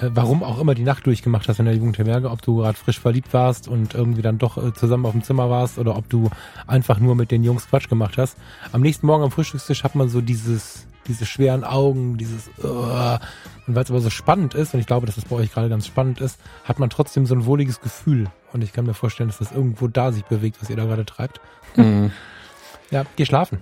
äh, 0.00 0.10
warum 0.14 0.42
auch 0.42 0.58
immer 0.58 0.74
die 0.74 0.84
Nacht 0.84 1.06
durchgemacht 1.06 1.48
hast 1.48 1.58
in 1.58 1.66
der 1.66 1.74
Jugendherberge, 1.74 2.30
ob 2.30 2.42
du 2.42 2.56
gerade 2.56 2.76
frisch 2.76 2.98
verliebt 2.98 3.32
warst 3.32 3.68
und 3.68 3.94
irgendwie 3.94 4.22
dann 4.22 4.38
doch 4.38 4.56
äh, 4.56 4.72
zusammen 4.72 5.06
auf 5.06 5.12
dem 5.12 5.22
Zimmer 5.22 5.50
warst 5.50 5.78
oder 5.78 5.96
ob 5.96 6.08
du 6.08 6.30
einfach 6.66 6.98
nur 6.98 7.14
mit 7.14 7.30
den 7.30 7.44
Jungs 7.44 7.68
Quatsch 7.68 7.88
gemacht 7.88 8.16
hast. 8.16 8.36
Am 8.72 8.80
nächsten 8.80 9.06
Morgen 9.06 9.22
am 9.22 9.30
Frühstückstisch 9.30 9.84
hat 9.84 9.94
man 9.94 10.08
so 10.08 10.20
dieses, 10.20 10.86
diese 11.06 11.26
schweren 11.26 11.64
Augen, 11.64 12.16
dieses 12.16 12.48
uh, 12.64 13.18
und 13.66 13.74
weil 13.74 13.84
es 13.84 13.90
aber 13.90 14.00
so 14.00 14.10
spannend 14.10 14.54
ist, 14.54 14.74
und 14.74 14.80
ich 14.80 14.86
glaube, 14.86 15.06
dass 15.06 15.16
das 15.16 15.26
bei 15.26 15.36
euch 15.36 15.52
gerade 15.52 15.68
ganz 15.68 15.86
spannend 15.86 16.20
ist, 16.20 16.40
hat 16.64 16.78
man 16.78 16.90
trotzdem 16.90 17.26
so 17.26 17.34
ein 17.34 17.46
wohliges 17.46 17.80
Gefühl. 17.80 18.28
Und 18.52 18.64
ich 18.64 18.72
kann 18.72 18.86
mir 18.86 18.94
vorstellen, 18.94 19.28
dass 19.28 19.38
das 19.38 19.52
irgendwo 19.52 19.88
da 19.88 20.12
sich 20.12 20.24
bewegt, 20.24 20.60
was 20.60 20.70
ihr 20.70 20.76
da 20.76 20.84
gerade 20.84 21.04
treibt. 21.04 21.40
Mhm. 21.76 22.12
Ja, 22.90 23.06
geh 23.16 23.24
schlafen. 23.24 23.58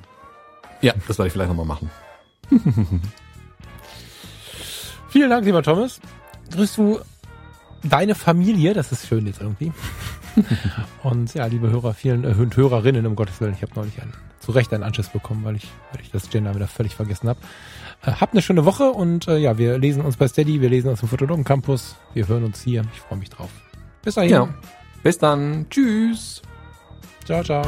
Ja, 0.81 0.93
das 1.07 1.17
werde 1.17 1.29
ich 1.29 1.33
vielleicht 1.33 1.51
nochmal 1.51 1.65
machen. 1.65 1.89
Vielen 5.09 5.31
Dank, 5.31 5.45
lieber 5.45 5.63
Thomas 5.63 6.01
grüßt 6.51 6.79
du 6.79 7.01
deine 7.83 8.15
Familie, 8.15 8.75
das 8.75 8.93
ist 8.93 9.07
schön 9.07 9.27
jetzt 9.27 9.41
irgendwie. 9.41 9.73
und 11.03 11.35
ja, 11.35 11.47
liebe 11.47 11.71
Hörer, 11.71 11.95
vielen 11.95 12.25
äh, 12.25 12.35
Hörerinnen, 12.55 13.07
um 13.07 13.17
Gottes 13.17 13.41
Willen, 13.41 13.55
ich 13.55 13.63
habe 13.63 13.73
neulich 13.75 14.01
einen, 14.01 14.13
zu 14.41 14.53
Recht 14.53 14.73
einen 14.73 14.83
Anschluss 14.83 15.09
bekommen, 15.09 15.45
weil 15.45 15.57
ich, 15.57 15.69
weil 15.93 16.03
ich 16.03 16.11
das 16.11 16.31
Gender 16.31 16.55
wieder 16.55 16.69
völlig 16.69 16.95
vergessen 16.95 17.29
habe. 17.29 17.41
Äh, 18.05 18.13
habt 18.13 18.33
eine 18.33 18.43
schöne 18.43 18.65
Woche 18.65 18.91
und 18.91 19.29
äh, 19.29 19.39
ja, 19.39 19.59
wir 19.59 19.79
lesen 19.79 20.03
uns 20.03 20.17
bei 20.17 20.29
Steady, 20.29 20.61
wir 20.61 20.71
lesen 20.71 20.89
uns 20.89 21.03
im 21.03 21.09
Fotologen 21.09 21.45
Campus, 21.45 21.97
wir 22.15 22.29
hören 22.29 22.45
uns 22.45 22.63
hier. 22.63 22.85
Ich 22.95 23.01
freue 23.01 23.19
mich 23.19 23.31
drauf. 23.31 23.51
Bis 24.03 24.15
dahin. 24.15 24.31
Ja. 24.31 24.49
Bis 25.03 25.19
dann. 25.19 25.67
Tschüss. 25.71 26.43
Ciao, 27.25 27.43
ciao. 27.43 27.63